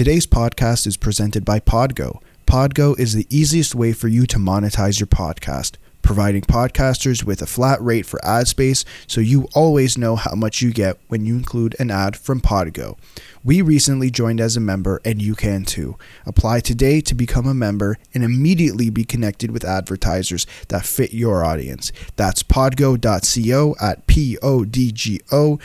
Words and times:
Today's 0.00 0.26
podcast 0.26 0.86
is 0.86 0.96
presented 0.96 1.44
by 1.44 1.60
Podgo. 1.60 2.22
Podgo 2.46 2.98
is 2.98 3.12
the 3.12 3.26
easiest 3.28 3.74
way 3.74 3.92
for 3.92 4.08
you 4.08 4.26
to 4.28 4.38
monetize 4.38 4.98
your 4.98 5.06
podcast, 5.06 5.76
providing 6.10 6.42
podcasters 6.42 7.22
with 7.22 7.40
a 7.40 7.46
flat 7.46 7.80
rate 7.80 8.04
for 8.04 8.18
ad 8.24 8.48
space 8.48 8.84
so 9.06 9.20
you 9.20 9.46
always 9.54 9.96
know 9.96 10.16
how 10.16 10.34
much 10.34 10.60
you 10.60 10.72
get 10.72 10.98
when 11.06 11.24
you 11.24 11.36
include 11.36 11.76
an 11.78 11.88
ad 11.88 12.16
from 12.16 12.40
Podgo. 12.40 12.98
We 13.44 13.62
recently 13.62 14.10
joined 14.10 14.40
as 14.40 14.56
a 14.56 14.60
member 14.60 15.00
and 15.04 15.22
you 15.22 15.36
can 15.36 15.64
too. 15.64 15.96
Apply 16.26 16.58
today 16.58 17.00
to 17.00 17.14
become 17.14 17.46
a 17.46 17.54
member 17.54 17.96
and 18.12 18.24
immediately 18.24 18.90
be 18.90 19.04
connected 19.04 19.52
with 19.52 19.64
advertisers 19.64 20.48
that 20.66 20.84
fit 20.84 21.14
your 21.14 21.44
audience. 21.44 21.92
That's 22.16 22.42
podgo.co 22.42 23.76
at 23.80 24.08
p 24.08 24.36
o 24.42 24.64
d 24.64 24.90
g 24.90 25.20
o 25.30 25.60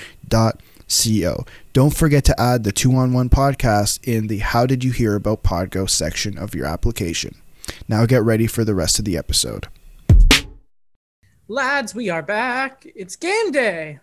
co. 0.88 1.46
Don't 1.74 1.98
forget 1.98 2.24
to 2.26 2.40
add 2.40 2.64
the 2.64 2.72
two 2.72 2.96
on 2.96 3.14
one 3.14 3.30
podcast 3.30 4.00
in 4.04 4.28
the 4.28 4.38
How 4.38 4.68
Did 4.68 4.84
You 4.84 4.92
Hear 4.92 5.16
About 5.16 5.42
Podgo 5.42 5.90
section 5.90 6.38
of 6.38 6.54
your 6.54 6.68
application. 6.68 7.34
Now 7.88 8.06
get 8.06 8.22
ready 8.22 8.46
for 8.46 8.64
the 8.64 8.76
rest 8.76 9.00
of 9.00 9.06
the 9.06 9.18
episode. 9.18 9.70
Lads, 11.48 11.94
we 11.94 12.10
are 12.10 12.22
back. 12.24 12.88
It's 12.96 13.16
game 13.16 13.52
day. 13.52 14.00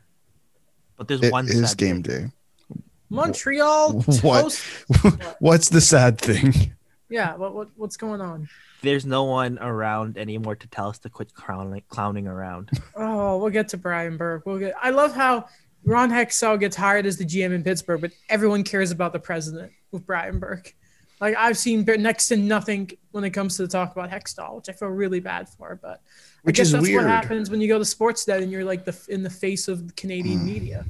But 0.96 1.08
there's 1.08 1.22
It 1.22 1.32
one 1.32 1.48
is 1.48 1.70
sad 1.70 1.78
game 1.78 2.02
thing. 2.02 2.26
day. 2.26 2.78
Montreal 3.10 3.92
What? 4.22 4.42
toast. 4.42 4.62
What's 5.40 5.68
the 5.68 5.80
sad 5.80 6.18
thing? 6.18 6.72
Yeah, 7.08 7.34
what, 7.36 7.54
what 7.54 7.68
what's 7.76 7.96
going 7.96 8.20
on? 8.20 8.48
There's 8.80 9.04
no 9.04 9.24
one 9.24 9.58
around 9.58 10.16
anymore 10.16 10.56
to 10.56 10.66
tell 10.68 10.88
us 10.88 10.98
to 11.00 11.10
quit 11.10 11.34
clowning, 11.34 11.82
clowning 11.88 12.26
around. 12.26 12.70
Oh, 12.96 13.38
we'll 13.38 13.50
get 13.50 13.68
to 13.68 13.76
Brian 13.76 14.16
Burke. 14.16 14.46
We'll 14.46 14.58
get. 14.58 14.74
I 14.80 14.90
love 14.90 15.14
how 15.14 15.46
Ron 15.84 16.10
Hextall 16.10 16.58
gets 16.60 16.76
hired 16.76 17.06
as 17.06 17.16
the 17.18 17.24
GM 17.24 17.52
in 17.52 17.62
Pittsburgh, 17.64 18.00
but 18.00 18.12
everyone 18.28 18.62
cares 18.62 18.90
about 18.92 19.12
the 19.12 19.18
president 19.18 19.72
with 19.90 20.06
Brian 20.06 20.38
Burke. 20.38 20.74
Like 21.22 21.36
I've 21.38 21.56
seen 21.56 21.84
next 21.86 22.28
to 22.28 22.36
nothing 22.36 22.90
when 23.12 23.22
it 23.22 23.30
comes 23.30 23.56
to 23.56 23.62
the 23.62 23.68
talk 23.68 23.92
about 23.92 24.10
Hextall, 24.10 24.56
which 24.56 24.68
I 24.68 24.72
feel 24.72 24.88
really 24.88 25.20
bad 25.20 25.48
for. 25.48 25.78
But 25.80 26.02
Which 26.42 26.56
I 26.56 26.58
guess 26.58 26.66
is 26.66 26.72
that's 26.72 26.82
weird. 26.82 27.04
what 27.04 27.10
happens 27.10 27.48
when 27.48 27.60
you 27.60 27.68
go 27.68 27.78
to 27.78 27.84
Sportsnet 27.84 28.42
and 28.42 28.50
you're 28.50 28.64
like 28.64 28.84
the 28.84 28.94
in 29.08 29.22
the 29.22 29.30
face 29.30 29.68
of 29.68 29.86
the 29.86 29.92
Canadian 29.94 30.40
Hmm. 30.40 30.46
media. 30.46 30.84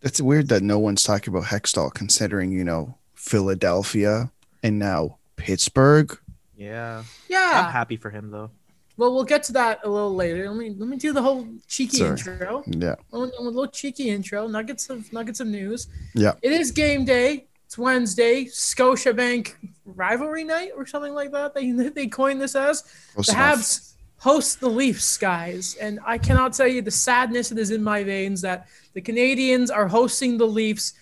That's 0.00 0.20
weird 0.20 0.48
that 0.48 0.62
no 0.62 0.78
one's 0.78 1.02
talking 1.02 1.32
about 1.34 1.48
Hextall, 1.48 1.92
considering 1.92 2.52
you 2.52 2.64
know 2.64 2.96
Philadelphia 3.14 4.30
and 4.62 4.78
now 4.78 5.18
Pittsburgh. 5.36 6.16
Yeah. 6.56 7.04
Yeah. 7.28 7.64
I'm 7.66 7.72
happy 7.72 7.96
for 7.96 8.10
him 8.10 8.30
though. 8.30 8.50
Well, 8.96 9.14
we'll 9.14 9.24
get 9.24 9.42
to 9.44 9.52
that 9.52 9.80
a 9.84 9.88
little 9.90 10.14
later. 10.14 10.48
Let 10.48 10.56
me 10.58 10.70
let 10.70 10.88
me 10.88 10.96
do 10.96 11.12
the 11.12 11.22
whole 11.22 11.46
cheeky 11.66 11.98
Sorry. 11.98 12.10
intro. 12.12 12.64
Yeah, 12.66 12.94
A 13.12 13.18
little, 13.18 13.40
a 13.40 13.42
little 13.42 13.68
cheeky 13.68 14.08
intro. 14.08 14.48
Nuggets 14.48 14.88
of 14.90 15.12
nuggets 15.12 15.40
of 15.40 15.48
news. 15.48 15.86
yeah. 16.14 16.32
It 16.42 16.52
is 16.52 16.70
game 16.72 17.04
day. 17.04 17.47
It's 17.68 17.76
Wednesday. 17.76 18.46
Scotiabank 18.46 19.52
rivalry 19.84 20.42
night 20.42 20.70
or 20.74 20.86
something 20.86 21.12
like 21.12 21.32
that. 21.32 21.52
They 21.54 21.70
they 21.70 22.06
coined 22.06 22.40
this 22.40 22.56
as 22.56 22.80
Close 23.12 23.26
the 23.26 23.32
enough. 23.34 23.58
Habs 23.58 23.92
host 24.16 24.60
the 24.60 24.70
Leafs, 24.70 25.18
guys. 25.18 25.76
And 25.78 26.00
I 26.06 26.16
cannot 26.16 26.54
tell 26.54 26.66
you 26.66 26.80
the 26.80 26.90
sadness 26.90 27.50
that 27.50 27.58
is 27.58 27.70
in 27.70 27.82
my 27.84 28.04
veins 28.04 28.40
that 28.40 28.68
the 28.94 29.02
Canadiens 29.02 29.70
are 29.70 29.86
hosting 29.86 30.38
the 30.38 30.46
Leafs, 30.46 30.94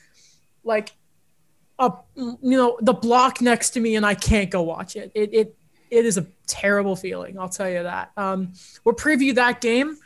like, 0.64 0.96
up 1.78 2.08
you 2.16 2.36
know 2.42 2.76
the 2.82 2.94
block 2.94 3.40
next 3.40 3.70
to 3.70 3.80
me, 3.80 3.94
and 3.94 4.04
I 4.04 4.16
can't 4.16 4.50
go 4.50 4.62
watch 4.62 4.96
it. 4.96 5.12
It 5.14 5.32
it 5.32 5.56
it 5.90 6.04
is 6.04 6.18
a 6.18 6.26
terrible 6.48 6.96
feeling. 6.96 7.38
I'll 7.38 7.48
tell 7.48 7.70
you 7.70 7.84
that. 7.84 8.10
Um, 8.16 8.54
we'll 8.82 8.96
preview 8.96 9.36
that 9.36 9.60
game 9.60 9.98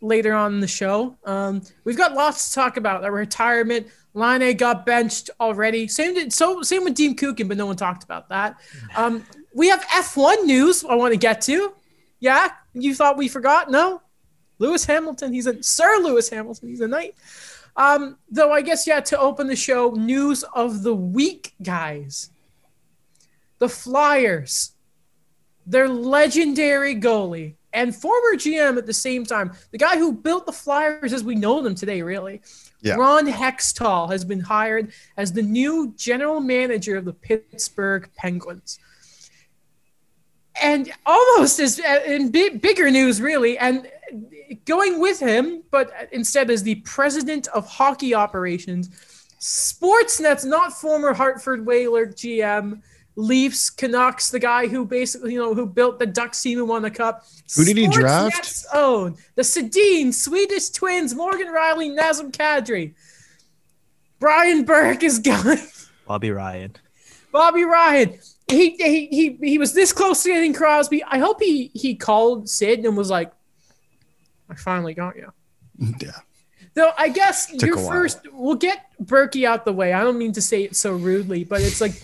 later 0.00 0.34
on 0.34 0.54
in 0.54 0.60
the 0.60 0.68
show. 0.68 1.16
Um, 1.24 1.62
we've 1.84 1.96
got 1.96 2.14
lots 2.14 2.48
to 2.48 2.54
talk 2.54 2.76
about. 2.76 3.04
Our 3.04 3.12
retirement. 3.12 3.88
Laine 4.14 4.56
got 4.56 4.86
benched 4.86 5.28
already. 5.40 5.86
Same 5.88 6.14
did, 6.14 6.32
so 6.32 6.62
same 6.62 6.84
with 6.84 6.94
Dean 6.94 7.14
Kukan, 7.14 7.48
but 7.48 7.58
no 7.58 7.66
one 7.66 7.76
talked 7.76 8.02
about 8.02 8.28
that. 8.30 8.56
Um, 8.96 9.24
we 9.54 9.68
have 9.68 9.82
F1 9.86 10.44
news 10.44 10.84
I 10.84 10.94
want 10.94 11.12
to 11.12 11.18
get 11.18 11.40
to. 11.42 11.72
Yeah, 12.20 12.48
you 12.74 12.94
thought 12.94 13.16
we 13.16 13.28
forgot? 13.28 13.70
No. 13.70 14.02
Lewis 14.58 14.84
Hamilton, 14.86 15.32
he's 15.32 15.46
a 15.46 15.62
Sir 15.62 15.98
Lewis 16.02 16.30
Hamilton, 16.30 16.68
he's 16.68 16.80
a 16.80 16.88
knight. 16.88 17.14
Um, 17.76 18.16
though 18.30 18.52
I 18.52 18.62
guess 18.62 18.86
yeah, 18.86 19.00
to 19.00 19.18
open 19.18 19.48
the 19.48 19.56
show, 19.56 19.90
news 19.90 20.44
of 20.54 20.82
the 20.82 20.94
week, 20.94 21.54
guys. 21.62 22.30
The 23.58 23.68
Flyers, 23.68 24.72
their 25.66 25.88
legendary 25.88 26.94
goalie 26.94 27.55
and 27.76 27.94
former 27.94 28.36
GM 28.36 28.78
at 28.78 28.86
the 28.86 28.92
same 28.92 29.24
time, 29.24 29.52
the 29.70 29.78
guy 29.78 29.98
who 29.98 30.12
built 30.12 30.46
the 30.46 30.52
Flyers 30.52 31.12
as 31.12 31.22
we 31.22 31.34
know 31.34 31.60
them 31.60 31.74
today, 31.74 32.00
really. 32.00 32.40
Yeah. 32.80 32.94
Ron 32.94 33.26
Hextall 33.26 34.10
has 34.10 34.24
been 34.24 34.40
hired 34.40 34.92
as 35.18 35.32
the 35.32 35.42
new 35.42 35.92
general 35.96 36.40
manager 36.40 36.96
of 36.96 37.04
the 37.04 37.12
Pittsburgh 37.12 38.10
Penguins. 38.16 38.78
And 40.60 40.90
almost 41.04 41.60
as 41.60 41.78
uh, 41.78 42.00
in 42.06 42.30
big, 42.30 42.62
bigger 42.62 42.90
news, 42.90 43.20
really, 43.20 43.58
and 43.58 43.86
going 44.64 44.98
with 44.98 45.20
him, 45.20 45.62
but 45.70 45.92
instead 46.12 46.50
as 46.50 46.62
the 46.62 46.76
president 46.76 47.46
of 47.48 47.68
hockey 47.68 48.14
operations, 48.14 48.88
Sportsnet's 49.38 50.46
not 50.46 50.72
former 50.72 51.12
Hartford 51.12 51.66
Whaler 51.66 52.06
GM, 52.06 52.80
Leafs, 53.16 53.70
Canucks, 53.70 54.30
the 54.30 54.38
guy 54.38 54.68
who 54.68 54.84
basically, 54.84 55.32
you 55.32 55.38
know, 55.38 55.54
who 55.54 55.66
built 55.66 55.98
the 55.98 56.06
Ducks 56.06 56.40
team 56.42 56.58
who 56.58 56.66
won 56.66 56.82
the 56.82 56.90
cup. 56.90 57.24
Who 57.56 57.64
did 57.64 57.78
he 57.78 57.88
draft? 57.88 58.44
Sportsnet's 58.44 58.66
own 58.74 59.16
the 59.34 59.42
Sedin, 59.42 60.12
Swedish 60.12 60.68
twins, 60.70 61.14
Morgan 61.14 61.48
Rielly, 61.48 61.98
Nazem 61.98 62.30
Kadri. 62.30 62.94
Brian 64.18 64.64
Burke 64.64 65.02
is 65.02 65.18
going. 65.18 65.58
Bobby 66.06 66.30
Ryan. 66.30 66.76
Bobby 67.32 67.64
Ryan. 67.64 68.18
He, 68.48 68.76
he 68.76 69.06
he 69.06 69.38
he 69.42 69.58
was 69.58 69.72
this 69.72 69.92
close 69.92 70.22
to 70.22 70.28
getting 70.28 70.54
Crosby. 70.54 71.02
I 71.02 71.18
hope 71.18 71.40
he 71.40 71.70
he 71.74 71.96
called 71.96 72.48
Sid 72.48 72.84
and 72.84 72.96
was 72.96 73.10
like, 73.10 73.32
"I 74.48 74.54
finally 74.54 74.94
got 74.94 75.16
you." 75.16 75.32
Yeah. 76.00 76.12
Though 76.74 76.92
I 76.98 77.08
guess 77.08 77.46
Took 77.46 77.62
your 77.62 77.78
first, 77.78 78.20
we'll 78.32 78.56
get 78.56 78.86
Berkey 79.02 79.46
out 79.46 79.64
the 79.64 79.72
way. 79.72 79.94
I 79.94 80.04
don't 80.04 80.18
mean 80.18 80.32
to 80.32 80.42
say 80.42 80.62
it 80.64 80.76
so 80.76 80.92
rudely, 80.92 81.42
but 81.42 81.62
it's 81.62 81.80
like 81.80 82.02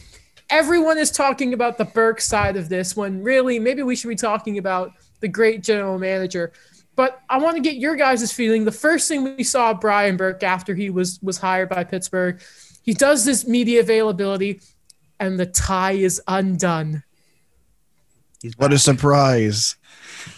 everyone 0.53 0.99
is 0.99 1.11
talking 1.11 1.55
about 1.55 1.79
the 1.79 1.85
Burke 1.87 2.21
side 2.21 2.57
of 2.57 2.69
this 2.69 2.95
when 2.95 3.23
really 3.23 3.59
maybe 3.59 3.83
we 3.83 3.97
should 3.97 4.09
be 4.09 4.15
talking 4.15 4.59
about 4.59 4.93
the 5.21 5.27
great 5.27 5.63
general 5.63 5.99
manager. 5.99 6.53
But 6.95 7.21
I 7.31 7.39
want 7.39 7.57
to 7.57 7.63
get 7.63 7.77
your 7.77 7.97
guys' 7.97 8.31
feeling. 8.31 8.65
The 8.65 8.71
first 8.71 9.09
thing 9.09 9.35
we 9.37 9.45
saw 9.45 9.73
Brian 9.73 10.17
Burke 10.19 10.43
after 10.43 10.75
he 10.75 10.91
was 10.91 11.19
was 11.23 11.39
hired 11.39 11.71
by 11.71 11.85
Pittsburgh, 11.85 12.41
he 12.83 12.93
does 12.93 13.25
this 13.25 13.47
media 13.47 13.81
availability, 13.81 14.61
and 15.19 15.41
the 15.41 15.47
tie 15.47 15.93
is 15.93 16.21
undone. 16.29 17.03
He's 18.43 18.59
What 18.59 18.75
a 18.75 18.79
surprise! 18.79 19.77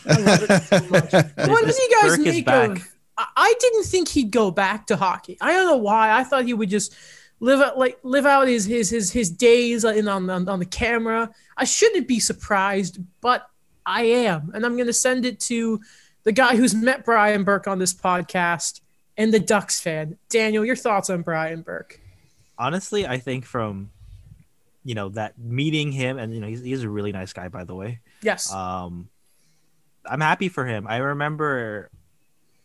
I 0.06 0.20
love 0.20 0.46
it 0.48 0.62
so 0.62 0.80
much. 0.90 1.12
what 1.12 1.66
did 1.66 1.76
you 1.76 1.98
guys 2.00 2.16
Burke 2.16 2.20
make 2.20 2.48
of? 2.48 2.78
I- 2.78 3.26
I 3.36 3.54
didn't 3.60 3.84
think 3.84 4.08
he'd 4.08 4.32
go 4.32 4.50
back 4.50 4.88
to 4.88 4.96
hockey. 4.96 5.36
I 5.40 5.52
don't 5.52 5.66
know 5.66 5.76
why. 5.76 6.10
I 6.18 6.24
thought 6.24 6.46
he 6.46 6.54
would 6.54 6.68
just 6.68 6.94
live 7.44 7.60
out 7.60 7.78
like 7.78 7.98
live 8.02 8.24
out 8.24 8.48
his 8.48 8.64
his 8.64 8.88
his 8.88 9.12
his 9.12 9.30
days 9.30 9.84
in 9.84 10.08
on 10.08 10.28
on, 10.30 10.48
on 10.48 10.58
the 10.58 10.64
camera. 10.64 11.30
I 11.56 11.64
shouldn't 11.64 12.08
be 12.08 12.18
surprised, 12.18 12.98
but 13.20 13.46
I 13.84 14.04
am, 14.04 14.50
and 14.54 14.64
I'm 14.64 14.76
going 14.76 14.86
to 14.86 14.94
send 14.94 15.26
it 15.26 15.38
to 15.40 15.80
the 16.22 16.32
guy 16.32 16.56
who's 16.56 16.74
met 16.74 17.04
Brian 17.04 17.44
Burke 17.44 17.68
on 17.68 17.78
this 17.78 17.92
podcast 17.92 18.80
and 19.18 19.32
the 19.32 19.38
Ducks 19.38 19.78
fan. 19.78 20.16
Daniel, 20.30 20.64
your 20.64 20.74
thoughts 20.74 21.10
on 21.10 21.20
Brian 21.20 21.60
Burke? 21.60 22.00
Honestly, 22.58 23.06
I 23.06 23.18
think 23.18 23.44
from 23.44 23.90
you 24.82 24.94
know 24.94 25.10
that 25.10 25.38
meeting 25.38 25.92
him 25.92 26.18
and 26.18 26.34
you 26.34 26.40
know 26.40 26.48
he's, 26.48 26.62
he's 26.62 26.82
a 26.82 26.88
really 26.88 27.12
nice 27.12 27.34
guy 27.34 27.48
by 27.48 27.64
the 27.64 27.74
way. 27.74 28.00
Yes. 28.22 28.52
Um 28.52 29.10
I'm 30.06 30.20
happy 30.20 30.48
for 30.48 30.64
him. 30.64 30.86
I 30.86 30.98
remember 30.98 31.90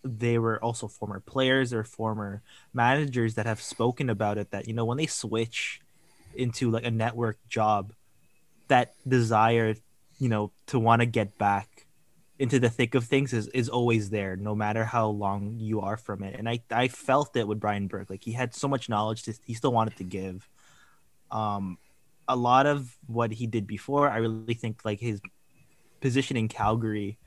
they 0.04 0.38
were 0.38 0.64
also 0.64 0.88
former 0.88 1.20
players 1.20 1.74
or 1.74 1.84
former 1.84 2.42
managers 2.74 3.36
that 3.36 3.46
have 3.46 3.62
spoken 3.62 4.10
about 4.10 4.38
it 4.38 4.52
that 4.52 4.68
you 4.68 4.74
know 4.74 4.86
when 4.86 4.98
they 4.98 5.06
switch 5.06 5.82
into 6.36 6.72
like 6.72 6.86
a 6.86 6.92
network 6.92 7.38
job 7.48 7.94
that 8.68 8.94
desire 9.08 9.76
you 10.20 10.30
know 10.30 10.52
to 10.68 10.80
want 10.80 11.02
to 11.02 11.06
get 11.06 11.38
back 11.38 11.88
into 12.38 12.58
the 12.58 12.70
thick 12.70 12.96
of 12.96 13.04
things 13.04 13.34
is, 13.34 13.48
is 13.50 13.68
always 13.68 14.10
there 14.10 14.38
no 14.38 14.56
matter 14.56 14.86
how 14.86 15.10
long 15.10 15.56
you 15.58 15.82
are 15.82 15.98
from 15.98 16.24
it. 16.24 16.40
And 16.40 16.48
I, 16.48 16.62
I 16.72 16.88
felt 16.88 17.36
it 17.36 17.46
with 17.46 17.60
brian 17.60 17.88
burke. 17.88 18.10
Like 18.10 18.24
he 18.24 18.32
had 18.32 18.56
so 18.56 18.70
much 18.70 18.88
knowledge 18.88 19.24
to, 19.24 19.34
he 19.46 19.54
still 19.54 19.74
wanted 19.74 19.98
to 19.98 20.06
give. 20.06 20.48
Um 21.32 21.78
a 22.30 22.36
lot 22.36 22.68
of 22.68 22.96
what 23.08 23.32
he 23.32 23.48
did 23.48 23.66
before 23.66 24.08
i 24.08 24.18
really 24.18 24.54
think 24.54 24.86
like 24.86 25.00
his 25.00 25.20
position 26.00 26.38
in 26.38 26.48
calgary 26.48 27.18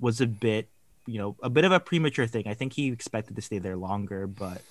was 0.00 0.22
a 0.22 0.26
bit 0.26 0.70
you 1.06 1.18
know 1.18 1.36
a 1.42 1.50
bit 1.50 1.64
of 1.64 1.72
a 1.72 1.80
premature 1.80 2.26
thing. 2.26 2.46
I 2.46 2.54
think 2.54 2.72
he 2.72 2.88
expected 2.88 3.36
to 3.36 3.42
stay 3.42 3.58
there 3.58 3.76
longer, 3.76 4.26
but 4.26 4.62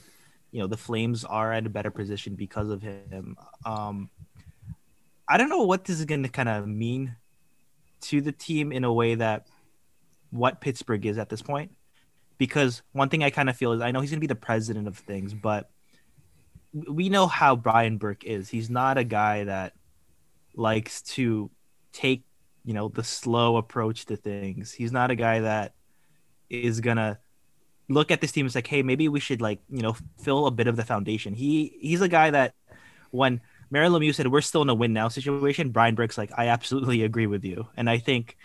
you 0.51 0.59
know 0.59 0.67
the 0.67 0.77
Flames 0.77 1.23
are 1.23 1.51
at 1.51 1.65
a 1.65 1.69
better 1.69 1.91
position 1.91 2.35
because 2.35 2.69
of 2.69 2.81
him. 2.81 3.37
Um, 3.65 4.09
I 5.27 5.37
don't 5.37 5.49
know 5.49 5.63
what 5.63 5.85
this 5.85 5.99
is 5.99 6.05
going 6.05 6.23
to 6.23 6.29
kind 6.29 6.49
of 6.49 6.67
mean 6.67 7.15
to 8.01 8.21
the 8.21 8.31
team 8.31 8.71
in 8.71 8.83
a 8.83 8.93
way 8.93 9.15
that 9.15 9.47
what 10.29 10.61
Pittsburgh 10.61 11.05
is 11.05 11.17
at 11.17 11.29
this 11.29 11.41
point. 11.41 11.71
Because 12.38 12.81
one 12.91 13.07
thing 13.09 13.23
I 13.23 13.29
kind 13.29 13.49
of 13.49 13.55
feel 13.55 13.71
is 13.71 13.81
I 13.81 13.91
know 13.91 14.01
he's 14.01 14.09
going 14.09 14.19
to 14.19 14.21
be 14.21 14.27
the 14.27 14.35
president 14.35 14.88
of 14.88 14.97
things, 14.97 15.33
but 15.33 15.69
we 16.73 17.07
know 17.07 17.27
how 17.27 17.55
Brian 17.55 17.97
Burke 17.97 18.25
is. 18.25 18.49
He's 18.49 18.69
not 18.69 18.97
a 18.97 19.05
guy 19.05 19.45
that 19.45 19.73
likes 20.53 21.01
to 21.03 21.49
take, 21.93 22.23
you 22.65 22.73
know, 22.73 22.89
the 22.89 23.05
slow 23.05 23.55
approach 23.55 24.05
to 24.07 24.17
things. 24.17 24.73
He's 24.73 24.91
not 24.91 25.11
a 25.11 25.15
guy 25.15 25.39
that 25.39 25.75
is 26.63 26.79
to 26.81 27.17
look 27.89 28.11
at 28.11 28.21
this 28.21 28.31
team 28.31 28.45
and 28.45 28.53
say, 28.53 28.59
like, 28.59 28.67
hey, 28.67 28.83
maybe 28.83 29.07
we 29.07 29.19
should 29.19 29.41
like, 29.41 29.59
you 29.69 29.81
know, 29.81 29.95
fill 30.19 30.47
a 30.47 30.51
bit 30.51 30.67
of 30.67 30.75
the 30.75 30.83
foundation. 30.83 31.33
He 31.33 31.77
he's 31.79 32.01
a 32.01 32.09
guy 32.09 32.31
that 32.31 32.53
when 33.11 33.41
Mario 33.69 33.91
Lemieux 33.91 34.13
said 34.13 34.27
we're 34.27 34.41
still 34.41 34.61
in 34.61 34.69
a 34.69 34.75
win 34.75 34.93
now 34.93 35.07
situation, 35.07 35.69
Brian 35.69 35.95
Burke's 35.95 36.17
like, 36.17 36.31
I 36.37 36.47
absolutely 36.47 37.03
agree 37.03 37.27
with 37.27 37.43
you. 37.43 37.67
And 37.77 37.89
I 37.89 37.97
think 37.97 38.37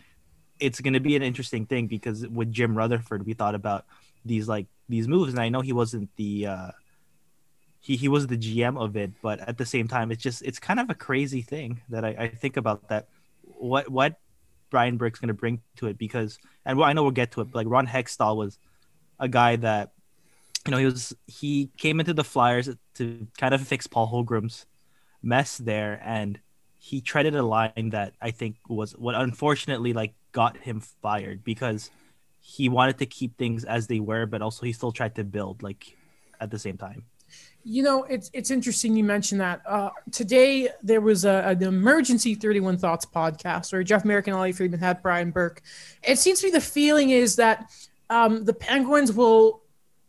it's 0.58 0.80
going 0.80 0.94
to 0.94 1.00
be 1.00 1.16
an 1.16 1.22
interesting 1.22 1.66
thing 1.66 1.86
because 1.86 2.26
with 2.28 2.52
Jim 2.52 2.76
Rutherford, 2.76 3.26
we 3.26 3.32
thought 3.32 3.54
about 3.54 3.86
these 4.24 4.48
like 4.48 4.66
these 4.88 5.08
moves, 5.08 5.32
and 5.32 5.40
I 5.40 5.48
know 5.48 5.60
he 5.60 5.72
wasn't 5.72 6.10
the 6.16 6.46
uh, 6.46 6.70
he 7.80 7.96
he 7.96 8.08
was 8.08 8.26
the 8.26 8.36
GM 8.36 8.80
of 8.80 8.96
it, 8.96 9.12
but 9.22 9.40
at 9.40 9.56
the 9.56 9.64
same 9.64 9.88
time, 9.88 10.10
it's 10.10 10.22
just 10.22 10.42
it's 10.42 10.58
kind 10.58 10.78
of 10.78 10.90
a 10.90 10.94
crazy 10.94 11.42
thing 11.42 11.80
that 11.88 12.04
I, 12.04 12.08
I 12.08 12.28
think 12.28 12.56
about 12.56 12.88
that. 12.88 13.08
What 13.42 13.88
what 13.88 14.16
Brian 14.70 14.96
Burke's 14.96 15.20
going 15.20 15.28
to 15.28 15.34
bring 15.34 15.60
to 15.76 15.86
it 15.86 15.98
because, 15.98 16.38
and 16.64 16.82
I 16.82 16.92
know 16.92 17.02
we'll 17.02 17.12
get 17.12 17.32
to 17.32 17.40
it. 17.40 17.50
But 17.50 17.56
like 17.56 17.66
Ron 17.68 17.86
Hextall 17.86 18.36
was 18.36 18.58
a 19.18 19.28
guy 19.28 19.56
that 19.56 19.92
you 20.66 20.70
know 20.70 20.78
he 20.78 20.84
was 20.84 21.14
he 21.26 21.70
came 21.76 22.00
into 22.00 22.14
the 22.14 22.24
Flyers 22.24 22.68
to 22.94 23.26
kind 23.38 23.54
of 23.54 23.66
fix 23.66 23.86
Paul 23.86 24.10
Holmgren's 24.10 24.66
mess 25.22 25.58
there, 25.58 26.00
and 26.04 26.38
he 26.78 27.00
treaded 27.00 27.34
a 27.34 27.42
line 27.42 27.90
that 27.90 28.14
I 28.20 28.30
think 28.30 28.56
was 28.68 28.92
what 28.92 29.14
unfortunately 29.14 29.92
like 29.92 30.14
got 30.32 30.56
him 30.56 30.80
fired 30.80 31.44
because 31.44 31.90
he 32.40 32.68
wanted 32.68 32.98
to 32.98 33.06
keep 33.06 33.36
things 33.36 33.64
as 33.64 33.86
they 33.86 34.00
were, 34.00 34.26
but 34.26 34.42
also 34.42 34.64
he 34.64 34.72
still 34.72 34.92
tried 34.92 35.14
to 35.16 35.24
build 35.24 35.62
like 35.62 35.96
at 36.40 36.50
the 36.50 36.58
same 36.58 36.78
time. 36.78 37.04
You 37.62 37.82
know, 37.82 38.04
it's 38.04 38.30
it's 38.32 38.50
interesting 38.50 38.96
you 38.96 39.04
mentioned 39.04 39.40
that. 39.40 39.60
Uh, 39.66 39.90
today 40.12 40.68
there 40.82 41.00
was 41.00 41.24
a, 41.24 41.42
an 41.46 41.62
emergency 41.62 42.34
31 42.34 42.78
Thoughts 42.78 43.04
podcast 43.04 43.72
where 43.72 43.82
Jeff 43.82 44.04
Marek 44.04 44.26
and 44.28 44.36
Ollie 44.36 44.52
Friedman 44.52 44.80
had 44.80 45.02
Brian 45.02 45.30
Burke. 45.30 45.62
It 46.02 46.18
seems 46.18 46.40
to 46.40 46.46
me 46.46 46.52
the 46.52 46.60
feeling 46.60 47.10
is 47.10 47.36
that 47.36 47.70
um, 48.08 48.44
the 48.44 48.54
Penguins 48.54 49.12
will 49.12 49.62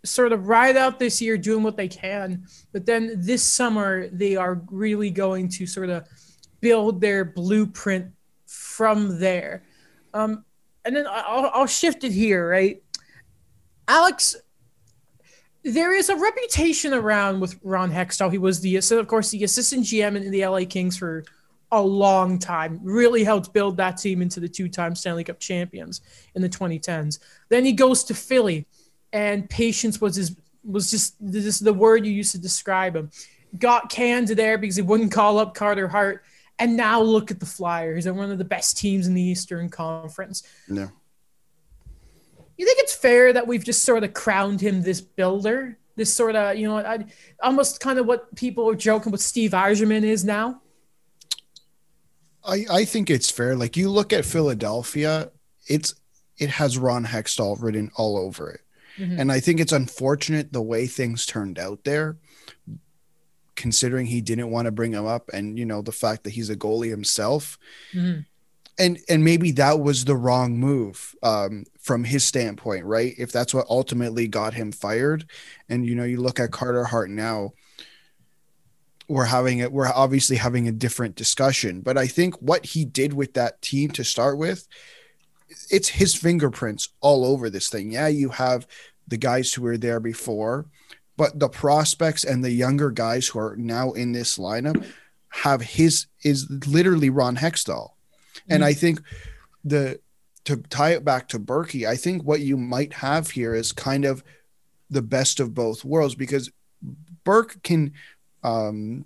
sort 0.04 0.32
of 0.32 0.48
ride 0.48 0.78
out 0.78 0.98
this 0.98 1.22
year 1.22 1.38
doing 1.38 1.62
what 1.62 1.78
they 1.78 1.88
can, 1.88 2.46
but 2.72 2.86
then 2.86 3.14
this 3.18 3.44
summer 3.44 4.08
they 4.08 4.36
are 4.36 4.62
really 4.72 5.12
going 5.12 5.48
to 5.48 5.68
sort 5.68 5.90
of 5.90 6.08
build 6.62 7.02
their 7.02 7.26
blueprint 7.26 8.08
from 8.48 9.20
there. 9.20 9.64
Um, 10.14 10.46
and 10.86 10.96
then 10.96 11.06
I'll, 11.08 11.52
I'll 11.54 11.68
shift 11.68 12.04
it 12.04 12.12
here, 12.12 12.50
right? 12.50 12.82
Alex, 13.88 14.36
there 15.63 15.94
is 15.94 16.10
a 16.10 16.16
reputation 16.16 16.94
around 16.94 17.40
with 17.40 17.60
Ron 17.63 17.92
Hextall. 17.92 18.31
He 18.31 18.38
was 18.38 18.62
the, 18.62 18.78
of 18.78 19.08
course, 19.08 19.30
the 19.30 19.44
assistant 19.44 19.86
GM 19.86 20.16
in 20.16 20.31
the 20.31 20.46
LA 20.46 20.66
Kings 20.68 20.98
for 20.98 21.24
a 21.72 21.81
long 21.81 22.40
time. 22.40 22.80
Really 22.84 23.24
helped 23.24 23.54
build 23.54 23.78
that 23.78 23.98
team 23.98 24.22
into 24.22 24.40
the 24.40 24.50
two-time 24.50 24.96
Stanley 24.96 25.24
Cup 25.24 25.40
champions 25.40 26.02
in 26.36 26.42
the 26.42 26.50
2010s. 26.50 27.19
Then 27.50 27.63
he 27.63 27.74
goes 27.74 28.04
to 28.06 28.13
Philly, 28.13 28.66
and 29.13 29.50
patience 29.50 30.02
was 30.02 30.16
his 30.16 30.36
was 30.63 30.92
just 30.92 31.16
this 31.19 31.46
is 31.46 31.60
the 31.60 31.74
word 31.74 32.06
you 32.06 32.12
used 32.12 32.34
to 32.34 32.38
describe 32.38 32.96
him. 32.96 33.10
Got 33.58 33.90
canned 33.90 34.28
there 34.30 34.58
because 34.58 34.75
he 34.75 34.81
wouldn't 34.81 35.12
call 35.12 35.40
up 35.40 35.56
Carter 35.56 35.88
Hart. 35.88 36.24
And 36.60 36.78
now 36.78 37.02
look 37.02 37.31
at 37.31 37.40
the 37.40 37.46
Flyers. 37.46 38.04
They're 38.04 38.13
one 38.13 38.30
of 38.30 38.38
the 38.38 38.46
best 38.46 38.78
teams 38.78 39.08
in 39.08 39.16
the 39.16 39.22
Eastern 39.22 39.69
Conference. 39.69 40.44
No. 40.68 40.92
You 42.62 42.68
think 42.68 42.78
it's 42.78 42.94
fair 42.94 43.34
that 43.34 43.48
we've 43.48 43.63
just 43.63 43.84
sort 43.84 44.04
of 44.04 44.13
crowned 44.13 44.62
him 44.62 44.84
this 44.84 45.02
builder? 45.02 45.80
This 45.96 46.13
sort 46.13 46.36
of, 46.36 46.56
you 46.58 46.68
know, 46.68 46.78
I, 46.78 47.06
almost 47.42 47.80
kind 47.80 47.98
of 47.98 48.06
what 48.06 48.36
people 48.36 48.69
are 48.69 48.75
joking 48.75 49.12
with 49.12 49.19
Steve 49.19 49.50
Yzerman 49.50 50.04
is 50.04 50.24
now? 50.24 50.62
I, 52.46 52.66
I 52.69 52.86
think 52.86 53.10
it's 53.10 53.31
fair. 53.31 53.56
Like 53.56 53.75
you 53.78 53.90
look 53.90 54.13
at 54.13 54.25
Philadelphia, 54.25 55.31
it's 55.66 55.96
it 56.38 56.52
has 56.52 56.78
Ron 56.78 57.04
Hextall 57.04 57.60
written 57.60 57.90
all 57.96 58.16
over 58.16 58.52
it. 58.52 58.62
Mm-hmm. 59.00 59.19
And 59.19 59.31
I 59.31 59.40
think 59.40 59.60
it's 59.60 59.72
unfortunate 59.72 60.54
the 60.54 60.62
way 60.62 60.86
things 60.86 61.25
turned 61.25 61.58
out 61.58 61.84
there 61.84 62.18
considering 63.56 64.06
he 64.06 64.22
didn't 64.22 64.52
want 64.52 64.68
to 64.68 64.72
bring 64.72 64.94
him 64.94 65.08
up 65.08 65.30
and 65.34 65.58
you 65.58 65.66
know 65.66 65.81
the 65.81 65.92
fact 65.92 66.24
that 66.24 66.31
he's 66.31 66.50
a 66.50 66.56
goalie 66.56 66.90
himself 66.90 67.60
mm-hmm. 67.94 68.22
And 68.80 69.00
and 69.10 69.24
maybe 69.24 69.52
that 69.52 69.80
was 69.80 70.06
the 70.06 70.16
wrong 70.16 70.58
move 70.58 71.16
um, 71.24 71.66
from 71.80 72.04
his 72.04 72.24
standpoint 72.24 72.86
right? 72.86 73.14
If 73.18 73.32
that's 73.32 73.54
what 73.54 73.68
ultimately 73.70 74.28
got 74.28 74.54
him 74.54 74.72
fired. 74.72 75.26
And 75.70 75.86
you 75.86 75.96
know 75.96 76.04
you 76.04 76.22
look 76.22 76.40
at 76.40 76.52
carter 76.52 76.84
hart 76.84 77.10
now 77.10 77.52
we're 79.08 79.26
having 79.26 79.60
it 79.60 79.72
we're 79.72 79.88
obviously 79.88 80.38
having 80.38 80.68
a 80.68 80.72
different 80.72 81.16
discussion. 81.16 81.82
But 81.82 81.98
i 81.98 82.08
think 82.08 82.36
what 82.42 82.66
he 82.66 82.86
did 82.86 83.14
with 83.14 83.34
that 83.34 83.62
team 83.62 83.92
to 83.92 84.04
start 84.04 84.38
with 84.38 84.68
it's 85.70 85.90
his 85.90 86.16
fingerprints 86.16 86.90
all 87.02 87.26
over 87.26 87.50
this 87.50 87.70
thing. 87.70 87.92
Yeah 87.92 88.08
you 88.08 88.30
have 88.30 88.68
the 89.08 89.18
guys 89.18 89.54
who 89.54 89.64
were 89.64 89.78
there 89.78 90.00
before 90.00 90.66
but 91.18 91.38
the 91.40 91.50
prospects 91.50 92.24
and 92.24 92.44
the 92.44 92.52
younger 92.52 92.90
guys 92.90 93.28
who 93.28 93.40
are 93.40 93.56
now 93.58 93.92
in 93.92 94.12
this 94.12 94.38
lineup 94.38 94.84
have 95.32 95.62
his 95.62 96.08
is 96.24 96.50
literally 96.68 97.10
Ron 97.10 97.38
Hextall. 97.38 97.92
Mm-hmm. 98.51 98.56
And 98.56 98.65
I 98.65 98.74
think 98.74 99.01
the 99.63 100.00
to 100.45 100.57
tie 100.57 100.92
it 100.92 101.06
back 101.06 101.27
to 101.30 101.39
Berkey, 101.39 101.88
I 101.88 101.95
think 101.95 102.24
what 102.24 102.42
you 102.42 102.57
might 102.57 102.94
have 102.94 103.30
here 103.30 103.53
is 103.53 103.71
kind 103.71 104.06
of 104.06 104.24
the 104.89 105.01
best 105.01 105.39
of 105.39 105.53
both 105.53 105.86
worlds 105.86 106.15
because 106.15 106.51
Burke 107.24 107.62
can 107.63 107.94
um 108.44 109.06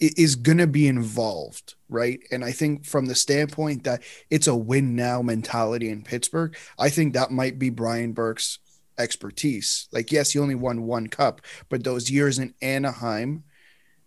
is 0.00 0.34
going 0.34 0.56
to 0.56 0.66
be 0.66 0.88
involved, 0.88 1.74
right? 1.90 2.20
And 2.30 2.42
I 2.42 2.52
think 2.52 2.86
from 2.86 3.04
the 3.04 3.14
standpoint 3.14 3.84
that 3.84 4.02
it's 4.30 4.46
a 4.46 4.56
win 4.56 4.96
now 4.96 5.20
mentality 5.20 5.90
in 5.90 6.02
Pittsburgh, 6.02 6.56
I 6.78 6.88
think 6.88 7.12
that 7.12 7.30
might 7.30 7.58
be 7.58 7.68
Brian 7.68 8.12
Burke's 8.12 8.58
expertise. 8.98 9.88
Like, 9.92 10.10
yes, 10.10 10.30
he 10.30 10.38
only 10.38 10.54
won 10.54 10.84
one 10.84 11.08
cup, 11.08 11.42
but 11.68 11.84
those 11.84 12.10
years 12.10 12.38
in 12.38 12.54
Anaheim 12.62 13.44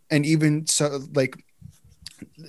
and 0.10 0.26
even 0.26 0.66
so, 0.66 1.00
like, 1.14 1.36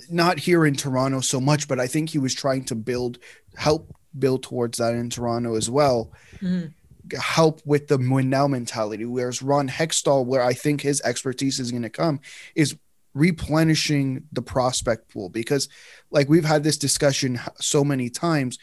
not 0.09 0.39
here 0.39 0.65
in 0.65 0.75
Toronto 0.75 1.21
so 1.21 1.39
much, 1.39 1.67
but 1.67 1.79
I 1.79 1.87
think 1.87 2.09
he 2.09 2.19
was 2.19 2.33
trying 2.33 2.65
to 2.65 2.75
build, 2.75 3.19
help 3.55 3.95
build 4.17 4.43
towards 4.43 4.77
that 4.77 4.93
in 4.93 5.09
Toronto 5.09 5.55
as 5.55 5.69
well. 5.69 6.11
Mm-hmm. 6.39 6.67
Help 7.17 7.61
with 7.65 7.87
the 7.87 7.97
win 7.97 8.29
now 8.29 8.47
mentality. 8.47 9.05
Whereas 9.05 9.41
Ron 9.41 9.69
Hextall, 9.69 10.25
where 10.25 10.41
I 10.41 10.53
think 10.53 10.81
his 10.81 11.01
expertise 11.01 11.59
is 11.59 11.71
going 11.71 11.83
to 11.83 11.89
come, 11.89 12.19
is 12.55 12.75
replenishing 13.13 14.23
the 14.31 14.41
prospect 14.41 15.13
pool 15.13 15.29
because, 15.29 15.69
like, 16.09 16.27
we've 16.27 16.45
had 16.45 16.63
this 16.63 16.77
discussion 16.77 17.39
so 17.59 17.83
many 17.83 18.09
times 18.09 18.57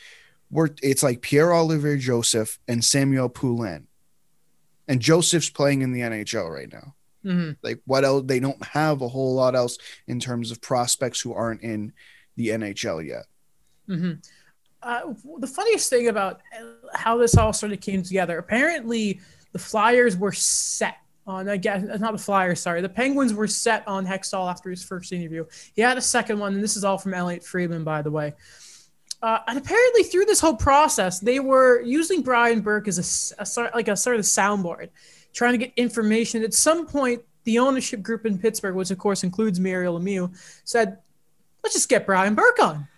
we're 0.53 0.69
it's 0.83 1.03
like 1.03 1.23
Pierre 1.23 1.53
Olivier 1.53 1.97
Joseph 1.97 2.61
and 2.69 2.85
Samuel 2.85 3.29
Poulin. 3.29 3.89
And 4.87 5.01
Joseph's 5.01 5.49
playing 5.49 5.83
in 5.83 5.93
the 5.93 6.01
NHL 6.01 6.53
right 6.53 6.71
now. 6.71 6.95
Mm-hmm. 7.25 7.53
Like 7.63 7.81
what 7.87 8.05
else? 8.05 8.25
They 8.27 8.41
don't 8.41 8.63
have 8.65 9.03
a 9.03 9.09
whole 9.09 9.35
lot 9.35 9.55
else 9.55 9.79
in 10.07 10.21
terms 10.21 10.51
of 10.51 10.61
prospects 10.61 11.21
who 11.21 11.33
aren't 11.33 11.63
in 11.63 11.93
the 12.37 12.49
NHL 12.49 13.07
yet. 13.07 13.25
Mm-hmm. 13.89 14.13
Uh, 14.83 15.15
the 15.39 15.47
funniest 15.47 15.89
thing 15.89 16.09
about 16.09 16.41
how 16.95 17.17
this 17.17 17.37
all 17.37 17.53
sort 17.53 17.73
of 17.73 17.81
came 17.81 18.03
together, 18.03 18.39
apparently 18.39 19.21
the 19.53 19.59
Flyers 19.59 20.17
were 20.17 20.33
set 20.33 20.97
on 21.27 21.49
I 21.49 21.57
guess 21.57 21.83
not 22.01 22.13
the 22.13 22.19
Flyers, 22.19 22.61
sorry. 22.61 22.81
The 22.81 22.89
Penguins 22.89 23.33
were 23.33 23.47
set 23.47 23.87
on 23.87 24.07
Hextall 24.07 24.51
after 24.51 24.71
his 24.71 24.83
first 24.83 25.13
interview. 25.13 25.45
He 25.75 25.83
had 25.83 25.97
a 25.97 26.01
second 26.01 26.39
one, 26.39 26.55
and 26.55 26.63
this 26.63 26.77
is 26.77 26.85
all 26.85 26.99
from 26.99 27.15
Elliotte 27.15 27.45
Friedman, 27.45 27.85
by 27.85 28.03
the 28.03 28.11
way. 28.11 28.35
Uh, 29.23 29.39
and 29.47 29.57
apparently, 29.57 30.03
through 30.03 30.25
this 30.25 30.41
whole 30.41 30.57
process, 30.57 31.21
they 31.21 31.39
were 31.39 31.81
using 31.81 32.23
Brian 32.23 32.61
Burke 32.61 32.89
as 32.89 33.35
a, 33.39 33.45
a 33.45 33.71
like 33.73 33.87
a 33.87 33.97
sort 33.97 34.17
of 34.17 34.23
soundboard, 34.23 34.89
trying 35.33 35.53
to 35.53 35.59
get 35.59 35.73
information. 35.77 36.43
At 36.43 36.55
some 36.55 36.87
point, 36.87 37.23
the 37.45 37.59
ownership 37.59 38.03
group 38.03 38.27
in 38.27 38.39
Pittsburgh, 38.39 38.75
which 38.75 38.91
of 38.91 38.99
course 38.99 39.25
includes 39.25 39.59
Mario 39.59 39.99
Lemieux, 39.99 40.31
said, 40.65 40.99
"Let's 41.63 41.75
just 41.75 41.89
get 41.89 42.07
Brian 42.07 42.35
Burke 42.35 42.63
on." 42.63 42.89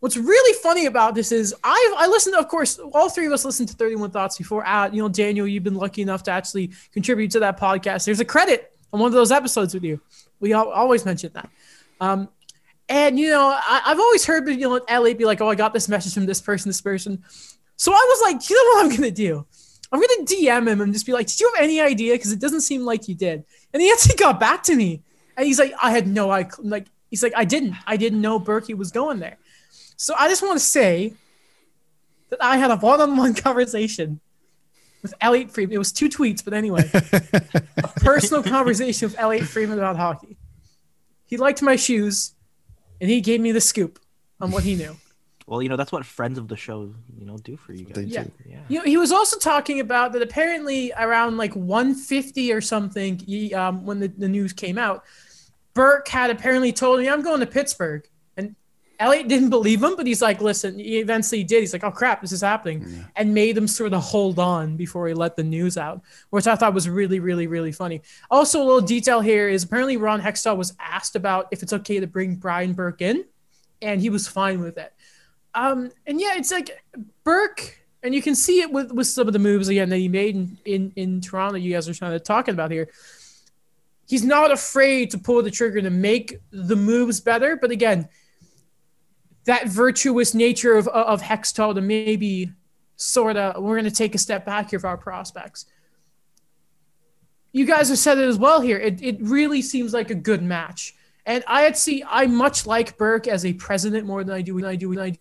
What's 0.00 0.16
really 0.16 0.58
funny 0.62 0.86
about 0.86 1.16
this 1.16 1.32
is 1.32 1.54
I 1.64 1.94
I 1.98 2.06
listened. 2.06 2.36
Of 2.36 2.48
course, 2.48 2.78
all 2.78 3.08
three 3.08 3.26
of 3.26 3.32
us 3.32 3.44
listened 3.44 3.68
to 3.70 3.74
Thirty 3.74 3.96
One 3.96 4.10
Thoughts 4.10 4.38
before. 4.38 4.66
Uh, 4.66 4.88
you 4.90 5.02
know, 5.02 5.08
Daniel, 5.08 5.46
you've 5.46 5.64
been 5.64 5.74
lucky 5.74 6.02
enough 6.02 6.22
to 6.24 6.30
actually 6.30 6.70
contribute 6.92 7.32
to 7.32 7.40
that 7.40 7.58
podcast. 7.58 8.04
There's 8.04 8.20
a 8.20 8.24
credit 8.24 8.72
on 8.92 9.00
one 9.00 9.08
of 9.08 9.14
those 9.14 9.32
episodes 9.32 9.74
with 9.74 9.82
you. 9.82 10.00
We 10.40 10.52
always 10.52 11.04
mention 11.04 11.32
that. 11.34 11.50
Um, 12.00 12.28
and 12.88 13.18
you 13.18 13.28
know, 13.28 13.48
I, 13.48 13.82
have 13.84 13.98
always 13.98 14.24
heard 14.24 14.48
you 14.48 14.68
know 14.68 14.80
Ellie 14.88 15.14
be 15.14 15.24
like, 15.24 15.40
"Oh, 15.40 15.48
I 15.48 15.56
got 15.56 15.74
this 15.74 15.88
message 15.88 16.14
from 16.14 16.26
this 16.26 16.40
person, 16.40 16.68
this 16.68 16.80
person." 16.80 17.24
So 17.76 17.92
I 17.92 18.06
was 18.08 18.20
like, 18.22 18.50
you 18.50 18.56
know 18.56 18.82
what 18.82 18.86
I'm 18.86 18.96
gonna 18.96 19.10
do? 19.10 19.46
I'm 19.90 20.00
gonna 20.00 20.26
DM 20.26 20.68
him 20.68 20.80
and 20.80 20.92
just 20.92 21.06
be 21.06 21.12
like, 21.12 21.26
did 21.26 21.40
you 21.40 21.50
have 21.54 21.64
any 21.64 21.80
idea? 21.80 22.14
Because 22.14 22.32
it 22.32 22.40
doesn't 22.40 22.60
seem 22.60 22.82
like 22.82 23.08
you 23.08 23.14
did. 23.14 23.44
And 23.72 23.82
he 23.82 23.90
actually 23.90 24.16
got 24.18 24.38
back 24.38 24.62
to 24.64 24.74
me, 24.74 25.02
and 25.36 25.46
he's 25.46 25.58
like, 25.58 25.72
I 25.82 25.90
had 25.90 26.06
no 26.06 26.30
I 26.30 26.48
like. 26.58 26.86
He's 27.10 27.22
like, 27.22 27.32
I 27.34 27.44
didn't. 27.44 27.74
I 27.86 27.96
didn't 27.96 28.20
know 28.20 28.38
Berkey 28.38 28.76
was 28.76 28.90
going 28.90 29.18
there. 29.18 29.38
So 29.96 30.14
I 30.18 30.28
just 30.28 30.42
want 30.42 30.58
to 30.58 30.64
say 30.64 31.14
that 32.28 32.42
I 32.42 32.58
had 32.58 32.70
a 32.70 32.76
one-on-one 32.76 33.34
conversation 33.46 34.20
with 35.02 35.14
Elliotte 35.20 35.50
Friedman. 35.50 35.76
It 35.76 35.78
was 35.78 35.92
two 35.92 36.08
tweets, 36.08 36.44
but 36.44 36.52
anyway, 36.52 36.88
a 36.92 37.88
personal 38.00 38.42
conversation 38.42 39.08
with 39.08 39.18
Elliotte 39.18 39.48
Friedman 39.48 39.78
about 39.78 39.96
hockey. 39.96 40.36
He 41.24 41.36
liked 41.36 41.62
my 41.62 41.76
shoes, 41.76 42.34
and 43.00 43.08
he 43.08 43.20
gave 43.20 43.40
me 43.40 43.52
the 43.52 43.60
scoop 43.60 43.98
on 44.40 44.50
what 44.50 44.64
he 44.64 44.74
knew. 44.74 44.96
Well, 45.48 45.62
you 45.62 45.70
know 45.70 45.76
that's 45.76 45.90
what 45.90 46.04
friends 46.04 46.36
of 46.36 46.46
the 46.46 46.56
show, 46.56 46.92
you 47.18 47.24
know, 47.24 47.38
do 47.38 47.56
for 47.56 47.72
you 47.72 47.86
They 47.86 48.04
guys. 48.04 48.12
Yeah. 48.12 48.24
do. 48.24 48.32
Yeah. 48.44 48.60
You 48.68 48.78
know, 48.80 48.84
he 48.84 48.96
was 48.98 49.10
also 49.10 49.38
talking 49.38 49.80
about 49.80 50.12
that 50.12 50.20
apparently 50.20 50.92
around 50.92 51.38
like 51.38 51.56
150 51.56 52.52
or 52.52 52.60
something, 52.60 53.18
he, 53.18 53.54
um, 53.54 53.86
when 53.86 53.98
the, 53.98 54.08
the 54.08 54.28
news 54.28 54.52
came 54.52 54.76
out, 54.76 55.04
Burke 55.72 56.06
had 56.08 56.28
apparently 56.28 56.70
told 56.70 57.00
me, 57.00 57.08
I'm 57.08 57.22
going 57.22 57.40
to 57.40 57.46
Pittsburgh. 57.46 58.06
And 58.36 58.56
Elliotte 58.98 59.28
didn't 59.28 59.48
believe 59.48 59.82
him, 59.82 59.96
but 59.96 60.06
he's 60.06 60.20
like, 60.20 60.42
listen, 60.42 60.78
he 60.78 60.98
eventually 60.98 61.44
did. 61.44 61.60
He's 61.60 61.72
like, 61.72 61.84
oh 61.84 61.92
crap, 61.92 62.20
this 62.20 62.32
is 62.32 62.42
happening. 62.42 63.06
And 63.16 63.32
made 63.32 63.56
him 63.56 63.66
sort 63.66 63.94
of 63.94 64.02
hold 64.02 64.38
on 64.38 64.76
before 64.76 65.08
he 65.08 65.14
let 65.14 65.34
the 65.34 65.44
news 65.44 65.78
out, 65.78 66.02
which 66.28 66.46
I 66.46 66.56
thought 66.56 66.74
was 66.74 66.90
really, 66.90 67.20
really, 67.20 67.46
really 67.46 67.72
funny. 67.72 68.02
Also, 68.30 68.60
a 68.60 68.64
little 68.64 68.82
detail 68.82 69.22
here 69.22 69.48
is 69.48 69.64
apparently 69.64 69.96
Ron 69.96 70.20
Hextall 70.20 70.58
was 70.58 70.74
asked 70.78 71.16
about 71.16 71.48
if 71.52 71.62
it's 71.62 71.72
okay 71.72 72.00
to 72.00 72.06
bring 72.06 72.34
Brian 72.36 72.74
Burke 72.74 73.00
in, 73.00 73.24
and 73.80 74.00
he 74.02 74.10
was 74.10 74.28
fine 74.28 74.60
with 74.60 74.76
it. 74.76 74.92
Um, 75.58 75.90
and 76.06 76.20
yeah, 76.20 76.34
it's 76.36 76.52
like 76.52 76.70
Burke, 77.24 77.80
and 78.04 78.14
you 78.14 78.22
can 78.22 78.36
see 78.36 78.60
it 78.60 78.70
with, 78.70 78.92
with 78.92 79.08
some 79.08 79.26
of 79.26 79.32
the 79.32 79.40
moves 79.40 79.66
again 79.66 79.88
that 79.88 79.96
he 79.96 80.08
made 80.08 80.36
in, 80.36 80.58
in, 80.64 80.92
in 80.94 81.20
Toronto. 81.20 81.58
You 81.58 81.72
guys 81.72 81.88
are 81.88 81.94
trying 81.94 82.12
to 82.12 82.20
talking 82.20 82.54
about 82.54 82.70
here. 82.70 82.88
He's 84.06 84.24
not 84.24 84.52
afraid 84.52 85.10
to 85.10 85.18
pull 85.18 85.42
the 85.42 85.50
trigger 85.50 85.82
to 85.82 85.90
make 85.90 86.38
the 86.52 86.76
moves 86.76 87.20
better, 87.20 87.56
but 87.56 87.72
again, 87.72 88.08
that 89.46 89.66
virtuous 89.66 90.32
nature 90.32 90.76
of 90.76 90.86
of 90.88 91.22
Hextall 91.22 91.74
to 91.74 91.80
maybe 91.80 92.52
sort 92.94 93.36
of 93.36 93.60
we're 93.60 93.74
going 93.74 93.84
to 93.84 93.90
take 93.90 94.14
a 94.14 94.18
step 94.18 94.46
back 94.46 94.70
here 94.70 94.78
for 94.78 94.86
our 94.86 94.96
prospects. 94.96 95.66
You 97.50 97.64
guys 97.64 97.88
have 97.88 97.98
said 97.98 98.18
it 98.18 98.28
as 98.28 98.38
well 98.38 98.60
here. 98.60 98.78
It, 98.78 99.02
it 99.02 99.16
really 99.20 99.62
seems 99.62 99.92
like 99.92 100.10
a 100.10 100.14
good 100.14 100.42
match. 100.42 100.94
And 101.28 101.44
I 101.46 101.60
had 101.60 101.76
see 101.76 102.02
I 102.08 102.26
much 102.26 102.66
like 102.66 102.96
Burke 102.96 103.28
as 103.28 103.44
a 103.44 103.52
president 103.52 104.06
more 104.06 104.24
than 104.24 104.34
I 104.34 104.40
do 104.40 104.54
when 104.54 104.64
I 104.64 104.76
do 104.76 104.88
when 104.88 104.98
I 104.98 105.10
do 105.10 105.18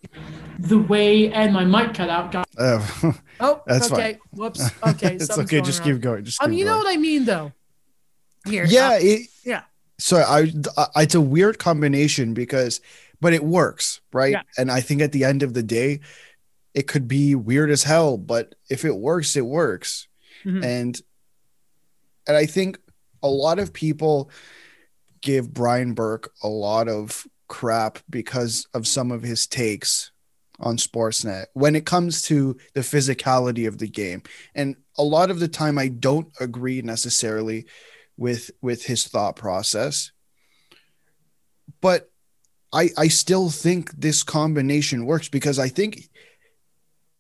the 0.58 0.80
way 0.80 1.32
and 1.34 1.52
my 1.54 1.66
mic 1.66 1.94
cut 1.94 2.10
out. 2.10 2.32
Got, 2.32 2.48
Uh, 2.58 2.82
oh, 3.42 3.62
That's 3.68 3.92
okay. 3.92 4.18
Whoops. 4.32 4.64
Okay. 4.88 5.16
it's 5.20 5.38
okay. 5.38 5.60
Just 5.60 5.82
wrong. 5.82 5.92
keep 5.92 6.02
going. 6.02 6.24
Just 6.24 6.42
Um, 6.42 6.52
keep 6.52 6.60
you 6.60 6.66
know 6.66 6.78
what 6.78 6.88
I 6.88 6.96
mean 6.96 7.26
though. 7.26 7.52
Here. 8.46 8.64
yeah, 8.66 8.92
uh, 8.92 9.00
it, 9.02 9.28
yeah. 9.44 9.64
So 10.00 10.18
I, 10.20 10.50
I, 10.96 11.02
it's 11.04 11.16
a 11.16 11.20
weird 11.20 11.60
combination 11.60 12.34
because, 12.34 12.80
but 13.20 13.34
it 13.34 13.44
works, 13.44 14.00
right? 14.14 14.32
Yeah. 14.32 14.44
And 14.58 14.72
I 14.72 14.80
think 14.80 15.02
at 15.02 15.12
the 15.12 15.26
end 15.26 15.44
of 15.44 15.54
the 15.54 15.64
day, 15.64 16.00
it 16.74 16.88
could 16.88 17.10
be 17.10 17.36
weird 17.36 17.70
as 17.70 17.84
hell, 17.84 18.18
but 18.18 18.56
if 18.70 18.86
it 18.86 18.96
works, 18.96 19.36
it 19.36 19.46
works. 19.46 20.08
Mhm. 20.46 20.64
And, 20.64 21.02
and 22.26 22.38
I 22.38 22.46
think 22.46 22.80
a 23.22 23.28
lot 23.28 23.60
of 23.60 23.74
people 23.74 24.32
give 25.22 25.54
Brian 25.54 25.94
Burke 25.94 26.32
a 26.44 26.48
lot 26.48 26.88
of 26.88 27.26
crap 27.48 28.00
because 28.10 28.68
of 28.74 28.88
some 28.88 29.12
of 29.12 29.24
his 29.24 29.48
takes 29.48 30.12
on 30.60 30.78
Sportsnet 30.78 31.46
when 31.54 31.76
it 31.76 31.86
comes 31.86 32.24
to 32.24 32.58
the 32.74 32.82
physicality 32.82 33.68
of 33.68 33.78
the 33.78 33.88
game. 33.88 34.24
And 34.56 34.76
a 34.98 35.04
lot 35.04 35.30
of 35.30 35.40
the 35.40 35.48
time 35.48 35.78
I 35.78 35.88
don't 35.88 36.30
agree 36.40 36.82
necessarily 36.82 37.68
with 38.18 38.50
with 38.62 38.86
his 38.86 39.08
thought 39.08 39.36
process. 39.36 40.12
But 41.82 42.10
I 42.74 42.90
I 42.98 43.08
still 43.08 43.50
think 43.50 43.92
this 43.92 44.24
combination 44.24 45.06
works 45.06 45.30
because 45.30 45.60
I 45.60 45.70
think 45.70 46.10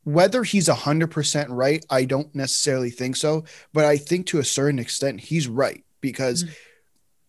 whether 0.04 0.44
he's 0.44 0.70
100% 0.70 1.50
right, 1.50 1.86
I 1.90 2.06
don't 2.06 2.34
necessarily 2.34 2.90
think 2.90 3.18
so, 3.18 3.44
but 3.74 3.84
I 3.84 3.98
think 3.98 4.28
to 4.28 4.40
a 4.40 4.44
certain 4.44 4.80
extent 4.80 5.20
he's 5.20 5.48
right 5.50 5.84
because 6.00 6.46
Mhm. 6.46 6.56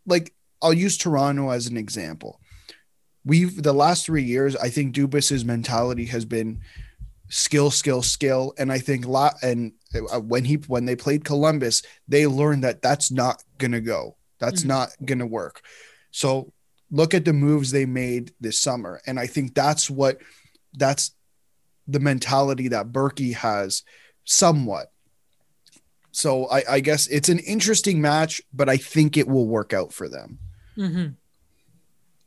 like 0.06 0.34
I'll 0.62 0.72
use 0.72 0.96
Toronto 0.96 1.50
as 1.50 1.66
an 1.66 1.76
example. 1.76 2.40
We've 3.24 3.62
the 3.62 3.72
last 3.72 4.06
3 4.06 4.22
years 4.22 4.56
I 4.56 4.68
think 4.70 4.94
Dubas's 4.94 5.44
mentality 5.44 6.06
has 6.06 6.24
been 6.24 6.60
skill 7.28 7.70
skill 7.70 8.02
skill 8.02 8.54
and 8.58 8.72
I 8.72 8.78
think 8.78 9.06
lot 9.06 9.34
and 9.42 9.72
uh, 9.94 10.20
when 10.20 10.44
he 10.44 10.54
when 10.66 10.86
they 10.86 10.96
played 10.96 11.24
Columbus 11.24 11.82
they 12.06 12.26
learned 12.26 12.64
that 12.64 12.80
that's 12.80 13.10
not 13.10 13.42
going 13.58 13.72
to 13.72 13.80
go. 13.82 14.16
That's 14.40 14.62
Mhm. 14.62 14.66
not 14.66 14.88
going 15.04 15.18
to 15.18 15.26
work. 15.26 15.60
So 16.10 16.52
look 16.90 17.12
at 17.12 17.26
the 17.26 17.34
moves 17.34 17.70
they 17.70 17.84
made 17.84 18.32
this 18.40 18.58
summer 18.58 19.00
and 19.06 19.20
I 19.20 19.26
think 19.26 19.54
that's 19.54 19.90
what 19.90 20.18
that's 20.72 21.10
the 21.86 22.00
mentality 22.00 22.68
that 22.68 22.92
Berkey 22.92 23.34
has 23.34 23.82
somewhat. 24.24 24.90
So 26.12 26.46
I, 26.50 26.62
I 26.70 26.80
guess 26.80 27.06
it's 27.08 27.28
an 27.28 27.38
interesting 27.40 28.00
match, 28.00 28.40
but 28.52 28.68
I 28.68 28.76
think 28.78 29.16
it 29.16 29.28
will 29.28 29.46
work 29.46 29.72
out 29.72 29.92
for 29.92 30.08
them. 30.08 30.38
Mhm. 30.78 31.14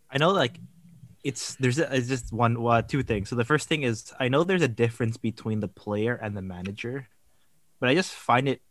I 0.10 0.18
know 0.18 0.32
like 0.32 0.60
it's 1.24 1.56
there's 1.56 1.80
a, 1.80 1.94
it's 1.96 2.08
just 2.08 2.34
one 2.34 2.58
uh, 2.66 2.82
two 2.82 3.04
things. 3.04 3.30
So 3.30 3.36
the 3.36 3.46
first 3.46 3.68
thing 3.68 3.84
is 3.84 4.12
I 4.20 4.28
know 4.28 4.44
there's 4.44 4.62
a 4.64 4.68
difference 4.68 5.18
between 5.18 5.60
the 5.60 5.68
player 5.68 6.16
and 6.16 6.36
the 6.36 6.42
manager, 6.42 7.08
but 7.80 7.90
I 7.90 7.96
just 7.96 8.12
find 8.12 8.48
it 8.50 8.62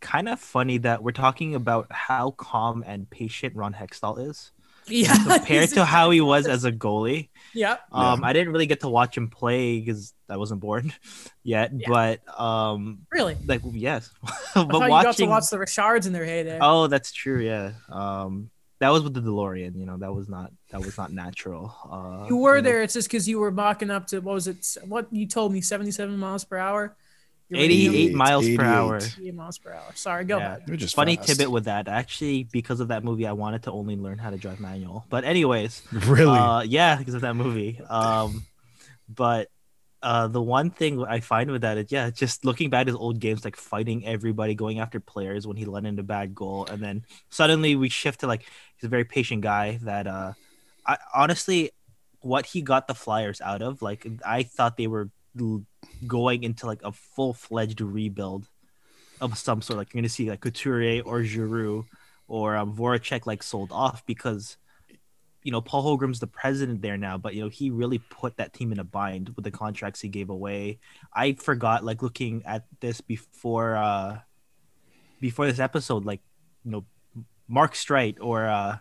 kind 0.00 0.28
of 0.28 0.40
funny 0.40 0.78
that 0.78 1.02
we're 1.02 1.12
talking 1.12 1.54
about 1.54 1.86
how 1.90 2.32
calm 2.32 2.82
and 2.86 3.08
patient 3.08 3.54
Ron 3.54 3.72
Hextall 3.72 4.18
is 4.28 4.50
Yeah. 4.88 5.14
compared 5.28 5.68
to 5.70 5.84
how 5.84 6.10
he 6.10 6.20
was 6.20 6.48
as 6.48 6.64
a 6.64 6.72
goalie. 6.72 7.28
Yeah. 7.54 7.76
Um, 7.92 8.24
I 8.24 8.32
didn't 8.32 8.52
really 8.52 8.66
get 8.66 8.80
to 8.80 8.88
watch 8.88 9.16
him 9.16 9.28
play 9.30 9.78
because 9.78 10.12
I 10.28 10.36
wasn't 10.38 10.60
born 10.60 10.92
yet. 11.44 11.70
Yeah. 11.72 11.86
But 11.88 12.40
um, 12.40 13.06
Really. 13.12 13.36
like 13.46 13.60
yes, 13.72 14.10
but 14.22 14.32
thought 14.54 14.66
you 14.72 14.88
got 14.88 15.02
to 15.02 15.06
watching. 15.06 15.30
watch 15.30 15.48
the 15.50 15.58
Richards 15.60 16.06
in 16.08 16.12
their 16.12 16.24
heyday. 16.26 16.58
Oh, 16.60 16.88
that's 16.88 17.12
true. 17.12 17.40
Yeah. 17.40 17.72
Um, 17.88 18.50
that 18.82 18.90
was 18.90 19.02
with 19.04 19.14
the 19.14 19.20
DeLorean. 19.22 19.76
You 19.78 19.86
know, 19.86 19.96
that 19.98 20.12
was 20.12 20.28
not 20.28 20.50
that 20.70 20.80
was 20.80 20.98
not 20.98 21.12
natural. 21.12 21.74
Uh, 21.90 22.26
you 22.28 22.36
were 22.36 22.56
know, 22.56 22.62
there. 22.62 22.82
It's 22.82 22.94
just 22.94 23.08
because 23.08 23.28
you 23.28 23.38
were 23.38 23.50
mocking 23.52 23.90
up 23.90 24.08
to 24.08 24.18
what 24.20 24.34
was 24.34 24.48
it? 24.48 24.76
What 24.84 25.06
you 25.12 25.26
told 25.26 25.52
me, 25.52 25.60
seventy-seven 25.60 26.16
miles 26.18 26.44
per 26.44 26.58
hour. 26.58 26.96
You 27.48 27.58
were 27.58 27.64
88 27.64 27.88
88, 27.88 28.14
miles 28.14 28.48
per 28.56 28.64
hour. 28.64 28.96
88 28.96 29.34
miles 29.34 29.58
per 29.58 29.72
hour. 29.72 29.90
Sorry, 29.94 30.24
go 30.24 30.38
Yeah. 30.38 30.46
ahead. 30.46 30.62
You're 30.66 30.76
just 30.78 30.94
Funny 30.96 31.16
fast. 31.16 31.28
tidbit 31.28 31.50
with 31.50 31.64
that. 31.66 31.86
Actually, 31.86 32.44
because 32.44 32.80
of 32.80 32.88
that 32.88 33.04
movie, 33.04 33.26
I 33.26 33.32
wanted 33.32 33.64
to 33.64 33.72
only 33.72 33.94
learn 33.96 34.16
how 34.18 34.30
to 34.30 34.38
drive 34.38 34.58
manual. 34.58 35.04
But 35.10 35.24
anyways, 35.24 35.82
Really? 35.92 36.24
uh, 36.38 36.62
yeah, 36.62 36.96
because 36.96 37.12
of 37.14 37.20
that 37.20 37.34
movie. 37.34 37.78
Um, 37.90 38.44
but 39.08 39.48
uh, 40.02 40.26
the 40.26 40.42
one 40.42 40.70
thing 40.70 41.04
I 41.04 41.20
find 41.20 41.50
with 41.50 41.62
that 41.62 41.78
is, 41.78 41.92
yeah, 41.92 42.10
just 42.10 42.44
looking 42.44 42.70
back 42.70 42.82
at 42.82 42.86
his 42.88 42.96
old 42.96 43.20
games, 43.20 43.44
like 43.44 43.56
fighting 43.56 44.04
everybody, 44.06 44.54
going 44.54 44.80
after 44.80 44.98
players 44.98 45.46
when 45.46 45.56
he 45.56 45.64
let 45.64 45.84
in 45.84 45.98
a 45.98 46.02
bad 46.02 46.34
goal, 46.34 46.66
and 46.66 46.82
then 46.82 47.04
suddenly 47.30 47.76
we 47.76 47.88
shift 47.88 48.20
to 48.20 48.26
like 48.26 48.42
he's 48.76 48.84
a 48.84 48.88
very 48.88 49.04
patient 49.04 49.42
guy. 49.42 49.78
That 49.82 50.06
uh, 50.06 50.32
I 50.86 50.98
honestly, 51.14 51.70
what 52.20 52.46
he 52.46 52.62
got 52.62 52.88
the 52.88 52.94
Flyers 52.94 53.40
out 53.40 53.62
of, 53.62 53.80
like 53.80 54.06
I 54.26 54.42
thought 54.42 54.76
they 54.76 54.88
were 54.88 55.10
going 56.06 56.42
into 56.42 56.66
like 56.66 56.82
a 56.82 56.92
full 56.92 57.32
fledged 57.32 57.80
rebuild 57.80 58.48
of 59.20 59.38
some 59.38 59.62
sort. 59.62 59.78
Like 59.78 59.94
you're 59.94 60.00
gonna 60.00 60.08
see 60.08 60.28
like 60.28 60.40
Couturier 60.40 61.02
or 61.04 61.22
Giroux 61.22 61.86
or 62.26 62.56
um, 62.56 62.76
Voracek 62.76 63.24
like 63.26 63.42
sold 63.42 63.70
off 63.70 64.04
because 64.04 64.56
you 65.42 65.50
know 65.52 65.60
Paul 65.60 65.98
Holmgren's 65.98 66.20
the 66.20 66.26
president 66.26 66.82
there 66.82 66.96
now, 66.96 67.18
but 67.18 67.34
you 67.34 67.42
know 67.42 67.48
he 67.48 67.70
really 67.70 67.98
put 67.98 68.36
that 68.36 68.52
team 68.52 68.72
in 68.72 68.78
a 68.78 68.84
bind 68.84 69.30
with 69.36 69.44
the 69.44 69.50
contracts 69.50 70.00
he 70.00 70.08
gave 70.08 70.30
away. 70.30 70.78
I 71.12 71.32
forgot 71.34 71.84
like 71.84 72.02
looking 72.02 72.42
at 72.46 72.66
this 72.80 73.00
before 73.00 73.76
uh 73.76 74.20
before 75.20 75.46
this 75.46 75.58
episode, 75.58 76.04
like 76.04 76.20
you 76.64 76.70
know 76.70 76.84
Mark 77.48 77.74
Streit 77.74 78.16
or 78.20 78.46
uh 78.46 78.78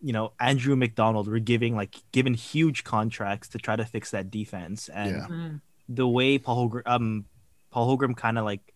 you 0.00 0.12
know 0.12 0.32
Andrew 0.38 0.76
MacDonald 0.76 1.28
were 1.28 1.38
giving 1.38 1.74
like 1.74 1.96
given 2.12 2.34
huge 2.34 2.84
contracts 2.84 3.48
to 3.48 3.58
try 3.58 3.76
to 3.76 3.84
fix 3.84 4.10
that 4.10 4.30
defense 4.30 4.88
and 4.88 5.10
Yeah. 5.10 5.26
Mm. 5.28 5.60
the 5.88 6.06
way 6.08 6.38
Paul 6.38 6.68
Holgren, 6.68 6.82
um 6.86 7.24
Paul 7.70 7.96
Holmgren 7.96 8.16
kind 8.16 8.38
of 8.38 8.44
like 8.44 8.74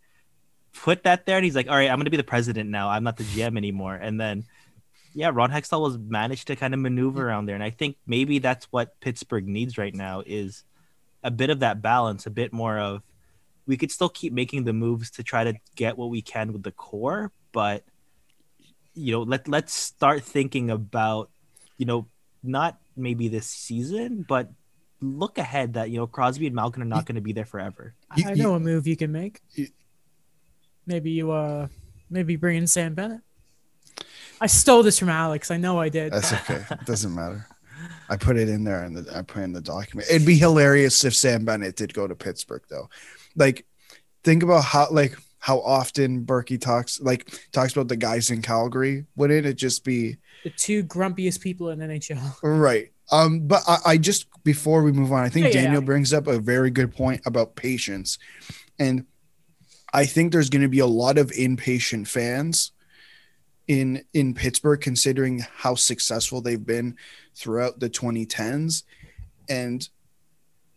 put 0.73 1.02
that 1.02 1.26
there 1.26 1.37
and 1.37 1.45
he's 1.45 1.57
like 1.57 1.69
all 1.69 1.75
right 1.75 1.90
I'm 1.90 1.99
gonna 1.99 2.11
be 2.11 2.17
the 2.17 2.25
president 2.25 2.71
now 2.71 2.88
I'm 2.88 3.02
not 3.05 3.17
the 3.17 3.25
GM 3.25 3.57
anymore 3.57 3.95
and 3.97 4.21
then 4.21 4.45
yeah 5.14 5.31
Ron 5.33 5.50
Hextall 5.50 5.81
was 5.83 5.99
managed 5.99 6.47
to 6.49 6.57
kind 6.57 6.75
of 6.75 6.81
maneuver 6.81 7.29
around 7.29 7.47
there 7.47 7.55
and 7.55 7.64
I 7.64 7.71
think 7.71 7.97
maybe 8.07 8.38
that's 8.38 8.67
what 8.67 8.99
Pittsburgh 9.00 9.47
needs 9.47 9.79
right 9.79 9.95
now 9.95 10.23
is 10.25 10.64
a 11.23 11.31
bit 11.31 11.50
of 11.50 11.61
that 11.61 11.83
balance 11.83 12.26
a 12.26 12.31
bit 12.31 12.52
more 12.52 12.79
of 12.79 13.02
we 13.67 13.76
could 13.76 13.90
still 13.90 14.09
keep 14.09 14.33
making 14.33 14.64
the 14.64 14.73
moves 14.73 15.11
to 15.12 15.23
try 15.23 15.45
to 15.45 15.55
get 15.76 15.97
what 15.97 16.11
we 16.11 16.23
can 16.23 16.52
with 16.52 16.62
the 16.62 16.73
core 16.73 17.33
but 17.52 17.85
you 18.95 19.12
know 19.12 19.23
let 19.23 19.47
let's 19.49 19.73
start 19.73 20.23
thinking 20.23 20.71
about 20.71 21.31
you 21.76 21.87
know 21.87 22.07
not 22.43 22.79
maybe 22.97 23.29
this 23.29 23.47
season 23.47 24.25
but 24.29 24.50
look 25.00 25.38
ahead 25.38 25.75
that 25.75 25.90
you 25.90 25.99
know 25.99 26.07
Crosby 26.07 26.47
and 26.47 26.55
Malkin 26.55 26.83
are 26.83 26.87
not 26.87 27.07
going 27.07 27.14
to 27.14 27.21
be 27.21 27.33
there 27.33 27.45
forever. 27.45 27.95
I 28.11 28.35
know 28.35 28.55
a 28.55 28.61
move 28.61 28.87
you 28.87 28.97
can 28.97 29.12
make. 29.12 29.40
Maybe 30.87 31.12
you 31.12 31.31
uh 31.31 31.69
maybe 32.11 32.37
bring 32.37 32.57
in 32.57 32.67
Sam 32.67 32.95
Bennett. 32.95 33.21
I 34.40 34.47
stole 34.47 34.82
this 34.82 34.99
from 34.99 35.09
Alex. 35.11 35.50
I 35.50 35.56
know 35.56 35.78
I 35.78 35.88
did. 35.88 36.12
That's 36.12 36.32
okay. 36.50 36.64
It 36.70 36.87
doesn't 36.87 37.14
matter. 37.14 37.47
I 38.09 38.16
put 38.16 38.37
it 38.37 38.49
in 38.49 38.64
there 38.64 38.82
and 38.82 38.97
the, 38.97 39.16
I 39.16 39.23
put 39.23 39.42
in 39.42 39.52
the 39.52 39.61
document. 39.61 40.09
It'd 40.11 40.26
be 40.26 40.37
hilarious 40.37 41.04
if 41.04 41.14
Sam 41.14 41.44
Bennett 41.44 41.76
did 41.76 41.94
go 41.94 42.09
to 42.09 42.14
Pittsburgh 42.14 42.62
though. 42.68 42.88
Like 43.37 43.66
think 44.25 44.42
about 44.42 44.64
how 44.64 44.88
like 44.90 45.16
how 45.38 45.61
often 45.61 46.25
Berkey 46.26 46.61
talks 46.61 47.00
like 47.00 47.30
talks 47.52 47.73
about 47.73 47.88
the 47.88 47.97
guys 47.97 48.30
in 48.30 48.42
Calgary. 48.42 49.06
Wouldn't 49.16 49.47
it 49.47 49.54
just 49.54 49.85
be 49.85 50.16
the 50.44 50.50
two 50.50 50.82
grumpiest 50.85 51.40
people 51.40 51.70
in 51.70 51.78
NHL. 51.78 52.37
right? 52.42 52.90
Um, 53.12 53.47
but 53.47 53.62
I, 53.66 53.78
I 53.87 53.97
just 53.97 54.26
before 54.44 54.82
we 54.82 54.92
move 54.92 55.12
on, 55.12 55.23
I 55.25 55.28
think 55.28 55.47
Yeah, 55.47 55.52
Daniel 55.52 55.82
yeah. 55.82 55.87
brings 55.87 56.12
up 56.12 56.26
a 56.26 56.38
very 56.38 56.70
good 56.70 56.94
point 56.94 57.23
about 57.26 57.54
patience. 57.56 58.18
And 58.78 59.06
I 59.92 60.04
think 60.04 60.32
there's 60.32 60.50
gonna 60.50 60.68
be 60.68 60.78
a 60.80 60.87
lot 60.87 61.16
of 61.16 61.30
impatient 61.32 62.09
fans 62.09 62.73
in 63.71 64.03
in 64.15 64.35
Pittsburgh, 64.35 64.81
considering 64.81 65.47
how 65.59 65.77
successful 65.77 66.41
they've 66.41 66.67
been 66.67 66.97
throughout 67.37 67.79
the 67.79 67.89
2010s. 67.89 68.83
And 69.49 69.89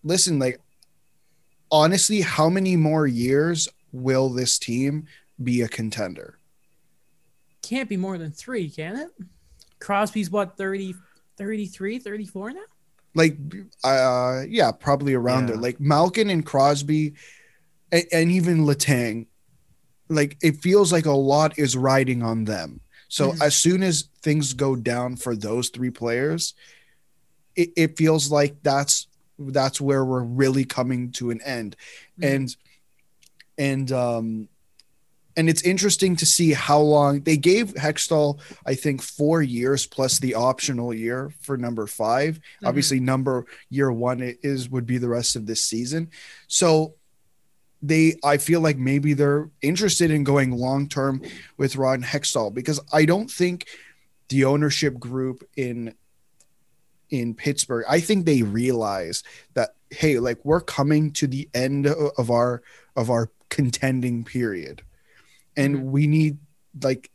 listen, 0.04 0.38
like 0.38 0.62
honestly, 1.72 2.22
how 2.22 2.50
many 2.50 2.76
more 2.76 3.08
years 3.08 3.68
will 3.92 4.30
this 4.30 4.60
team 4.60 5.08
be 5.44 5.62
a 5.62 5.68
contender? 5.68 6.38
Can't 7.64 7.90
be 7.90 7.98
more 7.98 8.20
than 8.20 8.32
three, 8.32 8.70
can 8.70 8.96
it? 8.96 9.10
Crosby's 9.80 10.30
what 10.30 10.56
30, 10.56 10.94
33, 11.38 11.98
34 11.98 12.52
now? 12.52 12.60
Like, 13.16 13.38
uh, 13.84 14.44
yeah, 14.48 14.72
probably 14.72 15.16
around 15.16 15.48
there. 15.48 15.58
Like 15.58 15.80
Malkin 15.80 16.30
and 16.30 16.46
Crosby, 16.46 17.16
and, 17.92 18.04
and 18.12 18.32
even 18.32 18.66
Letang. 18.66 19.26
Like 20.10 20.38
it 20.44 20.58
feels 20.58 20.92
like 20.92 21.08
a 21.08 21.12
lot 21.12 21.58
is 21.58 21.76
riding 21.76 22.22
on 22.22 22.44
them. 22.44 22.82
So 23.14 23.32
Mhm. 23.34 23.42
as 23.44 23.56
soon 23.56 23.84
as 23.84 24.10
things 24.24 24.54
go 24.54 24.76
down 24.76 25.18
for 25.18 25.36
those 25.36 25.70
three 25.70 25.92
players, 25.92 26.56
it, 27.56 27.70
it 27.76 27.96
feels 27.96 28.32
like 28.32 28.56
that's 28.64 29.06
that's 29.38 29.80
where 29.80 30.04
we're 30.04 30.24
really 30.24 30.66
coming 30.66 31.12
to 31.12 31.30
an 31.30 31.40
end. 31.44 31.76
Mhm. 32.20 32.34
And 32.34 32.56
and 33.60 33.92
um 33.92 34.50
and 35.38 35.48
it's 35.48 35.62
interesting 35.62 36.16
to 36.16 36.26
see 36.26 36.54
how 36.54 36.80
long 36.80 37.22
they 37.22 37.38
gave 37.38 37.74
Hextall, 37.76 38.40
I 38.66 38.74
think, 38.74 39.02
four 39.04 39.44
years 39.44 39.86
plus 39.86 40.18
the 40.18 40.34
optional 40.34 40.92
year 40.92 41.32
for 41.42 41.56
number 41.56 41.86
5 41.86 42.38
Mhm. 42.40 42.68
Obviously, 42.68 43.00
number 43.00 43.46
year 43.70 43.92
one 43.92 44.22
is 44.42 44.70
would 44.70 44.88
be 44.88 44.98
the 44.98 45.10
rest 45.10 45.36
of 45.36 45.46
this 45.46 45.64
season. 45.64 46.10
So 46.48 46.96
they, 47.84 48.16
I 48.24 48.38
feel 48.38 48.62
like 48.62 48.78
maybe 48.78 49.14
they're 49.14 49.50
interested 49.62 50.10
in 50.10 50.24
going 50.24 50.52
long 50.52 50.88
term 50.88 51.22
with 51.58 51.76
Ron 51.76 52.02
Hextall 52.02 52.54
because 52.54 52.80
I 52.94 53.04
don't 53.04 53.30
think 53.30 53.68
the 54.30 54.46
ownership 54.46 54.98
group 54.98 55.44
in 55.58 55.94
in 57.10 57.36
Pittsburgh, 57.36 57.86
I 57.88 58.00
think 58.00 58.26
they 58.26 58.42
realize 58.42 59.22
that 59.54 59.76
hey, 59.92 60.18
like 60.18 60.44
we're 60.44 60.62
coming 60.62 61.12
to 61.12 61.28
the 61.28 61.48
end 61.54 61.86
of 61.86 62.32
our 62.32 62.64
of 62.96 63.12
our 63.12 63.30
contending 63.50 64.24
period, 64.24 64.82
and 65.56 65.76
Mhm. 65.76 65.84
we 65.84 66.08
need 66.08 66.38
like 66.82 67.12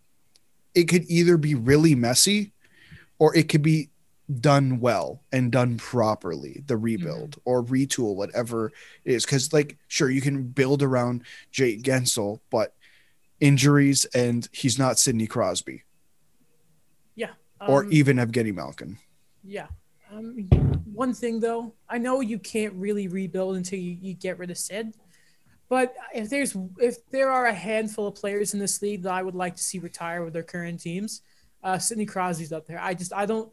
it 0.75 0.85
could 0.85 1.05
either 1.09 1.37
be 1.37 1.55
really 1.57 1.95
messy, 1.97 2.53
or 3.19 3.35
it 3.35 3.49
could 3.49 3.63
be 3.63 3.89
done 4.41 4.79
well 4.79 5.23
and 5.33 5.51
done 5.51 5.79
properly 5.79 6.63
the 6.67 6.77
rebuild 6.77 7.37
or 7.47 7.63
retool 7.65 8.15
whatever 8.15 8.67
it 9.05 9.13
is 9.13 9.25
because 9.25 9.53
like 9.55 9.79
sure 9.89 10.11
you 10.11 10.21
can 10.21 10.43
build 10.43 10.83
around 10.83 11.23
Jake 11.51 11.83
Guentzel 11.83 12.41
but 12.51 12.75
injuries 13.41 14.05
and 14.15 14.47
he's 14.53 14.79
not 14.79 14.99
Sidney 14.99 15.27
Crosby 15.27 15.83
Yeah. 17.15 17.31
or 17.67 17.85
Um, 17.85 17.93
even 17.93 18.17
Evgeny 18.19 18.55
Malkin 18.55 18.99
Yeah. 19.43 19.69
Um, 20.13 20.49
one 20.93 21.15
thing 21.15 21.41
though, 21.41 21.75
I 21.89 21.99
know 21.99 22.21
you 22.21 22.39
can't 22.39 22.75
really 22.75 23.09
rebuild 23.09 23.57
until 23.57 23.79
you, 23.79 23.97
you 24.01 24.15
get 24.15 24.39
rid 24.39 24.51
of 24.51 24.59
Sid, 24.59 24.95
but 25.69 25.95
if 26.15 26.29
there's 26.31 26.57
if 26.79 26.97
there 27.11 27.31
are 27.31 27.47
a 27.47 27.53
handful 27.55 28.07
of 28.09 28.15
players 28.15 28.53
in 28.55 28.61
this 28.61 28.81
league 28.83 29.03
that 29.03 29.13
I 29.13 29.23
would 29.23 29.35
like 29.35 29.57
to 29.57 29.63
see 29.63 29.79
retire 29.79 30.25
with 30.25 30.33
their 30.33 30.43
current 30.43 30.81
teams, 30.81 31.21
uh, 31.63 31.79
Sidney 31.79 32.07
Crosby's 32.07 32.53
up 32.53 32.67
there. 32.67 32.81
I 32.81 32.95
just 32.95 33.13
I 33.13 33.27
don't. 33.27 33.51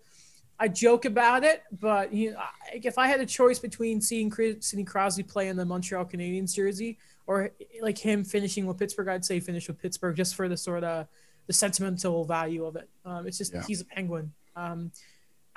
I 0.60 0.68
joke 0.70 1.06
about 1.06 1.44
it, 1.44 1.64
but 1.82 2.14
you 2.14 2.32
know, 2.32 2.40
if 2.74 2.98
I 2.98 3.08
had 3.08 3.20
a 3.20 3.26
choice 3.26 3.60
between 3.60 4.00
seeing 4.02 4.30
Chris- 4.30 4.68
Sidney 4.68 4.86
Crosby 4.86 5.24
play 5.24 5.50
in 5.50 5.58
the 5.58 5.66
Montreal 5.66 6.06
Canadiens 6.06 6.56
jersey 6.56 6.98
or 7.28 7.52
like 7.82 7.98
him 7.98 8.24
finishing 8.24 8.66
with 8.66 8.78
Pittsburgh, 8.78 9.10
I'd 9.10 9.26
say 9.26 9.40
finish 9.40 9.68
with 9.68 9.82
Pittsburgh 9.82 10.16
just 10.16 10.36
for 10.36 10.48
the 10.48 10.56
sort 10.58 10.84
of 10.84 11.08
the 11.48 11.54
sentimental 11.54 12.24
value 12.26 12.66
of 12.66 12.76
it. 12.78 12.90
Um, 13.04 13.28
it's 13.28 13.38
just 13.38 13.54
Yeah. 13.54 13.64
he's 13.68 13.82
a 13.82 13.86
Penguin. 13.86 14.32
Um, 14.56 14.92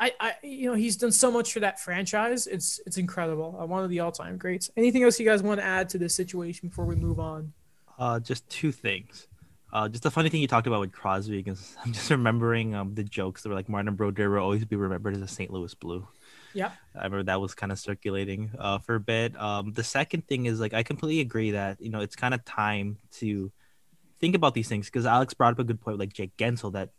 I, 0.00 0.12
I, 0.20 0.34
you 0.42 0.68
know, 0.70 0.74
he's 0.76 0.96
done 0.96 1.10
so 1.12 1.30
much 1.30 1.52
for 1.52 1.60
that 1.60 1.80
franchise. 1.80 2.46
It's 2.46 2.80
it's 2.86 2.98
incredible. 2.98 3.56
Uh, 3.60 3.66
one 3.66 3.82
of 3.84 3.90
the 3.90 4.00
all 4.00 4.12
time 4.12 4.36
greats. 4.36 4.70
Anything 4.76 5.02
else 5.04 5.18
you 5.18 5.26
guys 5.26 5.42
want 5.42 5.60
to 5.60 5.64
add 5.66 5.88
to 5.90 5.98
this 5.98 6.14
situation 6.14 6.68
before 6.68 6.84
we 6.84 6.94
move 6.96 7.18
on? 7.20 7.52
Uh, 7.98 8.20
just 8.20 8.48
two 8.48 8.70
things. 8.72 9.26
Uh, 9.72 9.88
just 9.88 10.06
a 10.06 10.10
funny 10.10 10.28
thing 10.30 10.40
you 10.40 10.48
talked 10.48 10.66
about 10.66 10.80
with 10.80 10.92
Crosby, 10.92 11.38
because 11.38 11.76
I'm 11.84 11.92
just 11.92 12.10
remembering 12.10 12.74
um 12.74 12.94
the 12.94 13.04
jokes 13.04 13.42
that 13.42 13.48
were 13.48 13.54
like 13.54 13.68
Martin 13.68 13.94
Brodeur 13.94 14.30
will 14.30 14.38
always 14.42 14.64
be 14.64 14.76
remembered 14.76 15.14
as 15.14 15.22
a 15.22 15.28
St. 15.28 15.50
Louis 15.50 15.74
Blue. 15.74 16.06
Yeah, 16.54 16.72
I 16.94 17.04
remember 17.04 17.24
that 17.24 17.40
was 17.40 17.54
kind 17.54 17.70
of 17.70 17.78
circulating 17.78 18.50
uh, 18.58 18.78
for 18.78 18.94
a 18.94 19.00
bit. 19.00 19.38
Um, 19.38 19.72
the 19.72 19.84
second 19.84 20.26
thing 20.26 20.46
is 20.46 20.58
like 20.60 20.72
I 20.72 20.82
completely 20.82 21.20
agree 21.20 21.50
that 21.52 21.80
you 21.80 21.90
know 21.90 22.00
it's 22.00 22.16
kind 22.16 22.32
of 22.34 22.44
time 22.44 22.98
to 23.18 23.52
think 24.18 24.34
about 24.34 24.54
these 24.54 24.68
things 24.68 24.86
because 24.86 25.06
Alex 25.06 25.34
brought 25.34 25.52
up 25.52 25.58
a 25.58 25.64
good 25.64 25.80
point, 25.80 25.98
like 25.98 26.12
Jake 26.12 26.36
Guentzel, 26.36 26.72
that 26.72 26.90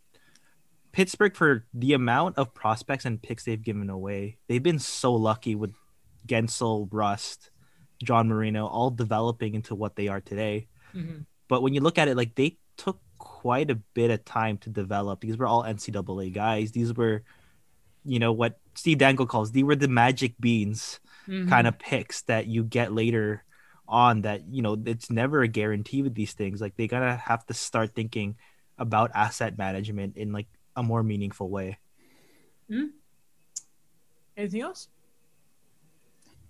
Pittsburgh 0.92 1.36
for 1.36 1.66
the 1.74 1.92
amount 1.92 2.38
of 2.38 2.54
prospects 2.54 3.04
and 3.04 3.20
picks 3.20 3.44
they've 3.44 3.62
given 3.62 3.90
away, 3.90 4.38
they've 4.48 4.62
been 4.62 4.78
so 4.78 5.12
lucky 5.12 5.54
with 5.54 5.72
Guentzel, 6.26 6.88
Rust, 6.90 7.50
John 8.02 8.28
Marino, 8.28 8.66
all 8.66 8.90
developing 8.90 9.54
into 9.54 9.74
what 9.74 9.96
they 9.96 10.08
are 10.08 10.20
today. 10.20 10.68
Mhm. 10.94 11.26
But 11.50 11.62
when 11.62 11.74
you 11.74 11.80
look 11.82 11.98
at 11.98 12.06
it, 12.06 12.16
like 12.16 12.36
they 12.36 12.56
took 12.78 13.02
quite 13.18 13.70
a 13.70 13.74
bit 13.74 14.10
of 14.12 14.24
time 14.24 14.56
to 14.58 14.70
develop. 14.70 15.20
These 15.20 15.36
were 15.36 15.46
all 15.50 15.64
NCAA 15.64 16.32
guys. 16.32 16.70
These 16.70 16.94
were, 16.94 17.24
you 18.06 18.20
know, 18.20 18.30
what 18.30 18.60
Steve 18.74 18.98
Dangle 18.98 19.26
calls 19.26 19.50
these 19.50 19.64
were 19.64 19.74
the 19.74 19.88
magic 19.88 20.34
beans 20.38 21.00
Mhm. 21.26 21.48
kind 21.50 21.66
of 21.66 21.76
picks 21.78 22.22
that 22.22 22.46
you 22.46 22.62
get 22.62 22.92
later 22.94 23.42
on 23.88 24.22
that, 24.22 24.46
you 24.48 24.62
know, 24.62 24.78
it's 24.86 25.10
never 25.10 25.42
a 25.42 25.48
guarantee 25.48 26.02
with 26.02 26.14
these 26.14 26.32
things. 26.32 26.60
Like 26.60 26.76
they 26.76 26.86
gotta 26.86 27.16
have 27.16 27.44
to 27.46 27.54
start 27.54 27.94
thinking 27.98 28.36
about 28.78 29.10
asset 29.12 29.58
management 29.58 30.16
in 30.16 30.30
like 30.32 30.46
a 30.76 30.82
more 30.82 31.02
meaningful 31.02 31.50
way. 31.50 31.78
Hmm. 32.70 32.94
Anything 34.36 34.62
else? 34.62 34.86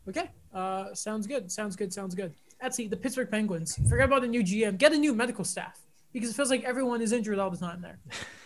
Okay. 0.06 0.28
Uh, 0.52 0.92
sounds 0.94 1.26
good. 1.26 1.50
Sounds 1.50 1.74
good. 1.74 1.90
Sounds 1.92 2.14
good. 2.14 2.34
Etsy, 2.64 2.88
the 2.88 2.96
Pittsburgh 2.96 3.30
Penguins. 3.30 3.76
Forget 3.88 4.06
about 4.06 4.22
the 4.22 4.28
new 4.28 4.42
GM. 4.42 4.78
Get 4.78 4.92
a 4.92 4.98
new 4.98 5.14
medical 5.14 5.44
staff 5.44 5.78
because 6.12 6.30
it 6.30 6.34
feels 6.34 6.50
like 6.50 6.64
everyone 6.64 7.00
is 7.02 7.12
injured 7.12 7.38
all 7.38 7.50
the 7.50 7.56
time 7.56 7.80
there. 7.82 7.98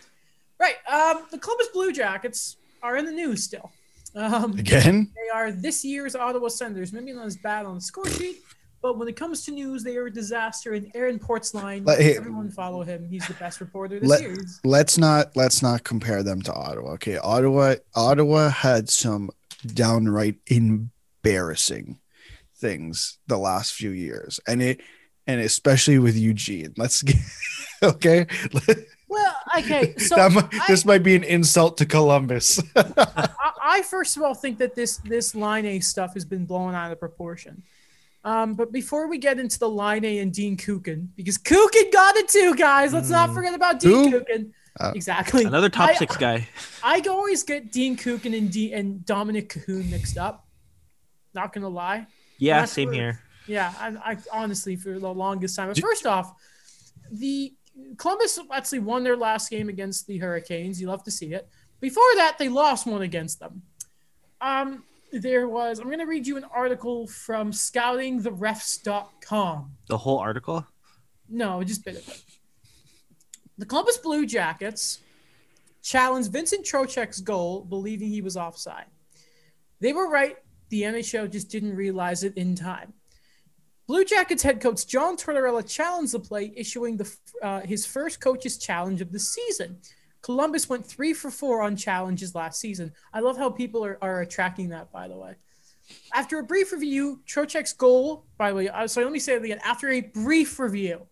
right. 0.60 0.76
Um, 0.90 1.24
the 1.30 1.38
Columbus 1.38 1.68
Blue 1.72 1.92
Jackets 1.92 2.56
are 2.82 2.96
in 2.96 3.04
the 3.06 3.12
news 3.12 3.42
still. 3.44 3.72
Um, 4.14 4.56
again. 4.58 5.10
They 5.14 5.30
are 5.36 5.50
this 5.50 5.84
year's 5.84 6.14
Ottawa 6.14 6.48
Senators. 6.48 6.92
Maybe 6.92 7.12
not 7.12 7.26
as 7.26 7.36
bad 7.36 7.66
on 7.66 7.74
the 7.76 7.80
score 7.80 8.08
sheet, 8.08 8.36
but 8.80 8.96
when 8.96 9.08
it 9.08 9.16
comes 9.16 9.44
to 9.46 9.50
news, 9.50 9.82
they 9.82 9.96
are 9.96 10.06
a 10.06 10.12
disaster. 10.12 10.74
And 10.74 10.88
Aaron 10.94 11.18
Portzline, 11.18 11.84
Let- 11.84 12.00
hey- 12.00 12.16
everyone 12.16 12.50
follow 12.50 12.82
him. 12.82 13.08
He's 13.08 13.26
the 13.26 13.34
best 13.34 13.60
reporter 13.60 13.98
this 13.98 14.08
Let- 14.08 14.20
year. 14.22 14.36
Let's 14.62 14.96
not 14.98 15.34
let's 15.34 15.62
not 15.62 15.82
compare 15.82 16.22
them 16.22 16.42
to 16.42 16.52
Ottawa. 16.52 16.92
Okay, 16.92 17.16
Ottawa 17.16 17.74
Ottawa 17.96 18.50
had 18.50 18.88
some 18.88 19.30
downright 19.66 20.36
embarrassing 20.46 21.98
things 22.56 23.18
the 23.26 23.38
last 23.38 23.74
few 23.74 23.90
years, 23.90 24.40
and 24.46 24.62
it 24.62 24.80
and 25.26 25.40
especially 25.40 25.98
with 25.98 26.16
Eugene. 26.16 26.74
Let's 26.76 27.02
get 27.02 27.16
okay. 27.82 28.26
Well, 29.08 29.36
okay. 29.58 29.94
So 29.98 30.16
that 30.16 30.32
might, 30.32 30.52
I- 30.54 30.64
this 30.68 30.84
might 30.84 31.02
be 31.02 31.14
an 31.14 31.24
insult 31.24 31.76
to 31.78 31.86
Columbus. 31.86 32.60
I, 32.76 33.28
I 33.62 33.82
first 33.82 34.16
of 34.16 34.22
all 34.22 34.34
think 34.34 34.58
that 34.58 34.74
this 34.74 34.98
this 34.98 35.34
Laine 35.34 35.80
stuff 35.82 36.14
has 36.14 36.24
been 36.24 36.44
blown 36.46 36.74
out 36.74 36.90
of 36.92 36.98
proportion. 37.00 37.62
Um, 38.24 38.54
but 38.54 38.72
before 38.72 39.06
we 39.08 39.18
get 39.18 39.38
into 39.38 39.58
the 39.58 39.68
Laine 39.68 40.18
and 40.22 40.32
Dean 40.32 40.56
Kukan, 40.56 41.08
because 41.14 41.36
Kukan 41.36 41.92
got 41.92 42.16
it 42.16 42.28
too, 42.28 42.54
guys. 42.54 42.92
Let's 42.94 43.10
not 43.10 43.28
Mm. 43.30 43.34
forget 43.34 43.54
about 43.54 43.80
Dean 43.80 44.10
Who? 44.10 44.20
Kukan. 44.20 44.50
Uh, 44.80 44.92
exactly. 44.96 45.44
Another 45.44 45.68
top 45.68 45.90
I- 45.90 45.94
six 45.94 46.16
guy. 46.16 46.48
I 46.82 47.00
always 47.08 47.42
get 47.42 47.70
Dean 47.70 47.96
Kukan 47.96 48.36
and 48.36 48.50
D 48.50 48.72
and 48.72 49.04
Dominic 49.04 49.50
Kahun 49.50 49.90
mixed 49.90 50.16
up. 50.18 50.46
Not 51.34 51.52
gonna 51.52 51.68
lie. 51.68 52.06
Yeah, 52.38 52.60
That's 52.60 52.72
same 52.72 52.88
where- 52.88 52.94
here. 52.96 53.20
Yeah, 53.46 53.72
I, 53.78 54.12
I 54.12 54.16
honestly 54.32 54.74
for 54.74 54.98
the 54.98 55.12
longest 55.12 55.54
time. 55.56 55.68
But 55.68 55.78
first 55.78 56.06
off, 56.06 56.32
the 57.12 57.52
Columbus 57.98 58.38
actually 58.50 58.78
won 58.78 59.04
their 59.04 59.16
last 59.18 59.50
game 59.50 59.68
against 59.68 60.06
the 60.06 60.16
Hurricanes. 60.16 60.80
You 60.80 60.86
love 60.88 61.02
to 61.04 61.10
see 61.10 61.34
it. 61.34 61.46
Before 61.80 62.02
that, 62.16 62.38
they 62.38 62.48
lost 62.48 62.86
one 62.86 63.02
against 63.02 63.40
them. 63.40 63.60
Um, 64.40 64.84
there 65.12 65.46
was, 65.46 65.78
I'm 65.78 65.86
going 65.88 65.98
to 65.98 66.06
read 66.06 66.26
you 66.26 66.38
an 66.38 66.44
article 66.44 67.06
from 67.06 67.52
scoutingtherefs.com. 68.44 69.70
The 69.88 69.98
whole 69.98 70.18
article? 70.18 70.66
No, 71.28 71.62
just 71.62 71.80
a 71.82 71.84
bit 71.84 71.96
of 71.96 72.08
it. 72.08 72.22
The 73.58 73.66
Columbus 73.66 73.98
Blue 73.98 74.26
Jackets 74.26 75.00
challenged 75.82 76.32
Vincent 76.32 76.64
Trocheck's 76.66 77.20
goal, 77.20 77.62
believing 77.64 78.08
he 78.08 78.22
was 78.22 78.36
offside. 78.36 78.86
They 79.80 79.92
were 79.92 80.08
right. 80.08 80.36
The 80.74 80.82
NHL 80.82 81.30
just 81.30 81.50
didn't 81.50 81.76
realize 81.76 82.24
it 82.24 82.36
in 82.36 82.56
time. 82.56 82.94
Blue 83.86 84.04
Jackets 84.04 84.42
head 84.42 84.60
coach 84.60 84.88
John 84.88 85.16
Tortorella 85.16 85.64
challenged 85.64 86.14
the 86.14 86.18
play, 86.18 86.52
issuing 86.56 86.96
the, 86.96 87.16
uh, 87.42 87.60
his 87.60 87.86
first 87.86 88.20
coach's 88.20 88.58
challenge 88.58 89.00
of 89.00 89.12
the 89.12 89.20
season. 89.20 89.78
Columbus 90.20 90.68
went 90.68 90.84
three 90.84 91.12
for 91.12 91.30
four 91.30 91.62
on 91.62 91.76
challenges 91.76 92.34
last 92.34 92.58
season. 92.58 92.92
I 93.12 93.20
love 93.20 93.36
how 93.36 93.50
people 93.50 93.84
are, 93.84 93.98
are 94.02 94.24
tracking 94.24 94.70
that, 94.70 94.90
by 94.90 95.06
the 95.06 95.16
way. 95.16 95.36
After 96.12 96.40
a 96.40 96.42
brief 96.42 96.72
review, 96.72 97.20
Trocheck's 97.24 97.72
goal, 97.72 98.24
by 98.36 98.50
the 98.50 98.56
way, 98.56 98.68
uh, 98.68 98.88
sorry, 98.88 99.04
let 99.04 99.12
me 99.12 99.20
say 99.20 99.34
it 99.34 99.44
again. 99.44 99.60
After 99.62 99.90
a 99.90 100.00
brief 100.00 100.58
review, 100.58 101.06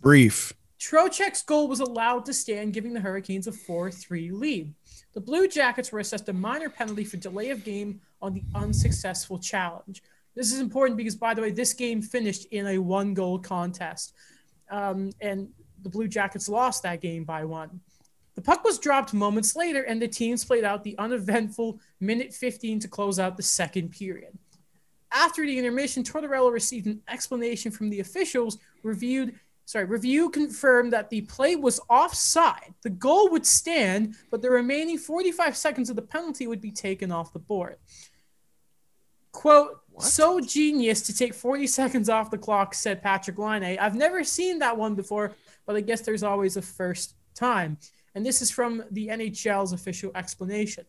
Brief. 0.00 0.52
Trocheck's 0.84 1.42
goal 1.42 1.66
was 1.66 1.80
allowed 1.80 2.26
to 2.26 2.34
stand, 2.34 2.74
giving 2.74 2.92
the 2.92 3.00
Hurricanes 3.00 3.46
a 3.46 3.52
4 3.52 3.90
3 3.90 4.30
lead. 4.30 4.74
The 5.14 5.20
Blue 5.20 5.48
Jackets 5.48 5.90
were 5.90 6.00
assessed 6.00 6.28
a 6.28 6.32
minor 6.34 6.68
penalty 6.68 7.04
for 7.04 7.16
delay 7.16 7.48
of 7.50 7.64
game 7.64 8.02
on 8.20 8.34
the 8.34 8.42
unsuccessful 8.54 9.38
challenge. 9.38 10.02
This 10.34 10.52
is 10.52 10.60
important 10.60 10.98
because, 10.98 11.16
by 11.16 11.32
the 11.32 11.40
way, 11.40 11.52
this 11.52 11.72
game 11.72 12.02
finished 12.02 12.46
in 12.50 12.66
a 12.66 12.78
one 12.78 13.14
goal 13.14 13.38
contest. 13.38 14.12
Um, 14.70 15.10
and 15.22 15.48
the 15.82 15.88
Blue 15.88 16.06
Jackets 16.06 16.50
lost 16.50 16.82
that 16.82 17.00
game 17.00 17.24
by 17.24 17.44
one. 17.44 17.80
The 18.34 18.42
puck 18.42 18.62
was 18.62 18.78
dropped 18.78 19.14
moments 19.14 19.56
later, 19.56 19.84
and 19.84 20.02
the 20.02 20.08
teams 20.08 20.44
played 20.44 20.64
out 20.64 20.84
the 20.84 20.98
uneventful 20.98 21.80
minute 22.00 22.34
15 22.34 22.80
to 22.80 22.88
close 22.88 23.18
out 23.18 23.38
the 23.38 23.42
second 23.42 23.90
period. 23.90 24.36
After 25.12 25.46
the 25.46 25.56
intermission, 25.56 26.02
Tortorella 26.02 26.52
received 26.52 26.88
an 26.88 27.00
explanation 27.08 27.70
from 27.70 27.88
the 27.88 28.00
officials. 28.00 28.58
Reviewed, 28.82 29.38
sorry, 29.64 29.84
review 29.84 30.30
confirmed 30.30 30.92
that 30.92 31.10
the 31.10 31.22
play 31.22 31.56
was 31.56 31.80
offside. 31.88 32.74
The 32.82 32.90
goal 32.90 33.30
would 33.30 33.46
stand, 33.46 34.16
but 34.30 34.42
the 34.42 34.50
remaining 34.50 34.98
45 34.98 35.56
seconds 35.56 35.90
of 35.90 35.96
the 35.96 36.02
penalty 36.02 36.46
would 36.46 36.60
be 36.60 36.70
taken 36.70 37.10
off 37.10 37.32
the 37.32 37.38
board. 37.38 37.76
Quote, 39.32 39.80
What? 39.90 40.04
so 40.04 40.40
genius 40.40 41.02
to 41.02 41.16
take 41.16 41.34
40 41.34 41.66
seconds 41.66 42.08
off 42.08 42.30
the 42.30 42.38
clock, 42.38 42.74
said 42.74 43.02
Patrik 43.02 43.38
Laine. 43.38 43.78
I've 43.78 43.96
never 43.96 44.22
seen 44.22 44.60
that 44.60 44.76
one 44.76 44.94
before, 44.94 45.32
but 45.66 45.76
I 45.76 45.80
guess 45.80 46.02
there's 46.02 46.22
always 46.22 46.56
a 46.56 46.62
first 46.62 47.14
time. 47.34 47.78
And 48.14 48.24
this 48.24 48.42
is 48.42 48.50
from 48.50 48.84
the 48.92 49.08
NHL's 49.08 49.72
official 49.72 50.12
explanation. 50.14 50.84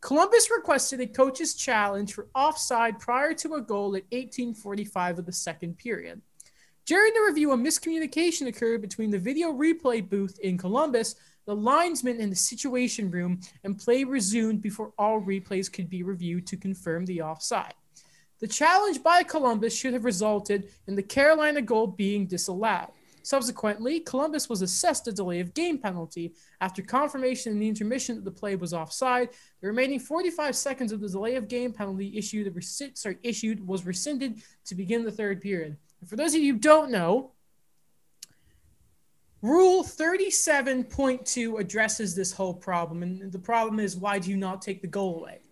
Columbus 0.00 0.50
requested 0.50 1.00
a 1.00 1.06
coach's 1.06 1.54
challenge 1.54 2.14
for 2.14 2.28
offside 2.34 2.98
prior 2.98 3.34
to 3.34 3.54
a 3.54 3.60
goal 3.60 3.96
at 3.96 4.04
1845 4.10 5.20
of 5.20 5.26
the 5.26 5.32
second 5.32 5.76
period. 5.76 6.20
During 6.88 7.12
the 7.12 7.20
review, 7.20 7.52
a 7.52 7.54
miscommunication 7.54 8.46
occurred 8.46 8.80
between 8.80 9.10
the 9.10 9.18
video 9.18 9.52
replay 9.52 10.08
booth 10.08 10.38
in 10.38 10.56
Columbus, 10.56 11.16
the 11.44 11.54
linesman 11.54 12.18
in 12.18 12.30
the 12.30 12.36
situation 12.36 13.10
room, 13.10 13.40
and 13.62 13.78
play 13.78 14.04
resumed 14.04 14.62
before 14.62 14.94
all 14.96 15.20
replays 15.20 15.70
could 15.70 15.90
be 15.90 16.02
reviewed 16.02 16.46
to 16.46 16.56
confirm 16.56 17.04
the 17.04 17.20
offside. 17.20 17.74
The 18.40 18.46
challenge 18.46 19.02
by 19.02 19.22
Columbus 19.22 19.76
should 19.76 19.92
have 19.92 20.06
resulted 20.06 20.70
in 20.86 20.96
the 20.96 21.02
Carolina 21.02 21.60
goal 21.60 21.88
being 21.88 22.26
disallowed. 22.26 22.92
Subsequently, 23.22 24.00
Columbus 24.00 24.48
was 24.48 24.62
assessed 24.62 25.08
a 25.08 25.12
delay 25.12 25.40
of 25.40 25.52
game 25.52 25.76
penalty. 25.76 26.32
After 26.62 26.80
confirmation 26.80 27.52
in 27.52 27.58
the 27.58 27.68
intermission 27.68 28.16
that 28.16 28.24
the 28.24 28.30
play 28.30 28.56
was 28.56 28.72
offside, 28.72 29.28
the 29.60 29.66
remaining 29.66 30.00
45 30.00 30.56
seconds 30.56 30.92
of 30.92 31.02
the 31.02 31.08
delay 31.10 31.34
of 31.34 31.48
game 31.48 31.74
penalty 31.74 32.16
issued, 32.16 32.50
sorry, 32.94 33.18
issued 33.22 33.66
was 33.66 33.84
rescinded 33.84 34.40
to 34.64 34.74
begin 34.74 35.04
the 35.04 35.12
third 35.12 35.42
period. 35.42 35.76
And 36.00 36.08
for 36.08 36.16
those 36.16 36.34
of 36.34 36.40
you 36.40 36.54
who 36.54 36.58
don't 36.58 36.90
know, 36.90 37.32
Rule 39.40 39.84
37.2 39.84 41.60
addresses 41.60 42.16
this 42.16 42.32
whole 42.32 42.54
problem. 42.54 43.04
And 43.04 43.30
the 43.30 43.38
problem 43.38 43.78
is 43.78 43.96
why 43.96 44.18
do 44.18 44.30
you 44.30 44.36
not 44.36 44.60
take 44.60 44.82
the 44.82 44.88
goal 44.88 45.20
away? 45.20 45.42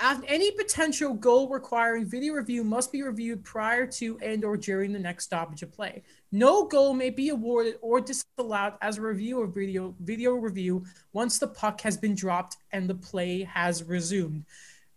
Any 0.00 0.52
potential 0.52 1.12
goal 1.12 1.48
requiring 1.48 2.06
video 2.06 2.34
review 2.34 2.62
must 2.62 2.92
be 2.92 3.02
reviewed 3.02 3.44
prior 3.44 3.84
to 3.86 4.18
and 4.20 4.44
or 4.44 4.56
during 4.56 4.92
the 4.92 4.98
next 4.98 5.24
stoppage 5.24 5.62
of 5.62 5.72
play. 5.72 6.04
No 6.30 6.66
goal 6.66 6.94
may 6.94 7.10
be 7.10 7.30
awarded 7.30 7.78
or 7.82 8.00
disallowed 8.00 8.74
as 8.80 8.98
a 8.98 9.02
review 9.02 9.42
of 9.42 9.52
video 9.52 9.94
video 10.00 10.32
review 10.34 10.84
once 11.12 11.38
the 11.38 11.48
puck 11.48 11.80
has 11.80 11.96
been 11.96 12.14
dropped 12.14 12.56
and 12.70 12.88
the 12.88 12.94
play 12.94 13.42
has 13.42 13.82
resumed. 13.82 14.44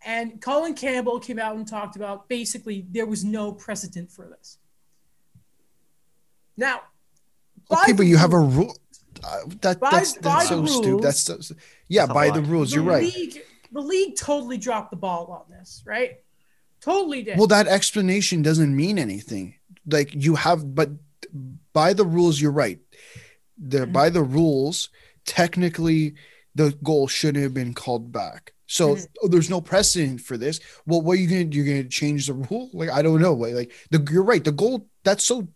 And 0.04 0.40
Colin 0.40 0.74
Campbell 0.74 1.18
came 1.18 1.40
out 1.40 1.56
and 1.56 1.66
talked 1.66 1.96
about 1.96 2.28
basically 2.28 2.86
there 2.90 3.06
was 3.06 3.24
no 3.24 3.52
precedent 3.52 4.10
for 4.10 4.28
this. 4.28 4.58
Now, 6.56 6.80
by 7.68 7.82
Okay, 7.82 7.92
but 7.92 7.98
the 7.98 8.06
you 8.06 8.16
have 8.16 8.32
a 8.32 8.38
rule. 8.38 8.76
Uh, 9.24 9.38
that, 9.62 9.80
By- 9.80 9.90
that's 9.90 10.12
that's 10.14 10.48
the 10.48 10.66
so 10.66 10.66
stupid. 10.66 10.88
rules- 10.90 11.02
That's 11.02 11.20
so, 11.22 11.54
yeah, 11.88 12.02
That's 12.06 12.14
by 12.14 12.30
the 12.30 12.42
rules. 12.42 12.70
the 12.70 12.76
You're 12.76 12.84
right. 12.84 13.02
League, 13.02 13.40
the 13.72 13.80
league 13.80 14.16
totally 14.16 14.58
dropped 14.58 14.90
the 14.90 14.96
ball 14.96 15.26
on 15.48 15.56
this, 15.56 15.82
right? 15.86 16.18
Totally 16.80 17.22
did. 17.22 17.38
Well, 17.38 17.46
that 17.48 17.66
explanation 17.66 18.42
doesn't 18.42 18.74
mean 18.74 18.98
anything. 18.98 19.54
Like 19.90 20.14
you 20.14 20.34
have, 20.36 20.74
but 20.74 20.90
by 21.72 21.92
the 21.92 22.04
rules, 22.04 22.40
you're 22.40 22.52
right. 22.52 22.78
The 23.58 23.86
Mhm. 23.86 23.92
by 23.92 24.10
the 24.10 24.22
rules, 24.22 24.90
technically, 25.24 26.14
the 26.54 26.76
goal 26.82 27.08
shouldn't 27.08 27.42
have 27.42 27.54
been 27.54 27.74
called 27.74 28.12
back. 28.12 28.52
So 28.66 28.96
Mhm. 28.96 29.06
oh, 29.22 29.28
there's 29.28 29.50
no 29.50 29.60
precedent 29.60 30.20
for 30.20 30.36
this. 30.36 30.60
Well, 30.86 31.00
what 31.02 31.12
are 31.12 31.20
you 31.20 31.28
gonna 31.28 31.44
do? 31.44 31.56
You're 31.58 31.66
gonna 31.76 31.88
change 31.88 32.26
the 32.26 32.34
rule? 32.34 32.70
Like 32.72 32.90
I 32.90 33.02
don't 33.02 33.20
know. 33.20 33.34
Like, 33.34 33.54
like 33.54 33.72
the 33.90 34.06
you're 34.12 34.22
right. 34.22 34.44
The 34.44 34.52
goal 34.52 34.88
that's 35.04 35.24
so 35.24 35.48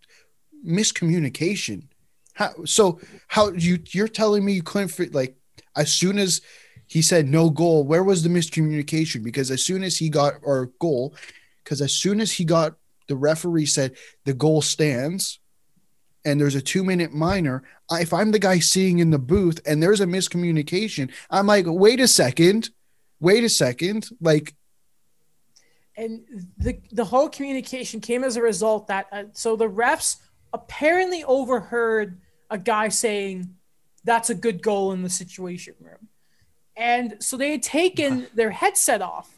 miscommunication. 0.66 1.84
How 2.34 2.64
so? 2.64 3.00
How 3.28 3.50
you 3.52 3.78
you're 3.88 4.08
telling 4.08 4.44
me 4.44 4.52
you 4.52 4.62
couldn't 4.62 5.14
like 5.14 5.36
as 5.76 5.92
soon 5.92 6.18
as 6.18 6.40
he 6.86 7.02
said 7.02 7.28
no 7.28 7.50
goal, 7.50 7.84
where 7.84 8.02
was 8.02 8.22
the 8.22 8.28
miscommunication? 8.28 9.22
Because 9.22 9.50
as 9.50 9.64
soon 9.64 9.84
as 9.84 9.96
he 9.96 10.08
got 10.08 10.34
our 10.44 10.66
goal, 10.80 11.14
because 11.62 11.80
as 11.80 11.92
soon 11.92 12.20
as 12.20 12.32
he 12.32 12.44
got 12.44 12.74
the 13.06 13.14
referee 13.16 13.66
said 13.66 13.96
the 14.24 14.34
goal 14.34 14.60
stands 14.60 15.38
and 16.24 16.40
there's 16.40 16.56
a 16.56 16.60
two 16.60 16.82
minute 16.82 17.12
minor, 17.12 17.62
if 17.92 18.12
I'm 18.12 18.32
the 18.32 18.40
guy 18.40 18.58
sitting 18.58 18.98
in 18.98 19.10
the 19.10 19.20
booth 19.20 19.60
and 19.66 19.80
there's 19.80 20.00
a 20.00 20.06
miscommunication, 20.06 21.12
I'm 21.30 21.46
like, 21.46 21.64
wait 21.68 22.00
a 22.00 22.08
second, 22.08 22.70
wait 23.20 23.44
a 23.44 23.48
second. 23.48 24.08
Like, 24.20 24.54
and 25.96 26.22
the 26.58 26.80
the 26.90 27.04
whole 27.04 27.28
communication 27.28 28.00
came 28.00 28.24
as 28.24 28.36
a 28.36 28.42
result 28.42 28.88
that 28.88 29.06
uh, 29.12 29.24
so 29.32 29.54
the 29.54 29.68
refs 29.68 30.16
apparently 30.52 31.24
overheard 31.24 32.20
a 32.50 32.58
guy 32.58 32.88
saying 32.88 33.54
that's 34.04 34.30
a 34.30 34.34
good 34.34 34.62
goal 34.62 34.92
in 34.92 35.02
the 35.02 35.10
situation 35.10 35.74
room. 35.80 36.08
And 36.76 37.16
so 37.22 37.36
they 37.36 37.52
had 37.52 37.62
taken 37.62 38.26
their 38.34 38.50
headset 38.50 39.02
off. 39.02 39.30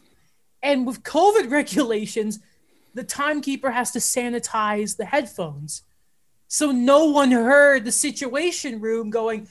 And 0.61 0.87
with 0.87 1.03
covid 1.03 1.51
regulations 1.51 2.39
the 2.95 3.03
timekeeper 3.03 3.71
has 3.71 3.89
to 3.91 3.99
sanitize 3.99 4.97
the 4.97 5.05
headphones. 5.05 5.81
So 6.47 6.71
no 6.71 7.05
one 7.05 7.31
heard 7.31 7.85
the 7.85 7.91
situation 7.91 8.79
room 8.79 9.09
going 9.09 9.47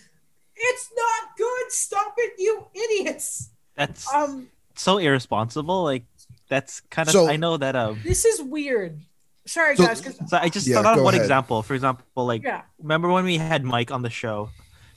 it's 0.55 0.91
not 0.97 1.37
good. 1.37 1.73
Stop 1.73 2.15
it 2.19 2.35
you 2.39 2.67
idiots. 2.75 3.51
That's 3.75 4.13
um 4.15 4.49
so 4.77 4.99
irresponsible. 4.99 5.83
Like 5.83 6.05
that's 6.49 6.81
kind 6.83 7.09
of 7.09 7.13
So- 7.13 7.29
I 7.29 7.37
know 7.37 7.57
that 7.57 7.75
um 7.77 8.01
this 8.05 8.25
is 8.25 8.41
weird 8.41 9.01
sorry 9.47 9.77
So- 9.77 9.87
guys 9.87 10.01
'cause- 10.01 10.19
so 10.29 10.37
I 10.37 10.49
just 10.49 10.67
Yeah, 10.67 10.83
thought 10.83 10.99
of 10.99 11.05
one 11.05 11.15
ahead. 11.15 11.25
example. 11.25 11.63
For 11.63 11.75
example, 11.75 12.05
like 12.27 12.43
yeah 12.43 12.63
remember 12.79 13.09
when 13.11 13.25
we 13.25 13.39
had 13.39 13.65
Mike 13.65 13.91
on 13.91 14.03
the 14.03 14.11
show 14.11 14.51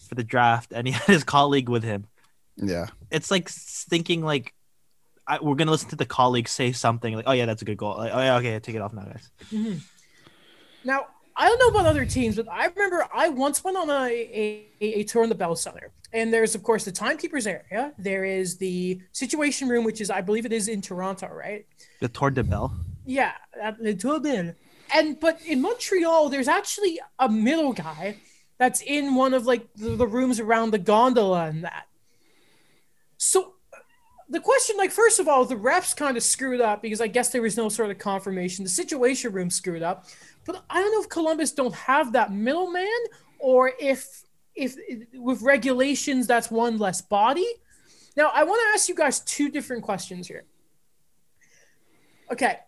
for 0.08 0.16
the 0.16 0.24
draft 0.24 0.72
and 0.74 0.88
he 0.88 0.94
had 1.00 1.06
his 1.08 1.24
colleague 1.24 1.70
with 1.70 1.84
him. 1.84 2.06
yeah, 2.58 2.88
It's 3.12 3.32
like 3.32 3.50
thinking 3.50 4.24
like 4.24 4.54
I, 5.28 5.40
we're 5.42 5.56
gonna 5.56 5.72
listen 5.72 5.90
to 5.90 5.96
the 5.96 6.06
colleague 6.06 6.48
say 6.48 6.72
something 6.72 7.16
like, 7.16 7.26
"Oh 7.28 7.32
yeah, 7.32 7.48
that's 7.48 7.64
a 7.64 7.66
good 7.66 7.78
goal." 7.78 7.98
Like, 7.98 8.12
oh 8.14 8.20
yeah, 8.20 8.36
okay, 8.38 8.60
take 8.60 8.76
it 8.76 8.82
off 8.82 8.94
now, 8.94 9.02
guys. 9.06 9.32
Mhm. 9.52 9.82
Now, 10.84 11.08
I 11.36 11.48
don't 11.48 11.58
know 11.60 11.68
about 11.80 11.88
other 11.88 12.06
teams, 12.06 12.36
but 12.36 12.48
I 12.48 12.68
remember 12.68 13.08
I 13.14 13.30
once 13.30 13.64
went 13.64 13.76
on 13.76 13.90
a, 13.90 14.08
a, 14.80 14.86
a 15.00 15.04
tour 15.04 15.24
in 15.24 15.30
the 15.30 15.36
Bell 15.36 15.56
Center. 15.56 15.92
And 16.14 16.32
there's, 16.32 16.54
of 16.56 16.62
course, 16.64 16.86
the 16.86 16.92
timekeepers 16.92 17.48
area. 17.48 17.92
There 17.98 18.24
is 18.24 18.58
the 18.58 19.02
situation 19.12 19.68
room, 19.68 19.84
which 19.84 20.00
is, 20.00 20.10
I 20.12 20.22
believe 20.22 20.46
it 20.46 20.54
is 20.54 20.68
in 20.70 20.82
Toronto, 20.82 21.28
right? 21.28 21.66
The 22.00 22.08
Tour 22.08 22.30
de 22.30 22.44
Bell. 22.44 22.72
Yeah, 23.06 23.34
at 23.62 23.82
the 23.82 23.94
Tour 23.94 24.20
Bell. 24.20 24.54
And, 24.94 25.20
but 25.20 25.42
in 25.46 25.62
Montreal, 25.62 26.30
there's 26.30 26.48
actually 26.48 27.00
a 27.20 27.30
middle 27.30 27.74
guy 27.74 28.18
that's 28.58 28.82
in 28.82 29.16
one 29.16 29.34
of 29.34 29.46
like 29.46 29.68
the, 29.76 29.96
the 29.96 30.08
rooms 30.08 30.40
around 30.40 30.72
the 30.72 30.78
gondola 30.78 31.48
and 31.48 31.64
that. 31.64 31.88
So 33.18 33.54
the 34.30 34.40
question, 34.40 34.78
like, 34.78 34.92
first 34.92 35.20
of 35.20 35.28
all, 35.28 35.46
the 35.46 35.56
refs 35.56 35.96
kind 35.96 36.18
of 36.18 36.24
screwed 36.24 36.62
up 36.62 36.82
because 36.82 37.02
I 37.02 37.08
guess 37.08 37.30
there 37.30 37.42
was 37.42 37.58
no 37.58 37.70
sort 37.70 37.92
of 37.92 37.98
confirmation. 37.98 38.64
The 38.64 38.70
situation 38.70 39.32
room 39.32 39.50
screwed 39.50 39.84
up, 39.84 40.06
but 40.46 40.64
I 40.70 40.82
don't 40.82 40.92
know 40.92 41.02
if 41.02 41.10
Columbus 41.10 41.52
don't 41.52 41.76
have 41.76 42.14
that 42.14 42.32
middleman 42.32 42.88
or 43.40 43.74
if 43.80 44.24
if 44.56 44.78
with 45.14 45.42
regulations 45.42 46.28
that's 46.28 46.50
one 46.50 46.78
less 46.78 47.02
body. 47.02 47.48
Now 48.16 48.32
I 48.34 48.46
want 48.46 48.62
to 48.62 48.74
ask 48.74 48.88
you 48.88 48.96
guys 48.96 49.20
two 49.20 49.50
different 49.50 49.84
questions 49.84 50.28
here. 50.28 50.46
Okay. 52.32 52.60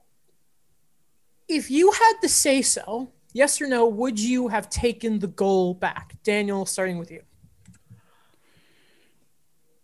If 1.48 1.72
you 1.72 1.92
had 1.92 2.14
to 2.22 2.30
say 2.30 2.62
so, 2.62 3.12
yes 3.34 3.62
or 3.62 3.68
no, 3.68 3.88
would 3.88 4.20
you 4.20 4.50
have 4.50 4.70
taken 4.70 5.20
the 5.20 5.28
goal 5.28 5.74
back? 5.74 6.16
Daniel, 6.24 6.66
starting 6.66 6.98
with 6.98 7.12
you. 7.12 7.22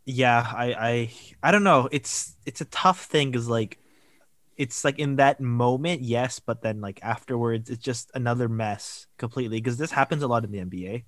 Yeah, 0.05 0.45
I 0.53 0.73
I 0.73 1.13
I 1.43 1.51
don't 1.51 1.63
know. 1.63 1.87
It's 1.91 2.35
it's 2.45 2.61
a 2.61 2.65
tough 2.65 3.05
thing 3.05 3.31
because 3.31 3.47
like 3.47 3.77
it's 4.57 4.83
like 4.83 4.99
in 4.99 5.15
that 5.17 5.39
moment, 5.39 6.01
yes, 6.01 6.39
but 6.39 6.61
then 6.61 6.81
like 6.81 6.99
afterwards, 7.03 7.69
it's 7.69 7.81
just 7.81 8.11
another 8.13 8.49
mess 8.49 9.07
completely. 9.17 9.59
Because 9.59 9.77
this 9.77 9.91
happens 9.91 10.21
a 10.23 10.27
lot 10.27 10.43
in 10.43 10.51
the 10.51 10.59
NBA, 10.59 11.05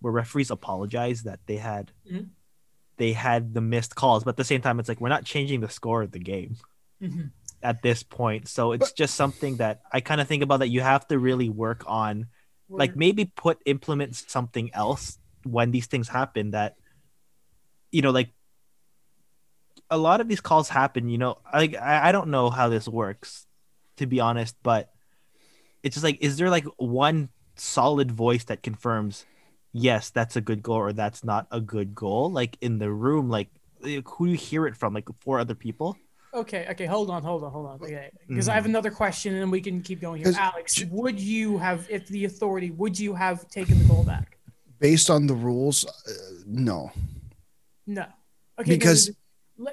where 0.00 0.12
referees 0.12 0.50
apologize 0.50 1.22
that 1.22 1.40
they 1.46 1.56
had 1.56 1.92
Mhm. 2.10 2.28
they 2.98 3.12
had 3.14 3.54
the 3.54 3.60
missed 3.62 3.94
calls, 3.94 4.24
but 4.24 4.30
at 4.30 4.36
the 4.36 4.44
same 4.44 4.60
time, 4.60 4.78
it's 4.78 4.88
like 4.88 5.00
we're 5.00 5.08
not 5.08 5.24
changing 5.24 5.60
the 5.60 5.68
score 5.70 6.02
of 6.02 6.12
the 6.12 6.18
game 6.18 6.56
Mm-hmm. 7.02 7.26
At 7.66 7.82
this 7.82 8.04
point. 8.04 8.46
So 8.46 8.70
it's 8.70 8.92
just 8.92 9.16
something 9.16 9.56
that 9.56 9.80
I 9.92 9.98
kind 10.00 10.20
of 10.20 10.28
think 10.28 10.44
about 10.44 10.60
that 10.60 10.68
you 10.68 10.82
have 10.82 11.06
to 11.08 11.18
really 11.18 11.48
work 11.50 11.82
on 11.86 12.28
like 12.68 12.94
maybe 12.94 13.24
put 13.24 13.58
implement 13.66 14.14
something 14.14 14.70
else 14.72 15.18
when 15.42 15.72
these 15.72 15.86
things 15.86 16.08
happen 16.08 16.52
that 16.52 16.76
you 17.90 18.02
know 18.02 18.10
like 18.10 18.30
a 19.90 19.98
lot 19.98 20.20
of 20.20 20.26
these 20.26 20.40
calls 20.40 20.68
happen 20.68 21.08
you 21.08 21.16
know 21.16 21.38
like 21.54 21.76
I, 21.76 22.08
I 22.08 22.12
don't 22.12 22.30
know 22.30 22.50
how 22.50 22.68
this 22.68 22.88
works 22.88 23.46
to 23.98 24.06
be 24.06 24.18
honest 24.18 24.56
but 24.64 24.90
it's 25.84 25.94
just 25.94 26.02
like 26.02 26.18
is 26.20 26.38
there 26.38 26.50
like 26.50 26.66
one 26.76 27.28
solid 27.54 28.10
voice 28.10 28.42
that 28.44 28.64
confirms 28.64 29.24
yes 29.72 30.10
that's 30.10 30.34
a 30.34 30.40
good 30.40 30.60
goal 30.60 30.78
or 30.78 30.92
that's 30.92 31.22
not 31.22 31.46
a 31.52 31.60
good 31.60 31.94
goal 31.94 32.32
like 32.32 32.58
in 32.60 32.78
the 32.78 32.90
room 32.90 33.30
like 33.30 33.50
like, 33.80 34.08
who 34.08 34.26
do 34.26 34.32
you 34.32 34.38
hear 34.38 34.66
it 34.66 34.76
from? 34.76 34.94
Like 34.94 35.08
four 35.20 35.38
other 35.38 35.54
people 35.54 35.96
Okay, 36.36 36.66
okay, 36.70 36.84
hold 36.86 37.08
on, 37.08 37.22
hold 37.22 37.42
on, 37.44 37.50
hold 37.50 37.66
on. 37.66 37.74
Okay, 37.82 38.10
because 38.28 38.48
I 38.48 38.52
Mhm. 38.52 38.54
have 38.56 38.66
another 38.66 38.90
question, 38.90 39.34
and 39.36 39.50
we 39.50 39.60
can 39.62 39.80
keep 39.80 40.00
going 40.02 40.22
here. 40.22 40.34
Alex, 40.36 40.84
would 40.90 41.18
you 41.18 41.56
have, 41.56 41.86
if 41.88 42.06
the 42.08 42.26
authority, 42.26 42.70
would 42.70 42.98
you 42.98 43.14
have 43.14 43.48
taken 43.48 43.78
the 43.78 43.84
goal 43.84 44.04
back? 44.04 44.36
Based 44.78 45.08
on 45.08 45.26
the 45.26 45.34
rules, 45.34 45.86
uh, 45.86 45.90
no. 46.46 46.92
No. 47.86 48.04
Okay, 48.60 48.72
Because- 48.72 49.10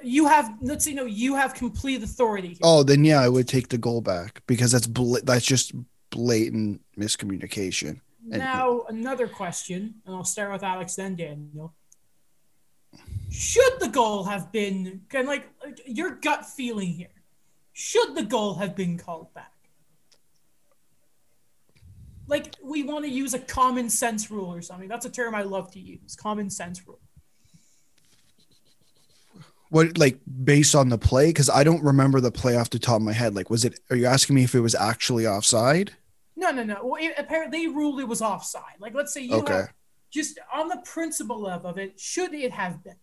you 0.01 0.27
have. 0.27 0.49
Let's 0.61 0.85
say 0.85 0.93
no. 0.93 1.03
You 1.03 1.35
have 1.35 1.53
complete 1.53 2.01
authority. 2.01 2.49
Here. 2.49 2.57
Oh, 2.63 2.83
then 2.83 3.03
yeah, 3.03 3.19
I 3.19 3.27
would 3.27 3.49
take 3.49 3.67
the 3.67 3.77
goal 3.77 3.99
back 3.99 4.41
because 4.47 4.71
that's 4.71 4.87
bla- 4.87 5.19
that's 5.21 5.45
just 5.45 5.73
blatant 6.09 6.81
miscommunication. 6.97 7.99
and- 8.31 8.39
Now 8.39 8.83
another 8.87 9.27
question, 9.27 9.95
and 10.05 10.15
I'll 10.15 10.23
start 10.23 10.53
with 10.53 10.63
Alex 10.63 10.95
then 10.95 11.17
Daniel. 11.17 11.73
Should 13.33 13.79
the 13.79 13.89
goal 13.89 14.25
have 14.25 14.51
been 14.51 15.01
kind 15.09 15.23
of 15.23 15.27
like, 15.27 15.49
your 15.87 16.11
gut 16.11 16.45
feeling 16.45 16.89
here? 16.89 17.07
Should 17.73 18.13
the 18.13 18.21
goal 18.21 18.53
have 18.55 18.75
been 18.75 18.95
called 18.95 19.33
back? 19.33 19.51
Like 22.27 22.55
we 22.63 22.83
want 22.83 23.05
to 23.05 23.11
use 23.11 23.33
a 23.33 23.39
common 23.39 23.89
sense 23.89 24.29
rule 24.29 24.53
or 24.53 24.61
something. 24.61 24.87
That's 24.87 25.07
a 25.07 25.09
term 25.09 25.33
I 25.33 25.41
love 25.41 25.71
to 25.71 25.79
use. 25.79 26.15
Common 26.15 26.51
sense 26.51 26.85
rule. 26.87 26.99
What 29.69 29.97
like 29.97 30.19
based 30.43 30.75
on 30.75 30.89
the 30.89 30.99
play? 30.99 31.29
Because 31.29 31.49
I 31.49 31.63
don't 31.63 31.83
remember 31.83 32.21
the 32.21 32.31
play 32.31 32.55
off 32.55 32.69
the 32.69 32.77
top 32.77 32.97
of 32.97 33.01
my 33.01 33.13
head. 33.13 33.33
Like, 33.33 33.49
was 33.49 33.65
it? 33.65 33.79
Are 33.89 33.95
you 33.95 34.05
asking 34.05 34.35
me 34.35 34.43
if 34.43 34.53
it 34.53 34.59
was 34.59 34.75
actually 34.75 35.25
offside? 35.25 35.93
No, 36.35 36.51
no, 36.51 36.63
no. 36.63 36.81
Well, 36.83 37.03
it, 37.03 37.15
apparently 37.17 37.65
they 37.65 37.67
ruled 37.67 37.99
it 37.99 38.07
was 38.07 38.21
offside. 38.21 38.75
Like 38.79 38.93
let's 38.93 39.11
say 39.11 39.21
you 39.21 39.37
Okay. 39.37 39.53
have 39.53 39.73
just 40.11 40.39
on 40.53 40.67
the 40.67 40.81
principle 40.85 41.41
level 41.41 41.71
of 41.71 41.79
it, 41.79 41.99
should 41.99 42.35
it 42.35 42.51
have 42.51 42.83
been? 42.83 42.95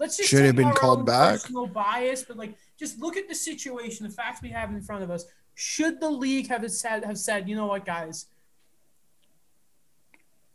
Let's 0.00 0.16
just 0.16 0.30
Should 0.30 0.46
have 0.46 0.56
been 0.56 0.72
called 0.72 1.04
back? 1.04 1.42
Personal 1.42 1.66
bias, 1.66 2.22
but 2.22 2.38
like 2.38 2.54
just 2.78 2.98
look 2.98 3.18
at 3.18 3.28
the 3.28 3.34
situation, 3.34 4.06
the 4.06 4.12
facts 4.12 4.40
we 4.40 4.48
have 4.48 4.70
in 4.70 4.80
front 4.80 5.04
of 5.04 5.10
us. 5.10 5.26
Should 5.54 6.00
the 6.00 6.08
league 6.08 6.48
have 6.48 6.68
said 6.72 7.04
have 7.04 7.18
said, 7.18 7.46
you 7.46 7.54
know 7.54 7.66
what, 7.66 7.84
guys, 7.84 8.24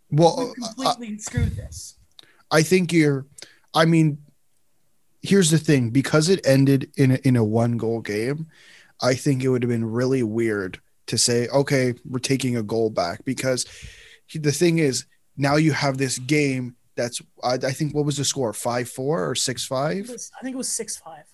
Well, 0.10 0.36
we 0.36 0.44
I, 0.44 0.48
uh, 0.48 0.74
completely 0.74 1.18
uh, 1.18 1.22
screwed 1.22 1.56
this. 1.56 1.94
I 2.50 2.64
think 2.64 2.92
you're. 2.92 3.28
I 3.76 3.86
mean, 3.86 4.18
here's 5.22 5.52
the 5.52 5.60
thing: 5.60 5.92
because 5.92 6.28
it 6.28 6.44
ended 6.44 6.90
in 6.98 7.12
a, 7.12 7.16
in 7.18 7.36
a 7.36 7.44
one 7.44 7.78
goal 7.78 8.02
game, 8.02 8.48
I 9.00 9.14
think 9.14 9.44
it 9.44 9.50
would 9.50 9.62
have 9.62 9.70
been 9.70 9.86
really 9.86 10.24
weird 10.24 10.80
to 11.06 11.20
say, 11.20 11.48
"Okay, 11.50 11.94
we're 12.04 12.18
taking 12.18 12.58
a 12.58 12.64
goal 12.64 12.90
back." 12.90 13.24
Because 13.26 13.68
the 14.34 14.52
thing 14.52 14.80
is, 14.80 15.06
now 15.38 15.58
you 15.58 15.72
have 15.72 16.00
this 16.00 16.18
game 16.18 16.76
that's. 16.96 17.22
I, 17.44 17.54
I 17.54 17.72
think 17.72 17.94
what 17.94 18.06
was 18.06 18.18
the 18.18 18.26
score? 18.26 18.54
Five 18.54 18.90
four 18.90 19.30
or 19.30 19.36
six 19.36 19.66
five? 19.66 20.10
was- 20.10 20.32
I 20.40 20.44
think 20.44 20.56
it 20.56 20.58
was 20.58 20.70
six 20.70 20.98
five. 20.98 21.26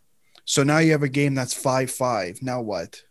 So 0.45 0.63
now 0.63 0.79
you 0.79 0.91
have 0.91 1.03
a 1.03 1.09
game 1.09 1.35
that's 1.35 1.53
five 1.53 1.91
five. 1.91 2.41
Now 2.41 2.61
what? 2.61 3.03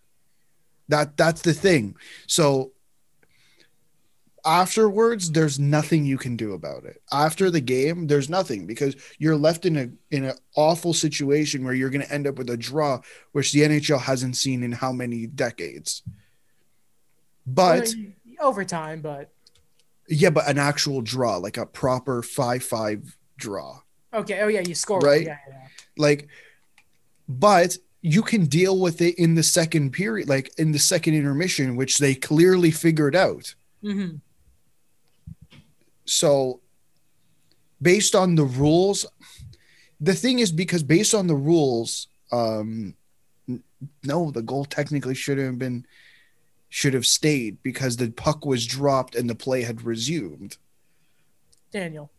That 0.88 1.16
that's 1.16 1.42
the 1.42 1.54
thing. 1.54 1.96
So 2.26 2.72
afterwards, 4.44 5.30
there's 5.32 5.58
nothing 5.58 6.04
you 6.04 6.18
can 6.18 6.36
do 6.36 6.52
about 6.52 6.84
it. 6.84 7.02
After 7.12 7.50
the 7.50 7.60
game, 7.60 8.06
there's 8.06 8.28
nothing 8.28 8.66
because 8.66 8.96
you're 9.18 9.36
left 9.36 9.66
in 9.66 9.76
a 9.76 9.90
in 10.14 10.24
an 10.24 10.34
awful 10.56 10.92
situation 10.92 11.64
where 11.64 11.74
you're 11.74 11.90
going 11.90 12.04
to 12.04 12.12
end 12.12 12.26
up 12.26 12.36
with 12.36 12.50
a 12.50 12.56
draw, 12.56 13.00
which 13.32 13.52
the 13.52 13.60
NHL 13.60 14.00
hasn't 14.00 14.36
seen 14.36 14.62
in 14.62 14.72
how 14.72 14.92
many 14.92 15.26
decades. 15.26 16.02
But 17.46 17.92
overtime, 18.40 19.00
but 19.00 19.30
yeah, 20.10 20.30
but 20.30 20.46
an 20.48 20.58
actual 20.58 21.00
draw, 21.00 21.36
like 21.38 21.56
a 21.56 21.64
proper 21.64 22.22
five 22.22 22.62
five 22.62 23.16
draw. 23.38 23.80
okay. 24.12 24.40
Oh 24.42 24.48
yeah, 24.48 24.60
you 24.60 24.74
score 24.74 24.98
Right. 25.00 25.24
Yeah, 25.26 25.38
yeah. 25.48 25.66
like 25.96 26.28
but 27.28 27.76
you 28.02 28.22
can 28.22 28.44
deal 28.46 28.78
with 28.80 29.00
it 29.02 29.14
in 29.18 29.34
the 29.36 29.42
second 29.42 29.92
period 29.92 30.28
like 30.28 30.50
in 30.58 30.72
the 30.72 30.78
second 30.78 31.14
intermission 31.14 31.76
which 31.76 31.98
they 31.98 32.14
clearly 32.14 32.70
figured 32.70 33.14
out 33.14 33.54
Mm-hmm. 33.84 34.16
so 36.04 36.60
based 37.80 38.14
on 38.14 38.34
the 38.34 38.44
rules 38.44 39.06
the 40.00 40.14
thing 40.14 40.38
is 40.38 40.50
because 40.52 40.82
based 40.82 41.14
on 41.14 41.26
the 41.26 41.34
rules 41.36 42.08
um 42.32 42.94
no 44.04 44.30
the 44.30 44.42
goal 44.42 44.64
technically 44.64 45.14
should 45.14 45.38
have 45.38 45.58
been 45.58 45.86
should 46.70 46.94
have 46.94 47.04
stayed 47.04 47.62
because 47.62 47.96
the 47.96 48.10
puck 48.10 48.46
was 48.46 48.66
dropped 48.66 49.14
and 49.14 49.28
the 49.28 49.34
play 49.34 49.62
had 49.62 49.82
resumed. 49.82 50.56
Daniel. 51.70 52.10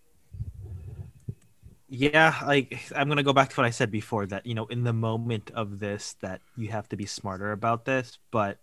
yeah 1.90 2.36
like 2.46 2.80
i'm 2.96 3.10
gonna 3.10 3.22
go 3.22 3.34
back 3.34 3.50
to 3.50 3.56
what 3.58 3.66
i 3.66 3.70
said 3.70 3.92
before 3.92 4.26
that 4.26 4.46
you 4.46 4.56
know 4.56 4.66
in 4.68 4.86
the 4.86 4.94
moment 4.94 5.52
of 5.54 5.80
this 5.80 6.16
that 6.22 6.40
you 6.56 6.70
have 6.70 6.88
to 6.88 6.96
be 6.96 7.06
smarter 7.06 7.52
about 7.52 7.84
this 7.84 8.18
but 8.32 8.60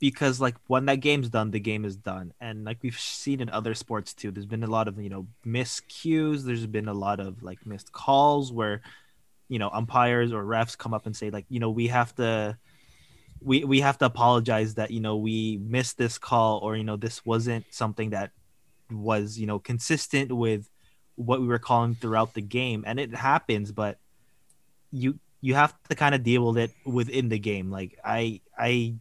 because 0.00 0.40
like 0.40 0.56
when 0.66 0.86
that 0.86 0.96
game's 0.96 1.28
done 1.28 1.52
the 1.52 1.60
game 1.60 1.84
is 1.84 1.94
done. 1.94 2.32
And 2.40 2.64
like 2.64 2.78
we've 2.82 2.98
seen 2.98 3.40
in 3.40 3.50
other 3.50 3.74
sports 3.74 4.14
too 4.14 4.32
there's 4.32 4.46
been 4.46 4.64
a 4.64 4.70
lot 4.70 4.88
of 4.88 4.98
you 4.98 5.10
know 5.10 5.26
miscues. 5.46 6.42
There's 6.42 6.66
been 6.66 6.88
a 6.88 6.94
lot 6.94 7.20
of 7.20 7.42
like 7.42 7.64
missed 7.66 7.92
calls 7.92 8.52
where 8.52 8.80
you 9.48 9.58
know 9.58 9.70
umpires 9.70 10.32
or 10.32 10.42
refs 10.42 10.76
come 10.76 10.94
up 10.94 11.06
and 11.06 11.14
say 11.14 11.30
like 11.30 11.44
you 11.48 11.60
know 11.60 11.70
we 11.70 11.86
have 11.88 12.14
to 12.16 12.56
we 13.42 13.64
we 13.64 13.80
have 13.80 13.98
to 13.98 14.04
apologize 14.04 14.74
that 14.74 14.90
you 14.90 15.00
know 15.00 15.16
we 15.16 15.58
missed 15.58 15.96
this 15.98 16.18
call 16.18 16.58
or 16.58 16.76
you 16.76 16.84
know 16.84 16.96
this 16.96 17.24
wasn't 17.24 17.64
something 17.70 18.10
that 18.10 18.30
was 18.90 19.38
you 19.38 19.46
know 19.46 19.58
consistent 19.58 20.32
with 20.32 20.68
what 21.16 21.40
we 21.40 21.46
were 21.46 21.58
calling 21.58 21.94
throughout 21.94 22.34
the 22.34 22.40
game. 22.40 22.84
And 22.86 22.98
it 22.98 23.14
happens 23.14 23.72
but 23.72 23.98
you 24.90 25.18
you 25.40 25.54
have 25.54 25.74
to 25.88 25.94
kind 25.94 26.14
of 26.14 26.22
deal 26.22 26.46
with 26.46 26.58
it 26.58 26.70
within 26.84 27.28
the 27.28 27.38
game. 27.38 27.70
Like 27.70 27.98
i 28.04 28.40
i 28.58 28.94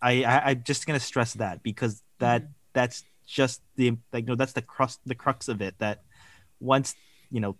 i 0.00 0.24
I- 0.24 0.50
i'm 0.50 0.62
just 0.64 0.86
gonna 0.86 1.00
stress 1.00 1.34
that 1.34 1.62
because 1.62 2.02
that 2.18 2.42
mm-hmm. 2.42 2.52
that's 2.72 3.04
just 3.26 3.62
the 3.76 3.96
like 4.12 4.26
no 4.26 4.34
that's 4.34 4.52
the 4.52 4.62
crux 4.62 4.98
the 5.06 5.14
crux 5.14 5.48
of 5.48 5.62
it 5.62 5.78
that 5.78 6.02
once 6.60 6.94
you 7.30 7.40
know 7.40 7.56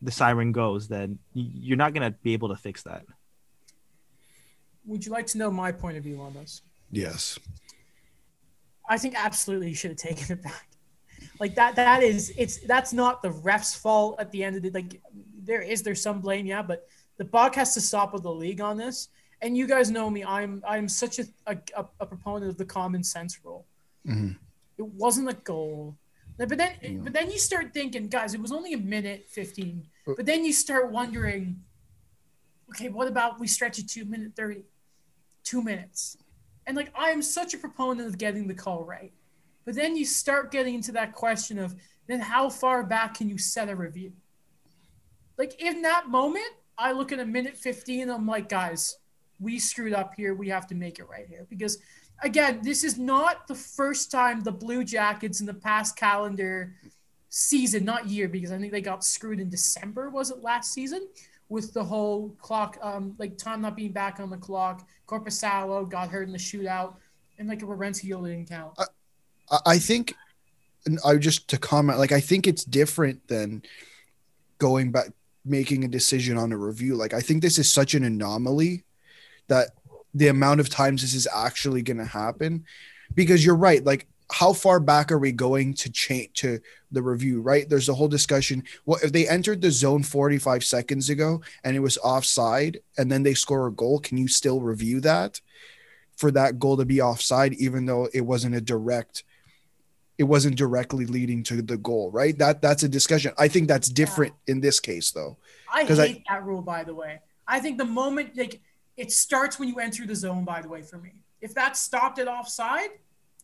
the 0.00 0.12
siren 0.12 0.52
goes 0.52 0.86
then 0.86 1.18
you're 1.32 1.76
not 1.76 1.92
gonna 1.92 2.12
be 2.22 2.34
able 2.34 2.50
to 2.50 2.56
fix 2.56 2.84
that 2.84 3.04
Would 4.86 5.04
you 5.06 5.12
like 5.12 5.26
to 5.28 5.38
know 5.38 5.50
my 5.50 5.72
point 5.72 5.96
of 5.96 6.04
view 6.04 6.20
on 6.20 6.32
this? 6.34 6.62
yes 6.90 7.38
I 8.88 8.98
think 8.98 9.14
absolutely 9.16 9.70
you 9.70 9.74
should 9.74 9.90
have 9.92 9.98
taken 9.98 10.36
it 10.36 10.42
back. 10.42 10.68
Like 11.40 11.54
that 11.54 11.74
that 11.76 12.02
is 12.02 12.32
it's 12.36 12.58
that's 12.66 12.92
not 12.92 13.22
the 13.22 13.30
ref's 13.30 13.74
fault 13.74 14.16
at 14.20 14.30
the 14.30 14.44
end 14.44 14.56
of 14.56 14.62
the 14.62 14.70
like 14.70 15.00
there 15.42 15.62
is 15.62 15.82
there's 15.82 16.02
some 16.02 16.20
blame, 16.20 16.44
yeah, 16.46 16.60
but 16.62 16.86
the 17.16 17.24
buck 17.24 17.54
has 17.54 17.72
to 17.74 17.80
stop 17.80 18.12
with 18.12 18.22
the 18.22 18.30
league 18.32 18.60
on 18.60 18.76
this. 18.76 19.08
And 19.40 19.56
you 19.56 19.66
guys 19.66 19.90
know 19.90 20.10
me, 20.10 20.22
I'm 20.22 20.62
I'm 20.68 20.88
such 20.88 21.18
a 21.18 21.24
a, 21.46 21.56
a- 21.76 22.06
proponent 22.06 22.50
of 22.50 22.58
the 22.58 22.64
common 22.66 23.02
sense 23.02 23.40
rule. 23.42 23.64
Mhm. 24.06 24.36
It 24.76 24.86
wasn't 24.86 25.30
a 25.30 25.34
goal. 25.34 25.96
But 26.36 26.48
then 26.50 27.00
but 27.04 27.12
then 27.14 27.30
you 27.30 27.38
start 27.38 27.72
thinking, 27.72 28.08
guys, 28.08 28.34
it 28.34 28.40
was 28.40 28.52
only 28.52 28.74
a 28.74 28.78
minute 28.78 29.26
15. 29.30 29.86
But 30.16 30.26
then 30.26 30.44
you 30.44 30.52
start 30.52 30.90
wondering, 30.92 31.62
okay, 32.70 32.90
what 32.90 33.08
about 33.08 33.40
we 33.40 33.46
stretch 33.46 33.78
it 33.78 33.88
to 33.90 34.02
a 34.02 34.04
minute 34.04 34.32
30? 34.36 34.62
Two 35.44 35.62
minutes. 35.62 36.16
And 36.66 36.76
like 36.76 36.90
I 36.94 37.10
am 37.10 37.22
such 37.22 37.54
a 37.54 37.58
proponent 37.58 38.08
of 38.08 38.18
getting 38.18 38.48
the 38.48 38.54
call 38.54 38.84
right. 38.84 39.12
But 39.64 39.74
then 39.76 39.96
you 39.96 40.04
start 40.04 40.50
getting 40.50 40.74
into 40.74 40.92
that 40.92 41.12
question 41.12 41.58
of 41.58 41.74
then 42.06 42.20
how 42.20 42.50
far 42.50 42.82
back 42.82 43.14
can 43.14 43.28
you 43.28 43.38
set 43.38 43.68
a 43.68 43.76
review? 43.76 44.12
Like 45.38 45.60
in 45.60 45.82
that 45.82 46.08
moment, 46.08 46.52
I 46.76 46.92
look 46.92 47.12
at 47.12 47.20
a 47.20 47.26
minute 47.26 47.56
15, 47.56 48.10
I'm 48.10 48.26
like, 48.26 48.48
guys, 48.48 48.98
we 49.40 49.58
screwed 49.58 49.92
up 49.92 50.14
here. 50.14 50.34
We 50.34 50.48
have 50.48 50.66
to 50.68 50.74
make 50.74 50.98
it 50.98 51.08
right 51.08 51.26
here. 51.26 51.46
Because, 51.48 51.78
again, 52.22 52.60
this 52.62 52.84
is 52.84 52.98
not 52.98 53.46
the 53.46 53.54
first 53.54 54.10
time 54.10 54.42
the 54.42 54.52
Blue 54.52 54.84
Jackets 54.84 55.40
in 55.40 55.46
the 55.46 55.54
past 55.54 55.96
calendar 55.96 56.74
season, 57.28 57.84
not 57.84 58.06
year, 58.06 58.28
because 58.28 58.52
I 58.52 58.58
think 58.58 58.72
they 58.72 58.80
got 58.80 59.04
screwed 59.04 59.40
in 59.40 59.50
December, 59.50 60.10
was 60.10 60.30
it 60.30 60.42
last 60.42 60.72
season? 60.72 61.08
With 61.48 61.72
the 61.74 61.84
whole 61.84 62.30
clock, 62.40 62.78
um, 62.82 63.14
like 63.18 63.36
time 63.36 63.60
not 63.60 63.76
being 63.76 63.92
back 63.92 64.18
on 64.18 64.30
the 64.30 64.36
clock. 64.36 64.88
Korpisalo 65.06 65.88
got 65.88 66.08
hurt 66.08 66.26
in 66.26 66.32
the 66.32 66.38
shootout, 66.38 66.94
and 67.38 67.48
like 67.48 67.62
a 67.62 67.66
Werenski 67.66 68.08
didn't 68.08 68.48
count. 68.48 68.74
I- 68.78 68.86
I 69.66 69.78
think, 69.78 70.14
I 71.04 71.16
just 71.16 71.48
to 71.48 71.58
comment, 71.58 71.98
like 71.98 72.12
I 72.12 72.20
think 72.20 72.46
it's 72.46 72.64
different 72.64 73.28
than 73.28 73.62
going 74.58 74.90
back 74.90 75.08
making 75.44 75.84
a 75.84 75.88
decision 75.88 76.38
on 76.38 76.50
a 76.50 76.56
review. 76.56 76.96
Like 76.96 77.12
I 77.12 77.20
think 77.20 77.42
this 77.42 77.58
is 77.58 77.70
such 77.70 77.94
an 77.94 78.04
anomaly 78.04 78.84
that 79.48 79.72
the 80.14 80.28
amount 80.28 80.60
of 80.60 80.70
times 80.70 81.02
this 81.02 81.12
is 81.12 81.28
actually 81.34 81.82
going 81.82 81.98
to 81.98 82.06
happen, 82.06 82.64
because 83.14 83.44
you're 83.44 83.54
right. 83.54 83.84
Like 83.84 84.06
how 84.34 84.52
far 84.52 84.80
back 84.80 85.12
are 85.12 85.18
we 85.18 85.30
going 85.30 85.72
to 85.74 85.88
change 85.92 86.32
to 86.32 86.58
the 86.90 87.02
review? 87.02 87.40
Right? 87.40 87.68
There's 87.68 87.88
a 87.88 87.94
whole 87.94 88.08
discussion. 88.08 88.64
What 88.84 89.04
if 89.04 89.12
they 89.12 89.28
entered 89.28 89.60
the 89.60 89.70
zone 89.70 90.02
45 90.02 90.64
seconds 90.64 91.08
ago 91.08 91.40
and 91.62 91.76
it 91.76 91.80
was 91.80 91.98
offside, 91.98 92.80
and 92.98 93.12
then 93.12 93.22
they 93.22 93.34
score 93.34 93.68
a 93.68 93.72
goal? 93.72 94.00
Can 94.00 94.18
you 94.18 94.26
still 94.26 94.60
review 94.60 95.00
that? 95.02 95.40
For 96.16 96.32
that 96.32 96.58
goal 96.58 96.76
to 96.76 96.84
be 96.84 97.00
offside, 97.00 97.54
even 97.54 97.86
though 97.86 98.08
it 98.12 98.22
wasn't 98.22 98.56
a 98.56 98.60
direct 98.60 99.22
it 100.16 100.24
wasn't 100.24 100.56
directly 100.56 101.06
leading 101.06 101.42
to 101.42 101.60
the 101.60 101.76
goal, 101.76 102.10
right? 102.10 102.38
That 102.38 102.62
that's 102.62 102.82
a 102.84 102.88
discussion. 102.88 103.32
I 103.36 103.48
think 103.48 103.66
that's 103.68 103.88
different 103.88 104.34
in 104.46 104.60
this 104.60 104.78
case, 104.78 105.10
though. 105.10 105.36
I- 105.72 105.84
hate 105.84 106.24
that 106.28 106.44
rule, 106.44 106.62
by 106.62 106.84
the 106.84 106.94
way. 106.94 107.20
I 107.48 107.58
think 107.60 107.78
the 107.78 107.84
moment 107.84 108.36
like 108.36 108.60
it 108.96 109.10
starts 109.12 109.58
when 109.58 109.68
you 109.68 109.80
enter 109.80 110.06
the 110.06 110.14
zone, 110.14 110.44
by 110.44 110.60
the 110.62 110.68
way, 110.68 110.82
for 110.82 110.98
me. 110.98 111.12
If 111.40 111.54
that 111.54 111.76
stopped 111.76 112.18
at 112.20 112.28
offside, 112.28 112.90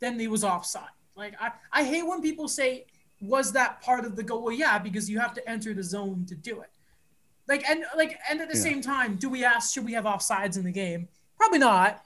then 0.01 0.19
it 0.21 0.31
was 0.31 0.43
offside. 0.45 0.89
Like 1.17 1.35
I, 1.41 1.53
I 1.73 1.85
hate 1.85 2.03
when 2.07 2.21
people 2.21 2.49
say, 2.49 2.87
was 3.21 3.53
that 3.53 3.81
part 3.83 4.05
of 4.05 4.17
the 4.17 4.23
goal? 4.23 4.43
Well, 4.43 4.55
yeah, 4.55 4.79
because 4.79 5.09
you 5.09 5.19
have 5.21 5.35
to 5.35 5.49
enter 5.49 5.75
the 5.75 5.83
zone 5.83 6.25
to 6.29 6.35
do 6.35 6.61
it. 6.61 6.71
Like 7.49 7.69
and 7.69 7.85
like 7.97 8.19
and 8.29 8.41
at 8.41 8.49
the 8.51 8.57
Yeah. 8.57 8.63
same 8.63 8.81
time, 8.83 9.17
do 9.17 9.29
we 9.29 9.45
ask 9.45 9.73
should 9.75 9.85
we 9.85 9.93
have 9.93 10.05
offsides 10.05 10.57
in 10.57 10.65
the 10.65 10.73
game? 10.73 11.09
Probably 11.37 11.59
not. 11.59 12.05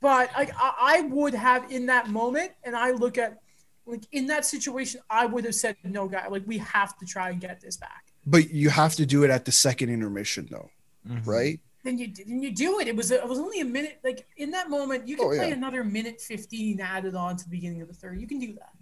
But 0.00 0.30
like 0.36 0.50
I, 0.56 0.74
I 0.80 1.00
would 1.02 1.34
have 1.34 1.70
in 1.72 1.86
that 1.86 2.08
moment, 2.08 2.52
and 2.64 2.76
I 2.76 2.92
look 2.92 3.18
at 3.18 3.38
like 3.86 4.02
in 4.12 4.26
that 4.26 4.44
situation, 4.44 5.00
I 5.08 5.26
would 5.26 5.44
have 5.44 5.54
said 5.54 5.76
no, 5.84 6.08
guy. 6.08 6.26
Like 6.28 6.42
we 6.46 6.58
have 6.58 6.96
to 6.98 7.06
try 7.06 7.30
and 7.30 7.40
get 7.40 7.60
this 7.60 7.76
back. 7.76 8.04
But 8.26 8.50
you 8.50 8.68
have 8.70 8.94
to 8.96 9.06
do 9.06 9.24
it 9.24 9.30
at 9.30 9.44
the 9.46 9.52
second 9.52 9.88
intermission, 9.88 10.46
though, 10.50 10.70
Mhm. 11.08 11.26
right? 11.26 11.60
Then 11.88 11.98
you 11.98 12.12
then 12.14 12.42
you 12.42 12.52
do 12.54 12.78
it. 12.80 12.86
It 12.88 12.94
was 12.96 13.10
it 13.10 13.26
was 13.26 13.38
only 13.38 13.60
a 13.60 13.64
minute. 13.64 13.98
Like 14.04 14.26
in 14.36 14.50
that 14.52 14.68
moment, 14.70 15.08
you 15.08 15.16
can 15.16 15.24
Oh, 15.26 15.28
play 15.30 15.48
yeah. 15.48 15.54
another 15.54 15.82
minute 15.84 16.20
fifteen 16.20 16.80
added 16.80 17.14
on 17.14 17.36
to 17.36 17.44
the 17.44 17.50
beginning 17.50 17.80
of 17.82 17.88
the 17.88 17.94
third. 17.94 18.20
You 18.20 18.26
can 18.28 18.38
do 18.38 18.52
that. 18.54 18.72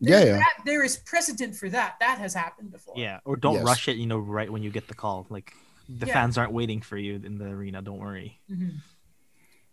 Yeah, 0.00 0.24
yeah. 0.24 0.36
that- 0.38 0.58
there 0.64 0.82
is 0.84 0.96
precedent 0.96 1.54
for 1.56 1.68
that. 1.70 1.96
That 2.00 2.18
has 2.18 2.32
happened 2.32 2.70
before. 2.70 2.94
Yeah, 2.96 3.20
or 3.24 3.36
don't 3.36 3.54
Yes. 3.56 3.64
rush 3.64 3.88
it. 3.88 3.96
You 3.96 4.06
know, 4.06 4.18
right 4.18 4.50
when 4.50 4.62
you 4.62 4.70
get 4.70 4.88
the 4.88 4.94
call. 4.94 5.26
Like 5.28 5.52
the 5.88 6.06
Yeah. 6.06 6.12
fans 6.14 6.38
aren't 6.38 6.52
waiting 6.52 6.80
for 6.80 6.96
you 6.96 7.14
in 7.16 7.38
the 7.38 7.46
arena. 7.46 7.82
Don't 7.82 7.98
worry. 7.98 8.40
Mhm. 8.50 8.76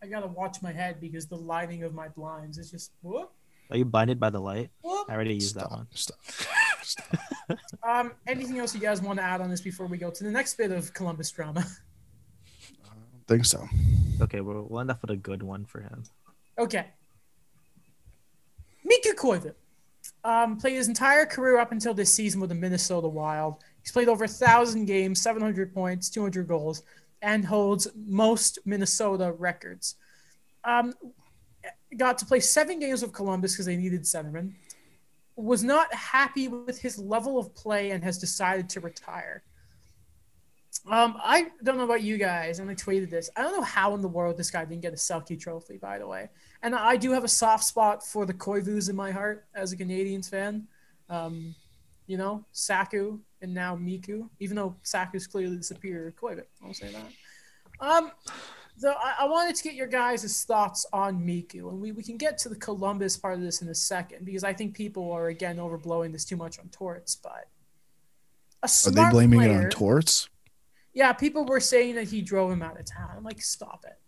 I 0.03 0.07
gotta 0.07 0.27
watch 0.27 0.61
my 0.61 0.71
head 0.71 0.99
because 0.99 1.27
the 1.27 1.37
lighting 1.37 1.83
of 1.83 1.93
my 1.93 2.09
blinds 2.09 2.57
is 2.57 2.69
just 2.69 2.91
whoop 3.01 3.31
Are 3.71 3.77
you 3.77 3.85
blinded 3.85 4.19
by 4.19 4.29
the 4.29 4.39
light? 4.41 4.69
whoop. 4.81 5.07
I 5.09 5.13
already 5.13 5.33
used 5.35 5.49
Stop, 5.57 5.69
that 5.69 5.75
one. 5.75 5.87
stop. 6.83 7.09
Um, 7.83 8.13
anything 8.27 8.59
else 8.59 8.73
you 8.75 8.81
guys 8.81 9.01
want 9.01 9.19
to 9.19 9.23
add 9.23 9.41
on 9.41 9.49
this 9.49 9.61
before 9.61 9.87
we 9.87 9.97
go 9.97 10.09
to 10.11 10.23
the 10.23 10.31
next 10.31 10.55
bit 10.57 10.71
of 10.71 10.93
Columbus 10.93 11.29
drama? 11.31 11.65
I 13.27 13.31
think 13.31 13.45
so. 13.45 13.67
Okay, 14.21 14.41
we'll, 14.41 14.67
we'll 14.69 14.81
end 14.81 14.91
up 14.91 15.01
with 15.01 15.11
a 15.11 15.15
good 15.15 15.41
one 15.41 15.65
for 15.65 15.81
him. 15.81 16.03
Okay. 16.59 16.85
Mikko 18.83 19.11
Koivu 19.13 19.53
um, 20.23 20.57
played 20.57 20.75
his 20.75 20.87
entire 20.87 21.25
career 21.25 21.57
up 21.57 21.71
until 21.71 21.93
this 21.93 22.13
season 22.13 22.39
with 22.39 22.49
the 22.49 22.55
Minnesota 22.55 23.07
Wild. 23.07 23.63
He's 23.81 23.91
played 23.91 24.09
over 24.09 24.25
1,000 24.25 24.85
games, 24.85 25.21
700 25.21 25.73
points, 25.73 26.09
200 26.09 26.47
goals, 26.47 26.83
and 27.21 27.43
holds 27.43 27.87
most 27.95 28.59
Minnesota 28.65 29.33
records. 29.37 29.95
Um, 30.63 30.93
got 31.97 32.17
to 32.19 32.25
play 32.25 32.39
seven 32.39 32.79
games 32.79 33.01
with 33.01 33.13
Columbus 33.13 33.53
because 33.53 33.65
they 33.65 33.77
needed 33.77 34.03
centerman. 34.03 34.53
Was 35.35 35.63
not 35.63 35.93
happy 35.93 36.47
with 36.47 36.79
his 36.79 36.97
level 36.97 37.37
of 37.37 37.53
play 37.55 37.91
and 37.91 38.03
has 38.03 38.17
decided 38.17 38.69
to 38.69 38.79
retire. 38.79 39.43
Um, 40.89 41.17
I 41.23 41.47
don't 41.63 41.77
know 41.77 41.83
about 41.83 42.03
you 42.03 42.17
guys, 42.17 42.59
and 42.59 42.69
I 42.69 42.75
tweeted 42.75 43.09
this. 43.09 43.29
I 43.35 43.41
don't 43.41 43.55
know 43.55 43.63
how 43.63 43.95
in 43.95 44.01
the 44.01 44.07
world 44.07 44.37
this 44.37 44.51
guy 44.51 44.65
didn't 44.65 44.81
get 44.81 44.93
a 44.93 44.97
Selke 44.97 45.39
trophy, 45.39 45.77
by 45.77 45.97
the 45.97 46.07
way. 46.07 46.29
And 46.61 46.75
I 46.75 46.95
do 46.95 47.11
have 47.11 47.23
a 47.23 47.29
soft 47.29 47.63
spot 47.63 48.05
for 48.05 48.25
the 48.25 48.33
Koivus 48.33 48.89
in 48.89 48.95
my 48.95 49.11
heart 49.11 49.45
as 49.55 49.71
a 49.71 49.77
Canadiens 49.77 50.29
fan. 50.29 50.67
Um, 51.09 51.55
you 52.07 52.17
know, 52.17 52.45
Saku 52.51 53.19
and 53.41 53.53
now 53.53 53.75
Miku, 53.75 54.29
even 54.39 54.55
though 54.55 54.75
Saku's 54.83 55.25
clearly 55.25 55.57
the 55.57 55.63
superior 55.63 56.11
Koivu. 56.11 56.43
I'll 56.63 56.73
say 56.73 56.91
that. 56.91 57.85
Um, 57.85 58.11
so 58.77 58.91
I, 58.91 59.15
I 59.21 59.27
wanted 59.27 59.55
to 59.55 59.63
get 59.63 59.73
your 59.73 59.87
guys' 59.87 60.43
thoughts 60.43 60.85
on 60.93 61.19
Miku, 61.19 61.69
and 61.69 61.81
we, 61.81 61.91
we 61.93 62.03
can 62.03 62.17
get 62.17 62.37
to 62.39 62.49
the 62.49 62.55
Columbus 62.55 63.17
part 63.17 63.35
of 63.35 63.41
this 63.41 63.61
in 63.61 63.69
a 63.69 63.75
second 63.75 64.25
because 64.25 64.43
I 64.43 64.53
think 64.53 64.75
people 64.75 65.11
are 65.11 65.27
again 65.27 65.57
overblowing 65.57 66.11
this 66.11 66.25
too 66.25 66.35
much 66.35 66.59
on 66.59 66.69
Torts, 66.69 67.15
but 67.15 67.47
a 68.61 68.69
Are 68.87 68.91
they 68.91 69.09
blaming 69.09 69.41
it 69.41 69.55
on 69.55 69.69
torts? 69.69 70.29
Yeah, 70.95 71.13
people 71.13 71.45
were 71.45 71.59
saying 71.59 71.95
that 71.95 72.05
he 72.07 72.21
drove 72.21 72.49
him 72.51 72.63
out 72.63 72.79
of 72.79 72.85
town. 72.85 73.09
I'm 73.15 73.23
like, 73.23 73.41
stop 73.41 73.85
it. 73.85 73.99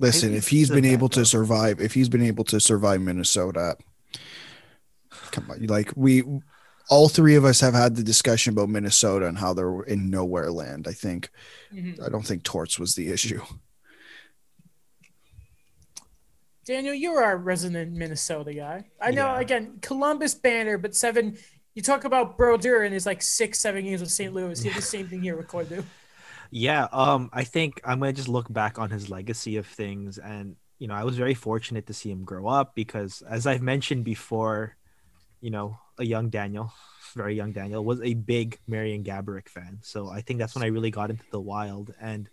Listen, 0.00 0.34
if 0.34 0.48
he's 0.48 0.70
it's 0.70 0.74
been 0.74 0.84
able 0.84 1.08
to 1.10 1.24
survive, 1.24 1.80
if 1.80 1.92
he's 1.94 2.08
been 2.08 2.22
able 2.22 2.44
to 2.44 2.58
survive 2.60 3.00
Minnesota, 3.02 3.76
come 5.30 5.50
on, 5.50 5.66
like 5.66 5.92
we, 5.96 6.22
all 6.88 7.08
three 7.08 7.34
of 7.36 7.44
us 7.44 7.60
have 7.60 7.74
had 7.74 7.94
the 7.94 8.02
discussion 8.02 8.52
about 8.52 8.68
Minnesota 8.68 9.26
and 9.26 9.36
how 9.38 9.52
they're 9.52 9.82
in 9.82 10.08
nowhere 10.10 10.50
land. 10.50 10.86
I 10.88 10.92
think 10.92 11.30
Mhm. 11.72 12.02
I 12.04 12.08
don't 12.08 12.26
think 12.26 12.42
torts 12.42 12.78
was 12.78 12.94
the 12.94 13.08
issue. 13.12 13.42
Daniel, 16.64 16.94
you're 16.94 17.22
our 17.22 17.36
resident 17.36 17.92
Minnesota 17.92 18.52
guy. 18.54 18.90
I 19.00 19.10
know, 19.10 19.26
Yeah. 19.34 19.40
again, 19.40 19.78
Columbus 19.82 20.34
banner, 20.34 20.78
but 20.78 20.94
seven. 20.94 21.36
You 21.74 21.82
talk 21.82 22.04
about 22.04 22.36
Brodeur 22.36 22.82
and 22.82 22.92
his 22.92 23.06
like 23.06 23.22
six, 23.22 23.60
seven 23.60 23.84
games 23.84 24.00
with 24.00 24.10
St. 24.10 24.34
Louis. 24.34 24.60
He 24.60 24.68
did 24.68 24.78
the 24.78 24.82
same 24.82 25.08
thing 25.08 25.22
here 25.22 25.36
with 25.36 25.48
Koivu. 25.48 25.84
Yeah, 26.50 26.88
um, 26.90 27.30
I 27.32 27.44
think 27.44 27.80
I'm 27.84 28.00
gonna 28.00 28.12
just 28.12 28.28
look 28.28 28.52
back 28.52 28.78
on 28.78 28.90
his 28.90 29.08
legacy 29.08 29.56
of 29.56 29.66
things, 29.66 30.18
and 30.18 30.56
you 30.80 30.88
know, 30.88 30.94
I 30.94 31.04
was 31.04 31.16
very 31.16 31.34
fortunate 31.34 31.86
to 31.86 31.94
see 31.94 32.10
him 32.10 32.24
grow 32.24 32.48
up 32.48 32.74
because, 32.74 33.22
as 33.22 33.46
I've 33.46 33.62
mentioned 33.62 34.04
before, 34.04 34.76
you 35.40 35.50
know, 35.50 35.78
a 35.98 36.04
young 36.04 36.28
Daniel, 36.28 36.72
very 37.14 37.36
young 37.36 37.52
Daniel, 37.52 37.84
was 37.84 38.00
a 38.00 38.14
big 38.14 38.58
Marian 38.66 39.04
Gaborik 39.04 39.48
fan. 39.48 39.78
So 39.82 40.08
I 40.08 40.22
think 40.22 40.40
that's 40.40 40.54
when 40.54 40.64
I 40.64 40.68
really 40.68 40.90
got 40.90 41.10
into 41.10 41.24
the 41.30 41.40
wild 41.40 41.94
and 42.00 42.28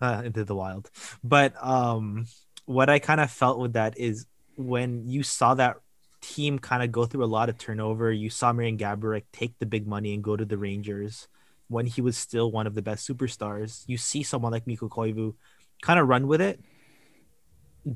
uh, 0.00 0.22
into 0.24 0.44
the 0.44 0.54
wild. 0.54 0.90
But 1.22 1.52
um, 1.62 2.26
what 2.64 2.88
I 2.88 2.98
kind 2.98 3.20
of 3.20 3.30
felt 3.30 3.58
with 3.58 3.74
that 3.74 3.98
is 3.98 4.26
when 4.56 5.06
you 5.06 5.22
saw 5.22 5.54
that 5.54 5.76
team 6.22 6.58
kind 6.58 6.82
of 6.82 6.92
go 6.92 7.06
through 7.06 7.24
a 7.24 7.26
lot 7.26 7.50
of 7.50 7.58
turnover, 7.58 8.12
you 8.12 8.30
saw 8.30 8.52
Marian 8.52 8.78
Gaborik 8.78 9.24
take 9.32 9.58
the 9.60 9.66
big 9.66 9.86
money 9.86 10.14
and 10.14 10.24
go 10.24 10.36
to 10.36 10.46
the 10.46 10.58
Rangers 10.58 11.28
when 11.68 11.86
he 11.86 12.00
was 12.02 12.16
still 12.16 12.52
one 12.52 12.66
of 12.66 12.74
the 12.74 12.82
best 12.82 13.08
superstars. 13.08 13.84
You 13.88 13.98
see 13.98 14.22
someone 14.22 14.52
like 14.52 14.66
Mikko 14.66 14.88
Koivu 14.88 15.34
kind 15.82 16.00
of 16.00 16.08
run 16.08 16.28
with 16.28 16.40
it, 16.40 16.60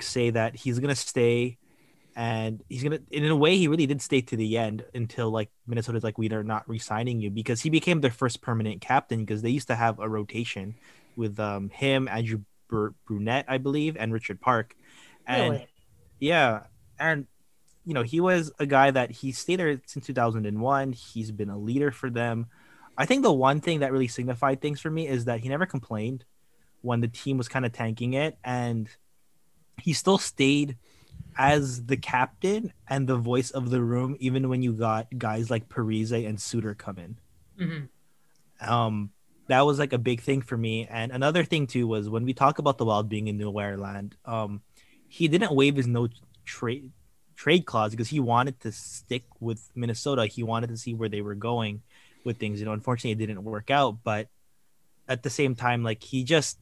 say 0.00 0.30
that 0.30 0.56
he's 0.56 0.78
gonna 0.78 0.94
stay, 0.96 1.58
and 2.16 2.62
he's 2.68 2.82
gonna. 2.82 3.00
In 3.10 3.26
a 3.26 3.36
way, 3.36 3.56
he 3.58 3.68
really 3.68 3.86
did 3.86 4.02
stay 4.02 4.22
to 4.22 4.36
the 4.36 4.58
end 4.58 4.84
until 4.94 5.30
like 5.30 5.50
Minnesota's 5.66 6.04
like, 6.04 6.18
we 6.18 6.30
are 6.32 6.44
not 6.44 6.68
re-signing 6.68 7.20
you 7.20 7.30
because 7.30 7.62
he 7.62 7.70
became 7.70 8.00
their 8.00 8.10
first 8.10 8.42
permanent 8.42 8.80
captain 8.80 9.20
because 9.20 9.42
they 9.42 9.50
used 9.50 9.68
to 9.68 9.76
have 9.76 9.98
a 10.00 10.08
rotation 10.08 10.76
with 11.16 11.38
um 11.40 11.70
him, 11.70 12.08
Andrew 12.08 12.42
Bur- 12.68 12.94
Brunette, 13.06 13.46
I 13.48 13.58
believe, 13.58 13.96
and 13.98 14.12
Richard 14.12 14.40
Park, 14.40 14.76
and 15.26 15.36
Really? 15.52 15.68
yeah, 16.20 16.64
and 16.98 17.26
you 17.86 17.94
know 17.94 18.02
he 18.02 18.20
was 18.20 18.52
a 18.58 18.66
guy 18.66 18.90
that 18.90 19.10
he 19.10 19.32
stayed 19.32 19.56
there 19.56 19.80
since 19.86 20.04
2001. 20.06 20.92
He's 20.92 21.30
been 21.30 21.48
a 21.48 21.56
leader 21.58 21.90
for 21.90 22.10
them. 22.10 22.46
I 22.98 23.06
think 23.06 23.22
the 23.22 23.32
one 23.32 23.60
thing 23.60 23.80
that 23.80 23.92
really 23.92 24.08
signified 24.08 24.60
things 24.60 24.80
for 24.80 24.90
me 24.90 25.06
is 25.06 25.24
that 25.26 25.40
he 25.40 25.48
never 25.48 25.64
complained 25.66 26.24
when 26.82 27.00
the 27.00 27.08
team 27.08 27.38
was 27.38 27.48
kind 27.48 27.64
of 27.64 27.72
tanking 27.72 28.12
it, 28.14 28.38
and 28.44 28.88
he 29.80 29.92
still 29.92 30.18
stayed 30.18 30.76
as 31.38 31.84
the 31.86 31.96
captain 31.96 32.72
and 32.88 33.06
the 33.06 33.16
voice 33.16 33.50
of 33.50 33.70
the 33.70 33.82
room, 33.82 34.16
even 34.20 34.48
when 34.48 34.62
you 34.62 34.72
got 34.72 35.06
guys 35.16 35.50
like 35.50 35.68
Parise 35.68 36.26
and 36.26 36.40
Suter 36.40 36.74
come 36.74 36.98
in 36.98 37.16
Mhm. 37.60 37.88
um 38.60 39.10
that 39.48 39.60
was 39.60 39.78
like 39.78 39.92
a 39.92 39.98
big 39.98 40.20
thing 40.22 40.40
for 40.42 40.56
me 40.56 40.86
and 40.90 41.12
another 41.12 41.44
thing 41.44 41.66
too 41.66 41.86
was 41.86 42.08
when 42.08 42.24
we 42.24 42.32
talk 42.34 42.58
about 42.58 42.78
the 42.78 42.84
wild 42.84 43.08
being 43.08 43.28
in 43.28 43.36
nowhere 43.38 43.76
land 43.76 44.16
um 44.24 44.62
he 45.08 45.28
didn't 45.28 45.54
waive 45.54 45.76
his 45.76 45.86
no 45.86 46.08
trade 46.44 46.90
trade 47.36 47.66
clause 47.66 47.90
because 47.90 48.08
he 48.08 48.18
wanted 48.18 48.58
to 48.58 48.72
stick 48.72 49.24
with 49.40 49.70
minnesota 49.74 50.26
he 50.26 50.42
wanted 50.42 50.68
to 50.68 50.76
see 50.76 50.94
where 50.94 51.08
they 51.08 51.20
were 51.20 51.34
going 51.34 51.82
with 52.26 52.38
things. 52.38 52.58
You 52.58 52.66
know, 52.66 52.72
unfortunately, 52.72 53.12
it 53.12 53.26
didn't 53.26 53.42
work 53.42 53.70
out, 53.70 53.98
but 54.04 54.28
at 55.08 55.22
the 55.22 55.30
same 55.30 55.54
time, 55.54 55.82
like 55.82 56.02
he 56.02 56.24
just 56.24 56.58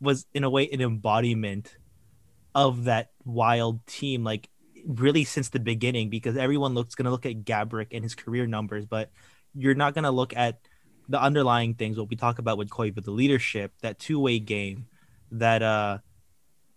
was 0.00 0.26
in 0.34 0.44
a 0.44 0.50
way 0.50 0.68
an 0.70 0.80
embodiment 0.80 1.76
of 2.54 2.84
that 2.84 3.10
wild 3.24 3.84
team, 3.86 4.22
like 4.22 4.48
really 4.86 5.24
since 5.24 5.48
the 5.48 5.58
beginning, 5.58 6.10
because 6.10 6.36
everyone 6.36 6.74
looks 6.74 6.94
gonna 6.94 7.10
look 7.10 7.26
at 7.26 7.44
Gaborik 7.44 7.88
and 7.90 8.04
his 8.04 8.14
career 8.14 8.46
numbers, 8.46 8.84
but 8.84 9.10
you're 9.54 9.74
not 9.74 9.94
gonna 9.94 10.12
look 10.12 10.36
at 10.36 10.60
the 11.08 11.20
underlying 11.20 11.74
things 11.74 11.96
what 11.96 12.10
we 12.10 12.16
talk 12.16 12.38
about 12.38 12.58
with 12.58 12.68
Koi, 12.68 12.90
Koivu, 12.90 13.02
the 13.02 13.10
leadership, 13.10 13.72
that 13.80 13.98
two 13.98 14.20
way 14.20 14.38
game, 14.38 14.86
that 15.32 15.62
uh 15.62 15.98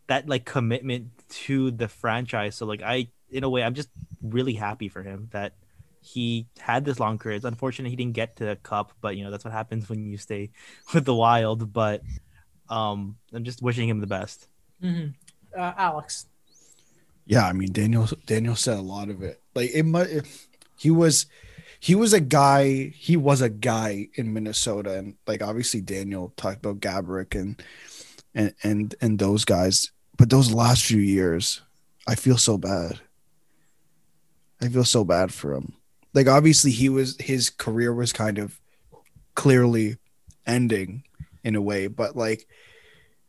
that 0.08 0.28
like 0.28 0.46
commitment 0.46 1.10
to 1.30 1.72
the 1.72 1.88
franchise. 1.88 2.56
So 2.56 2.66
like 2.66 2.82
I 2.82 3.10
in 3.32 3.44
a 3.44 3.50
way 3.50 3.64
I'm 3.64 3.74
just 3.74 3.90
really 4.22 4.54
happy 4.54 4.90
for 4.90 5.02
him 5.02 5.30
that 5.32 5.54
he 6.02 6.48
had 6.60 6.84
this 6.84 7.00
long 7.00 7.18
career. 7.18 7.36
It's 7.36 7.46
unfortunate 7.46 7.90
he 7.90 7.96
didn't 7.96 8.14
get 8.14 8.36
to 8.38 8.46
the 8.46 8.56
cup, 8.56 8.94
but 9.02 9.16
you 9.16 9.24
know 9.24 9.32
that's 9.32 9.46
what 9.46 9.54
happens 9.54 9.88
when 9.88 10.06
you 10.06 10.18
stay 10.18 10.52
with 10.94 11.06
the 11.06 11.16
Wild. 11.16 11.72
But 11.72 12.02
um, 12.70 13.18
I'm 13.34 13.44
just 13.44 13.62
wishing 13.62 13.88
him 13.88 14.00
the 14.00 14.08
best. 14.08 14.48
Mm-hmm. 14.84 15.10
Uh, 15.58 15.74
Alex. 15.78 16.26
Yeah, 17.26 17.46
I 17.46 17.54
mean 17.54 17.72
Daniel. 17.72 18.08
Daniel 18.26 18.56
said 18.56 18.78
a 18.78 18.82
lot 18.82 19.10
of 19.10 19.22
it. 19.22 19.42
Like 19.54 19.70
it, 19.74 19.84
might. 19.84 20.10
he 20.78 20.90
was, 20.90 21.28
he 21.80 21.96
was 21.96 22.14
a 22.14 22.20
guy. 22.20 22.92
He 22.96 23.16
was 23.16 23.42
a 23.42 23.50
guy 23.50 24.10
in 24.16 24.34
Minnesota, 24.34 24.98
and 24.98 25.16
like 25.28 25.44
obviously 25.44 25.82
Daniel 25.82 26.34
talked 26.36 26.66
about 26.66 26.80
Gaborik 26.80 27.40
and 27.40 27.62
and 28.34 28.54
and 28.64 28.96
and 29.02 29.20
those 29.20 29.46
guys. 29.46 29.92
But 30.18 30.30
those 30.30 30.52
last 30.52 30.84
few 30.84 31.00
years, 31.00 31.62
I 32.08 32.16
feel 32.16 32.38
so 32.38 32.58
bad. 32.58 33.00
I 34.62 34.70
feel 34.70 34.86
so 34.86 35.04
bad 35.04 35.34
for 35.34 35.54
him 35.54 35.74
like 36.14 36.28
obviously 36.28 36.72
he 36.72 36.90
was 36.90 37.16
his 37.20 37.50
career 37.50 37.94
was 37.94 38.14
kind 38.14 38.38
of 38.38 38.60
clearly 39.36 39.98
ending 40.46 41.04
in 41.44 41.56
a 41.56 41.62
way, 41.62 41.88
but 41.88 42.16
like 42.16 42.48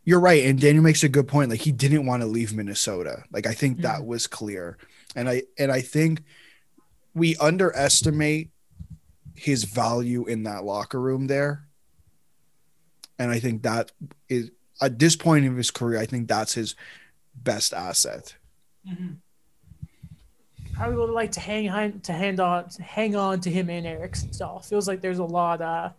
you're 0.04 0.20
right, 0.20 0.44
and 0.44 0.60
Daniel 0.60 0.82
makes 0.82 1.04
a 1.04 1.08
good 1.08 1.28
point. 1.28 1.50
Like 1.50 1.60
he 1.60 1.72
didn't 1.72 2.06
want 2.06 2.22
to 2.22 2.26
leave 2.26 2.52
Minnesota. 2.52 3.22
Like 3.32 3.46
I 3.46 3.52
think 3.52 3.74
mm-hmm. 3.74 3.82
that 3.82 4.04
was 4.04 4.26
clear, 4.26 4.78
and 5.14 5.28
I 5.28 5.44
and 5.58 5.70
I 5.70 5.80
think 5.80 6.22
we 7.14 7.36
underestimate 7.36 8.50
his 9.34 9.64
value 9.64 10.26
in 10.26 10.44
that 10.44 10.64
locker 10.64 11.00
room 11.00 11.26
there. 11.26 11.66
And 13.18 13.30
I 13.30 13.38
think 13.38 13.62
that 13.62 13.92
is 14.28 14.50
at 14.80 14.98
this 14.98 15.14
point 15.14 15.44
in 15.44 15.56
his 15.56 15.70
career, 15.70 16.00
I 16.00 16.06
think 16.06 16.26
that's 16.26 16.54
his 16.54 16.74
best 17.36 17.72
asset. 17.72 18.34
Mm-hmm. 18.88 19.14
I 20.78 20.88
would 20.88 21.10
like 21.10 21.32
to 21.32 21.40
hang 21.40 21.68
on 21.68 22.00
to 22.00 22.12
hand 22.12 22.40
on 22.40 22.68
to 22.70 22.82
hang 22.82 23.14
on 23.14 23.40
to 23.40 23.50
him 23.50 23.70
and 23.70 23.86
Eric 23.86 24.16
Staal. 24.16 24.60
Feels 24.60 24.88
like 24.88 25.00
there's 25.00 25.18
a 25.18 25.24
lot. 25.24 25.60
Uh, 25.60 25.90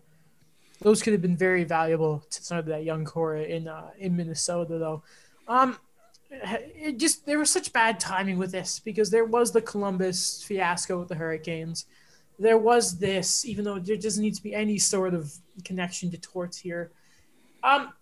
those 0.82 1.02
could 1.02 1.14
have 1.14 1.22
been 1.22 1.38
very 1.38 1.64
valuable 1.64 2.24
to 2.30 2.44
some 2.44 2.58
of 2.58 2.66
that 2.66 2.84
young 2.84 3.06
core 3.06 3.38
in 3.38 3.68
uh, 3.68 3.92
in 3.98 4.16
Minnesota, 4.16 4.78
though. 4.78 5.04
Um, 5.48 5.78
it 6.32 6.98
just 6.98 7.26
there 7.26 7.40
was 7.40 7.50
such 7.50 7.72
bad 7.72 8.00
timing 8.00 8.38
with 8.38 8.52
this 8.52 8.80
because 8.80 9.10
there 9.10 9.26
was 9.26 9.52
the 9.52 9.62
Columbus 9.62 10.44
fiasco 10.44 11.00
with 11.00 11.10
the 11.10 11.16
Hurricanes. 11.16 11.86
There 12.40 12.58
was 12.58 12.98
this, 12.98 13.46
even 13.46 13.64
though 13.64 13.78
there 13.78 13.96
doesn't 13.96 14.22
need 14.22 14.34
to 14.34 14.44
be 14.44 14.56
any 14.56 14.80
sort 14.80 15.14
of 15.14 15.32
connection 15.64 16.10
to 16.12 16.18
torts 16.18 16.58
here. 16.58 16.92
Um, 17.64 17.94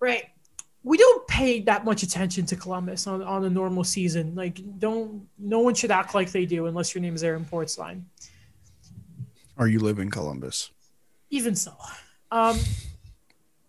right 0.00 0.30
we 0.88 0.96
don't 0.96 1.28
pay 1.28 1.60
that 1.60 1.84
much 1.84 2.02
attention 2.02 2.46
to 2.46 2.56
Columbus 2.56 3.06
on, 3.06 3.22
on 3.22 3.44
a 3.44 3.50
normal 3.50 3.84
season. 3.84 4.34
Like, 4.34 4.58
don't 4.78 5.28
no 5.38 5.58
one 5.58 5.74
should 5.74 5.90
act 5.90 6.14
like 6.14 6.32
they 6.32 6.46
do 6.46 6.64
unless 6.64 6.94
your 6.94 7.02
name 7.02 7.14
is 7.14 7.22
Aaron 7.22 7.44
Portzline. 7.44 8.04
Or 9.58 9.68
you 9.68 9.80
live 9.80 9.98
in 9.98 10.10
Columbus. 10.10 10.70
Even 11.28 11.54
so, 11.54 11.74
um, 12.30 12.58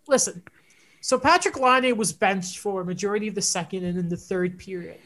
listen. 0.07 0.41
So 1.01 1.19
Patrik 1.19 1.59
Laine 1.59 1.97
was 1.97 2.13
benched 2.13 2.59
for 2.59 2.81
a 2.81 2.85
majority 2.85 3.27
of 3.27 3.35
the 3.35 3.41
second 3.41 3.83
and 3.83 3.97
in 3.97 4.07
the 4.07 4.15
third 4.15 4.57
period. 4.57 4.99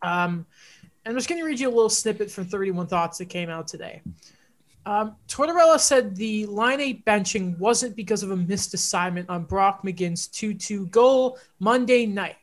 Um, 0.00 0.46
and 1.04 1.12
I'm 1.12 1.14
just 1.14 1.28
going 1.28 1.42
to 1.42 1.46
read 1.46 1.60
you 1.60 1.68
a 1.68 1.76
little 1.76 1.90
snippet 1.90 2.30
from 2.30 2.46
31 2.46 2.86
Thoughts 2.86 3.18
that 3.18 3.26
came 3.26 3.50
out 3.50 3.68
today. 3.68 4.00
Um, 4.86 5.16
Tortorella 5.26 5.80
said 5.80 6.14
the 6.14 6.46
Laine 6.46 7.02
benching 7.04 7.58
wasn't 7.58 7.96
because 7.96 8.22
of 8.22 8.30
a 8.30 8.36
missed 8.36 8.72
assignment 8.72 9.28
on 9.28 9.42
Brock 9.42 9.82
McGinn's 9.82 10.28
2 10.28 10.54
2 10.54 10.86
goal 10.86 11.38
Monday 11.58 12.06
night. 12.06 12.36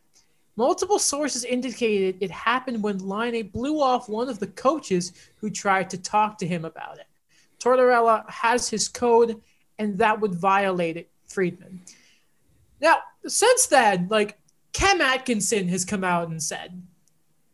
Multiple 0.58 1.00
sources 1.00 1.46
indicated 1.46 2.18
it 2.20 2.30
happened 2.30 2.84
when 2.84 2.98
Laine 3.00 3.48
blew 3.48 3.82
off 3.82 4.10
one 4.10 4.28
of 4.28 4.40
the 4.40 4.48
coaches 4.48 5.14
who 5.38 5.50
tried 5.50 5.90
to 5.92 5.98
talk 5.98 6.38
to 6.38 6.46
him 6.46 6.66
about 6.66 7.00
it. 7.00 7.08
Tortorella 7.60 8.30
has 8.30 8.70
his 8.70 8.90
code, 8.90 9.42
and 9.80 9.98
that 9.98 10.20
would 10.20 10.36
violate 10.36 10.98
it, 10.98 11.10
Friedman. 11.30 11.82
Now, 12.82 12.98
since 13.26 13.68
then, 13.68 14.10
like 14.12 14.38
Cam 14.74 15.00
Atkinson 15.00 15.70
has 15.70 15.86
come 15.86 16.04
out 16.04 16.28
and 16.28 16.44
said 16.44 16.84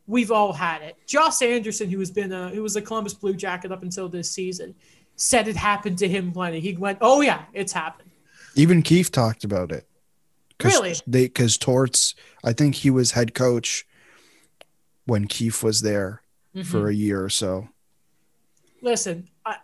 we've 0.10 0.32
all 0.32 0.52
had 0.52 0.82
it. 0.82 0.98
Josh 1.06 1.42
Anderson, 1.42 1.90
who 1.90 2.00
has 2.00 2.12
been 2.12 2.34
a 2.34 2.50
who 2.50 2.64
was 2.64 2.76
a 2.76 2.82
Columbus 2.82 3.14
Blue 3.14 3.36
Jacket 3.36 3.72
up 3.72 3.84
until 3.84 4.10
this 4.10 4.30
season, 4.30 4.76
said 5.16 5.48
it 5.48 5.56
happened 5.56 6.00
to 6.00 6.08
him 6.08 6.34
plenty. 6.34 6.60
He 6.60 6.76
went, 6.76 6.98
"Oh 7.00 7.22
yeah, 7.22 7.46
it's 7.54 7.72
happened." 7.72 8.10
Even 8.56 8.82
Keefe 8.82 9.12
talked 9.12 9.44
about 9.46 9.72
it. 9.72 9.88
Cause 10.58 10.74
really? 10.74 10.96
They 11.08 11.26
because 11.26 11.58
Torts, 11.58 12.16
I 12.44 12.52
think 12.52 12.76
he 12.76 12.90
was 12.90 13.12
head 13.12 13.34
coach 13.34 13.86
when 15.06 15.28
Keefe 15.28 15.64
was 15.64 15.82
there 15.82 16.24
mm-hmm. 16.54 16.68
for 16.68 16.90
a 16.90 16.94
year 16.94 17.24
or 17.24 17.30
so. 17.30 17.70
Listen, 18.82 19.30
I 19.46 19.58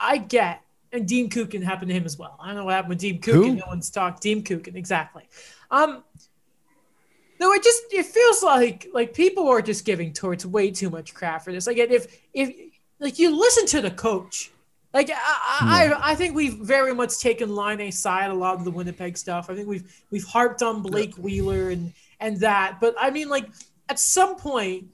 I 0.00 0.16
get 0.16 0.62
and 0.92 1.06
Dean 1.06 1.28
Kukan 1.28 1.62
happened 1.62 1.90
to 1.90 1.94
him 1.94 2.04
as 2.04 2.18
well. 2.18 2.38
I 2.40 2.48
don't 2.48 2.56
know 2.56 2.64
what 2.64 2.74
happened 2.74 2.90
with 2.90 2.98
Dean 3.00 3.20
Kukan. 3.20 3.32
Who? 3.34 3.54
No 3.54 3.66
one's 3.66 3.90
talked. 3.90 4.22
Dean 4.22 4.42
Kukan, 4.42 4.74
exactly. 4.74 5.28
Um, 5.70 6.02
no, 7.38 7.52
it 7.52 7.62
just 7.62 7.82
it 7.92 8.06
feels 8.06 8.42
like 8.42 8.88
like 8.92 9.14
people 9.14 9.48
are 9.48 9.62
just 9.62 9.84
giving 9.84 10.12
Torts 10.12 10.46
way 10.46 10.70
too 10.70 10.90
much 10.90 11.14
crap 11.14 11.42
for 11.42 11.52
this. 11.52 11.66
Like 11.66 11.78
if 11.78 12.20
if 12.32 12.54
like 12.98 13.18
you 13.18 13.38
listen 13.38 13.66
to 13.66 13.80
the 13.80 13.90
coach, 13.90 14.50
like 14.94 15.10
I 15.10 15.86
yeah. 15.86 15.98
I, 15.98 16.12
I 16.12 16.14
think 16.14 16.34
we've 16.34 16.54
very 16.54 16.94
much 16.94 17.18
taken 17.20 17.54
Laine 17.54 17.92
side 17.92 18.30
a 18.30 18.34
lot 18.34 18.54
of 18.54 18.64
the 18.64 18.70
Winnipeg 18.70 19.18
stuff. 19.18 19.50
I 19.50 19.54
think 19.54 19.68
we've 19.68 20.04
we've 20.10 20.24
harped 20.24 20.62
on 20.62 20.82
Blake 20.82 21.14
Wheeler 21.16 21.70
and 21.70 21.92
and 22.20 22.38
that, 22.40 22.78
but 22.80 22.94
I 22.98 23.10
mean 23.10 23.28
like 23.28 23.48
at 23.88 23.98
some 23.98 24.36
point, 24.36 24.84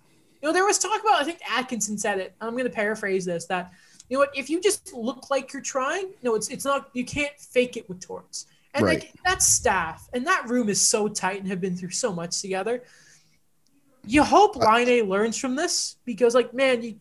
you 0.41 0.49
know, 0.49 0.53
there 0.53 0.65
was 0.65 0.79
talk 0.79 1.01
about 1.01 1.21
I 1.21 1.25
think 1.25 1.39
Atkinson 1.49 1.97
said 1.97 2.19
it. 2.19 2.35
I'm 2.41 2.53
going 2.53 2.65
to 2.65 2.71
paraphrase 2.71 3.25
this 3.25 3.47
that 3.47 3.73
you 4.09 4.17
know 4.17 4.21
what 4.21 4.37
if 4.37 4.51
you 4.51 4.61
just 4.61 4.93
look 4.93 5.31
like 5.31 5.53
you're 5.53 5.63
trying, 5.63 6.11
no, 6.23 6.35
it's 6.35 6.49
it's 6.49 6.65
not 6.65 6.91
you 6.93 7.05
can't 7.05 7.39
fake 7.39 7.77
it 7.77 7.89
with 7.89 8.01
Torts. 8.01 8.47
And 8.75 8.85
right. 8.85 9.01
like 9.01 9.13
that 9.25 9.43
staff 9.43 10.09
and 10.13 10.27
that 10.27 10.49
room 10.49 10.69
is 10.69 10.81
so 10.81 11.09
tight 11.09 11.41
and 11.41 11.49
have 11.49 11.61
been 11.61 11.77
through 11.77 11.91
so 11.91 12.13
much 12.13 12.41
together. 12.41 12.83
You 14.07 14.25
hope 14.25 14.57
Laine 14.57 15.09
learns 15.09 15.37
from 15.37 15.55
this 15.55 15.97
because, 16.05 16.35
like, 16.35 16.55
man, 16.55 16.83
you, 16.83 16.97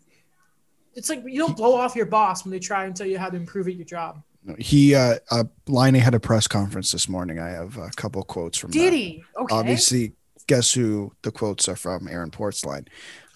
it's 0.93 1.09
like 1.09 1.23
you 1.25 1.39
don't 1.39 1.55
blow 1.55 1.73
off 1.73 1.95
your 1.95 2.05
boss 2.05 2.43
when 2.43 2.51
they 2.51 2.59
try 2.59 2.85
and 2.85 2.95
tell 2.95 3.07
you 3.07 3.17
how 3.17 3.29
to 3.29 3.37
improve 3.37 3.67
at 3.67 3.75
your 3.75 3.85
job. 3.85 4.21
He, 4.57 4.93
uh, 4.95 5.15
uh 5.29 5.45
Laine 5.67 5.95
had 5.95 6.13
a 6.13 6.19
press 6.19 6.47
conference 6.47 6.91
this 6.91 7.07
morning. 7.07 7.39
I 7.39 7.49
have 7.49 7.77
a 7.77 7.89
couple 7.95 8.21
quotes 8.23 8.57
from. 8.57 8.71
Did 8.71 8.91
that. 8.91 8.97
he? 8.97 9.23
Okay. 9.37 9.55
Obviously, 9.55 10.13
guess 10.47 10.73
who 10.73 11.13
the 11.21 11.31
quotes 11.31 11.69
are 11.69 11.75
from? 11.75 12.07
Aaron 12.07 12.31
Portzline. 12.31 12.87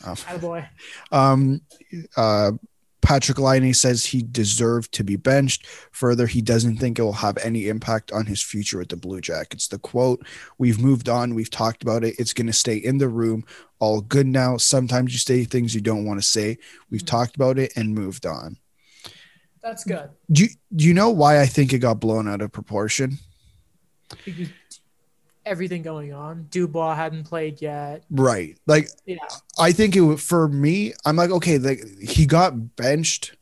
Um, 0.04 0.18
boy. 0.40 0.68
Um, 1.12 1.62
uh, 2.18 2.52
Patrik 3.06 3.38
Laine 3.38 3.72
says 3.74 4.04
he 4.04 4.24
deserved 4.24 4.92
to 4.94 5.04
be 5.04 5.16
benched. 5.16 5.68
Further, 5.92 6.26
he 6.26 6.42
doesn't 6.42 6.78
think 6.78 6.98
it 6.98 7.04
will 7.04 7.14
have 7.14 7.38
any 7.38 7.68
impact 7.68 8.12
on 8.12 8.26
his 8.26 8.42
future 8.42 8.80
with 8.80 8.90
the 8.90 8.98
Blue 8.98 9.22
Jackets. 9.22 9.68
The 9.68 9.78
quote, 9.78 10.26
We've 10.58 10.80
moved 10.80 11.08
on. 11.08 11.36
We've 11.36 11.50
talked 11.50 11.84
about 11.84 12.04
it. 12.04 12.16
It's 12.18 12.34
going 12.34 12.48
to 12.48 12.54
stay 12.54 12.78
in 12.78 12.98
the 12.98 13.08
room. 13.08 13.46
All 13.78 14.02
good 14.02 14.26
now. 14.26 14.58
Sometimes 14.58 15.14
you 15.14 15.20
say 15.20 15.44
things 15.44 15.76
you 15.76 15.82
don't 15.82 16.06
want 16.06 16.20
to 16.20 16.26
say. 16.26 16.58
We've 16.90 17.02
mm-hmm. 17.02 17.06
talked 17.06 17.36
about 17.36 17.60
it 17.60 17.74
and 17.76 17.94
moved 17.94 18.26
on. 18.26 18.58
That's 19.62 19.84
good. 19.84 20.10
Do 20.32 20.44
you, 20.44 20.50
do 20.76 20.86
you 20.86 20.94
know 20.96 21.12
why 21.12 21.40
I 21.42 21.46
think 21.46 21.74
it 21.74 21.80
got 21.80 22.00
blown 22.00 22.28
out 22.28 22.42
of 22.42 22.52
proportion? 22.52 23.20
Because 25.46 25.52
everything 25.52 25.82
going 25.82 26.14
on. 26.14 26.48
Dubois 26.50 26.96
hadn't 26.96 27.26
played 27.26 27.62
yet. 27.62 28.04
Right. 28.10 28.58
Like 28.66 28.90
yeah. 29.06 29.18
I 29.58 29.72
think 29.72 29.96
it 29.96 30.20
for 30.20 30.48
me, 30.48 30.94
I'm 31.06 31.16
like, 31.16 31.32
okay, 31.32 31.58
like 31.58 31.84
he 32.00 32.26
got 32.26 32.76
benched 32.76 33.36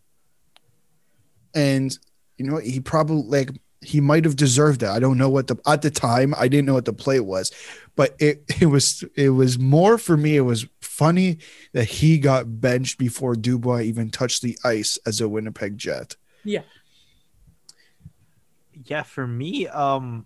and 1.55 1.97
you 2.37 2.45
know, 2.45 2.57
he 2.57 2.79
probably 2.79 3.23
like 3.23 3.49
he 3.81 4.01
might 4.01 4.25
have 4.25 4.35
deserved 4.35 4.83
it. 4.83 4.89
I 4.89 4.99
don't 4.99 5.17
know 5.17 5.29
what 5.29 5.47
the 5.47 5.57
at 5.65 5.81
the 5.81 5.91
time 5.91 6.33
I 6.37 6.47
didn't 6.47 6.65
know 6.65 6.73
what 6.73 6.85
the 6.85 6.93
play 6.93 7.19
was, 7.19 7.51
but 7.95 8.15
it 8.19 8.43
it 8.61 8.67
was 8.67 9.03
it 9.15 9.29
was 9.29 9.59
more 9.59 9.97
for 9.97 10.17
me. 10.17 10.35
It 10.35 10.41
was 10.41 10.65
funny 10.81 11.39
that 11.73 11.85
he 11.85 12.17
got 12.17 12.61
benched 12.61 12.97
before 12.97 13.35
Dubois 13.35 13.81
even 13.81 14.09
touched 14.09 14.41
the 14.41 14.57
ice 14.63 14.97
as 15.05 15.21
a 15.21 15.29
Winnipeg 15.29 15.77
Jet. 15.77 16.15
Yeah. 16.43 16.61
Yeah, 18.85 19.03
for 19.03 19.25
me, 19.25 19.67
um, 19.67 20.25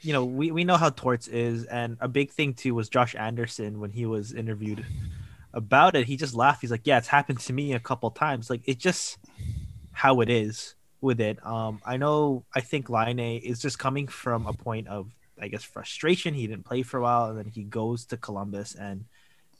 you 0.00 0.12
know, 0.12 0.24
we, 0.24 0.50
we 0.50 0.64
know 0.64 0.76
how 0.76 0.90
Torts 0.90 1.28
is, 1.28 1.64
and 1.64 1.96
a 2.00 2.08
big 2.08 2.30
thing 2.30 2.54
too 2.54 2.74
was 2.74 2.88
Josh 2.88 3.14
Anderson 3.14 3.80
when 3.80 3.90
he 3.90 4.06
was 4.06 4.32
interviewed 4.32 4.84
about 5.52 5.96
it. 5.96 6.06
He 6.06 6.16
just 6.16 6.34
laughed. 6.34 6.60
He's 6.60 6.70
like, 6.70 6.82
"Yeah, 6.86 6.98
it's 6.98 7.08
happened 7.08 7.40
to 7.40 7.52
me 7.52 7.72
a 7.72 7.80
couple 7.80 8.10
times. 8.10 8.48
Like 8.48 8.62
it's 8.64 8.82
just 8.82 9.18
how 9.92 10.20
it 10.20 10.30
is 10.30 10.74
with 11.00 11.20
it. 11.20 11.44
Um, 11.44 11.80
I 11.84 11.96
know 11.96 12.44
I 12.54 12.60
think 12.60 12.88
Laine 12.88 13.18
is 13.18 13.60
just 13.60 13.78
coming 13.78 14.06
from 14.08 14.46
a 14.46 14.52
point 14.52 14.88
of 14.88 15.10
I 15.40 15.48
guess 15.48 15.64
frustration. 15.64 16.34
He 16.34 16.46
didn't 16.46 16.64
play 16.64 16.82
for 16.82 16.98
a 16.98 17.02
while, 17.02 17.26
and 17.26 17.38
then 17.38 17.46
he 17.46 17.64
goes 17.64 18.04
to 18.06 18.16
Columbus 18.16 18.74
and 18.74 19.04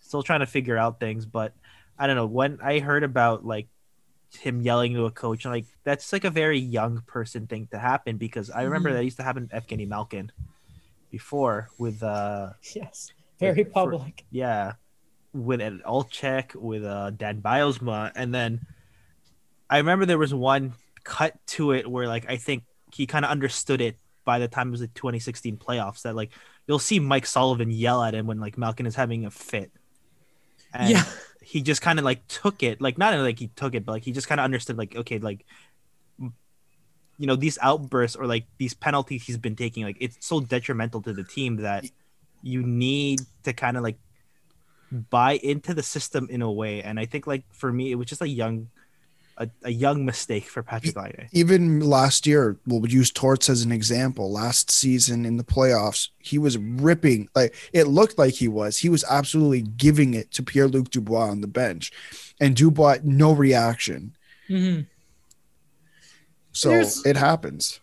still 0.01 0.23
trying 0.23 0.41
to 0.41 0.47
figure 0.47 0.77
out 0.77 1.01
things. 1.01 1.27
But 1.27 1.53
I 1.99 2.07
don't 2.07 2.17
know 2.17 2.27
when 2.27 2.59
I 2.63 2.79
heard 2.79 3.03
about 3.03 3.45
like 3.45 3.69
him 4.37 4.61
yelling 4.61 4.95
to 4.95 5.07
a 5.07 5.11
coach, 5.11 5.45
like 5.45 5.67
that's 5.85 6.13
like 6.13 6.25
a 6.25 6.31
very 6.31 6.59
young 6.59 7.03
person 7.07 7.47
thing 7.47 7.67
to 7.73 7.79
happen 7.79 8.17
because 8.19 8.51
I 8.51 8.63
remember 8.63 8.91
Mhm. 8.91 8.95
that 8.95 9.05
used 9.05 9.17
to 9.19 9.23
happen 9.23 9.49
to 9.49 9.55
Evgeny 9.61 9.89
Malkin 9.89 10.31
before 11.11 11.71
with 11.79 12.03
uh 12.03 12.51
Yes, 12.75 13.11
very 13.41 13.65
for- 13.65 13.71
public. 13.71 14.25
yeah, 14.31 14.75
with 15.33 15.61
an 15.61 15.83
Olchek, 15.87 16.55
with 16.55 16.85
uh, 16.85 17.11
Dan 17.11 17.41
Bylsma, 17.41 18.13
and 18.15 18.35
then 18.35 18.67
I 19.71 19.79
remember 19.79 20.05
there 20.07 20.19
was 20.19 20.35
one 20.35 20.75
cut 21.05 21.35
to 21.49 21.73
it 21.73 21.89
where 21.91 22.07
like 22.09 22.29
I 22.29 22.37
think 22.37 22.65
he 22.93 23.07
kind 23.07 23.25
of 23.25 23.31
understood 23.31 23.81
it 23.81 23.97
by 24.25 24.39
the 24.39 24.49
time 24.49 24.69
it 24.69 24.73
was 24.73 24.81
the 24.81 24.89
2016 24.89 25.57
playoffs 25.57 26.03
that 26.03 26.15
like 26.15 26.33
you'll 26.67 26.79
see 26.79 26.99
Mike 27.01 27.25
Sullivan 27.27 27.71
yell 27.71 28.03
at 28.03 28.15
him 28.15 28.27
when 28.27 28.41
like 28.41 28.59
Malkin 28.59 28.85
is 28.87 28.95
having 28.95 29.25
a 29.25 29.31
fit. 29.31 29.71
And 30.75 30.91
yeah, 30.91 31.05
he 31.49 31.63
just 31.63 31.81
kind 31.81 31.99
of 31.99 32.05
like 32.05 32.29
took 32.29 32.63
it, 32.63 32.79
like 32.79 32.99
not 32.99 33.19
like 33.21 33.39
he 33.39 33.49
took 33.49 33.75
it, 33.75 33.87
but 33.87 33.93
like 33.93 34.03
he 34.03 34.13
just 34.13 34.29
kind 34.29 34.39
of 34.39 34.45
understood 34.45 34.77
like 34.77 34.95
okay, 34.95 35.19
like 35.19 35.47
you 36.19 37.27
know 37.27 37.37
these 37.37 37.59
outbursts 37.63 38.17
or 38.17 38.27
like 38.27 38.45
these 38.59 38.75
penalties 38.75 39.25
he's 39.25 39.39
been 39.39 39.57
taking, 39.57 39.83
like 39.83 39.97
it's 39.99 40.19
so 40.21 40.41
detrimental 40.41 41.01
to 41.01 41.15
the 41.15 41.25
team 41.25 41.57
that 41.57 41.87
you 42.43 42.63
need 42.63 43.21
to 43.45 43.55
kind 43.55 43.79
of 43.79 43.83
like 43.83 43.97
buy 44.93 45.41
into 45.43 45.73
the 45.73 45.83
system 45.83 46.29
in 46.31 46.43
a 46.43 46.53
way. 46.53 46.83
And 46.83 47.01
I 47.01 47.07
think 47.07 47.27
like 47.27 47.45
for 47.51 47.73
me, 47.73 47.93
it 47.93 47.95
was 47.95 48.09
just 48.09 48.21
a 48.21 48.29
young, 48.29 48.69
a, 49.39 49.49
a 49.65 49.71
young 49.71 50.05
mistake 50.05 50.45
for 50.45 50.63
Patrik 50.63 50.97
Laine. 50.97 51.29
even 51.33 51.81
last 51.81 52.27
year, 52.27 52.59
we'll 52.67 52.87
use 52.89 53.11
Torts 53.11 53.49
as 53.49 53.63
an 53.63 53.73
example. 53.73 54.31
Last 54.31 54.71
season 54.71 55.25
in 55.25 55.37
the 55.37 55.45
playoffs, 55.45 56.09
he 56.19 56.39
was 56.39 56.59
ripping 56.59 57.29
like 57.35 57.55
it 57.73 57.85
looked 57.87 58.19
like 58.19 58.35
he 58.35 58.49
was. 58.49 58.79
He 58.79 58.89
was 58.89 59.05
absolutely 59.09 59.63
giving 59.63 60.13
it 60.15 60.31
to 60.33 60.43
Pierre 60.43 60.69
Luc 60.69 60.91
Dubois 60.91 61.31
on 61.31 61.41
the 61.41 61.47
bench, 61.47 61.93
and 62.41 62.55
Dubois 62.57 62.99
no 63.05 63.33
reaction. 63.33 64.17
hmm 64.49 64.81
So 66.53 66.71
There's- 66.71 67.05
it 67.07 67.17
happens. 67.17 67.81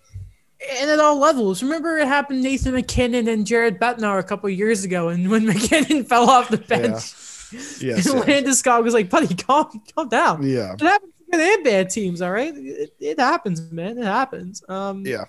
and 0.80 0.90
at 0.90 1.00
all 1.00 1.20
levels. 1.20 1.62
Remember, 1.62 1.98
it 1.98 2.08
happened 2.08 2.42
Nathan 2.42 2.74
MacKinnon 2.74 3.28
and 3.28 3.46
Jared 3.46 3.80
Bednar 3.80 4.18
a 4.20 4.24
couple 4.24 4.50
years 4.50 4.84
ago, 4.84 5.10
and 5.10 5.30
when 5.30 5.46
MacKinnon 5.52 6.06
fell 6.06 6.30
off 6.30 6.50
the 6.50 6.58
bench, 6.58 7.14
Yes, 7.52 7.82
and 7.82 7.82
yes. 7.82 8.08
Landeskog 8.12 8.84
was 8.84 8.94
like, 8.94 9.10
"Buddy, 9.10 9.34
calm, 9.36 9.82
calm 9.96 10.10
down." 10.10 10.42
Yeah, 10.44 10.74
It 10.74 10.82
happens 10.82 11.14
to 11.14 11.25
good 11.32 11.42
and 11.42 11.64
bad 11.64 11.90
teams, 11.90 12.22
all 12.22 12.32
right. 12.32 12.54
It, 12.56 12.94
it 13.00 13.20
happens, 13.20 13.72
man. 13.72 13.98
It 13.98 14.06
happens. 14.06 14.64
Um, 14.68 15.06
yeah. 15.06 15.26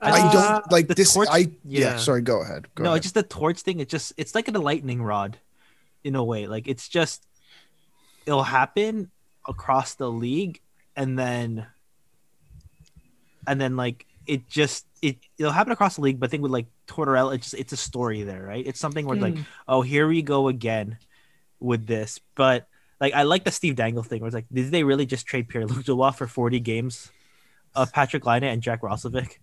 uh, 0.00 0.10
I 0.12 0.32
don't 0.32 0.72
like 0.72 0.88
this. 0.88 1.14
torch- 1.14 1.28
I 1.30 1.50
yeah. 1.64 1.80
yeah. 1.80 1.96
Sorry, 1.96 2.22
go 2.22 2.42
ahead. 2.42 2.66
Go 2.74 2.84
no, 2.84 2.90
ahead. 2.90 2.98
it's 2.98 3.04
just 3.04 3.14
the 3.14 3.22
torch 3.22 3.60
thing. 3.60 3.80
It 3.80 3.88
just 3.88 4.12
it's 4.16 4.34
like 4.34 4.48
a 4.48 4.52
lightning 4.52 5.02
rod, 5.02 5.38
in 6.04 6.14
a 6.14 6.24
way. 6.24 6.46
Like 6.46 6.68
it's 6.68 6.88
just 6.88 7.26
it'll 8.26 8.42
happen 8.42 9.10
across 9.46 9.94
the 9.94 10.10
league, 10.10 10.60
and 10.96 11.18
then 11.18 11.66
and 13.46 13.60
then 13.60 13.76
like 13.76 14.06
it 14.26 14.48
just 14.48 14.86
it 15.00 15.18
it'll 15.38 15.52
happen 15.52 15.72
across 15.72 15.96
the 15.96 16.02
league. 16.02 16.20
But 16.20 16.28
I 16.28 16.30
think 16.30 16.42
with 16.42 16.52
like 16.52 16.66
Tortorella, 16.86 17.34
it's 17.34 17.50
just 17.50 17.60
it's 17.60 17.72
a 17.72 17.76
story 17.76 18.22
there, 18.22 18.42
right? 18.42 18.66
It's 18.66 18.80
something 18.80 19.06
where 19.06 19.16
like 19.16 19.34
mm, 19.34 19.46
oh 19.68 19.82
here 19.82 20.06
we 20.08 20.22
go 20.22 20.48
again 20.48 20.98
with 21.60 21.86
this, 21.86 22.20
but. 22.34 22.66
Like 23.02 23.12
I 23.14 23.24
like 23.24 23.42
the 23.44 23.50
Steve 23.50 23.74
Dangle 23.76 24.02
thing, 24.04 24.20
where 24.20 24.28
it's 24.28 24.34
like, 24.34 24.46
did 24.52 24.70
they 24.70 24.84
really 24.84 25.04
just 25.06 25.26
trade 25.26 25.48
Pierre 25.48 25.66
Luc 25.66 25.84
Dubois 25.84 26.12
for 26.12 26.26
forty 26.28 26.60
games 26.60 27.10
of 27.74 27.92
Patrik 27.92 28.24
Laine 28.24 28.44
and 28.44 28.62
Jack 28.62 28.80
Roslovic? 28.82 29.38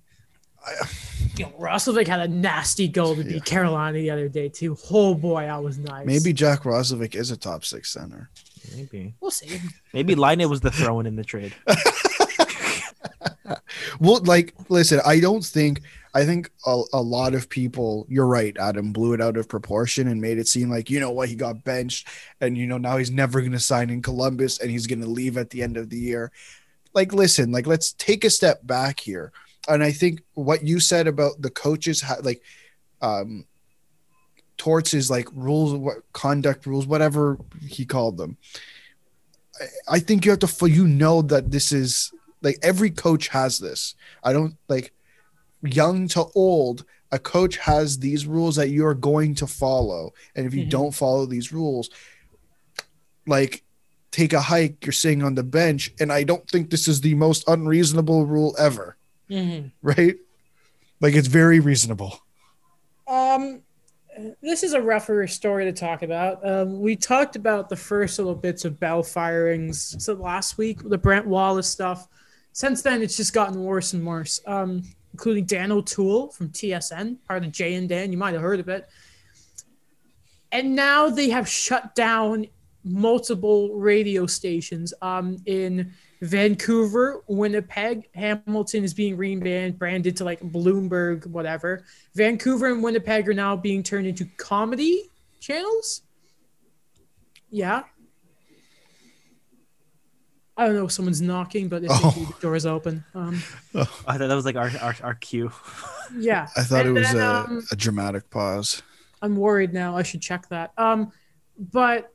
you 1.35 1.45
know, 1.45 1.51
Roslovic 1.59 2.07
had 2.07 2.21
a 2.21 2.27
nasty 2.29 2.87
goal 2.87 3.15
to 3.15 3.21
Yeah. 3.23 3.33
beat 3.33 3.45
Carolina 3.45 3.97
the 3.97 4.11
other 4.11 4.29
day 4.29 4.47
too. 4.47 4.77
Oh 4.89 5.13
boy, 5.13 5.43
I 5.43 5.57
was 5.57 5.77
nice. 5.77 6.05
Maybe 6.05 6.31
Jack 6.31 6.63
Roslovic 6.63 7.15
is 7.15 7.31
a 7.31 7.37
top 7.37 7.65
six 7.65 7.91
center. 7.91 8.29
Maybe, 8.75 9.13
we'll 9.19 9.31
see. 9.31 9.59
maybe 9.93 10.15
Laine 10.15 10.47
was 10.49 10.61
the 10.61 10.71
throw-in 10.71 11.05
in 11.05 11.15
the 11.17 11.23
trade. 11.23 11.53
Well, 13.99 14.21
like, 14.23 14.53
listen, 14.69 15.01
I 15.05 15.19
don't 15.19 15.43
think, 15.43 15.81
I 16.13 16.25
think 16.25 16.51
a, 16.65 16.81
a 16.93 17.01
lot 17.01 17.35
of 17.35 17.49
people, 17.49 18.05
you're 18.09 18.25
right, 18.25 18.57
Adam, 18.57 18.91
blew 18.91 19.13
it 19.13 19.21
out 19.21 19.37
of 19.37 19.47
proportion 19.47 20.07
and 20.07 20.19
made 20.19 20.39
it 20.39 20.47
seem 20.47 20.69
like, 20.69 20.89
you 20.89 20.99
know 20.99 21.11
what, 21.11 21.29
he 21.29 21.35
got 21.35 21.63
benched 21.63 22.07
and, 22.41 22.57
you 22.57 22.65
know, 22.65 22.77
now 22.77 22.97
he's 22.97 23.11
never 23.11 23.41
going 23.41 23.51
to 23.51 23.59
sign 23.59 23.89
in 23.89 24.01
Columbus 24.01 24.59
and 24.59 24.71
he's 24.71 24.87
going 24.87 25.01
to 25.01 25.07
leave 25.07 25.37
at 25.37 25.51
the 25.51 25.61
end 25.61 25.77
of 25.77 25.89
the 25.89 25.99
year. 25.99 26.31
Like, 26.93 27.13
listen, 27.13 27.51
like, 27.51 27.67
let's 27.67 27.93
take 27.93 28.23
a 28.23 28.29
step 28.29 28.65
back 28.65 28.99
here. 28.99 29.31
And 29.67 29.83
I 29.83 29.91
think 29.91 30.21
what 30.33 30.63
you 30.63 30.79
said 30.79 31.07
about 31.07 31.41
the 31.41 31.51
coaches, 31.51 32.03
like, 32.23 32.41
um, 33.01 33.45
torts 34.57 34.93
is 34.93 35.09
like 35.09 35.27
rules, 35.33 35.73
what 35.73 35.97
conduct 36.13 36.65
rules, 36.65 36.85
whatever 36.85 37.39
he 37.61 37.85
called 37.85 38.17
them. 38.17 38.37
I, 39.59 39.95
I 39.95 39.99
think 39.99 40.25
you 40.25 40.31
have 40.31 40.39
to, 40.39 40.69
you 40.69 40.87
know, 40.87 41.21
that 41.23 41.49
this 41.49 41.71
is 41.71 42.11
like 42.41 42.57
every 42.61 42.89
coach 42.91 43.29
has 43.29 43.57
this. 43.59 43.95
I 44.23 44.33
don't 44.33 44.55
like 44.67 44.91
young 45.63 46.07
to 46.09 46.25
old. 46.35 46.85
A 47.11 47.19
coach 47.19 47.57
has 47.57 47.97
these 47.99 48.27
rules 48.27 48.55
that 48.57 48.69
you 48.69 48.85
are 48.85 48.93
going 48.93 49.33
to 49.35 49.47
follow, 49.47 50.13
and 50.35 50.45
if 50.45 50.53
you 50.53 50.65
Mhm. 50.65 50.69
don't 50.69 50.91
follow 50.91 51.25
these 51.25 51.51
rules, 51.51 51.89
like 53.25 53.63
take 54.11 54.33
a 54.33 54.41
hike, 54.41 54.85
you're 54.85 54.93
sitting 54.93 55.23
on 55.23 55.35
the 55.35 55.43
bench, 55.43 55.93
and 55.99 56.11
I 56.11 56.23
don't 56.23 56.47
think 56.49 56.69
this 56.69 56.87
is 56.87 57.01
the 57.01 57.13
most 57.15 57.43
unreasonable 57.47 58.25
rule 58.25 58.55
ever, 58.57 58.95
Mhm. 59.29 59.71
right? 59.81 60.17
Like 61.01 61.13
it's 61.13 61.27
very 61.27 61.59
reasonable. 61.59 62.19
Um, 63.07 63.61
this 64.41 64.63
is 64.63 64.73
a 64.73 64.81
rougher 64.81 65.25
story 65.27 65.65
to 65.65 65.71
talk 65.71 66.01
about. 66.03 66.45
Um, 66.47 66.79
we 66.81 66.95
talked 66.95 67.35
about 67.35 67.69
the 67.69 67.75
first 67.75 68.19
little 68.19 68.35
bits 68.35 68.65
of 68.65 68.79
Bell 68.79 69.01
firings 69.01 69.95
so 70.03 70.13
last 70.13 70.57
week, 70.57 70.79
the 70.83 70.97
Brent 70.97 71.25
Wallace 71.25 71.67
stuff. 71.67 72.07
Since 72.51 72.81
then, 72.81 73.01
it's 73.01 73.15
just 73.15 73.33
gotten 73.33 73.63
worse 73.63 73.93
and 73.93 74.05
worse, 74.05 74.41
um, 74.45 74.83
including 75.13 75.45
Dan 75.45 75.71
O'Toole 75.71 76.29
from 76.31 76.49
TSN, 76.49 77.17
part 77.27 77.43
of 77.43 77.51
Jay 77.51 77.75
and 77.75 77.89
Dan. 77.89 78.11
You 78.11 78.17
might 78.17 78.33
have 78.33 78.41
heard 78.41 78.59
of 78.59 78.69
it. 78.69 78.89
And 80.51 80.75
now 80.75 81.09
they 81.09 81.29
have 81.29 81.47
shut 81.47 81.95
down 81.95 82.47
multiple 82.83 83.73
radio 83.75 84.25
stations 84.25 84.93
um, 85.01 85.37
in 85.45 85.91
Vancouver, 86.21 87.23
Winnipeg. 87.27 88.09
Hamilton 88.13 88.83
is 88.83 88.93
being 88.93 89.15
rebranded 89.15 89.79
branded 89.79 90.17
to 90.17 90.23
like 90.23 90.41
Bloomberg, 90.41 91.25
whatever. 91.27 91.85
Vancouver 92.15 92.67
and 92.67 92.83
Winnipeg 92.83 93.29
are 93.29 93.33
now 93.33 93.55
being 93.55 93.83
turned 93.83 94.07
into 94.07 94.25
comedy 94.37 95.09
channels. 95.39 96.01
Yeah. 97.49 97.83
I 100.59 100.65
don't 100.65 100.75
know 100.75 100.85
if 100.85 100.91
someone's 100.91 101.21
knocking, 101.21 101.69
but 101.69 101.83
if 101.85 101.89
Oh. 101.91 102.11
they 102.17 102.25
the 102.25 102.33
door 102.41 102.55
is 102.55 102.65
open. 102.65 103.03
Um, 103.15 103.35
I 103.73 104.17
thought 104.17 104.27
that 104.27 104.35
was 104.35 104.43
like 104.45 104.57
our 104.57 104.69
our, 104.81 104.95
our 105.03 105.15
cue. 105.15 105.51
yeah. 106.17 106.47
I 106.57 106.63
thought 106.63 106.85
And 106.85 106.89
it 106.97 106.99
was 106.99 107.11
then, 107.13 107.21
a, 107.21 107.45
um, 107.47 107.65
a 107.71 107.75
dramatic 107.75 108.29
pause. 108.29 108.81
I'm 109.21 109.35
worried 109.37 109.73
now. 109.73 109.95
I 109.97 110.03
should 110.03 110.21
check 110.21 110.49
that. 110.49 110.73
Um, 110.77 111.11
but 111.71 112.13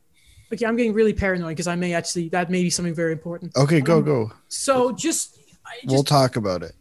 okay, 0.52 0.66
I'm 0.66 0.76
getting 0.76 0.92
really 0.92 1.12
paranoid 1.14 1.50
because 1.52 1.66
I 1.66 1.74
may 1.74 1.94
actually 1.94 2.28
that 2.30 2.50
may 2.50 2.62
be 2.62 2.70
something 2.70 2.94
very 2.94 3.12
important. 3.12 3.56
Okay, 3.56 3.80
go 3.80 3.98
um, 3.98 4.04
go. 4.04 4.32
So 4.48 4.92
just, 4.92 5.38
I 5.66 5.76
just 5.82 5.86
We'll 5.92 6.04
talk 6.04 6.36
about 6.36 6.62
it. 6.62 6.74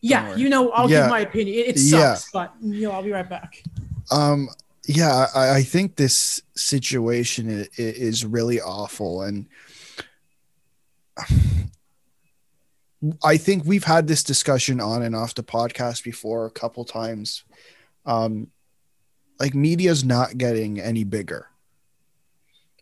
yeah, 0.00 0.34
you 0.36 0.48
know, 0.48 0.70
I'll 0.70 0.88
Yeah. 0.90 1.02
give 1.02 1.10
my 1.10 1.20
opinion. 1.20 1.58
It, 1.58 1.68
it 1.68 1.76
Yeah. 1.78 2.14
sucks, 2.14 2.30
but 2.30 2.54
you 2.62 2.82
know, 2.82 2.92
I'll 2.92 3.02
be 3.02 3.10
right 3.12 3.28
back. 3.28 3.62
Um, 4.10 4.48
yeah, 4.86 5.26
I, 5.34 5.56
I 5.56 5.62
think 5.62 5.96
this 5.96 6.40
situation 6.54 7.48
is, 7.48 7.68
is 7.76 8.24
really 8.24 8.60
awful, 8.60 9.22
and 9.22 9.46
I 13.22 13.36
think 13.36 13.64
we've 13.64 13.84
had 13.84 14.06
this 14.06 14.22
discussion 14.22 14.80
on 14.80 15.02
and 15.02 15.14
off 15.14 15.34
the 15.34 15.42
podcast 15.42 16.02
before 16.02 16.46
a 16.46 16.50
couple 16.50 16.84
times. 16.84 17.44
Um, 18.04 18.48
like 19.38 19.54
media's 19.54 20.04
not 20.04 20.38
getting 20.38 20.80
any 20.80 21.04
bigger, 21.04 21.48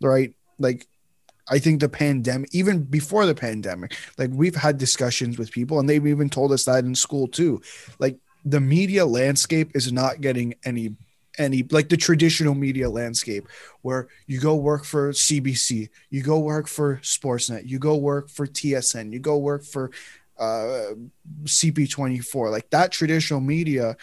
right? 0.01 0.35
Like, 0.59 0.87
I 1.49 1.59
think 1.59 1.81
the 1.81 1.89
pandemic, 1.89 2.55
even 2.55 2.85
before 2.85 3.27
the 3.27 3.35
pandemic, 3.35 3.97
like 4.17 4.31
we've 4.33 4.55
had 4.55 4.79
discussions 4.79 5.37
with 5.37 5.51
people, 5.51 5.79
and 5.79 5.89
they've 5.89 6.07
even 6.07 6.31
told 6.31 6.53
us 6.53 6.65
that 6.65 6.85
in 6.85 6.95
school 6.95 7.29
too. 7.29 7.61
Like, 7.99 8.19
the 8.45 8.61
media 8.61 9.05
landscape 9.05 9.73
is 9.75 9.93
not 9.93 10.21
getting 10.21 10.55
any 10.65 10.95
any 11.39 11.65
like 11.71 11.89
the 11.89 11.97
traditional 11.97 12.55
media 12.55 12.89
landscape 12.89 13.49
where 13.83 14.09
you 14.27 14.41
go 14.41 14.55
work 14.55 14.85
for 14.85 15.13
CBC, 15.13 15.89
you 16.11 16.23
go 16.23 16.39
work 16.39 16.69
for 16.69 16.97
Sportsnet, 16.99 17.67
you 17.67 17.79
go 17.79 17.97
work 17.97 18.29
for 18.29 18.47
TSN, 18.47 19.13
you 19.13 19.19
go 19.19 19.39
work 19.39 19.65
for 19.65 19.91
uh, 20.39 20.95
CP24. 21.45 22.51
Like 22.51 22.71
that 22.71 22.93
traditional 22.93 23.41
media 23.41 23.97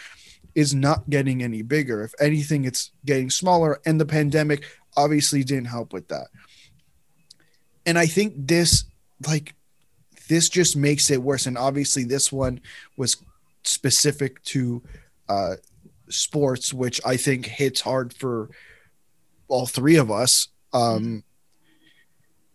is 0.54 0.74
not 0.74 1.08
getting 1.08 1.42
any 1.42 1.62
bigger. 1.62 2.02
If 2.02 2.14
anything, 2.20 2.64
it's 2.64 2.90
getting 3.04 3.30
smaller. 3.30 3.80
And 3.86 4.00
the 4.00 4.06
pandemic 4.06 4.64
obviously 4.96 5.44
didn't 5.44 5.66
help 5.66 5.92
with 5.92 6.08
that. 6.08 6.28
And 7.86 7.98
I 7.98 8.06
think 8.06 8.34
this, 8.36 8.84
like, 9.26 9.54
this 10.28 10.48
just 10.48 10.76
makes 10.76 11.10
it 11.10 11.22
worse. 11.22 11.46
And 11.46 11.58
obviously, 11.58 12.04
this 12.04 12.30
one 12.30 12.60
was 12.96 13.16
specific 13.64 14.42
to 14.44 14.82
uh, 15.28 15.56
sports, 16.12 16.72
which 16.72 17.00
I 17.04 17.16
think 17.16 17.46
hits 17.46 17.80
hard 17.80 18.14
for 18.14 18.50
all 19.48 19.66
three 19.66 19.96
of 19.96 20.10
us. 20.10 20.48
Um, 20.72 21.24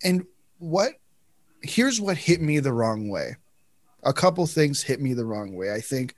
and 0.04 0.26
what 0.60 0.94
here's 1.62 2.00
what 2.00 2.18
hit 2.18 2.42
me 2.42 2.60
the 2.60 2.74
wrong 2.74 3.10
way. 3.10 3.36
A 4.04 4.14
couple 4.14 4.46
things 4.48 4.84
hit 4.84 5.02
me 5.02 5.14
the 5.14 5.26
wrong 5.26 5.56
way. 5.56 5.72
I 5.72 5.82
think 5.82 6.16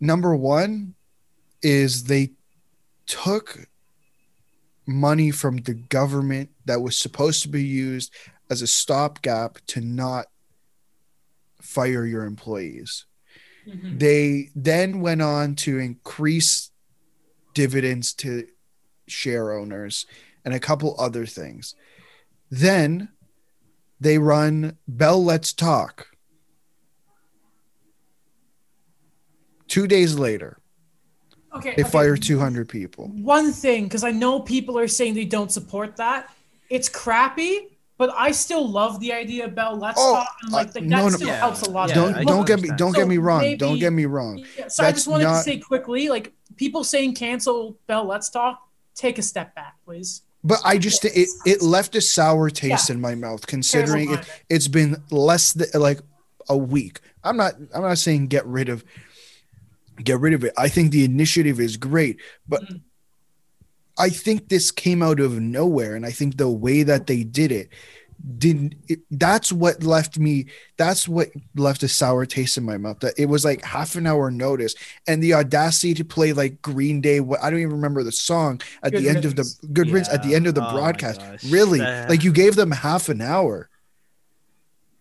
number 0.00 0.36
one 0.36 0.94
is 1.62 2.04
they 2.04 2.32
took 3.06 3.66
money 4.86 5.30
from 5.30 5.58
the 5.58 5.74
government 5.74 6.50
that 6.64 6.80
was 6.80 6.96
supposed 6.96 7.42
to 7.42 7.48
be 7.48 7.64
used 7.64 8.14
as 8.48 8.62
a 8.62 8.66
stopgap 8.66 9.58
to 9.66 9.80
not 9.80 10.26
fire 11.60 12.04
your 12.06 12.24
employees. 12.24 13.06
Mhm. 13.66 13.98
They 13.98 14.50
then 14.54 15.00
went 15.00 15.22
on 15.22 15.54
to 15.56 15.78
increase 15.78 16.70
dividends 17.54 18.12
to 18.14 18.46
share 19.08 19.52
owners 19.52 20.06
and 20.44 20.54
a 20.54 20.60
couple 20.60 20.94
other 20.98 21.26
things. 21.26 21.74
Then 22.50 23.08
they 24.00 24.18
run 24.18 24.76
Bell 24.86 25.22
Let's 25.22 25.52
Talk. 25.52 26.08
Two 29.68 29.86
days 29.86 30.14
later, 30.14 30.58
Okay. 31.54 31.74
they 31.76 31.82
okay. 31.82 31.90
fire 31.90 32.16
200 32.16 32.68
people. 32.68 33.08
One 33.08 33.52
thing, 33.52 33.84
because 33.84 34.04
I 34.04 34.10
know 34.12 34.40
people 34.40 34.78
are 34.78 34.86
saying 34.88 35.14
they 35.14 35.24
don't 35.24 35.50
support 35.50 35.96
that. 35.96 36.30
It's 36.70 36.88
crappy, 36.88 37.75
but 37.98 38.10
I 38.16 38.30
still 38.32 38.68
love 38.68 39.00
the 39.00 39.12
idea 39.12 39.44
of 39.46 39.54
Bell 39.54 39.76
Let's 39.76 39.98
Oh, 40.00 40.14
Talk. 40.14 40.28
And 40.42 40.52
like, 40.52 40.68
uh, 40.68 40.72
that 40.72 40.82
no, 40.84 41.02
no. 41.04 41.10
still 41.10 41.28
Yeah, 41.28 41.36
helps 41.38 41.62
a 41.62 41.70
lot. 41.70 41.88
yeah, 41.88 41.94
don't 41.94 42.14
I 42.14 42.24
don't 42.24 42.46
get 42.46 42.60
me 42.60 42.70
don't 42.76 42.94
get 42.94 43.08
me 43.08 43.18
wrong. 43.18 43.40
maybe- 43.40 43.56
don't 43.58 43.78
get 43.78 43.92
me 43.92 44.04
wrong. 44.06 44.44
Yeah, 44.58 44.68
so 44.68 44.84
I 44.84 44.92
just 44.92 45.08
wanted 45.08 45.24
not- 45.24 45.38
to 45.38 45.42
say 45.42 45.58
quickly, 45.58 46.08
like 46.08 46.32
people 46.56 46.84
saying 46.84 47.14
cancel 47.14 47.78
Bell 47.86 48.04
Let's 48.04 48.28
Talk, 48.30 48.60
take 48.94 49.18
a 49.18 49.22
step 49.22 49.54
back, 49.54 49.74
please. 49.84 50.22
But 50.44 50.60
I 50.64 50.78
just 50.78 51.04
it 51.04 51.28
it 51.44 51.62
left 51.62 51.96
a 51.96 52.00
sour 52.00 52.50
taste 52.50 52.88
Yeah. 52.88 52.94
in 52.96 53.00
my 53.00 53.14
mouth 53.14 53.46
considering 53.46 54.12
it, 54.12 54.20
it's 54.48 54.68
been 54.68 55.02
less 55.10 55.52
than 55.54 55.68
like 55.74 56.00
a 56.48 56.56
week. 56.56 57.00
I'm 57.24 57.36
not 57.36 57.54
I'm 57.74 57.82
not 57.82 57.98
saying 57.98 58.28
get 58.28 58.46
rid 58.46 58.68
of 58.68 58.84
get 60.04 60.20
rid 60.20 60.34
of 60.34 60.44
it. 60.44 60.52
I 60.56 60.68
think 60.68 60.92
the 60.92 61.04
initiative 61.04 61.58
is 61.58 61.76
great, 61.76 62.18
but 62.46 62.62
Mhm. 62.62 62.80
I 63.98 64.10
think 64.10 64.48
this 64.48 64.70
came 64.70 65.02
out 65.02 65.20
of 65.20 65.40
nowhere 65.40 65.94
and 65.94 66.04
I 66.04 66.10
think 66.10 66.36
the 66.36 66.48
way 66.50 66.82
that 66.82 67.06
they 67.06 67.22
did 67.22 67.52
it 67.52 67.68
didn't 68.38 68.74
it, 68.88 69.00
that's 69.10 69.52
what 69.52 69.82
left 69.82 70.18
me 70.18 70.46
that's 70.78 71.06
what 71.06 71.28
left 71.54 71.82
a 71.82 71.88
sour 71.88 72.24
taste 72.24 72.56
in 72.56 72.64
my 72.64 72.78
mouth 72.78 72.98
that 73.00 73.12
it 73.18 73.26
was 73.26 73.44
like 73.44 73.62
half 73.62 73.94
an 73.94 74.06
hour 74.06 74.30
notice 74.30 74.74
and 75.06 75.22
the 75.22 75.34
audacity 75.34 75.92
to 75.92 76.02
play 76.02 76.32
like 76.32 76.60
green 76.62 77.02
day 77.02 77.20
what 77.20 77.40
i 77.42 77.50
don't 77.50 77.60
even 77.60 77.74
remember 77.74 78.02
the 78.02 78.10
song 78.10 78.58
at 78.82 78.92
Good 78.92 79.02
the 79.02 79.08
end 79.10 79.24
of 79.26 79.36
the 79.36 79.44
good 79.70 79.88
riddance 79.88 80.08
at 80.08 80.22
the 80.22 80.34
end 80.34 80.46
of 80.46 80.54
the 80.54 80.66
Oh 80.66 80.72
broadcast 80.72 81.20
really 81.50 81.82
Uh, 81.82 82.08
like 82.08 82.24
you 82.24 82.32
gave 82.32 82.56
them 82.56 82.70
half 82.70 83.10
an 83.10 83.20
hour 83.20 83.68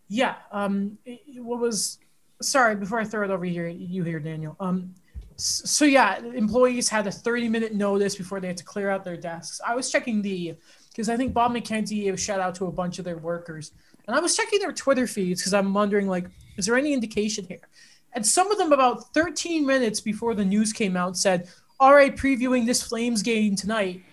Yeah. 0.07 0.35
Um. 0.51 0.97
What 1.37 1.59
was? 1.59 1.99
Sorry. 2.41 2.75
Before 2.75 2.99
I 2.99 3.05
throw 3.05 3.23
it 3.23 3.31
over 3.31 3.45
here, 3.45 3.67
you 3.67 4.03
here, 4.03 4.19
Daniel. 4.19 4.55
Um. 4.59 4.93
So 5.38 5.86
yeah, 5.86 6.19
employees 6.19 6.88
had 6.88 7.07
a 7.07 7.11
30 7.11 7.49
minute 7.49 7.73
notice 7.73 8.15
before 8.15 8.39
they 8.39 8.47
had 8.47 8.57
to 8.57 8.63
clear 8.63 8.89
out 8.89 9.03
their 9.03 9.17
desks. 9.17 9.59
I 9.65 9.75
was 9.75 9.91
checking 9.91 10.21
the 10.21 10.55
because 10.89 11.09
I 11.09 11.17
think 11.17 11.33
Bob 11.33 11.53
McKenzie 11.53 12.03
gave 12.03 12.13
a 12.13 12.17
shout 12.17 12.39
out 12.39 12.55
to 12.55 12.67
a 12.67 12.71
bunch 12.71 12.99
of 12.99 13.05
their 13.05 13.17
workers, 13.17 13.71
and 14.07 14.15
I 14.15 14.19
was 14.19 14.36
checking 14.36 14.59
their 14.59 14.71
Twitter 14.71 15.07
feeds 15.07 15.41
because 15.41 15.53
I'm 15.53 15.73
wondering 15.73 16.07
like, 16.07 16.29
is 16.57 16.65
there 16.65 16.77
any 16.77 16.93
indication 16.93 17.45
here? 17.45 17.67
And 18.13 18.25
some 18.25 18.49
of 18.49 18.57
them 18.57 18.71
about 18.71 19.13
13 19.13 19.65
minutes 19.65 19.99
before 19.99 20.36
the 20.36 20.45
news 20.45 20.71
came 20.71 20.95
out 20.95 21.17
said, 21.17 21.49
"All 21.79 21.93
right, 21.93 22.15
previewing 22.15 22.65
this 22.65 22.81
Flames 22.81 23.21
game 23.21 23.55
tonight, 23.57 24.03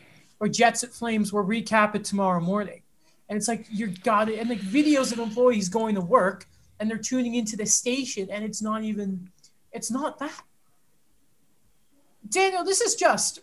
or 0.40 0.48
Jets 0.48 0.82
at 0.82 0.90
Flames. 0.90 1.32
We'll 1.32 1.44
recap 1.44 1.94
it 1.94 2.04
tomorrow 2.04 2.40
morning." 2.40 2.82
And 3.28 3.36
it's 3.36 3.48
like 3.48 3.66
you're 3.70 3.94
got 4.02 4.28
it, 4.28 4.40
and 4.40 4.48
like 4.48 4.60
videos 4.60 5.12
of 5.12 5.18
employees 5.20 5.68
going 5.68 5.94
to 5.94 6.00
work 6.00 6.46
and 6.82 6.90
they're 6.90 6.98
tuning 6.98 7.36
into 7.36 7.56
the 7.56 7.64
station, 7.64 8.28
and 8.28 8.44
it's 8.44 8.60
not 8.60 8.82
even, 8.82 9.30
it's 9.70 9.88
not 9.88 10.18
that. 10.18 10.42
Daniel, 12.32 12.64
this 12.64 12.80
is 12.80 12.94
just. 12.94 13.40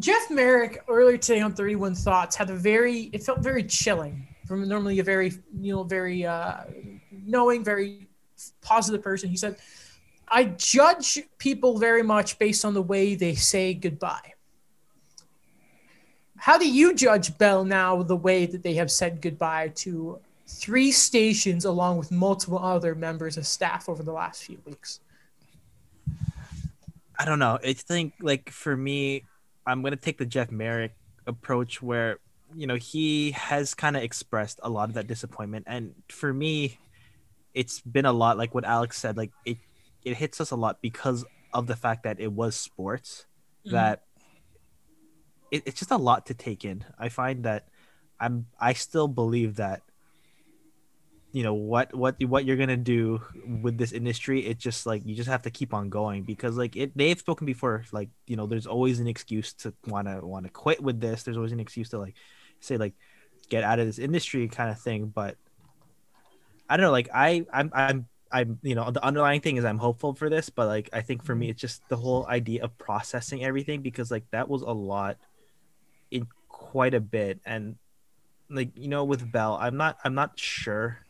Jeff 0.00 0.30
Marek 0.30 0.84
earlier 0.88 1.16
today 1.16 1.40
on 1.40 1.54
31 1.54 1.94
Thoughts 1.94 2.34
had 2.36 2.50
a 2.50 2.54
very, 2.54 3.02
it 3.12 3.22
felt 3.22 3.38
very 3.38 3.62
chilling 3.62 4.26
from 4.46 4.66
normally 4.68 4.98
a 4.98 5.04
very, 5.04 5.32
you 5.60 5.74
know, 5.74 5.84
very 5.84 6.26
uh, 6.26 6.64
knowing, 7.10 7.62
very 7.62 8.08
positive 8.60 9.02
person. 9.02 9.28
He 9.28 9.36
said, 9.36 9.56
I 10.28 10.44
judge 10.44 11.20
people 11.38 11.78
very 11.78 12.02
much 12.02 12.38
based 12.38 12.64
on 12.64 12.74
the 12.74 12.82
way 12.82 13.14
they 13.14 13.34
say 13.34 13.72
goodbye. 13.72 14.34
How 16.36 16.58
do 16.58 16.68
you 16.68 16.94
judge 16.94 17.36
Bell 17.38 17.64
now 17.64 18.02
the 18.02 18.16
way 18.16 18.46
that 18.46 18.62
they 18.62 18.74
have 18.74 18.90
said 18.90 19.20
goodbye 19.20 19.72
to 19.76 20.18
three 20.46 20.90
stations 20.92 21.64
along 21.64 21.98
with 21.98 22.10
multiple 22.10 22.58
other 22.58 22.94
members 22.94 23.36
of 23.36 23.46
staff 23.46 23.88
over 23.88 24.02
the 24.02 24.12
last 24.12 24.42
few 24.42 24.58
weeks? 24.64 25.00
I 27.18 27.24
don't 27.24 27.38
know. 27.38 27.58
I 27.62 27.72
think 27.72 28.14
like 28.20 28.50
for 28.50 28.76
me, 28.76 29.24
I'm 29.66 29.82
gonna 29.82 29.96
take 29.96 30.18
the 30.18 30.26
Jeff 30.26 30.50
Marek 30.50 30.92
approach 31.26 31.82
where 31.82 32.18
you 32.54 32.66
know 32.66 32.76
he 32.76 33.32
has 33.32 33.74
kind 33.74 33.96
of 33.96 34.02
expressed 34.02 34.60
a 34.62 34.70
lot 34.70 34.88
of 34.88 34.94
that 34.94 35.06
disappointment, 35.06 35.64
and 35.66 35.94
for 36.08 36.32
me, 36.32 36.78
it's 37.54 37.80
been 37.80 38.06
a 38.06 38.12
lot 38.12 38.38
like 38.38 38.54
what 38.54 38.64
Alex 38.64 38.98
said. 38.98 39.16
Like 39.16 39.32
it, 39.44 39.58
it 40.04 40.16
hits 40.16 40.40
us 40.40 40.52
a 40.52 40.56
lot 40.56 40.80
because 40.80 41.24
of 41.52 41.66
the 41.66 41.76
fact 41.76 42.04
that 42.04 42.20
it 42.20 42.32
was 42.32 42.54
sports. 42.54 43.26
Mm-hmm. 43.66 43.74
That 43.74 44.02
it, 45.50 45.64
it's 45.66 45.78
just 45.78 45.90
a 45.90 45.96
lot 45.96 46.26
to 46.26 46.34
take 46.34 46.64
in. 46.64 46.84
I 46.98 47.08
find 47.08 47.44
that 47.44 47.68
I'm 48.20 48.46
I 48.60 48.74
still 48.74 49.08
believe 49.08 49.56
that 49.56 49.82
you 51.32 51.42
know 51.42 51.52
what 51.54 51.94
what 51.94 52.22
what 52.24 52.44
you're 52.44 52.56
gonna 52.56 52.76
do 52.76 53.20
with 53.60 53.76
this 53.76 53.92
industry 53.92 54.46
it's 54.46 54.62
just 54.62 54.86
like 54.86 55.04
you 55.04 55.14
just 55.14 55.28
have 55.28 55.42
to 55.42 55.50
keep 55.50 55.74
on 55.74 55.90
going 55.90 56.22
because 56.22 56.56
like 56.56 56.74
it 56.74 56.96
they've 56.96 57.18
spoken 57.18 57.46
before 57.46 57.84
like 57.92 58.08
you 58.26 58.36
know 58.36 58.46
there's 58.46 58.66
always 58.66 58.98
an 58.98 59.06
excuse 59.06 59.52
to 59.52 59.74
want 59.86 60.08
to 60.08 60.24
want 60.24 60.46
to 60.46 60.50
quit 60.50 60.82
with 60.82 61.00
this. 61.00 61.22
There's 61.22 61.36
always 61.36 61.52
an 61.52 61.60
excuse 61.60 61.90
to 61.90 61.98
like 61.98 62.14
say 62.60 62.76
like 62.76 62.94
get 63.50 63.62
out 63.62 63.78
of 63.78 63.86
this 63.86 63.98
industry 63.98 64.46
kind 64.48 64.70
of 64.70 64.78
thing 64.78 65.06
but 65.06 65.36
i 66.68 66.76
don't 66.76 66.84
know 66.84 66.90
like 66.90 67.08
i 67.14 67.46
i'm 67.52 67.70
i'm 67.72 68.06
i'm 68.30 68.58
you 68.62 68.74
know 68.74 68.90
the 68.90 69.02
underlying 69.02 69.40
thing 69.40 69.56
is 69.56 69.64
i'm 69.64 69.78
hopeful 69.78 70.12
for 70.12 70.28
this 70.28 70.50
but 70.50 70.66
like 70.66 70.90
i 70.92 71.00
think 71.00 71.24
for 71.24 71.34
me 71.34 71.46
mm-hmm. 71.46 71.52
it's 71.52 71.60
just 71.60 71.88
the 71.88 71.96
whole 71.96 72.26
idea 72.26 72.62
of 72.62 72.76
processing 72.76 73.42
everything 73.42 73.80
because 73.80 74.10
like 74.10 74.24
that 74.32 74.48
was 74.48 74.60
a 74.60 74.66
lot 74.70 75.16
in 76.10 76.26
quite 76.48 76.94
a 76.94 77.00
bit. 77.00 77.40
And 77.46 77.76
like 78.50 78.70
you 78.76 78.88
know 78.88 79.04
with 79.04 79.30
bell 79.30 79.58
i'm 79.60 79.76
not 79.76 79.98
i'm 80.04 80.14
not 80.14 80.38
sure 80.38 81.04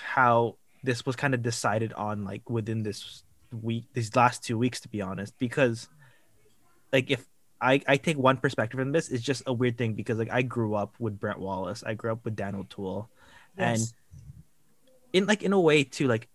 how 0.00 0.56
this 0.82 1.04
was 1.06 1.16
kind 1.16 1.34
of 1.34 1.42
decided 1.42 1.92
on 1.92 2.24
like 2.24 2.48
within 2.50 2.82
this 2.82 3.22
week 3.62 3.84
these 3.92 4.14
last 4.16 4.42
two 4.42 4.56
weeks 4.56 4.80
to 4.80 4.88
be 4.88 5.02
honest 5.02 5.34
because 5.38 5.88
like 6.92 7.10
if 7.10 7.24
I, 7.60 7.80
I 7.86 7.96
take 7.96 8.16
one 8.18 8.38
perspective 8.38 8.78
from 8.80 8.90
this 8.92 9.08
it's 9.08 9.22
just 9.22 9.42
a 9.46 9.52
weird 9.52 9.78
thing 9.78 9.94
because 9.94 10.18
like 10.18 10.30
I 10.32 10.42
grew 10.42 10.74
up 10.74 10.94
with 10.98 11.20
Brent 11.20 11.38
Wallace. 11.38 11.84
I 11.86 11.94
grew 11.94 12.10
up 12.12 12.24
with 12.24 12.34
Dan 12.34 12.54
O'Toole 12.54 13.08
and 13.56 13.80
in 15.12 15.26
like 15.26 15.42
in 15.42 15.52
a 15.52 15.60
way 15.60 15.84
too 15.84 16.08
like 16.08 16.28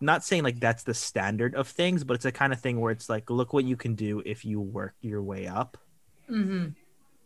not 0.00 0.24
saying 0.24 0.42
like 0.42 0.60
that's 0.60 0.82
the 0.84 0.94
standard 0.94 1.54
of 1.54 1.66
things 1.68 2.04
but 2.04 2.14
it's 2.14 2.24
a 2.24 2.32
kind 2.32 2.52
of 2.52 2.60
thing 2.60 2.78
where 2.80 2.92
it's 2.92 3.08
like 3.08 3.30
look 3.30 3.52
what 3.52 3.64
you 3.64 3.76
can 3.76 3.94
do 3.94 4.22
if 4.26 4.44
you 4.44 4.60
work 4.60 4.94
your 5.00 5.22
way 5.22 5.46
up. 5.46 5.78
Mhm. 6.30 6.74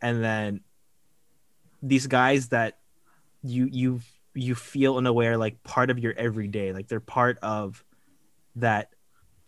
and 0.01 0.23
then 0.23 0.61
these 1.81 2.07
guys 2.07 2.49
that 2.49 2.77
you 3.43 3.67
you 3.69 3.99
you 4.33 4.55
feel 4.55 4.97
in 4.97 5.05
a 5.05 5.13
way 5.13 5.35
like 5.35 5.63
part 5.63 5.89
of 5.89 5.99
your 5.99 6.13
everyday 6.13 6.73
like 6.73 6.87
they're 6.87 6.99
part 6.99 7.37
of 7.41 7.83
that 8.55 8.89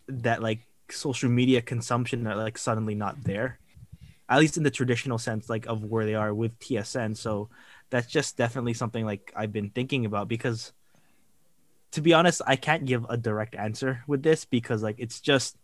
that 0.08 0.42
like 0.42 0.60
social 0.90 1.28
media 1.28 1.60
consumption 1.60 2.26
are 2.26 2.36
like 2.36 2.56
suddenly 2.56 2.94
not 2.94 3.22
there 3.24 3.58
at 4.28 4.38
least 4.38 4.56
in 4.56 4.62
the 4.62 4.70
traditional 4.70 5.18
sense 5.18 5.48
like 5.48 5.66
of 5.66 5.84
where 5.84 6.06
they 6.06 6.14
are 6.14 6.32
with 6.32 6.58
tsn 6.60 7.16
so 7.16 7.48
that's 7.90 8.06
just 8.06 8.36
definitely 8.36 8.74
something 8.74 9.04
like 9.04 9.32
i've 9.34 9.52
been 9.52 9.70
thinking 9.70 10.06
about 10.06 10.28
because 10.28 10.72
to 11.90 12.00
be 12.00 12.14
honest 12.14 12.40
i 12.46 12.54
can't 12.54 12.84
give 12.84 13.04
a 13.08 13.16
direct 13.16 13.54
answer 13.56 14.02
with 14.06 14.22
this 14.22 14.44
because 14.44 14.82
like 14.82 14.96
it's 14.98 15.20
just 15.20 15.56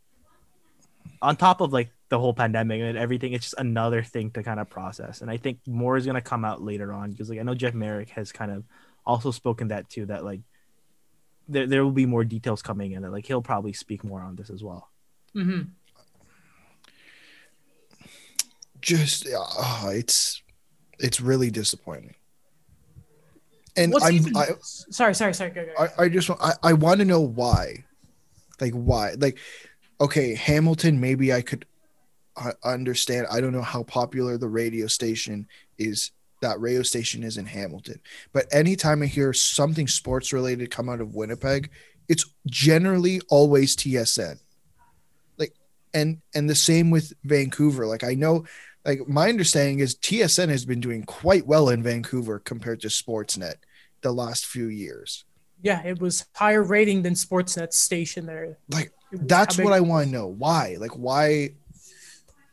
on 1.20 1.36
top 1.36 1.60
of 1.60 1.72
like 1.72 1.90
the 2.08 2.18
whole 2.18 2.34
pandemic 2.34 2.80
and 2.80 2.98
everything, 2.98 3.32
it's 3.32 3.46
just 3.46 3.54
another 3.58 4.02
thing 4.02 4.30
to 4.32 4.42
kind 4.42 4.60
of 4.60 4.68
process. 4.68 5.22
And 5.22 5.30
I 5.30 5.36
think 5.36 5.60
more 5.66 5.96
is 5.96 6.04
gonna 6.04 6.20
come 6.20 6.44
out 6.44 6.62
later 6.62 6.92
on 6.92 7.10
because 7.10 7.30
like 7.30 7.38
I 7.38 7.42
know 7.42 7.54
Jeff 7.54 7.74
Marek 7.74 8.10
has 8.10 8.32
kind 8.32 8.50
of 8.50 8.64
also 9.04 9.30
spoken 9.30 9.68
that 9.68 9.88
too 9.88 10.06
that 10.06 10.24
like 10.24 10.40
there 11.48 11.66
there 11.66 11.84
will 11.84 11.90
be 11.92 12.06
more 12.06 12.24
details 12.24 12.62
coming 12.62 12.92
in 12.92 13.02
that 13.02 13.10
like 13.10 13.26
he'll 13.26 13.42
probably 13.42 13.72
speak 13.72 14.04
more 14.04 14.20
on 14.20 14.36
this 14.36 14.50
as 14.50 14.62
well. 14.62 14.88
Mm-hmm. 15.34 15.62
just 18.80 19.26
uh, 19.28 19.88
it's 19.88 20.42
It's 20.98 21.20
really 21.20 21.50
disappointing. 21.50 22.14
And 23.76 23.92
What's 23.92 24.04
I'm 24.04 24.14
even, 24.14 24.36
I, 24.36 24.48
sorry, 24.60 25.14
sorry, 25.14 25.32
sorry. 25.32 25.50
Go, 25.50 25.64
go, 25.64 25.72
go. 25.74 25.82
I, 25.98 26.04
I 26.04 26.08
just 26.08 26.28
want- 26.28 26.42
I, 26.42 26.52
I 26.62 26.72
want 26.74 26.98
to 27.00 27.06
know 27.06 27.20
why. 27.20 27.84
Like 28.60 28.74
why? 28.74 29.14
Like 29.18 29.38
okay, 30.00 30.34
Hamilton 30.34 31.00
maybe 31.00 31.32
I 31.32 31.42
could 31.42 31.64
uh, 32.36 32.52
understand. 32.64 33.26
I 33.30 33.40
don't 33.40 33.52
know 33.52 33.62
how 33.62 33.82
popular 33.84 34.36
the 34.36 34.48
radio 34.48 34.86
station 34.86 35.48
is 35.78 36.10
that 36.42 36.60
radio 36.60 36.82
station 36.82 37.22
is 37.22 37.38
in 37.38 37.46
Hamilton. 37.46 38.00
But 38.32 38.46
anytime 38.52 39.02
I 39.02 39.06
hear 39.06 39.32
something 39.32 39.88
sports 39.88 40.32
related 40.32 40.70
come 40.70 40.88
out 40.88 41.00
of 41.00 41.14
Winnipeg, 41.14 41.70
it's 42.08 42.26
generally 42.46 43.20
always 43.30 43.74
TSN. 43.74 44.38
Like 45.38 45.54
and 45.94 46.20
and 46.34 46.50
the 46.50 46.54
same 46.54 46.90
with 46.90 47.12
Vancouver. 47.24 47.86
Like 47.86 48.04
I 48.04 48.14
know 48.14 48.44
like 48.84 49.08
my 49.08 49.28
understanding 49.28 49.78
is 49.78 49.94
TSN 49.94 50.48
has 50.50 50.64
been 50.64 50.80
doing 50.80 51.04
quite 51.04 51.46
well 51.46 51.70
in 51.70 51.82
Vancouver 51.82 52.38
compared 52.38 52.80
to 52.80 52.88
Sportsnet 52.88 53.54
the 54.02 54.12
last 54.12 54.46
few 54.46 54.66
years. 54.66 55.24
yeah, 55.62 55.80
it 55.84 56.00
was 56.00 56.26
higher 56.34 56.62
rating 56.62 57.02
than 57.02 57.14
Sportsnet's 57.14 57.78
station 57.78 58.26
there. 58.26 58.58
Like 58.68 58.92
that's 59.12 59.58
what 59.58 59.72
I 59.72 59.80
want 59.80 60.06
to 60.06 60.12
know. 60.12 60.26
Why? 60.26 60.76
Like 60.78 60.92
why 60.92 61.50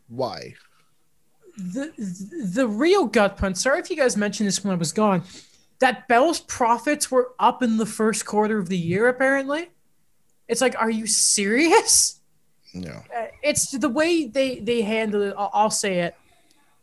why? 0.07 0.53
The 1.60 2.51
the 2.53 2.68
real 2.68 3.05
gut 3.05 3.38
punch. 3.38 3.57
Sorry 3.57 3.80
if 3.80 3.89
you 3.89 3.95
guys 3.95 4.18
mentioned 4.18 4.47
this 4.47 4.64
when 4.64 4.74
I 4.74 4.78
was 4.78 4.91
gone. 4.91 5.24
That 5.80 6.07
Bell's 6.07 6.41
profits 6.41 7.10
were 7.10 7.32
up 7.39 7.64
in 7.64 7.78
the 7.78 7.86
first 7.86 8.26
quarter 8.26 8.57
of 8.57 8.68
the 8.68 8.78
year. 8.78 9.07
Apparently, 9.07 9.70
it's 10.47 10.62
like, 10.62 10.76
are 10.80 10.89
you 10.89 11.07
serious? 11.07 12.20
No. 12.74 13.01
Uh, 13.16 13.28
It's 13.41 13.72
the 13.72 13.89
way 13.89 14.28
they 14.28 14.60
they 14.60 14.82
handled 14.82 15.24
it. 15.24 15.36
I'll, 15.38 15.49
I'll 15.53 15.72
say 15.72 15.99
it 15.99 16.16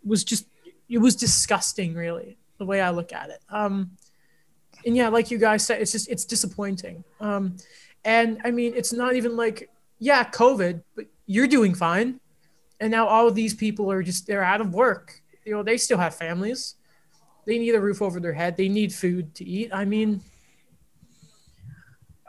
was 0.04 0.24
just 0.24 0.46
it 0.88 0.98
was 0.98 1.16
disgusting. 1.16 1.94
Really, 1.94 2.38
the 2.58 2.64
way 2.64 2.80
I 2.80 2.90
look 2.90 3.12
at 3.12 3.30
it. 3.30 3.40
Um, 3.50 3.92
and 4.84 4.96
yeah, 4.96 5.08
like 5.08 5.30
you 5.30 5.38
guys 5.38 5.64
said, 5.64 5.80
it's 5.80 5.92
just 5.92 6.08
it's 6.08 6.24
disappointing. 6.24 7.04
Um, 7.20 7.56
and 8.04 8.40
I 8.44 8.50
mean, 8.50 8.72
it's 8.74 8.92
not 8.92 9.14
even 9.16 9.36
like 9.36 9.70
yeah, 9.98 10.24
COVID, 10.24 10.82
but 10.94 11.06
you're 11.26 11.48
doing 11.48 11.74
fine 11.74 12.20
and 12.80 12.90
now 12.90 13.06
all 13.06 13.26
of 13.28 13.34
these 13.34 13.54
people 13.54 13.90
are 13.90 14.02
just 14.02 14.26
they're 14.26 14.42
out 14.44 14.60
of 14.60 14.74
work 14.74 15.20
you 15.44 15.52
know 15.52 15.62
they 15.62 15.76
still 15.76 15.98
have 15.98 16.14
families 16.14 16.74
they 17.46 17.58
need 17.58 17.74
a 17.74 17.80
roof 17.80 18.02
over 18.02 18.20
their 18.20 18.32
head 18.32 18.56
they 18.56 18.68
need 18.68 18.92
food 18.92 19.34
to 19.34 19.44
eat 19.44 19.70
i 19.72 19.84
mean 19.84 20.20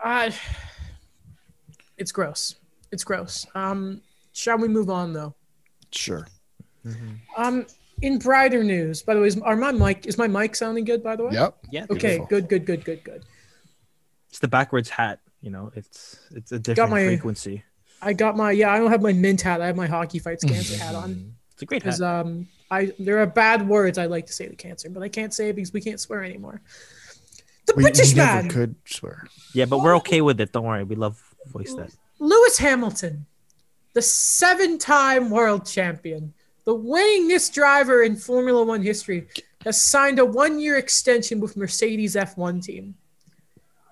uh, 0.03 0.29
it's 1.97 2.11
gross 2.11 2.55
it's 2.91 3.03
gross 3.03 3.45
um 3.55 4.01
shall 4.33 4.57
we 4.57 4.67
move 4.67 4.89
on 4.89 5.13
though 5.13 5.33
Sure. 5.91 6.27
um 7.37 7.65
in 8.01 8.19
brighter 8.19 8.63
news 8.63 9.01
by 9.01 9.13
the 9.15 9.21
way 9.21 9.27
is, 9.27 9.39
are 9.41 9.55
my 9.55 9.71
mic 9.71 10.05
is 10.05 10.17
my 10.17 10.27
mic 10.27 10.55
sounding 10.55 10.85
good 10.85 11.03
by 11.03 11.15
the 11.15 11.23
way 11.25 11.33
Yep. 11.33 11.57
Yeah. 11.71 11.85
okay 11.89 12.17
Beautiful. 12.19 12.25
good 12.27 12.47
good 12.49 12.65
good 12.65 12.85
good 12.85 13.03
good 13.03 13.23
It's 14.29 14.39
the 14.39 14.47
backwards 14.47 14.89
hat. 14.89 15.19
You 15.41 15.51
know, 15.51 15.71
it's 15.75 16.19
it's 16.31 16.51
a 16.51 16.59
different 16.59 16.89
my- 16.91 17.05
frequency. 17.05 17.63
I 18.01 18.13
got 18.13 18.35
my 18.37 18.51
yeah 18.51 18.71
i 18.71 18.77
don't 18.77 18.91
have 18.91 19.01
my 19.01 19.13
mint 19.13 19.41
hat 19.41 19.61
i 19.61 19.65
have 19.67 19.75
my 19.75 19.87
hockey 19.87 20.19
fights 20.19 20.43
cancer 20.43 20.77
hat 20.77 20.95
on 20.95 21.09
Mm, 21.15 21.31
It's 21.53 21.61
a 21.63 21.65
great 21.65 21.81
hat. 21.83 21.85
because 21.87 22.01
um 22.01 22.47
I 22.69 22.91
there 22.99 23.19
are 23.19 23.25
bad 23.25 23.65
words 23.67 23.97
I 23.97 24.07
like 24.07 24.25
to 24.25 24.33
say 24.33 24.45
to 24.47 24.55
cancer, 24.55 24.89
but 24.89 25.01
I 25.01 25.07
can't 25.07 25.33
say 25.33 25.47
it 25.49 25.55
because 25.55 25.71
we 25.71 25.79
can't 25.79 26.01
swear 26.01 26.21
anymore. 26.21 26.59
The 27.65 27.73
We, 27.77 27.83
British 27.83 28.09
we 28.11 28.15
never 28.15 28.41
man, 28.41 28.49
could 28.49 28.75
swear. 28.85 29.25
yeah, 29.53 29.63
but 29.63 29.77
we're 29.79 29.95
okay 29.97 30.19
with 30.19 30.41
it. 30.41 30.51
Don't 30.51 30.65
worry. 30.65 30.83
We 30.83 30.95
love 30.97 31.15
voice 31.45 31.73
that. 31.75 31.91
Lewis 32.19 32.57
Hamilton, 32.57 33.25
the 33.93 34.01
seven-time 34.01 35.29
world 35.29 35.65
champion, 35.65 36.33
the 36.65 36.75
winningest 36.75 37.53
driver 37.53 38.03
in 38.03 38.17
Formula 38.17 38.61
One 38.63 38.81
history, 38.83 39.27
has 39.63 39.81
signed 39.81 40.19
a 40.19 40.25
one-year 40.25 40.75
extension 40.77 41.39
with 41.39 41.55
Mercedes 41.55 42.15
F1 42.15 42.61
team. 42.65 42.95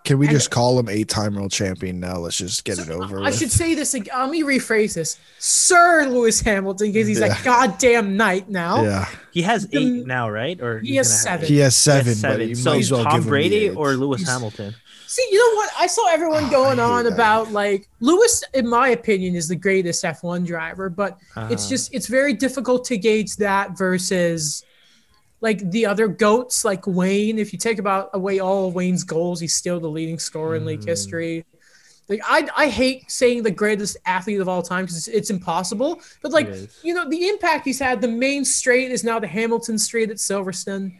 Can 0.05 0.19
we 0.19 0.27
And- 0.27 0.35
just 0.35 0.51
call 0.51 0.77
him 0.79 0.87
eight-time 0.87 1.35
world 1.35 1.51
champion 1.51 1.99
now? 1.99 2.17
Let's 2.19 2.37
just 2.37 2.63
get 2.63 2.77
it 2.79 2.89
over 2.89 3.19
I 3.19 3.25
with. 3.25 3.39
should 3.39 3.51
say 3.51 3.73
this. 3.75 3.93
ag- 3.95 4.09
Let 4.15 4.29
me 4.29 4.43
rephrase 4.43 4.93
this, 4.93 5.17
Sir 5.39 6.05
Lewis 6.07 6.39
Hamilton, 6.41 6.91
because 6.91 7.07
he's 7.07 7.19
Yeah. 7.19 7.39
a 7.39 7.43
goddamn 7.43 8.15
knight 8.15 8.49
now. 8.49 8.83
yeah, 8.83 9.05
He 9.31 9.41
has 9.41 9.67
The- 9.67 9.79
eight 9.79 10.05
now, 10.07 10.29
right? 10.29 10.61
Or 10.61 10.79
He 10.79 10.95
has 10.97 11.07
gonna 11.07 11.17
have 11.31 11.39
seven. 11.41 11.47
he 11.47 11.57
has 11.59 11.75
He 11.75 11.79
seven, 11.79 12.05
has 12.05 12.21
but 12.21 12.29
seven. 12.31 12.49
you 12.49 12.55
So 12.55 12.69
might 12.71 12.79
as 12.79 12.91
well 12.91 13.03
Tom 13.03 13.19
give 13.19 13.27
Brady 13.27 13.69
or 13.69 13.93
Lewis 13.95 14.21
He's- 14.21 14.31
Hamilton? 14.31 14.75
See, 15.07 15.27
you 15.31 15.37
know 15.37 15.55
what? 15.57 15.69
I 15.79 15.87
saw 15.87 16.07
everyone 16.11 16.45
Oh, 16.45 16.49
going 16.51 16.77
hate 16.77 16.83
on 16.83 17.03
that. 17.05 17.13
about 17.13 17.51
like 17.51 17.87
Lewis, 17.99 18.43
in 18.53 18.67
my 18.67 18.89
opinion, 18.89 19.35
is 19.35 19.47
the 19.47 19.55
greatest 19.55 20.03
F1 20.03 20.45
driver, 20.45 20.89
but 20.89 21.17
it's 21.49 21.63
Uh-huh. 21.63 21.69
just 21.69 21.93
it's 21.93 22.07
very 22.07 22.33
difficult 22.33 22.85
to 22.85 22.97
gauge 22.97 23.35
that 23.37 23.77
versus 23.77 24.63
like 25.45 25.69
the 25.69 25.85
other 25.85 26.07
goats 26.07 26.65
like 26.65 26.87
Wayne. 26.87 27.37
If 27.37 27.53
you 27.53 27.59
take 27.59 27.77
about 27.77 28.09
away 28.13 28.39
all 28.39 28.67
of 28.67 28.73
Wayne's 28.73 29.03
goals, 29.03 29.39
he's 29.39 29.53
still 29.53 29.79
the 29.79 29.87
leading 29.87 30.17
scorer 30.17 30.55
in 30.55 30.65
league 30.65 30.81
Mm. 30.81 30.87
history. 30.87 31.45
Like 32.09 32.21
I, 32.25 32.49
I 32.57 32.67
hate 32.67 33.11
saying 33.11 33.43
the 33.43 33.51
greatest 33.51 33.95
athlete 34.07 34.41
of 34.41 34.49
all 34.49 34.63
time 34.63 34.85
because 34.85 34.97
it's, 34.97 35.07
it's 35.07 35.29
impossible. 35.29 36.01
But 36.23 36.31
like 36.31 36.49
you 36.81 36.95
know, 36.95 37.07
the 37.07 37.27
impact 37.29 37.63
he's 37.63 37.79
had. 37.79 38.01
The 38.01 38.07
main 38.07 38.43
straight 38.43 38.89
is 38.89 39.03
now 39.03 39.19
the 39.19 39.27
Hamilton 39.27 39.77
Street 39.77 40.09
at 40.09 40.17
Silverstone. 40.17 40.95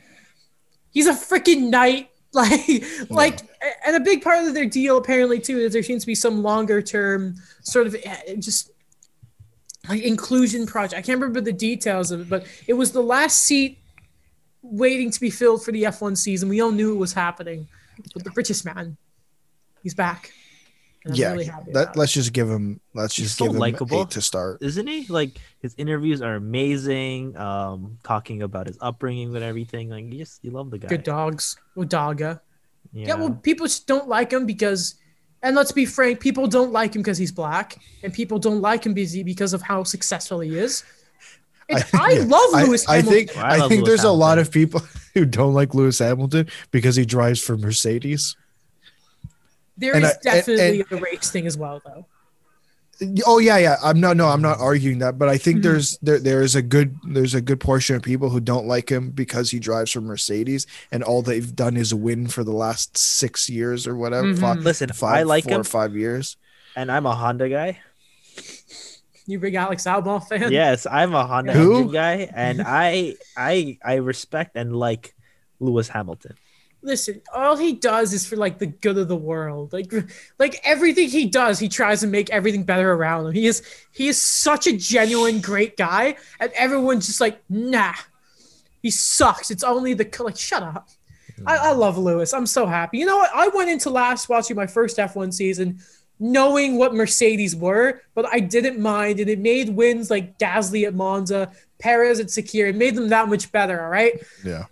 He's 0.92 1.08
a 1.08 1.14
freaking 1.14 1.70
knight. 1.70 2.12
Like, 2.36 2.84
like, 3.10 3.40
and 3.88 3.96
a 3.96 4.02
big 4.02 4.22
part 4.22 4.46
of 4.46 4.54
their 4.54 4.66
deal 4.66 4.98
apparently 4.98 5.40
too 5.40 5.58
is 5.58 5.72
there 5.72 5.82
seems 5.82 6.04
to 6.04 6.08
be 6.08 6.16
some 6.16 6.44
longer 6.44 6.82
term 6.82 7.36
sort 7.62 7.88
of 7.88 7.96
eh, 8.04 8.36
just 8.40 8.72
like 9.88 10.02
inclusion 10.04 10.66
project. 10.66 11.00
I 11.00 11.02
can't 11.02 11.18
remember 11.18 11.40
the 11.40 11.54
details 11.54 12.12
of 12.12 12.20
it, 12.20 12.30
but 12.30 12.46
it 12.68 12.74
was 12.74 12.92
the 12.92 13.02
last 13.02 13.44
seat 13.44 13.80
waiting 14.72 15.12
to 15.12 15.20
be 15.20 15.30
filled 15.30 15.64
for 15.64 15.72
the 15.72 15.84
F1 15.84 16.18
season. 16.18 16.50
We 16.50 16.62
all 16.62 16.72
knew 16.72 16.94
it 16.94 16.98
was 16.98 17.14
happening, 17.14 17.68
but 18.14 18.24
the 18.24 18.32
British 18.32 18.66
man, 18.66 18.98
he's 19.84 19.94
back. 19.94 20.32
I'm 21.08 21.14
yeah, 21.14 21.32
really 21.32 21.46
happy 21.46 21.72
that, 21.74 21.96
let's 21.96 22.14
just 22.14 22.34
give 22.34 22.50
him. 22.50 22.80
Let's 22.96 23.16
He's 23.16 23.28
just 23.28 23.38
so 23.38 23.46
give 23.46 23.54
him 23.54 23.60
likable. 23.60 24.02
eight 24.02 24.10
to 24.12 24.22
start. 24.22 24.64
Isn't 24.64 24.88
he? 24.88 25.06
Like 25.08 25.40
his 25.60 25.76
interviews 25.78 26.22
are 26.22 26.36
amazing. 26.36 27.38
Um, 27.38 28.00
talking 28.04 28.42
about 28.42 28.66
his 28.66 28.78
upbringing 28.82 29.36
and 29.36 29.44
everything. 29.44 29.90
Like 29.90 30.06
you 30.06 30.18
just 30.18 30.44
you 30.44 30.50
love 30.50 30.72
the 30.72 30.80
guy. 30.80 30.88
good 30.88 31.04
dogs. 31.04 31.58
Odaga. 31.78 32.40
Yeah. 32.92 33.08
Yeah, 33.08 33.16
well, 33.16 33.32
people 33.32 33.68
just 33.68 33.88
don't 33.88 34.08
like 34.08 34.32
him 34.32 34.46
because, 34.46 34.96
and 35.44 35.56
let's 35.56 35.72
be 35.72 35.86
frank, 35.86 36.20
people 36.22 36.48
don't 36.48 36.72
like 36.72 36.96
him 36.96 37.02
because 37.02 37.18
he's 37.18 37.32
black, 37.32 37.78
and 38.04 38.14
people 38.14 38.40
don't 38.40 38.62
like 38.62 38.86
him 38.86 38.94
because 38.94 39.16
because 39.24 39.54
of 39.54 39.62
how 39.62 39.84
successful 39.84 40.40
he 40.40 40.58
is. 40.58 40.84
It's, 41.68 41.94
I, 41.94 42.14
love 42.20 42.54
I, 42.54 42.64
Lewis 42.66 42.88
I 42.88 42.98
Hamilton. 42.98 43.14
think 43.28 43.36
Well, 43.36 43.46
I 43.46 43.50
I, 43.66 43.68
think 43.68 43.72
Lewis 43.82 43.88
there's 43.88 44.04
a 44.04 44.12
lot 44.12 44.38
of 44.38 44.52
people 44.52 44.82
who 45.16 45.26
don't 45.26 45.54
like 45.54 45.74
Lewis 45.74 46.00
Hamilton 46.00 46.48
because 46.72 46.96
he 46.96 47.06
drives 47.06 47.42
for 47.42 47.58
Mercedes. 47.58 48.36
there 49.78 49.96
and 49.96 50.04
is 50.06 50.12
I- 50.12 50.14
and- 50.14 50.22
definitely 50.24 50.86
a 50.92 51.02
race 51.02 51.32
thing 51.32 51.48
as 51.48 51.58
well, 51.58 51.82
though. 51.86 52.06
Oh 53.26 53.40
yeah, 53.40 53.58
yeah. 53.58 53.76
I'm 53.84 54.00
not. 54.00 54.16
No, 54.16 54.30
I'm 54.30 54.42
not 54.42 54.58
arguing 54.60 55.00
that, 55.00 55.18
but 55.20 55.28
I 55.28 55.38
think 55.38 55.60
Mhm. 55.60 55.64
there's 55.64 55.98
there 55.98 56.18
there 56.18 56.42
is 56.42 56.56
a 56.56 56.62
good 56.62 56.96
there's 57.04 57.34
a 57.34 57.42
good 57.42 57.60
portion 57.60 57.98
of 57.98 58.02
people 58.04 58.30
who 58.30 58.40
don't 58.40 58.68
like 58.68 58.90
him 58.90 59.10
because 59.10 59.52
he 59.52 59.60
drives 59.60 59.92
for 59.92 60.00
Mercedes, 60.00 60.66
and 60.94 61.04
all 61.04 61.22
they've 61.22 61.54
done 61.54 61.76
is 61.76 61.94
win 61.94 62.28
for 62.28 62.46
the 62.46 62.54
last 62.54 62.98
six 62.98 63.50
years 63.50 63.86
or 63.86 63.98
whatever. 63.98 64.28
Mhm. 64.28 64.40
Five, 64.40 64.60
Listen, 64.60 64.90
five, 64.94 65.14
I 65.18 65.24
like 65.24 65.44
four 65.44 65.54
or 65.54 65.58
him, 65.58 65.64
five 65.66 65.94
years. 65.94 66.38
and 66.78 66.90
I'm 66.90 67.06
a 67.06 67.14
Honda 67.14 67.50
guy. 67.50 67.80
You 69.28 69.40
big 69.40 69.56
Alex 69.56 69.84
Albon 69.84 70.28
fan? 70.28 70.52
yes, 70.52 70.86
I'm 70.90 71.14
a 71.14 71.26
Honda 71.26 71.54
Who? 71.54 71.76
engine 71.78 71.92
guy, 71.92 72.30
and 72.34 72.62
I 72.66 73.16
I 73.36 73.78
I 73.84 73.96
respect 73.96 74.56
and 74.56 74.76
like 74.76 75.16
Lewis 75.60 75.88
Hamilton. 75.88 76.36
Listen, 76.82 77.20
all 77.34 77.58
he 77.58 77.74
does 77.74 78.14
is 78.14 78.28
for 78.28 78.36
like 78.36 78.60
the 78.60 78.68
good 78.68 79.00
of 79.00 79.08
the 79.08 79.16
world. 79.16 79.74
Like, 79.74 79.92
like 80.38 80.62
everything 80.64 81.10
he 81.10 81.26
does, 81.26 81.58
he 81.58 81.68
tries 81.68 82.02
to 82.02 82.08
make 82.08 82.30
everything 82.30 82.64
better 82.64 82.94
around 82.94 83.26
him. 83.26 83.34
He 83.34 83.48
is 83.48 83.64
he 83.92 84.08
is 84.08 84.22
such 84.22 84.68
a 84.68 84.78
genuine 84.78 85.42
great 85.42 85.78
guy, 85.78 86.18
and 86.40 86.52
everyone's 86.54 87.08
just 87.08 87.20
like, 87.20 87.42
nah, 87.50 87.96
he 88.84 88.92
sucks. 88.92 89.50
It's 89.50 89.64
only 89.64 89.96
the 89.96 90.08
like, 90.24 90.38
shut 90.38 90.62
up. 90.62 90.90
I, 91.46 91.58
I 91.58 91.72
love 91.72 91.98
Lewis. 91.98 92.34
I'm 92.34 92.46
so 92.46 92.66
happy. 92.66 93.00
You 93.00 93.06
know 93.06 93.18
what? 93.18 93.32
I 93.34 93.50
went 93.50 93.70
into 93.70 93.90
last 93.90 94.30
watching 94.30 94.56
my 94.56 94.68
first 94.68 94.98
F1 94.98 95.34
season 95.34 95.80
knowing 96.20 96.78
what 96.78 96.94
Mercedes 96.96 97.56
were, 97.56 98.02
but 98.14 98.26
I 98.32 98.40
didn't 98.40 98.80
mind, 98.80 99.20
and 99.20 99.30
it 99.30 99.40
made 99.40 99.70
wins 99.70 100.10
like 100.10 100.38
Gasly 100.40 100.86
at 100.88 100.94
Monza, 100.94 101.52
Perez 101.80 102.20
at 102.20 102.28
Sakhir. 102.28 102.70
It 102.70 102.76
made 102.76 102.96
them 102.96 103.10
that 103.10 103.28
much 103.30 103.52
better. 103.52 103.84
All 103.84 103.90
right. 103.90 104.14
Yeah. 104.44 104.66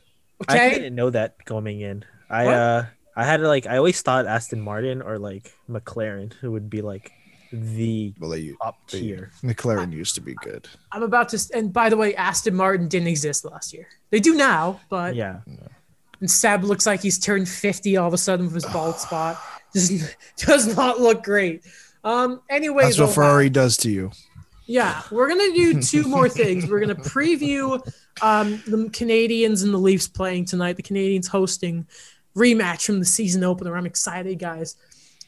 Okay. 0.49 0.65
I 0.67 0.73
didn't 0.73 0.95
know 0.95 1.09
that 1.09 1.43
coming 1.45 1.81
in. 1.81 2.03
I 2.29 2.45
What? 2.45 2.53
uh 2.53 2.83
I 3.15 3.25
had 3.25 3.41
like 3.41 3.67
I 3.67 3.77
always 3.77 4.01
thought 4.01 4.25
Aston 4.25 4.59
Martin 4.61 5.01
or 5.01 5.19
like 5.19 5.53
McLaren 5.69 6.33
who 6.33 6.51
would 6.51 6.69
be 6.69 6.81
like 6.81 7.11
the 7.51 8.11
Well, 8.19 8.31
they, 8.31 8.51
top 8.61 8.89
they 8.89 8.99
tier. 8.99 9.31
McLaren 9.43 9.93
used 9.93 10.15
to 10.15 10.21
be 10.21 10.33
good. 10.33 10.67
I'm 10.91 11.03
about 11.03 11.29
to. 11.29 11.49
And 11.53 11.71
by 11.71 11.89
the 11.89 11.97
way, 11.97 12.15
Aston 12.15 12.55
Martin 12.55 12.87
didn't 12.87 13.09
exist 13.09 13.45
last 13.45 13.71
year. 13.73 13.87
They 14.09 14.19
do 14.19 14.33
now, 14.35 14.79
but 14.89 15.13
Yeah. 15.13 15.41
and 16.19 16.31
Seb 16.31 16.63
looks 16.63 16.87
like 16.87 17.01
he's 17.03 17.19
turned 17.19 17.47
50 17.47 17.95
all 17.97 18.07
of 18.07 18.13
a 18.13 18.17
sudden 18.17 18.45
with 18.47 18.55
his 18.55 18.65
bald 18.65 18.95
spot. 19.07 19.37
Just 19.73 20.15
does 20.37 20.75
not 20.75 20.99
look 20.99 21.23
great. 21.23 21.63
Um. 22.03 22.41
Anyway, 22.49 22.83
That's 22.83 22.99
what 22.99 23.13
Ferrari 23.13 23.49
does 23.49 23.77
to 23.77 23.89
you. 23.89 24.11
Yeah, 24.65 25.01
we're 25.11 25.27
gonna 25.27 25.53
do 25.53 25.81
two 25.81 26.03
more 26.03 26.29
things. 26.41 26.69
We're 26.69 26.79
gonna 26.79 26.95
preview 26.95 27.75
um, 28.21 28.61
the 28.65 28.89
Canadiens 28.89 29.63
and 29.63 29.73
the 29.73 29.77
Leafs 29.77 30.07
playing 30.07 30.45
tonight. 30.45 30.77
The 30.77 30.83
Canadiens 30.83 31.27
hosting 31.27 31.87
rematch 32.35 32.85
from 32.85 32.99
the 32.99 33.05
season 33.05 33.43
opener. 33.43 33.75
I'm 33.75 33.85
excited, 33.85 34.39
guys. 34.39 34.75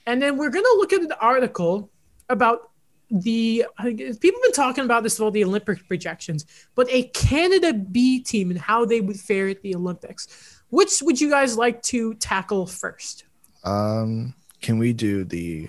And 0.07 0.21
then 0.21 0.37
we're 0.37 0.49
gonna 0.49 0.67
look 0.77 0.93
at 0.93 1.01
an 1.01 1.11
article 1.13 1.89
about 2.29 2.71
the 3.11 3.65
I 3.77 3.83
think 3.83 3.99
people 4.19 4.39
have 4.41 4.43
been 4.43 4.51
talking 4.53 4.85
about 4.85 5.03
this 5.03 5.19
all 5.19 5.31
the 5.31 5.43
Olympic 5.43 5.87
projections, 5.87 6.45
but 6.73 6.87
a 6.89 7.03
Canada 7.09 7.73
B 7.73 8.19
team 8.19 8.51
and 8.51 8.59
how 8.59 8.85
they 8.85 9.01
would 9.01 9.19
fare 9.19 9.47
at 9.47 9.61
the 9.61 9.75
Olympics. 9.75 10.61
Which 10.69 11.01
would 11.01 11.21
you 11.21 11.29
guys 11.29 11.57
like 11.57 11.81
to 11.83 12.15
tackle 12.15 12.65
first? 12.65 13.25
Um, 13.65 14.33
can 14.61 14.77
we 14.77 14.93
do 14.93 15.23
the 15.23 15.67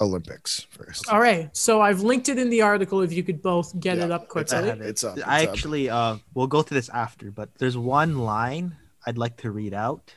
Olympics 0.00 0.66
first? 0.70 1.08
All 1.08 1.20
right, 1.20 1.54
so 1.56 1.80
I've 1.80 2.00
linked 2.00 2.28
it 2.28 2.38
in 2.38 2.48
the 2.50 2.62
article. 2.62 3.00
If 3.02 3.12
you 3.12 3.22
could 3.22 3.42
both 3.42 3.78
get 3.80 3.98
Yeah, 3.98 4.04
it 4.06 4.10
up 4.10 4.28
quickly. 4.28 4.56
have 4.56 4.80
it. 4.80 4.86
It's 4.86 5.04
up, 5.04 5.18
it's 5.18 5.26
I 5.26 5.44
up. 5.44 5.50
actually, 5.50 5.90
uh, 5.90 6.16
we'll 6.34 6.46
go 6.46 6.62
to 6.62 6.74
this 6.74 6.88
after, 6.88 7.30
but 7.30 7.54
there's 7.58 7.76
one 7.76 8.18
line 8.18 8.76
I'd 9.06 9.18
like 9.18 9.36
to 9.38 9.50
read 9.50 9.74
out 9.74 10.14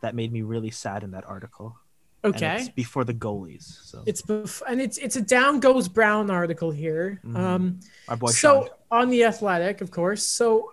that 0.00 0.14
made 0.14 0.32
me 0.32 0.42
really 0.42 0.70
sad 0.70 1.02
in 1.02 1.10
that 1.12 1.24
article. 1.26 1.76
and 2.22 2.34
Okay. 2.34 2.56
it's 2.60 2.68
before 2.70 3.04
the 3.04 3.12
goalies. 3.12 3.64
So 3.84 4.02
It's 4.06 4.22
bef- 4.22 4.62
and 4.66 4.80
it's 4.80 4.96
it's 4.96 5.16
a 5.16 5.20
down 5.20 5.60
goes 5.60 5.88
brown 5.88 6.30
article 6.30 6.70
here. 6.70 7.20
Mhm. 7.22 7.36
Um, 7.36 7.80
our 8.08 8.16
boy 8.16 8.28
so 8.28 8.62
Sean. 8.64 8.68
on 8.90 9.10
the 9.10 9.24
Athletic, 9.24 9.82
of 9.82 9.90
course. 9.90 10.22
So 10.22 10.72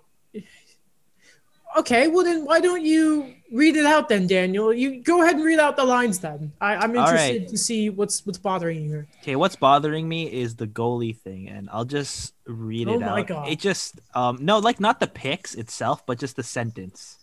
okay, 1.77 2.07
well 2.07 2.23
then 2.23 2.45
why 2.45 2.59
don't 2.61 2.85
you 2.85 3.33
read 3.51 3.75
it 3.75 3.85
out 3.85 4.09
then, 4.09 4.27
Daniel? 4.27 4.73
You 4.73 5.03
go 5.03 5.21
ahead 5.21 5.35
and 5.35 5.43
read 5.43 5.59
out 5.59 5.75
the 5.75 5.83
lines 5.83 6.19
then. 6.19 6.51
I, 6.61 6.75
I'm 6.75 6.95
interested 6.95 7.41
right. 7.41 7.47
to 7.47 7.57
see 7.57 7.89
what's 7.89 8.25
what's 8.25 8.37
bothering 8.37 8.83
you 8.83 8.89
here. 8.89 9.07
Okay, 9.21 9.35
what's 9.35 9.55
bothering 9.55 10.07
me 10.07 10.31
is 10.31 10.55
the 10.55 10.67
goalie 10.67 11.17
thing, 11.17 11.49
and 11.49 11.69
I'll 11.71 11.85
just 11.85 12.33
read 12.45 12.87
Oh 12.87 12.95
it 12.95 12.99
my 13.01 13.21
out. 13.21 13.27
God. 13.27 13.47
It 13.49 13.59
just 13.59 13.99
um 14.15 14.37
no, 14.41 14.59
like 14.59 14.79
not 14.79 14.99
the 14.99 15.07
picks 15.07 15.55
itself, 15.55 16.05
but 16.05 16.17
just 16.19 16.35
the 16.35 16.43
sentence. 16.43 17.17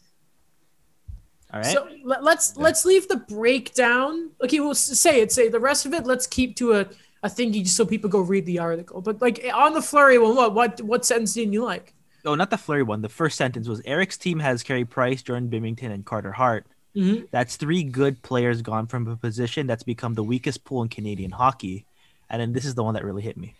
All 1.52 1.60
right. 1.60 1.72
So 1.72 1.88
let, 2.04 2.22
let's 2.22 2.56
let's 2.56 2.84
leave 2.84 3.08
the 3.08 3.16
breakdown. 3.16 4.30
Okay, 4.44 4.60
we'll 4.60 4.74
say 4.74 5.20
it. 5.20 5.32
Say 5.32 5.48
the 5.48 5.60
rest 5.60 5.86
of 5.86 5.94
it. 5.94 6.04
Let's 6.04 6.26
keep 6.26 6.56
to 6.56 6.74
a 6.74 6.86
a 7.22 7.28
thingy 7.28 7.64
just 7.64 7.76
so 7.76 7.84
people 7.84 8.10
go 8.10 8.20
read 8.20 8.46
the 8.46 8.58
article. 8.58 9.00
But 9.00 9.20
like 9.20 9.44
on 9.54 9.72
the 9.72 9.82
Fleury 9.82 10.18
one, 10.18 10.36
what 10.36 10.54
what 10.54 10.80
what 10.82 11.04
sentence 11.06 11.34
didn't 11.34 11.54
you 11.54 11.64
like? 11.64 11.94
Oh, 12.24 12.34
not 12.34 12.50
the 12.50 12.58
Fleury 12.58 12.82
one. 12.82 13.02
The 13.02 13.08
first 13.08 13.36
sentence 13.36 13.68
was 13.68 13.80
Eric's 13.84 14.16
team 14.18 14.40
has 14.40 14.62
Carey 14.62 14.84
Price, 14.84 15.22
Jordan 15.22 15.48
Binnington, 15.48 15.92
and 15.92 16.04
Carter 16.04 16.32
Hart. 16.32 16.66
hmm 16.94 17.20
That's 17.30 17.56
three 17.56 17.82
good 17.84 18.22
players 18.22 18.62
gone 18.62 18.86
from 18.86 19.06
a 19.06 19.16
position 19.16 19.66
that's 19.66 19.82
become 19.84 20.14
the 20.14 20.24
weakest 20.24 20.64
pool 20.64 20.82
in 20.82 20.88
Canadian 20.88 21.30
hockey. 21.30 21.86
And 22.28 22.40
then 22.40 22.52
this 22.52 22.64
is 22.64 22.74
the 22.74 22.84
one 22.84 22.94
that 22.94 23.04
really 23.04 23.22
hit 23.22 23.36
me. 23.36 23.54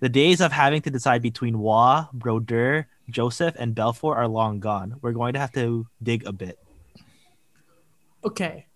The 0.00 0.08
days 0.08 0.40
of 0.40 0.52
having 0.52 0.82
to 0.82 0.90
decide 0.90 1.22
between 1.22 1.56
Roy, 1.56 2.02
Brodeur, 2.12 2.86
Joseph, 3.08 3.54
and 3.58 3.74
Belfour 3.74 4.14
are 4.16 4.28
long 4.28 4.60
gone. 4.60 4.96
We're 5.00 5.12
going 5.12 5.34
to 5.34 5.38
have 5.38 5.52
to 5.52 5.86
dig 6.02 6.26
a 6.26 6.32
bit. 6.32 6.58
Okay. 8.24 8.66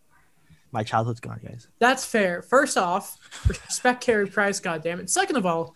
My 0.72 0.84
childhood's 0.84 1.20
gone, 1.20 1.40
guys. 1.44 1.66
That's 1.78 2.04
fair. 2.06 2.42
First 2.42 2.78
off, 2.78 3.18
respect 3.48 4.02
Carey 4.02 4.26
Price, 4.28 4.60
goddammit. 4.60 5.10
Second 5.10 5.36
of 5.36 5.44
all, 5.44 5.74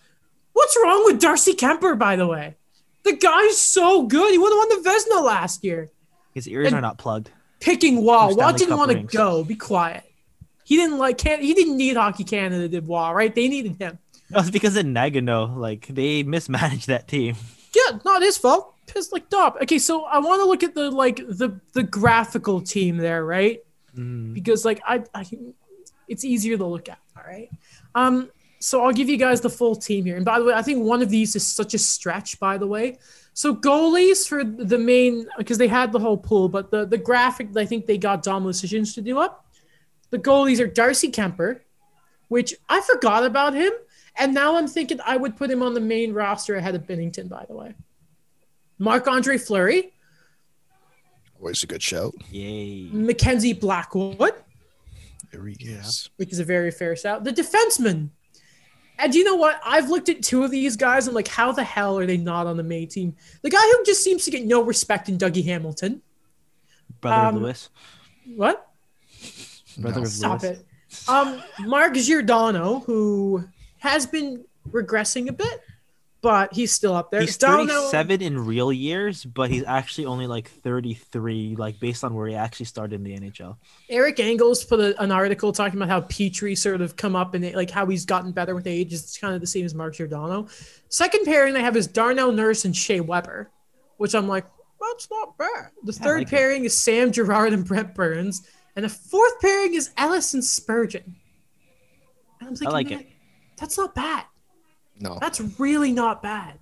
what's 0.53 0.77
wrong 0.81 1.03
with 1.05 1.19
Darcy 1.19 1.53
Kuemper, 1.53 1.97
by 1.99 2.15
the 2.15 2.25
way? 2.27 2.55
The 3.05 3.13
guy's 3.15 3.57
so 3.59 4.03
good. 4.03 4.31
He 4.31 4.37
would 4.37 4.51
have 4.51 4.57
won 4.57 4.83
the 4.83 4.89
Vezina 4.89 5.23
last 5.23 5.63
year. 5.63 5.89
His 6.33 6.47
ears 6.47 6.67
And- 6.67 6.75
are 6.75 6.81
not 6.81 6.97
plugged. 6.97 7.31
Picking 7.61 8.05
Roy. 8.05 8.33
Roy 8.33 8.51
didn't 8.51 8.77
want 8.77 8.91
to 8.91 8.97
go. 9.03 9.43
Be 9.43 9.55
quiet. 9.55 10.03
He 10.65 10.75
didn't 10.75 10.97
like 10.97 11.17
can 11.17 11.41
he 11.41 11.53
didn't 11.53 11.77
need 11.77 11.95
Hockey 11.95 12.23
Canada 12.25 12.67
did 12.67 12.87
Roy, 12.87 13.11
right? 13.11 13.33
They 13.33 13.47
needed 13.47 13.77
him. 13.79 13.97
No, 14.29 14.39
it's 14.39 14.49
because 14.49 14.75
of 14.75 14.85
Nagano. 14.85 15.55
Like 15.55 15.87
they 15.87 16.23
mismanaged 16.23 16.87
that 16.87 17.07
team. 17.07 17.35
Yeah, 17.75 17.99
not 18.03 18.21
his 18.21 18.37
fault. 18.37 18.73
Pissed 18.87 19.13
like 19.13 19.29
top. 19.29 19.57
Okay, 19.61 19.79
so 19.79 20.03
I 20.05 20.19
want 20.19 20.41
to 20.41 20.47
look 20.47 20.63
at 20.63 20.75
the 20.75 20.91
like 20.91 21.17
the 21.17 21.59
the 21.73 21.83
graphical 21.83 22.61
team 22.61 22.97
there, 22.97 23.23
right? 23.23 23.61
Mm. 23.95 24.33
because 24.33 24.65
like 24.65 24.81
I, 24.85 25.03
I 25.13 25.25
it's 26.09 26.25
easier 26.25 26.57
to 26.57 26.65
look 26.65 26.89
at 26.89 26.99
all 27.15 27.23
right 27.25 27.49
um 27.95 28.29
so 28.65 28.83
i'll 28.83 28.91
give 28.91 29.07
you 29.07 29.17
guys 29.17 29.41
the 29.41 29.49
full 29.49 29.75
team 29.75 30.05
here 30.05 30.15
and 30.15 30.25
by 30.25 30.39
the 30.39 30.45
way 30.45 30.53
i 30.53 30.61
think 30.61 30.83
one 30.83 31.01
of 31.01 31.09
these 31.09 31.35
is 31.35 31.45
such 31.45 31.73
a 31.75 31.77
stretch 31.77 32.39
by 32.39 32.57
the 32.57 32.65
way 32.65 32.97
so 33.33 33.55
goalies 33.55 34.27
for 34.27 34.43
the 34.43 34.77
main 34.77 35.27
because 35.37 35.57
they 35.59 35.67
had 35.67 35.91
the 35.91 35.99
whole 35.99 36.17
pool 36.17 36.49
but 36.49 36.71
the 36.71 36.85
the 36.85 36.97
graphic 36.97 37.55
i 37.55 37.65
think 37.65 37.85
they 37.85 37.97
got 37.97 38.23
Dom 38.23 38.43
decisions 38.43 38.95
to 38.95 39.01
do 39.01 39.19
up 39.19 39.45
the 40.09 40.17
goalies 40.17 40.59
are 40.59 40.67
darcy 40.67 41.11
kuemper 41.11 41.59
which 42.29 42.55
i 42.67 42.81
forgot 42.81 43.23
about 43.23 43.53
him 43.53 43.71
and 44.17 44.33
now 44.33 44.55
i'm 44.55 44.67
thinking 44.67 44.99
i 45.05 45.15
would 45.15 45.37
put 45.37 45.51
him 45.51 45.61
on 45.61 45.75
the 45.75 45.79
main 45.79 46.11
roster 46.11 46.55
ahead 46.55 46.73
of 46.73 46.87
binnington 46.87 47.29
by 47.29 47.45
the 47.47 47.55
way 47.55 47.75
marc 48.79 49.07
andre 49.07 49.37
fleury 49.37 49.91
Always 51.37 51.61
a 51.63 51.67
good 51.67 51.83
shout. 51.83 52.15
Yay. 52.31 52.89
mackenzie 52.91 53.53
blackwood 53.53 54.33
There 55.31 55.45
he 55.45 55.57
is. 55.63 56.09
which 56.15 56.31
is 56.31 56.39
a 56.39 56.43
very 56.45 56.71
fair 56.71 56.95
shout. 56.95 57.23
The 57.25 57.31
defenseman. 57.33 58.09
And 58.97 59.13
you 59.13 59.23
know 59.23 59.35
what? 59.35 59.59
I've 59.65 59.89
looked 59.89 60.09
at 60.09 60.21
two 60.23 60.43
of 60.43 60.51
these 60.51 60.75
guys. 60.75 61.07
I'm 61.07 61.13
like, 61.13 61.27
how 61.27 61.51
the 61.51 61.63
hell 61.63 61.97
are 61.97 62.05
they 62.05 62.17
not 62.17 62.47
on 62.47 62.57
the 62.57 62.63
main 62.63 62.87
team? 62.87 63.15
The 63.41 63.49
guy 63.49 63.59
who 63.61 63.83
just 63.85 64.03
seems 64.03 64.23
to 64.25 64.31
get 64.31 64.45
no 64.45 64.61
respect 64.61 65.09
in 65.09 65.17
Dougie 65.17 65.43
Hamilton. 65.45 66.01
Brother 67.01 67.27
Um, 67.27 67.35
of 67.35 67.41
Lewis. 67.41 67.69
What? 68.35 68.71
Brother 69.77 69.97
No. 69.99 70.03
of 70.03 70.07
Stop 70.11 70.43
Lewis. 70.43 70.59
it. 70.59 71.09
Um, 71.09 71.41
Mark 71.61 71.93
Giordano, 71.95 72.79
who 72.79 73.43
has 73.79 74.05
been 74.05 74.45
regressing 74.69 75.27
a 75.27 75.33
bit, 75.33 75.61
but 76.25 76.51
he's 76.51 76.71
still 76.71 76.95
up 76.95 77.11
there. 77.11 77.21
He's 77.21 77.37
37 77.37 78.19
in 78.23 78.47
real 78.47 78.73
years, 78.73 79.23
but 79.23 79.51
he's 79.51 79.63
actually 79.63 80.07
only 80.07 80.25
like 80.25 80.49
33, 80.49 81.55
like 81.55 81.79
based 81.79 82.03
on 82.03 82.15
where 82.15 82.27
he 82.27 82.33
actually 82.33 82.65
started 82.65 82.95
in 82.95 83.03
the 83.03 83.15
NHL. 83.15 83.57
Eric 83.91 84.19
Engels 84.19 84.63
put 84.63 84.79
a, 84.79 84.99
an 84.99 85.11
article 85.11 85.51
talking 85.51 85.77
about 85.77 85.87
how 85.87 86.01
Petry 86.01 86.57
sort 86.57 86.81
of 86.81 86.95
come 86.95 87.15
up 87.15 87.35
and 87.35 87.45
it, 87.45 87.53
like 87.53 87.69
how 87.69 87.85
he's 87.85 88.05
gotten 88.05 88.31
better 88.31 88.55
with 88.55 88.65
age. 88.65 88.91
It's 88.91 89.19
kind 89.19 89.35
of 89.35 89.41
the 89.41 89.45
same 89.45 89.65
as 89.65 89.75
Mark 89.75 89.93
Giordano. 89.93 90.47
Second 90.89 91.25
pairing 91.25 91.53
they 91.53 91.61
have 91.61 91.77
is 91.77 91.85
Darnell 91.85 92.31
Nurse 92.31 92.65
and 92.65 92.75
Shea 92.75 93.01
Weber, 93.01 93.51
which 93.97 94.15
I'm 94.15 94.27
like, 94.27 94.47
that's 94.81 95.07
not 95.11 95.37
bad. 95.37 95.69
The 95.83 95.93
Yeah, 95.93 95.99
I 95.99 96.03
third 96.03 96.19
like 96.21 96.29
pairing 96.31 96.65
is 96.65 96.75
Sam 96.75 97.11
Girard 97.11 97.53
and 97.53 97.63
Brent 97.63 97.93
Burns, 97.93 98.49
and 98.75 98.83
the 98.83 98.89
fourth 98.89 99.39
pairing 99.41 99.75
is 99.75 99.91
Ellis 99.95 100.33
and 100.33 100.43
Spurgeon. 100.43 101.17
And 102.41 102.49
I'm 102.49 102.71
like 102.71 102.89
man, 102.89 103.01
it. 103.01 103.09
that's 103.57 103.77
not 103.77 103.93
bad. 103.93 104.25
No, 104.99 105.17
That's 105.19 105.41
really 105.59 105.91
not 105.91 106.21
bad. 106.23 106.59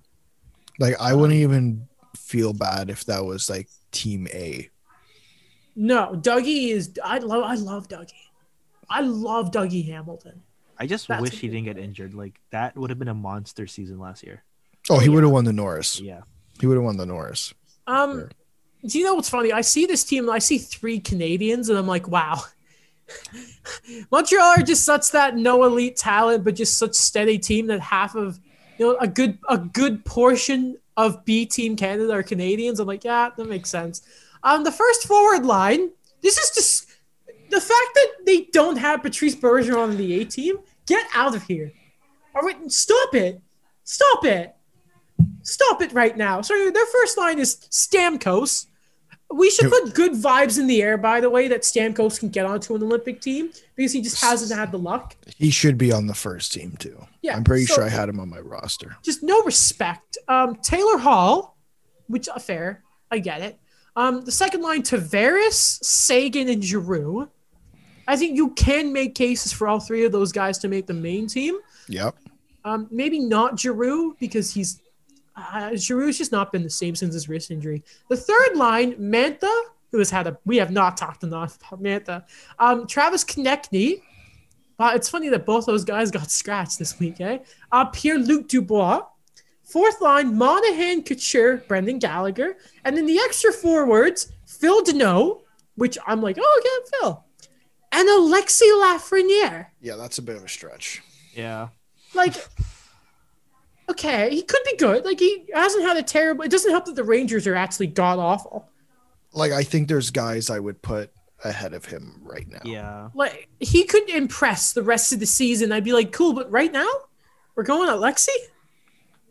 like 0.78 0.94
I 1.00 1.14
wouldn't 1.14 1.38
even 1.38 1.86
feel 2.16 2.52
bad 2.52 2.90
if 2.90 3.04
that 3.06 3.24
was 3.24 3.48
like 3.48 3.68
Team 3.92 4.26
A. 4.34 4.68
No, 5.76 6.12
Dougie 6.20 6.70
is. 6.70 6.92
I 7.02 7.18
love. 7.18 7.44
I 7.44 7.54
love 7.56 7.88
Dougie. 7.88 8.12
I 8.88 9.00
love 9.00 9.50
Dougie 9.50 9.86
Hamilton. 9.86 10.42
I 10.78 10.86
just 10.86 11.08
That's 11.08 11.22
wish 11.22 11.38
he 11.40 11.48
didn't 11.48 11.64
get 11.64 11.78
injured. 11.78 12.14
Like 12.14 12.40
that 12.50 12.76
would 12.76 12.90
have 12.90 12.98
been 12.98 13.08
a 13.08 13.14
monster 13.14 13.66
season 13.66 13.98
last 13.98 14.22
year. 14.24 14.42
Oh, 14.90 14.98
he 14.98 15.06
yeah. 15.06 15.14
would 15.14 15.22
have 15.22 15.32
won 15.32 15.44
the 15.44 15.52
Norris. 15.52 16.00
Yeah. 16.00 16.22
He 16.60 16.66
would 16.66 16.74
have 16.76 16.84
won 16.84 16.96
the 16.96 17.06
Norris. 17.06 17.54
Um, 17.86 18.12
Sure. 18.12 18.30
do 18.86 18.98
you 18.98 19.04
know 19.04 19.14
what's 19.14 19.28
funny? 19.30 19.52
I 19.52 19.60
see 19.62 19.86
this 19.86 20.04
team. 20.04 20.28
I 20.30 20.38
see 20.38 20.58
three 20.58 21.00
Canadians, 21.00 21.68
and 21.68 21.78
I'm 21.78 21.86
like, 21.86 22.06
wow. 22.08 22.42
Montreal 24.10 24.58
are 24.58 24.62
just 24.62 24.84
such 24.84 25.10
that 25.12 25.36
no 25.36 25.64
elite 25.64 25.96
talent, 25.96 26.44
but 26.44 26.54
just 26.54 26.78
such 26.78 26.94
steady 26.94 27.38
team 27.38 27.66
that 27.68 27.80
half 27.80 28.14
of 28.14 28.38
you 28.78 28.86
know 28.86 28.96
a 29.00 29.06
good 29.06 29.38
a 29.48 29.58
good 29.58 30.04
portion 30.04 30.76
of 30.96 31.24
B 31.24 31.46
team 31.46 31.76
Canada 31.76 32.12
are 32.12 32.22
Canadiens. 32.22 32.80
I'm 32.80 32.86
like, 32.86 33.04
yeah, 33.04 33.30
that 33.36 33.48
makes 33.48 33.70
sense. 33.70 34.02
Um, 34.42 34.64
the 34.64 34.72
first 34.72 35.06
forward 35.06 35.44
line. 35.44 35.90
This 36.22 36.38
is 36.38 36.50
just 36.54 36.86
the 37.50 37.60
fact 37.60 37.90
that 37.94 38.08
they 38.24 38.48
don't 38.52 38.76
have 38.76 39.02
Patrice 39.02 39.36
Bergeron 39.36 39.76
on 39.76 39.96
the 39.96 40.20
A 40.20 40.24
team. 40.24 40.56
Get 40.86 41.06
out 41.14 41.34
of 41.34 41.42
here! 41.44 41.72
All 42.34 42.42
right, 42.42 42.70
stop 42.70 43.14
it! 43.14 43.40
Stop 43.84 44.24
it! 44.24 44.54
Stop 45.42 45.82
it 45.82 45.92
right 45.92 46.16
now. 46.16 46.40
So 46.40 46.70
their 46.70 46.86
first 46.86 47.18
line 47.18 47.38
is 47.38 47.56
Stamkos. 47.70 48.66
We 49.36 49.50
should 49.50 49.68
put 49.70 49.94
good 49.94 50.12
vibes 50.12 50.58
in 50.60 50.66
the 50.66 50.80
air, 50.80 50.96
by 50.96 51.20
the 51.20 51.28
way, 51.28 51.48
that 51.48 51.62
Stamkos 51.62 52.20
can 52.20 52.28
get 52.28 52.46
onto 52.46 52.74
an 52.76 52.82
Olympic 52.82 53.20
team 53.20 53.50
because 53.74 53.92
he 53.92 54.00
just 54.00 54.22
hasn't 54.22 54.56
had 54.56 54.70
the 54.70 54.78
luck. 54.78 55.16
He 55.36 55.50
should 55.50 55.76
be 55.76 55.90
on 55.92 56.06
the 56.06 56.14
first 56.14 56.52
team 56.52 56.76
too. 56.78 57.04
Yeah, 57.22 57.36
I'm 57.36 57.42
pretty 57.44 57.66
so- 57.66 57.74
sure 57.74 57.84
I 57.84 57.88
had 57.88 58.08
him 58.08 58.20
on 58.20 58.30
my 58.30 58.38
roster. 58.38 58.96
Just 59.02 59.22
no 59.22 59.42
respect. 59.42 60.18
Um, 60.28 60.56
Taylor 60.56 60.98
Hall, 60.98 61.56
which 62.06 62.28
uh, 62.28 62.38
fair, 62.38 62.84
I 63.10 63.18
get 63.18 63.42
it. 63.42 63.58
Um, 63.96 64.24
the 64.24 64.32
second 64.32 64.62
line, 64.62 64.82
Tavares, 64.82 65.82
Seguin, 65.84 66.48
and 66.48 66.62
Giroux. 66.62 67.28
I 68.06 68.16
think 68.16 68.36
you 68.36 68.50
can 68.50 68.92
make 68.92 69.14
cases 69.14 69.52
for 69.52 69.66
all 69.66 69.80
three 69.80 70.04
of 70.04 70.12
those 70.12 70.30
guys 70.30 70.58
to 70.58 70.68
make 70.68 70.86
the 70.86 70.94
main 70.94 71.26
team. 71.26 71.58
Yep. 71.88 72.14
Um, 72.64 72.86
maybe 72.90 73.18
not 73.18 73.58
Giroux 73.58 74.16
because 74.20 74.52
he's 74.52 74.80
uh, 75.36 75.70
Giroux's 75.72 76.18
just 76.18 76.32
not 76.32 76.52
been 76.52 76.62
the 76.62 76.70
same 76.70 76.94
since 76.94 77.14
his 77.14 77.28
wrist 77.28 77.50
injury. 77.50 77.82
The 78.08 78.16
third 78.16 78.56
line, 78.56 78.94
Mantha, 78.94 79.52
who 79.90 79.98
has 79.98 80.10
had 80.10 80.26
a 80.26 80.38
we 80.44 80.56
have 80.58 80.70
not 80.70 80.96
talked 80.96 81.22
enough 81.22 81.56
about 81.56 81.82
Mantha. 81.82 82.24
Um, 82.58 82.86
Travis 82.86 83.24
Konecny, 83.24 84.00
Wow, 84.78 84.94
it's 84.94 85.08
funny 85.08 85.28
that 85.28 85.46
both 85.46 85.66
those 85.66 85.84
guys 85.84 86.10
got 86.10 86.30
scratched 86.30 86.78
this 86.78 86.98
week, 86.98 87.20
eh? 87.20 87.38
Uh, 87.70 87.86
Pierre 87.86 88.18
Luc 88.18 88.48
Dubois. 88.48 89.02
Fourth 89.62 90.00
line, 90.02 90.36
Monahan, 90.36 91.02
Couture, 91.02 91.56
Brendan 91.56 91.98
Gallagher. 91.98 92.56
And 92.84 92.96
then 92.96 93.06
the 93.06 93.18
extra 93.18 93.50
forwards, 93.50 94.30
Phil 94.46 94.82
Danault, 94.82 95.40
which 95.76 95.96
I'm 96.06 96.20
like, 96.20 96.36
oh, 96.38 96.60
okay, 96.60 96.96
Phil. 97.00 97.24
And 97.90 98.08
Alexi 98.08 98.68
Lafreniere. 98.82 99.68
Yeah, 99.80 99.96
that's 99.96 100.18
a 100.18 100.22
bit 100.22 100.36
of 100.36 100.44
a 100.44 100.48
stretch. 100.48 101.02
Yeah. 101.32 101.68
Like, 102.12 102.34
okay, 103.88 104.30
he 104.30 104.42
could 104.42 104.62
be 104.64 104.76
good. 104.76 105.04
Like, 105.04 105.18
he 105.20 105.46
hasn't 105.52 105.84
had 105.84 105.96
a 105.96 106.02
terrible. 106.02 106.44
It 106.44 106.50
doesn't 106.50 106.70
help 106.70 106.86
that 106.86 106.96
the 106.96 107.04
Rangers 107.04 107.46
are 107.46 107.54
actually 107.54 107.88
god 107.88 108.18
awful. 108.18 108.68
Like 109.32 109.52
I 109.52 109.64
think 109.64 109.88
there's 109.88 110.10
guys 110.10 110.48
I 110.48 110.60
would 110.60 110.80
put 110.80 111.10
ahead 111.42 111.74
of 111.74 111.84
him 111.84 112.20
right 112.22 112.48
now. 112.48 112.60
Yeah. 112.64 113.10
Like, 113.14 113.48
he 113.60 113.84
could 113.84 114.08
impress 114.08 114.72
the 114.72 114.82
rest 114.82 115.12
of 115.12 115.20
the 115.20 115.26
season. 115.26 115.72
I'd 115.72 115.84
be 115.84 115.92
like, 115.92 116.12
cool, 116.12 116.32
but 116.32 116.50
right 116.50 116.72
now, 116.72 116.88
we're 117.54 117.64
going 117.64 117.88
Alexi? 117.88 118.28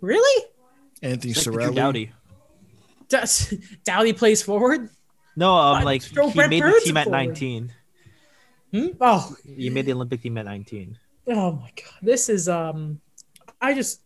Really? 0.01 0.45
Anthony 1.01 1.31
It's 1.31 1.47
like 1.47 1.55
Cirelli. 1.55 1.75
Doughty. 1.75 2.11
Does 3.09 3.53
Doughty 3.83 4.13
plays 4.13 4.41
forward? 4.41 4.89
No, 5.35 5.53
um, 5.55 5.77
I'd 5.77 5.85
like 5.85 6.03
he 6.03 6.13
Brent 6.13 6.49
made 6.49 6.63
the 6.63 6.81
team 6.83 6.97
at 6.97 7.05
forward. 7.05 7.27
19. 7.27 7.73
Hmm? 8.71 8.87
Oh, 9.01 9.35
you 9.45 9.71
made 9.71 9.85
the 9.85 9.93
Olympic 9.93 10.21
team 10.21 10.37
at 10.37 10.45
19. 10.45 10.97
oh 11.27 11.51
my 11.53 11.71
god, 11.75 11.93
this 12.01 12.29
is 12.29 12.49
um, 12.49 12.99
I 13.61 13.73
just 13.73 14.01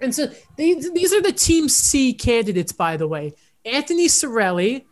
and 0.00 0.14
so 0.14 0.28
these 0.56 0.92
these 0.92 1.12
are 1.12 1.22
the 1.22 1.32
Team 1.32 1.68
C 1.68 2.12
candidates, 2.12 2.72
by 2.72 2.96
the 2.96 3.06
way. 3.08 3.34
Anthony 3.64 4.06
Cirelli, 4.06 4.84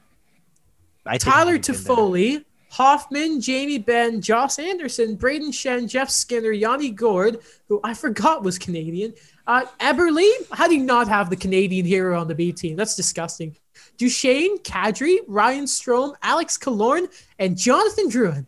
Tyler. 1.19 1.59
Toffoli, 1.59 2.45
Hoffman, 2.71 3.41
Jamie 3.41 3.79
Benn, 3.79 4.21
Josh 4.21 4.59
Anderson, 4.59 5.17
Brayden 5.17 5.49
Schenn, 5.49 5.89
Jeff 5.89 6.11
Skinner, 6.11 6.53
Yanni 6.53 6.91
Gourde, 6.91 7.39
who 7.69 7.81
I 7.83 7.95
forgot 7.95 8.43
was 8.43 8.59
Canadian. 8.59 9.15
Uh, 9.47 9.65
Eberle, 9.81 10.29
how 10.53 10.69
do 10.69 10.75
you 10.75 10.85
not 10.85 11.09
have 11.09 11.31
the 11.31 11.37
Canadian 11.37 11.87
hero 11.87 12.21
on 12.21 12.29
the 12.29 12.35
B 12.35 12.53
team? 12.53 12.77
That's 12.77 12.95
disgusting. 12.95 13.57
Duchene, 13.97 14.59
Kadri, 14.59 15.19
Ryan 15.27 15.65
Strome, 15.65 16.15
Alex 16.23 16.59
Killorn, 16.59 17.09
and 17.39 17.57
Jonathan 17.57 18.11
Drouin. 18.11 18.47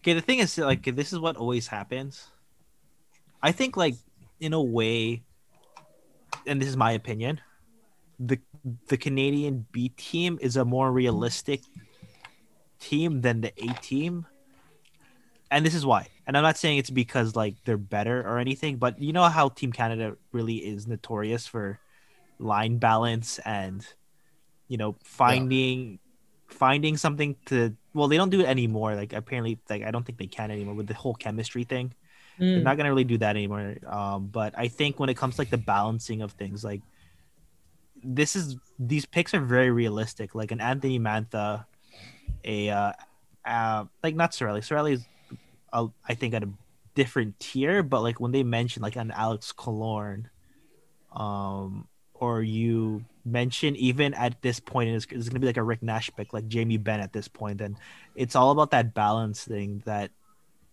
Okay, 0.00 0.12
the 0.14 0.20
thing 0.20 0.40
is, 0.40 0.58
like, 0.58 0.82
this 0.82 1.12
is 1.12 1.20
what 1.20 1.36
always 1.36 1.68
happens. 1.68 2.26
I 3.42 3.52
think, 3.52 3.76
like, 3.76 3.94
in 4.40 4.52
a 4.52 4.60
way, 4.60 5.22
and 6.46 6.60
this 6.60 6.68
is 6.68 6.76
my 6.76 6.92
opinion, 6.92 7.40
the 8.18 8.38
the 8.88 8.96
Canadian 8.96 9.66
B 9.72 9.90
team 9.90 10.38
is 10.40 10.56
a 10.56 10.64
more 10.64 10.92
realistic 10.92 11.60
team 12.78 13.20
than 13.20 13.40
the 13.40 13.52
A 13.62 13.72
team, 13.80 14.26
and 15.50 15.64
this 15.64 15.74
is 15.74 15.84
why. 15.84 16.08
And 16.26 16.36
I'm 16.36 16.42
not 16.42 16.56
saying 16.56 16.78
it's 16.78 16.90
because 16.90 17.36
like 17.36 17.56
they're 17.64 17.76
better 17.76 18.20
or 18.22 18.38
anything, 18.38 18.76
but 18.76 19.00
you 19.00 19.12
know 19.12 19.24
how 19.24 19.48
Team 19.50 19.72
Canada 19.72 20.16
really 20.32 20.56
is 20.56 20.86
notorious 20.86 21.46
for 21.46 21.78
line 22.38 22.78
balance 22.78 23.38
and 23.44 23.86
you 24.68 24.76
know 24.76 24.96
finding 25.04 25.98
finding 26.48 26.96
something 26.96 27.36
to 27.46 27.76
well 27.94 28.08
they 28.08 28.16
don't 28.16 28.30
do 28.30 28.40
it 28.40 28.46
anymore. 28.46 28.94
Like 28.94 29.12
apparently 29.12 29.58
like 29.68 29.82
i 29.82 29.90
don't 29.90 30.04
think 30.04 30.18
they 30.18 30.26
can 30.26 30.50
anymore 30.50 30.74
with 30.74 30.86
the 30.86 30.94
whole 30.94 31.14
chemistry 31.14 31.64
thing 31.64 31.92
they're 32.38 32.58
Mm. 32.58 32.62
not 32.62 32.76
gonna 32.76 32.88
really 32.88 33.04
do 33.04 33.18
that 33.18 33.36
anymore 33.36 33.76
um 33.86 34.26
but 34.26 34.54
i 34.56 34.68
think 34.68 34.98
when 34.98 35.08
it 35.08 35.16
comes 35.16 35.36
to 35.36 35.40
like 35.40 35.50
the 35.50 35.58
balancing 35.58 36.22
of 36.22 36.32
things 36.32 36.64
like 36.64 36.82
this 38.02 38.36
is 38.36 38.56
these 38.78 39.06
picks 39.06 39.34
are 39.34 39.40
very 39.40 39.70
realistic 39.70 40.34
like 40.34 40.50
an 40.50 40.60
anthony 40.60 40.98
mantha 40.98 41.64
a 42.44 42.68
uh, 42.70 42.92
uh 43.46 43.84
like 44.02 44.14
not 44.14 44.32
cirelli 44.32 44.60
cirelli 44.60 44.92
is 44.94 45.06
uh, 45.72 45.86
i 46.08 46.14
think 46.14 46.34
at 46.34 46.42
a 46.42 46.48
different 46.94 47.38
tier 47.40 47.82
but 47.82 48.02
like 48.02 48.20
when 48.20 48.32
they 48.32 48.42
mention 48.42 48.82
like 48.82 48.96
an 48.96 49.10
alex 49.10 49.52
Killorn, 49.52 50.26
um 51.12 51.88
or 52.14 52.42
you 52.42 53.04
mention 53.24 53.74
even 53.76 54.14
at 54.14 54.40
this 54.42 54.60
point 54.60 54.90
it's, 54.90 55.04
it's 55.06 55.28
going 55.28 55.34
to 55.34 55.40
be 55.40 55.46
like 55.46 55.56
a 55.56 55.62
rick 55.62 55.82
nash 55.82 56.10
pick 56.16 56.32
like 56.32 56.46
jamie 56.46 56.76
benn 56.76 57.00
at 57.00 57.12
this 57.12 57.26
point 57.26 57.58
then 57.58 57.76
it's 58.14 58.36
all 58.36 58.50
about 58.50 58.70
that 58.70 58.94
balance 58.94 59.44
thing 59.44 59.82
that 59.86 60.10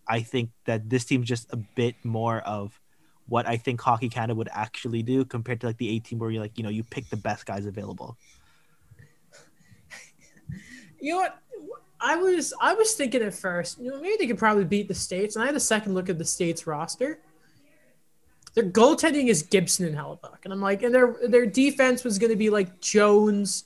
i 0.08 0.22
think 0.22 0.50
that 0.66 0.90
this 0.90 1.06
team's 1.06 1.28
just 1.28 1.52
a 1.54 1.58
bit 1.58 1.96
more 2.04 2.40
of 2.40 2.80
what 3.28 3.48
i 3.48 3.58
think 3.58 3.80
hockey 3.80 4.10
canada 4.10 4.36
would 4.36 4.50
actually 4.52 5.04
do 5.04 5.24
compared 5.24 5.62
to 5.62 5.68
like 5.68 5.78
the 5.78 5.90
a 5.96 6.00
team 6.00 6.20
where 6.20 6.32
you 6.32 6.40
like 6.40 6.58
you 6.58 6.64
know 6.64 6.70
you 6.70 6.84
pick 6.84 7.10
the 7.10 7.18
best 7.18 7.46
guys 7.46 7.66
available 7.66 8.18
You 11.02 11.14
know 11.14 11.18
what? 11.18 11.40
I 12.00 12.16
was 12.16 12.54
I 12.62 12.74
was 12.74 12.94
thinking 12.94 13.22
at 13.22 13.34
first, 13.34 13.80
you 13.80 13.92
know, 13.92 14.00
maybe 14.00 14.16
they 14.20 14.28
could 14.28 14.38
probably 14.38 14.66
beat 14.66 14.88
the 14.88 14.94
states. 14.94 15.36
And 15.36 15.44
I 15.44 15.48
had 15.48 15.56
a 15.56 15.60
second 15.60 15.94
look 15.94 16.10
at 16.10 16.18
the 16.18 16.26
states 16.26 16.66
roster. 16.66 17.20
Their 18.54 18.66
goaltending 18.66 19.28
is 19.28 19.44
Gibson 19.44 19.86
and 19.86 19.96
Hellebuyck, 19.96 20.44
and 20.44 20.54
I'm 20.54 20.62
like, 20.62 20.84
and 20.84 20.94
their 20.94 21.16
their 21.28 21.46
defense 21.46 22.04
was 22.04 22.20
going 22.20 22.32
to 22.32 22.38
be 22.38 22.50
like 22.50 22.82
Jones, 22.82 23.66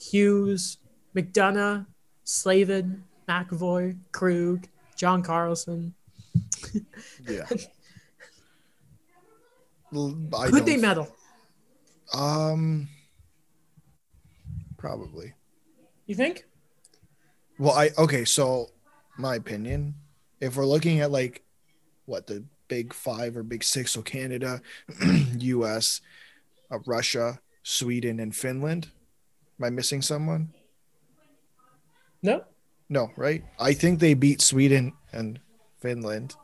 Hughes, 0.00 0.78
McDonagh, 1.14 1.86
Slavin, 2.24 3.04
McAvoy, 3.28 3.98
Krug, 4.12 4.68
John 4.96 5.22
Carlson. 5.22 5.94
Yeah. 7.28 7.46
L- 9.94 10.16
I 10.36 10.48
Could 10.48 10.66
they 10.66 10.76
medal? 10.76 11.08
Um, 12.12 12.88
probably. 14.76 15.34
You 16.06 16.14
think? 16.14 16.44
Well, 17.58 17.72
I 17.72 17.90
okay. 17.96 18.24
So, 18.24 18.70
my 19.16 19.36
opinion, 19.36 19.94
if 20.40 20.56
we're 20.56 20.66
looking 20.66 21.00
at 21.00 21.10
like 21.10 21.44
what 22.06 22.26
the 22.26 22.44
big 22.68 22.92
five 22.92 23.36
or 23.36 23.42
big 23.42 23.62
six, 23.62 23.92
so 23.92 24.02
Canada, 24.02 24.60
U.S., 25.38 26.00
uh, 26.70 26.78
Russia, 26.86 27.38
Sweden, 27.62 28.20
and 28.20 28.34
Finland. 28.34 28.88
Am 29.60 29.66
I 29.66 29.70
missing 29.70 30.02
someone? 30.02 30.52
No. 32.22 32.44
No, 32.88 33.10
right? 33.16 33.42
I 33.58 33.72
think 33.72 33.98
they 34.00 34.14
beat 34.14 34.40
Sweden 34.40 34.92
and 35.12 35.40
Finland. 35.80 36.34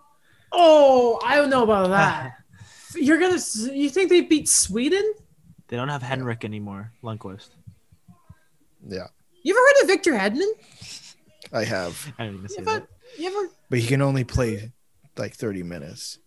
Oh, 0.52 1.20
I 1.24 1.36
don't 1.36 1.50
know 1.50 1.62
about 1.62 1.90
that. 1.90 2.32
You're 2.94 3.18
gonna. 3.18 3.38
You 3.72 3.88
think 3.90 4.08
they 4.10 4.20
beat 4.22 4.48
Sweden? 4.48 5.04
they 5.68 5.76
don't 5.76 5.88
have 5.88 6.02
henrik 6.02 6.44
anymore 6.44 6.92
lundqvist 7.02 7.50
Yeah, 8.86 9.06
You 9.44 9.54
ever 9.54 9.60
heard 9.60 9.82
of 9.82 9.86
Victor 9.86 10.12
Hedman? 10.14 10.50
I 11.52 11.62
have, 11.64 12.12
i 12.18 12.24
don't 12.26 12.34
even 12.34 12.48
say 12.48 12.56
You 12.58 12.64
that 12.64 12.74
ever, 12.76 12.88
you 13.16 13.28
ever 13.28 13.52
but 13.70 13.78
he 13.78 13.86
can 13.86 14.02
only 14.02 14.24
play 14.24 14.72
like 15.16 15.34
thirty 15.34 15.62
minutes. 15.62 16.18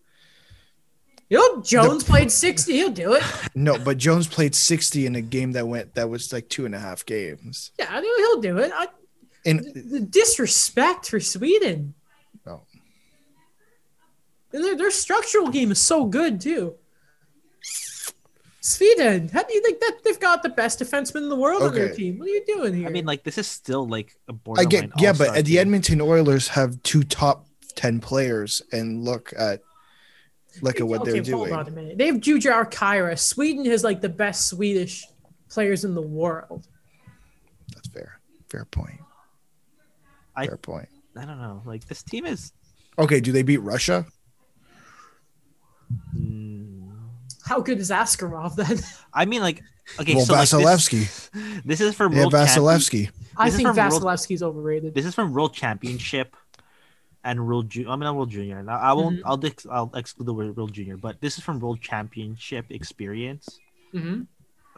You 1.29 1.39
know, 1.39 1.61
Jones 1.63 2.03
played 2.03 2.31
60. 2.31 2.71
He'll 2.73 2.89
do 2.89 3.13
it. 3.13 3.23
No, 3.55 3.79
but 3.79 3.97
Jones 3.97 4.27
played 4.27 4.53
sixty 4.55 5.05
in 5.05 5.15
a 5.15 5.21
game 5.21 5.53
that 5.53 5.67
went 5.67 5.95
that 5.95 6.09
was 6.09 6.31
like 6.31 6.47
two 6.47 6.65
and 6.65 6.75
a 6.75 6.79
half 6.79 7.05
games. 7.05 7.71
Yeah, 7.79 7.87
I 7.89 7.99
know 8.01 8.15
he'll 8.17 8.41
do 8.41 8.57
it. 8.59 8.71
I, 8.73 8.87
And 9.45 9.59
the 9.73 9.99
disrespect 9.99 11.09
for 11.09 11.19
Sweden. 11.19 11.93
No. 12.45 12.63
And 14.53 14.63
their, 14.63 14.77
their 14.77 14.91
structural 14.91 15.49
game 15.49 15.71
is 15.71 15.79
so 15.79 16.05
good, 16.05 16.39
too. 16.39 16.75
Sweden, 18.61 19.27
how 19.27 19.43
do 19.43 19.53
you 19.53 19.61
think 19.61 19.81
that 19.81 19.99
they've 20.05 20.19
got 20.19 20.41
the 20.41 20.47
best 20.47 20.79
defenseman 20.79 21.23
in 21.23 21.29
the 21.29 21.35
world 21.35 21.61
on 21.63 21.73
their 21.75 21.93
team? 21.93 22.17
What 22.17 22.29
are 22.29 22.31
you 22.31 22.45
doing 22.47 22.73
here? 22.73 22.87
i 22.87 22.89
mean 22.89 23.05
like 23.05 23.23
this 23.23 23.37
is 23.37 23.45
still 23.45 23.85
like 23.85 24.15
a 24.29 24.33
borderline 24.33 24.69
get 24.69 24.89
yeah, 24.99 25.11
but 25.11 25.27
all-star 25.27 25.41
the. 25.41 25.59
Edmonton 25.59 25.99
Oilers 25.99 26.47
have 26.47 26.81
two 26.81 27.03
top 27.03 27.45
ten 27.75 27.99
players, 27.99 28.61
and 28.71 29.03
look 29.03 29.33
at 29.37 29.61
look 30.61 30.79
at 30.79 30.87
what 30.87 31.01
okay, 31.01 31.19
they're 31.19 31.35
hold 31.35 31.47
doing. 31.49 31.59
on 31.59 31.67
a 31.67 31.71
minute. 31.71 31.97
They 31.97 32.07
have 32.07 32.17
Jujhar 32.17 32.71
Khaira. 32.71 33.19
Sweden 33.19 33.65
has 33.65 33.83
like 33.83 33.99
the 33.99 34.07
best 34.07 34.47
Swedish 34.47 35.05
players 35.49 35.83
in 35.83 35.93
the 35.93 36.01
world. 36.01 36.65
That's 37.73 37.89
fair. 37.89 38.19
Fair 38.49 38.63
point. 38.63 39.01
I- 40.35 40.47
Fair 40.47 40.57
point. 40.57 40.89
i 41.17 41.25
don't 41.25 41.39
know 41.41 41.61
like 41.65 41.85
this 41.87 42.03
team 42.03 42.25
is 42.25 42.51
Okay, 42.97 43.19
do 43.19 43.31
they 43.31 43.41
beat 43.43 43.57
Russia? 43.57 44.05
mm, 46.15 46.89
How 47.45 47.59
good 47.61 47.79
is 47.79 47.89
Askarov 47.89 48.55
then? 48.55 48.79
i 49.13 49.25
mean 49.25 49.41
like 49.41 49.61
okay 49.99 50.15
well, 50.15 50.25
so 50.25 50.33
like, 50.33 50.47
Vasilevskiy. 50.47 50.99
this, 51.33 51.61
this 51.65 51.81
is 51.81 51.95
from 51.95 52.13
yeah, 52.13 52.21
world 52.25 52.31
champion- 52.33 53.09
I 53.35 53.45
This 53.49 53.55
think 53.57 53.67
from 53.67 53.75
World- 53.89 54.43
overrated. 54.43 54.93
This 54.93 55.05
is 55.07 55.15
from 55.15 55.33
World 55.33 55.53
Championship 55.55 56.35
and 57.23 57.47
World 57.47 57.67
Junior. 57.67 57.89
I 57.89 57.95
mean, 57.95 58.01
not 58.01 58.15
World 58.15 58.29
Junior. 58.29 58.61
Now, 58.61 58.77
I 58.77 58.93
won't. 58.93 59.17
Mhm. 59.17 59.21
I'll 59.25 59.43
ex- 59.43 59.65
I'll 59.71 59.89
exclude 59.95 60.27
the 60.27 60.33
word 60.35 60.55
World 60.55 60.71
Junior. 60.71 60.97
But 60.97 61.19
this 61.19 61.39
is 61.39 61.43
from 61.43 61.59
World 61.59 61.81
Championship 61.81 62.65
experience. 62.69 63.49
hmm 63.91 64.21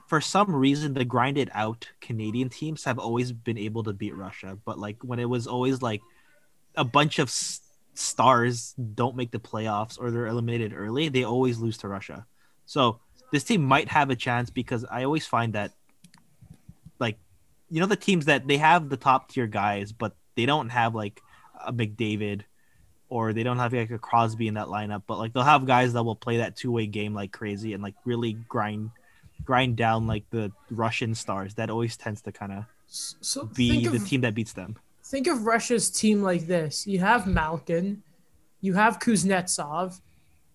For 0.07 0.21
some 0.21 0.55
reason, 0.55 0.93
the 0.93 1.05
grinded 1.05 1.49
out 1.53 1.87
Canadian 1.99 2.49
teams 2.49 2.83
have 2.83 2.99
always 2.99 3.31
been 3.31 3.57
able 3.57 3.83
to 3.83 3.93
beat 3.93 4.15
Russia. 4.15 4.57
But 4.63 4.77
like 4.77 4.97
when 5.03 5.19
it 5.19 5.29
was 5.29 5.47
always 5.47 5.81
like 5.81 6.01
a 6.75 6.83
bunch 6.83 7.19
of 7.19 7.29
s- 7.29 7.61
stars 7.95 8.75
don't 8.93 9.15
make 9.15 9.31
the 9.31 9.39
playoffs 9.39 9.99
or 9.99 10.11
they're 10.11 10.27
eliminated 10.27 10.73
early, 10.75 11.09
they 11.09 11.23
always 11.23 11.57
lose 11.57 11.77
to 11.79 11.87
Russia. 11.87 12.25
So 12.65 12.99
this 13.31 13.43
team 13.43 13.63
might 13.63 13.89
have 13.89 14.09
a 14.09 14.15
chance 14.15 14.49
because 14.49 14.85
I 14.85 15.03
always 15.03 15.25
find 15.25 15.53
that 15.53 15.71
like 16.99 17.17
you 17.69 17.79
know 17.79 17.87
the 17.87 17.95
teams 17.95 18.25
that 18.25 18.47
they 18.47 18.57
have 18.57 18.89
the 18.89 18.97
top 18.97 19.29
tier 19.29 19.47
guys, 19.47 19.91
but 19.91 20.15
they 20.35 20.45
don't 20.45 20.69
have 20.69 20.93
like 20.93 21.21
a 21.65 21.73
McDavid 21.73 22.41
or 23.09 23.33
they 23.33 23.43
don't 23.43 23.59
have 23.59 23.73
like 23.73 23.91
a 23.91 23.97
Crosby 23.97 24.47
in 24.47 24.55
that 24.55 24.67
lineup, 24.67 25.03
but 25.07 25.17
like 25.17 25.33
they'll 25.33 25.43
have 25.43 25.65
guys 25.65 25.93
that 25.93 26.03
will 26.03 26.15
play 26.15 26.37
that 26.37 26.55
two 26.55 26.71
way 26.71 26.85
game 26.85 27.13
like 27.13 27.31
crazy 27.31 27.73
and 27.73 27.81
like 27.81 27.95
really 28.05 28.33
grind 28.33 28.91
grind 29.43 29.75
down 29.75 30.07
like 30.07 30.23
the 30.29 30.51
Russian 30.71 31.15
stars. 31.15 31.53
That 31.55 31.69
always 31.69 31.97
tends 31.97 32.21
to 32.21 32.31
kind 32.31 32.51
of 32.51 32.65
So 32.87 33.45
be 33.45 33.69
think 33.69 33.91
the 33.91 33.97
of, 33.97 34.07
team 34.07 34.21
that 34.21 34.33
beats 34.35 34.53
them. 34.53 34.77
think 35.03 35.27
of 35.27 35.45
Russia's 35.45 35.89
team 35.89 36.21
like 36.21 36.47
this. 36.47 36.87
You 36.87 36.99
have 36.99 37.27
Malkin, 37.27 38.01
you 38.61 38.73
have 38.73 38.99
Kuznetsov, 38.99 39.99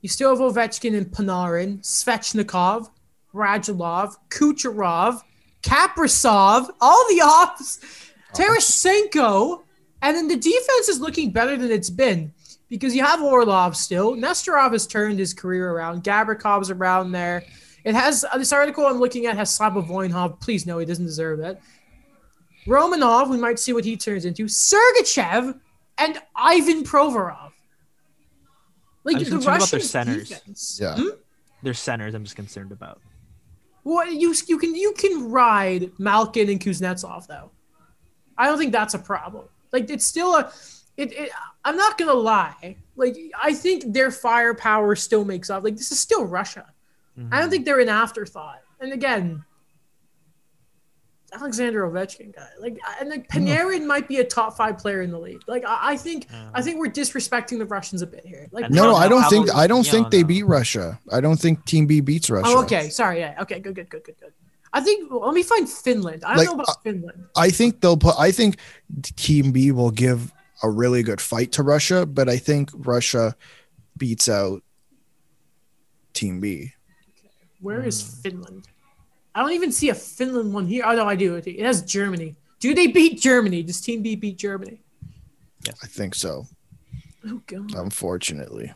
you 0.01 0.09
still 0.09 0.31
have 0.31 0.39
Ovechkin 0.39 0.97
and 0.97 1.07
Panarin, 1.07 1.81
Svechnikov, 1.83 2.91
Radulov, 3.35 4.17
Kucherov, 4.31 5.23
Kaprizov, 5.63 6.69
all 6.81 7.05
the 7.09 7.21
offs, 7.21 7.81
Tarasenko, 8.35 9.63
and 10.03 10.17
then 10.17 10.29
the 10.29 10.37
defense 10.37 10.89
is 10.89 11.01
looking 11.01 11.31
better 11.31 11.57
than 11.57 11.71
it's 11.71 11.91
been 11.91 12.33
because 12.69 12.95
you 12.97 13.05
have 13.05 13.21
Orlov 13.21 13.77
still. 13.77 14.15
Nesterov 14.17 14.73
has 14.73 14.87
turned 14.87 15.19
his 15.19 15.35
career 15.35 15.71
around. 15.71 16.03
Gavrikov's 16.03 16.71
around 16.71 17.13
there. 17.13 17.45
It 17.85 17.95
has 17.95 18.25
uh, 18.25 18.39
this 18.39 18.53
article 18.53 18.87
I'm 18.87 18.99
looking 18.99 19.27
at 19.27 19.37
has 19.37 19.55
Slava 19.55 19.83
Voynov. 19.83 20.41
Please 20.41 20.67
no, 20.67 20.79
he 20.79 20.87
doesn't 20.87 21.05
deserve 21.05 21.41
it. 21.41 21.61
Romanov, 22.67 23.31
we 23.31 23.39
might 23.39 23.59
see 23.59 23.73
what 23.73 23.85
he 23.85 23.97
turns 23.97 24.25
into. 24.25 24.45
Sergachev 24.45 25.59
and 25.99 26.19
Ivan 26.37 26.85
Provorov. 26.85 27.53
Like 29.05 29.17
I'm 29.17 29.21
just 29.21 29.31
the 29.31 29.37
concerned 29.37 29.57
about 29.57 29.61
Russian 29.61 29.79
their 29.79 29.87
centers. 29.87 30.29
defense. 30.29 30.79
Yeah. 30.81 30.97
Hmm? 30.97 31.09
Their 31.63 31.75
centers, 31.75 32.15
I'm 32.15 32.25
just 32.25 32.37
concerned 32.37 32.73
about. 32.73 33.01
Well, 33.85 34.11
you 34.11 34.35
you 34.47 34.59
can 34.59 34.75
you 34.75 34.93
can 34.93 35.31
ride 35.31 35.91
Malkin 35.99 36.51
and 36.51 36.61
Kuznetsov 36.61 37.27
though. 37.27 37.51
I 38.37 38.47
don't 38.47 38.59
think 38.59 38.73
that's 38.73 38.95
a 38.95 38.99
problem. 38.99 39.47
Like 39.73 39.89
it's 39.91 40.07
still 40.07 40.35
a. 40.35 40.53
It, 40.97 41.13
it, 41.13 41.31
I'm 41.65 41.77
not 41.77 41.97
gonna 41.97 42.13
lie. 42.13 42.77
Like 42.97 43.17
I 43.41 43.55
think 43.55 43.93
their 43.93 44.11
firepower 44.11 44.97
still 44.97 45.25
makes 45.25 45.49
up. 45.49 45.65
Like 45.65 45.77
this 45.77 45.93
is 45.93 45.99
still 45.99 46.27
Russia. 46.27 46.67
I 47.21 47.23
Mm-hmm. 47.23 47.39
don't 47.41 47.51
think 47.51 47.65
they're 47.67 47.81
an 47.81 47.89
afterthought. 47.89 48.61
And 48.81 48.93
again, 48.93 49.45
Alexander 51.33 51.89
Ovechkin 51.89 52.35
guy, 52.35 52.49
like, 52.61 52.77
and 53.01 53.09
like 53.09 53.29
Panarin 53.29 53.87
might 53.87 54.09
be 54.09 54.19
a 54.19 54.25
top 54.25 54.57
five 54.57 54.79
player 54.79 55.01
in 55.03 55.13
the 55.13 55.19
league. 55.19 55.43
Like, 55.47 55.65
I, 55.65 55.93
I 55.93 55.97
think, 55.97 56.27
I 56.55 56.61
think 56.61 56.79
we're 56.81 56.91
disrespecting 56.91 57.59
the 57.59 57.67
Russians 57.67 58.03
a 58.03 58.07
bit 58.07 58.27
here. 58.27 58.49
Like, 58.51 58.69
No, 58.71 58.85
no, 58.87 58.97
I 58.97 59.07
don't 59.07 59.23
think 59.31 59.49
I 59.55 59.69
don't 59.69 59.85
yeah, 59.87 59.93
think 59.93 60.11
they 60.11 60.23
no. 60.23 60.27
beat 60.27 60.43
Russia. 60.45 60.99
I 61.13 61.21
don't 61.21 61.39
think 61.39 61.65
Team 61.67 61.87
B 61.87 62.01
beats 62.01 62.31
Russia. 62.31 62.49
oh, 62.49 62.63
okay, 62.65 62.89
sorry, 62.89 63.21
yeah, 63.21 63.37
okay, 63.43 63.61
good, 63.61 63.77
good, 63.77 63.89
good, 63.89 64.03
good, 64.03 64.17
good. 64.19 64.33
I 64.73 64.81
think 64.81 65.09
well, 65.11 65.21
let 65.27 65.35
me 65.35 65.43
find 65.45 65.69
Finland. 65.69 66.25
I 66.25 66.31
don't 66.35 66.39
Like, 66.39 66.47
know 66.57 66.63
about 66.63 66.83
Finland. 66.83 67.27
I 67.37 67.51
think 67.51 67.81
they'll 67.81 67.97
put. 67.97 68.17
I 68.19 68.33
think 68.33 68.57
Team 69.17 69.53
B 69.53 69.71
will 69.73 69.91
give 69.93 70.33
a 70.65 70.71
really 70.71 71.03
good 71.05 71.21
fight 71.21 71.53
to 71.53 71.63
Russia, 71.63 72.07
but 72.07 72.29
I 72.29 72.39
think 72.39 72.71
Russia 72.75 73.37
beats 73.97 74.29
out 74.29 74.63
Team 76.13 76.41
B. 76.41 76.73
Where 77.61 77.83
is 77.85 78.01
Hmm. 78.03 78.21
Finland? 78.23 78.69
I 79.35 79.41
don't 79.43 79.53
even 79.53 79.71
see 79.73 79.91
a 79.91 79.95
Finland 79.95 80.53
one 80.53 80.67
here. 80.67 80.83
Oh 80.87 80.95
no, 80.95 81.07
I 81.07 81.15
do. 81.15 81.37
It 81.37 81.61
has 81.61 81.83
Germany. 81.83 82.35
Do 82.59 82.75
they 82.75 82.89
beat 82.89 83.21
Germany? 83.21 83.63
Does 83.63 83.81
Team 83.81 84.03
B 84.03 84.17
beat 84.17 84.37
Germany? 84.39 84.81
I 85.83 85.87
think 85.87 86.15
so. 86.15 86.47
Oh 87.27 87.41
god, 87.47 87.75
Unfortunately, 87.75 88.73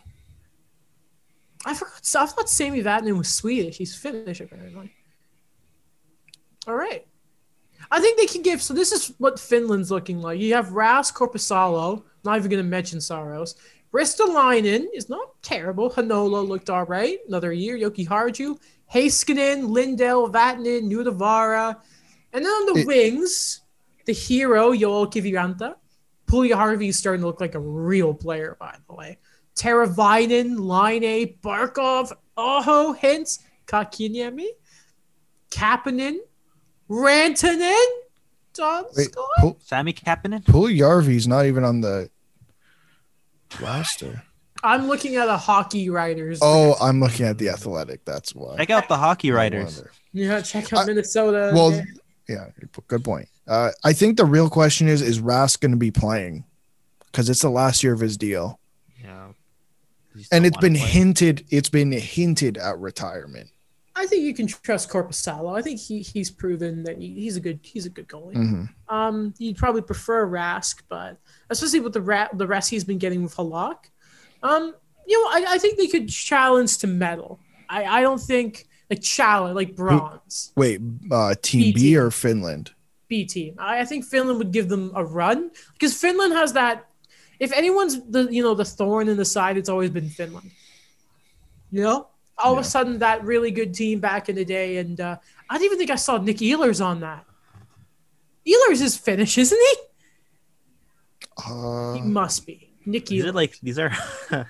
I 1.64 1.74
forgot. 1.74 2.04
So 2.04 2.20
I 2.22 2.26
thought 2.26 2.48
Sami 2.50 2.82
Vatanen 2.82 3.16
was 3.18 3.28
Swedish. 3.28 3.78
He's 3.78 3.94
Finnish 3.96 4.40
apparently. 4.40 4.92
All 6.66 6.74
right. 6.76 7.06
I 7.90 8.00
think 8.00 8.16
they 8.18 8.26
can 8.26 8.42
give. 8.42 8.62
So 8.62 8.72
this 8.74 8.92
is 8.92 9.12
what 9.18 9.38
Finland's 9.38 9.90
looking 9.90 10.20
like. 10.22 10.40
You 10.40 10.54
have 10.54 10.68
Rask 10.68 11.14
Korpisalo. 11.14 12.04
Not 12.24 12.38
even 12.38 12.50
going 12.50 12.62
to 12.62 12.68
mention 12.68 13.00
Saros. 13.00 13.56
Ristolainen 13.92 14.86
is 14.94 15.08
not 15.08 15.40
terrible. 15.42 15.90
Hanola 15.90 16.46
looked 16.46 16.70
all 16.70 16.84
right. 16.86 17.18
Another 17.28 17.52
year. 17.52 17.76
Jokiharju. 17.78 18.58
Heiskanen, 18.92 19.68
Lindell, 19.70 20.28
Vatanen, 20.30 20.84
Nudavara. 20.90 21.76
And 22.32 22.44
then 22.44 22.50
on 22.52 22.74
the 22.74 22.80
It- 22.80 22.86
wings, 22.86 23.60
the 24.06 24.12
hero, 24.12 24.72
Joel 24.74 25.06
Kiviranta. 25.08 25.74
Puljujärvi 26.26 26.88
is 26.88 26.98
starting 26.98 27.20
to 27.20 27.26
look 27.26 27.40
like 27.40 27.54
a 27.54 27.60
real 27.60 28.14
player, 28.14 28.56
by 28.58 28.76
the 28.88 28.94
way. 28.94 29.18
Tara 29.54 29.86
Teravainen, 29.86 30.58
Laine, 30.58 31.38
Barkov, 31.42 32.12
Aho, 32.36 32.94
Hintz, 32.94 33.38
Kakiniemi, 33.66 34.48
Kapanen, 35.50 36.16
Rantanen, 36.90 37.86
Don 38.54 38.84
wait, 38.96 39.04
Scott. 39.12 39.26
Pul- 39.38 39.58
Sammy 39.60 39.92
Kapanen? 39.92 40.44
Puljujärvi's 40.44 41.28
not 41.28 41.46
even 41.46 41.64
on 41.64 41.80
the 41.80 42.10
roster. 43.60 44.22
I'm 44.64 44.86
looking 44.88 45.16
at 45.16 45.28
a 45.28 45.36
hockey 45.36 45.90
writers. 45.90 46.38
Oh, 46.42 46.74
I'm 46.80 46.98
looking 47.00 47.26
at 47.26 47.38
the 47.38 47.50
Athletic. 47.50 48.04
That's 48.04 48.34
why. 48.34 48.56
Check 48.56 48.70
out 48.70 48.88
the 48.88 48.96
hockey 48.96 49.30
writers. 49.30 49.82
yeah, 50.12 50.40
check 50.40 50.72
out 50.72 50.80
I- 50.80 50.86
Minnesota. 50.86 51.52
Well, 51.54 51.72
Yeah. 51.72 51.82
yeah, 52.28 52.46
good 52.88 53.04
point. 53.04 53.28
Uh, 53.46 53.70
I 53.84 53.92
think 53.92 54.16
the 54.16 54.24
real 54.24 54.48
question 54.48 54.88
is: 54.88 55.02
Is 55.02 55.20
Rask 55.20 55.60
going 55.60 55.72
to 55.72 55.76
be 55.76 55.90
playing? 55.90 56.44
Because 57.06 57.28
it's 57.28 57.42
the 57.42 57.50
last 57.50 57.84
year 57.84 57.92
of 57.92 58.00
his 58.00 58.16
deal, 58.16 58.58
Yeah. 59.00 59.28
And 60.32 60.46
it's 60.46 60.56
wanna 60.56 60.60
been 60.60 60.74
play? 60.76 60.88
hinted. 60.88 61.44
It's 61.50 61.68
been 61.68 61.92
hinted 61.92 62.56
at 62.56 62.78
retirement. 62.78 63.50
I 63.96 64.06
think 64.06 64.22
you 64.24 64.34
can 64.34 64.46
trust 64.48 64.88
Korpisalo. 64.90 65.56
I 65.56 65.62
think 65.62 65.78
he 65.78 66.00
he's 66.00 66.30
proven 66.30 66.82
that 66.84 66.98
he, 66.98 67.14
he's 67.14 67.36
a 67.36 67.40
good 67.40 67.60
he's 67.62 67.86
a 67.86 67.90
good 67.90 68.08
goalie. 68.08 68.34
Mhm. 68.34 68.68
Um, 68.88 69.34
you'd 69.38 69.56
probably 69.56 69.82
prefer 69.82 70.26
Rask, 70.26 70.82
but 70.88 71.18
especially 71.50 71.80
with 71.80 71.92
the 71.92 72.00
ra- 72.00 72.28
the 72.32 72.46
rest 72.46 72.70
he's 72.70 72.82
been 72.84 72.98
getting 72.98 73.22
with 73.22 73.36
Halak, 73.36 73.76
um, 74.44 74.74
you 75.06 75.20
know, 75.20 75.28
I, 75.30 75.54
I 75.54 75.58
think 75.58 75.76
they 75.78 75.88
could 75.88 76.08
challenge 76.08 76.78
to 76.78 76.86
medal. 76.86 77.40
I, 77.68 77.84
I 77.84 78.00
don't 78.02 78.20
think 78.20 78.66
like 78.90 79.00
challenge 79.02 79.56
like 79.56 79.74
bronze 79.74 80.52
Wait, 80.56 80.80
uh, 81.10 81.34
Team 81.42 81.60
B 81.60 81.72
BT. 81.72 81.96
or 81.96 82.10
Finland? 82.10 82.72
B 83.08 83.24
team. 83.24 83.54
I, 83.58 83.80
I 83.80 83.84
think 83.84 84.04
Finland 84.04 84.38
would 84.38 84.52
give 84.52 84.68
them 84.68 84.92
a 84.94 85.04
run 85.04 85.50
because 85.72 85.94
Finland 85.94 86.32
has 86.34 86.52
that. 86.52 86.86
If 87.40 87.52
anyone's 87.52 88.00
the 88.08 88.28
you 88.30 88.42
know 88.42 88.54
the 88.54 88.64
thorn 88.64 89.08
in 89.08 89.16
the 89.16 89.24
side, 89.24 89.56
it's 89.56 89.68
always 89.68 89.90
been 89.90 90.08
Finland. 90.08 90.50
You 91.70 91.82
know, 91.82 92.08
all 92.38 92.52
of 92.52 92.58
a 92.58 92.64
sudden 92.64 92.98
that 93.00 93.24
really 93.24 93.50
good 93.50 93.74
team 93.74 93.98
back 94.00 94.28
in 94.28 94.36
the 94.36 94.44
day, 94.44 94.76
and 94.78 95.00
uh, 95.00 95.16
I 95.50 95.54
don't 95.54 95.64
even 95.64 95.78
think 95.78 95.90
I 95.90 95.96
saw 95.96 96.18
Nick 96.18 96.38
Ehlers 96.38 96.84
on 96.84 97.00
that. 97.00 97.24
Ehlers 98.46 98.80
is 98.82 98.96
Finnish, 98.96 99.38
isn't 99.38 99.58
he? 99.58 99.74
Uh, 101.44 101.94
He 101.94 102.00
must 102.02 102.46
be. 102.46 102.73
Nick 102.86 103.06
These 103.06 103.24
are 103.24 103.32
like 103.32 103.58
these 103.62 103.78
are 103.78 103.92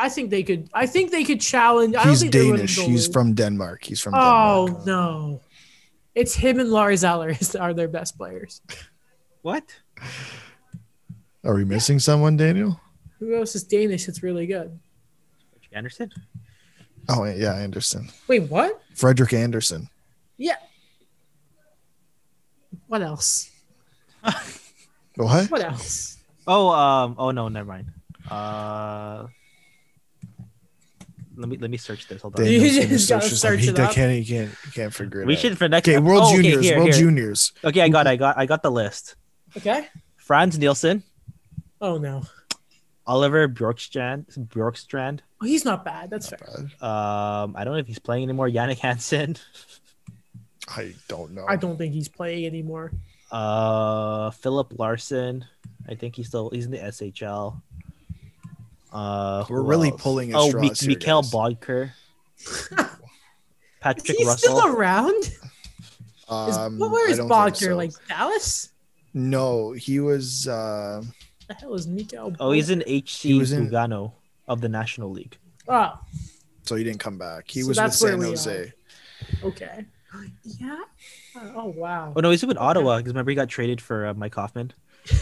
I 0.00 0.08
think 0.08 0.30
they 0.30 0.44
could. 0.44 0.70
I 0.72 0.86
think 0.86 1.10
they 1.10 1.24
could 1.24 1.40
challenge. 1.40 1.96
I 1.96 2.04
don't 2.04 2.10
he's 2.10 2.20
think 2.20 2.32
Danish. 2.32 2.76
the 2.76 2.82
He's 2.84 3.08
from 3.08 3.34
Denmark. 3.34 3.82
He's 3.82 4.00
from 4.00 4.14
Oh 4.16 4.66
Denmark. 4.68 4.86
no, 4.86 5.40
it's 6.14 6.34
him 6.34 6.60
and 6.60 6.70
Lars 6.70 7.02
Eller 7.02 7.34
are 7.60 7.74
their 7.74 7.88
best 7.88 8.16
players. 8.16 8.60
what? 9.42 9.64
Are 11.44 11.54
we 11.54 11.64
missing 11.64 11.98
someone, 11.98 12.36
Daniel? 12.36 12.80
Who 13.18 13.34
else 13.34 13.56
is 13.56 13.64
Danish? 13.64 14.06
That's 14.06 14.22
really 14.22 14.46
good. 14.46 14.78
Andersen? 15.72 16.12
Oh 17.08 17.24
yeah, 17.24 17.54
Andersen. 17.56 18.08
Wait, 18.28 18.42
what? 18.48 18.80
Frederik 18.94 19.32
Andersen. 19.32 19.88
Yeah. 20.36 20.56
What 22.86 23.02
else? 23.02 23.50
What? 25.16 25.50
What 25.50 25.64
else? 25.64 26.17
Oh, 26.48 26.70
um, 26.70 27.14
oh 27.18 27.30
no, 27.30 27.48
never 27.48 27.68
mind. 27.68 27.92
Uh, 28.28 29.26
let 31.36 31.48
me 31.48 31.56
let 31.58 31.70
me 31.70 31.76
search 31.76 32.08
this. 32.08 32.22
Hold 32.22 32.40
on. 32.40 32.46
You 32.46 32.58
just 32.60 33.08
gotta 33.08 33.28
search 33.28 33.30
this 33.30 33.40
search 33.40 33.58
up. 33.60 33.64
He 33.64 33.68
it 33.68 33.78
up. 33.78 33.92
can't. 33.92 34.12
He 34.12 34.24
can't. 34.24 34.50
He 34.64 34.70
can't 34.72 34.92
figure 34.92 35.20
it 35.22 35.26
We 35.26 35.34
out. 35.34 35.38
should 35.38 35.58
for 35.58 35.68
next. 35.68 35.86
Okay, 35.88 35.98
World 35.98 36.22
oh, 36.24 36.28
okay, 36.32 36.36
Juniors. 36.42 36.64
here, 36.64 36.76
World 36.78 36.88
here. 36.90 36.98
Juniors. 36.98 37.52
Okay, 37.62 37.80
I 37.82 37.88
got, 37.88 38.06
I 38.06 38.16
got, 38.16 38.36
I 38.38 38.46
got 38.46 38.62
the 38.62 38.70
list. 38.70 39.14
Okay. 39.56 39.86
Frans 40.16 40.58
Nielsen, 40.58 41.02
Oh 41.80 41.96
no. 41.96 42.22
Oliver 43.06 43.48
Bjorkstrand, 43.48 44.26
Bjorkstrand. 44.48 45.20
Oh, 45.40 45.46
he's 45.46 45.64
not 45.64 45.84
bad. 45.84 46.10
That's 46.10 46.28
fair. 46.28 46.40
Um, 46.82 47.54
I 47.56 47.62
don't 47.64 47.72
know 47.72 47.78
if 47.78 47.86
he's 47.86 47.98
playing 48.00 48.24
anymore. 48.24 48.48
Jannik 48.50 48.78
Hansen. 48.78 49.36
I 50.68 50.92
don't 51.08 51.32
know. 51.32 51.46
I 51.48 51.56
don't 51.56 51.78
think 51.78 51.94
he's 51.94 52.08
playing 52.08 52.44
anymore. 52.44 52.92
Uh, 53.30 54.30
Philip 54.32 54.74
Larsen. 54.78 55.46
I 55.88 55.94
think 55.94 56.16
he's 56.16 56.28
still 56.28 56.50
he's 56.50 56.66
in 56.66 56.70
the 56.72 56.78
SHL. 56.78 57.60
Uh, 58.92 59.44
We're 59.48 59.62
really 59.62 59.90
else? 59.90 60.00
pulling 60.02 60.34
Oh, 60.34 60.48
straws 60.48 60.80
here, 60.80 60.96
Mikkel 60.96 61.22
guys. 61.22 61.30
Bodker. 61.32 61.90
Is 63.78 63.80
Patrick 63.80 64.16
he 64.18 64.24
Russell. 64.24 64.56
still 64.58 64.74
around? 64.74 65.14
Is, 65.24 65.40
Um, 66.28 66.78
what, 66.78 66.90
where 66.90 67.08
I 67.08 67.12
is 67.12 67.18
don't 67.18 67.28
Bodker? 67.28 67.56
so. 67.68 67.76
Like 67.76 67.92
Dallas? 68.08 68.70
No, 69.14 69.72
he 69.72 70.00
was. 70.00 70.46
Uh, 70.48 71.02
The 71.48 71.54
hell 71.54 71.74
is 71.74 71.86
Mikkel? 71.86 72.36
Oh, 72.40 72.50
he's 72.52 72.70
in 72.70 72.82
He 72.86 72.98
HC 72.98 73.38
was 73.38 73.52
in- 73.52 73.68
Lugano 73.70 74.12
of 74.48 74.60
the 74.60 74.68
National 74.68 75.10
League. 75.10 75.38
Oh, 75.68 75.98
so 76.64 76.74
he 76.76 76.84
didn't 76.84 77.00
come 77.00 77.18
back. 77.18 77.48
He 77.50 77.62
So 77.62 77.68
was 77.68 77.78
with 77.80 77.94
San 77.94 78.20
Jose. 78.20 78.72
okay. 79.44 79.84
Yeah. 80.42 80.76
Oh 81.54 81.66
wow. 81.76 82.12
Oh 82.16 82.20
no, 82.20 82.30
he's 82.30 82.44
with 82.44 82.56
Ottawa 82.58 82.96
because 82.96 83.10
remember 83.12 83.30
he 83.30 83.34
got 83.36 83.48
traded 83.48 83.80
for 83.80 84.06
uh, 84.06 84.14
Mike 84.14 84.34
Hoffman. 84.34 84.72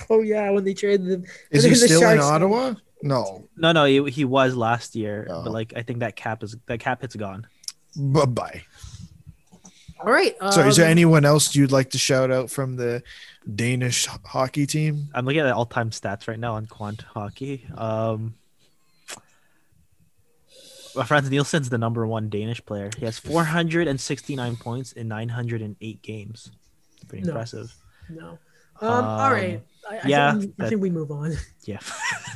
Oh 0.10 0.20
yeah, 0.22 0.50
when 0.50 0.64
they 0.64 0.74
traded 0.74 1.06
them. 1.08 1.24
Is 1.50 1.64
he 1.64 1.70
the 1.70 1.76
still 1.76 2.08
in 2.08 2.18
Ottawa? 2.18 2.74
No. 3.02 3.48
No, 3.56 3.72
no, 3.72 3.84
he, 3.84 4.10
he 4.10 4.24
was 4.24 4.54
last 4.54 4.94
year, 4.94 5.26
Oh. 5.30 5.42
but 5.44 5.52
like 5.52 5.72
I 5.76 5.82
think 5.82 6.00
that 6.00 6.16
cap 6.16 6.42
is 6.42 6.56
that 6.66 6.78
cap 6.80 7.00
hit's 7.02 7.16
gone. 7.16 7.46
Bye 7.96 8.24
bye. 8.26 8.62
All 10.00 10.10
right. 10.12 10.34
So, 10.50 10.66
is 10.66 10.76
there 10.76 10.86
um, 10.86 10.90
anyone 10.90 11.24
else 11.24 11.54
you'd 11.54 11.70
like 11.70 11.90
to 11.90 11.98
shout 11.98 12.30
out 12.32 12.50
from 12.50 12.74
the 12.76 13.02
Danish 13.54 14.06
hockey 14.24 14.66
team? 14.66 15.08
I'm 15.14 15.24
looking 15.24 15.40
at 15.42 15.52
all 15.52 15.66
time 15.66 15.90
stats 15.90 16.26
right 16.26 16.38
now 16.40 16.54
on 16.54 16.66
QuantHockey. 16.66 17.78
Um, 17.80 18.34
well, 20.94 21.04
Frans 21.06 21.30
Nielsen's 21.30 21.68
the 21.70 21.78
number 21.78 22.06
one 22.06 22.28
Danish 22.28 22.64
player. 22.66 22.90
He 22.98 23.04
has 23.04 23.18
469 23.18 24.56
points 24.56 24.92
in 24.92 25.08
908 25.08 26.02
games. 26.02 26.50
Pretty 27.08 27.24
No. 27.24 27.30
impressive. 27.30 27.74
No. 28.10 28.38
Um, 28.80 29.04
all 29.04 29.20
Um, 29.26 29.32
right. 29.32 29.62
I, 29.90 29.96
I 29.96 30.00
yeah, 30.06 30.38
think, 30.38 30.54
I 30.60 30.68
think 30.68 30.80
we 30.80 30.90
move 30.90 31.10
on. 31.10 31.34
Yeah. 31.64 31.78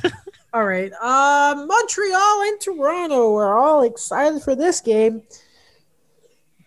All 0.53 0.63
right. 0.65 0.91
Uh, 1.01 1.65
Montreal 1.67 2.41
and 2.43 2.61
Toronto. 2.61 3.33
We're 3.33 3.59
all 3.59 3.83
excited 3.83 4.41
for 4.41 4.55
this 4.55 4.79
game. 4.79 5.21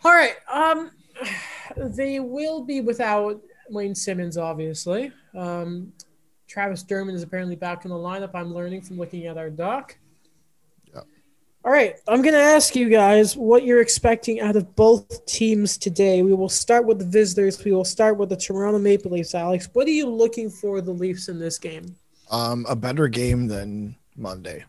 All 0.05 0.13
right. 0.13 0.35
Um, 0.53 0.91
they 1.77 2.21
will 2.21 2.63
be 2.63 2.83
without 2.83 3.41
Wayne 3.71 3.95
Simmonds, 3.95 4.37
obviously. 4.37 5.11
Um, 5.35 5.93
Travis 6.47 6.83
Dermott 6.83 7.15
is 7.15 7.23
apparently 7.23 7.57
back 7.57 7.87
in 7.87 7.91
the 7.91 7.97
lineup. 7.97 8.33
I'm 8.35 8.53
learning 8.53 8.83
from 8.83 8.99
looking 8.99 9.27
at 9.27 9.39
our 9.39 9.49
doc. 9.49 9.97
All 11.65 11.71
right. 11.71 11.97
I'm 12.09 12.23
going 12.23 12.35
to 12.35 12.41
ask 12.41 12.75
you 12.75 12.89
guys 12.89 13.37
what 13.37 13.65
you're 13.65 13.83
expecting 13.83 14.41
out 14.41 14.57
of 14.57 14.75
both 14.77 15.27
teams 15.27 15.77
today. 15.77 16.23
We 16.23 16.33
will 16.33 16.49
start 16.49 16.87
with 16.87 16.99
the 16.99 17.05
visitors. 17.05 17.63
We 17.63 17.73
will 17.73 17.85
start 17.85 18.17
with 18.17 18.31
the 18.31 18.37
Toronto 18.37 18.79
Maple 18.79 19.11
Leafs. 19.11 19.35
Alex, 19.35 19.69
what 19.73 19.87
are 19.87 19.91
you 19.91 20.07
looking 20.07 20.49
for 20.49 20.81
the 20.81 20.93
Leafs 20.93 21.29
in 21.29 21.39
this 21.39 21.59
game? 21.59 21.97
Um, 22.31 22.65
a 22.69 22.75
better 22.75 23.09
game 23.09 23.47
than 23.47 23.97
Monday. 24.17 24.65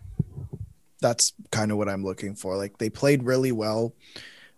That's 1.00 1.34
kind 1.52 1.72
of 1.72 1.78
what 1.78 1.88
I'm 1.88 2.04
looking 2.04 2.36
for. 2.36 2.58
Like 2.58 2.78
they 2.78 2.90
played 2.90 3.24
really 3.24 3.52
well. 3.52 3.94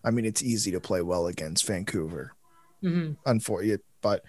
I 0.03 0.11
mean, 0.11 0.25
it's 0.25 0.43
easy 0.43 0.71
to 0.71 0.79
play 0.79 1.01
well 1.01 1.27
against 1.27 1.67
Vancouver. 1.67 2.33
Mm-hmm. 2.83 3.13
unfortunate 3.25 3.81
but 4.01 4.25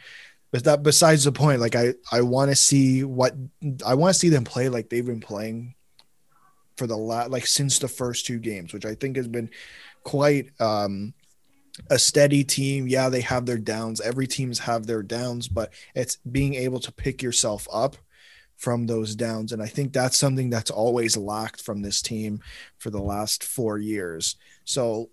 but 0.52 0.62
that 0.62 0.84
besides 0.84 1.24
the 1.24 1.32
point 1.32 1.60
like 1.60 1.74
i 1.74 1.92
i 2.12 2.20
want 2.20 2.52
to 2.52 2.54
see 2.54 3.02
what 3.02 3.34
i 3.84 3.94
want 3.94 4.14
to 4.14 4.18
see 4.20 4.28
them 4.28 4.44
play 4.44 4.68
like 4.68 4.88
they've 4.88 5.04
been 5.04 5.18
playing 5.18 5.74
for 6.76 6.86
the 6.86 6.96
last 6.96 7.30
like 7.30 7.46
since 7.46 7.78
the 7.78 7.88
first 7.88 8.26
two 8.26 8.38
games 8.38 8.72
which 8.72 8.86
i 8.86 8.94
think 8.94 9.16
has 9.16 9.28
been 9.28 9.50
quite 10.02 10.50
um 10.60 11.14
a 11.90 11.98
steady 11.98 12.44
team. 12.44 12.86
Yeah 12.86 13.08
they 13.08 13.20
have 13.22 13.46
their 13.46 13.58
downs. 13.58 14.00
Every 14.00 14.26
teams 14.26 14.60
have 14.60 14.86
their 14.86 15.02
downs 15.02 15.48
but 15.48 15.72
it's 15.94 16.16
being 16.16 16.54
able 16.54 16.80
to 16.80 16.92
pick 16.92 17.22
yourself 17.22 17.66
up 17.72 17.96
from 18.56 18.86
those 18.86 19.16
downs. 19.16 19.52
And 19.52 19.62
i 19.62 19.66
think 19.66 19.92
that's 19.92 20.18
something 20.18 20.50
that's 20.50 20.70
always 20.70 21.16
lacked 21.16 21.60
from 21.60 21.82
this 21.82 22.00
team 22.00 22.40
for 22.78 22.90
the 22.90 23.02
last 23.02 23.42
4 23.44 23.78
years. 23.78 24.36
So 24.64 25.10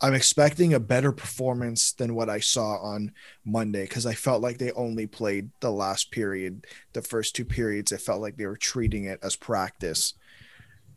I'm 0.00 0.14
expecting 0.14 0.74
a 0.74 0.80
better 0.80 1.12
performance 1.12 1.92
than 1.92 2.16
what 2.16 2.28
I 2.28 2.40
saw 2.40 2.78
on 2.78 3.12
Monday 3.44 3.82
because 3.82 4.04
I 4.04 4.14
felt 4.14 4.42
like 4.42 4.58
they 4.58 4.72
only 4.72 5.06
played 5.06 5.50
the 5.60 5.70
last 5.70 6.10
period, 6.10 6.66
the 6.92 7.02
first 7.02 7.36
two 7.36 7.44
periods. 7.44 7.92
It 7.92 8.00
felt 8.00 8.20
like 8.20 8.36
they 8.36 8.46
were 8.46 8.56
treating 8.56 9.04
it 9.04 9.20
as 9.22 9.36
practice, 9.36 10.14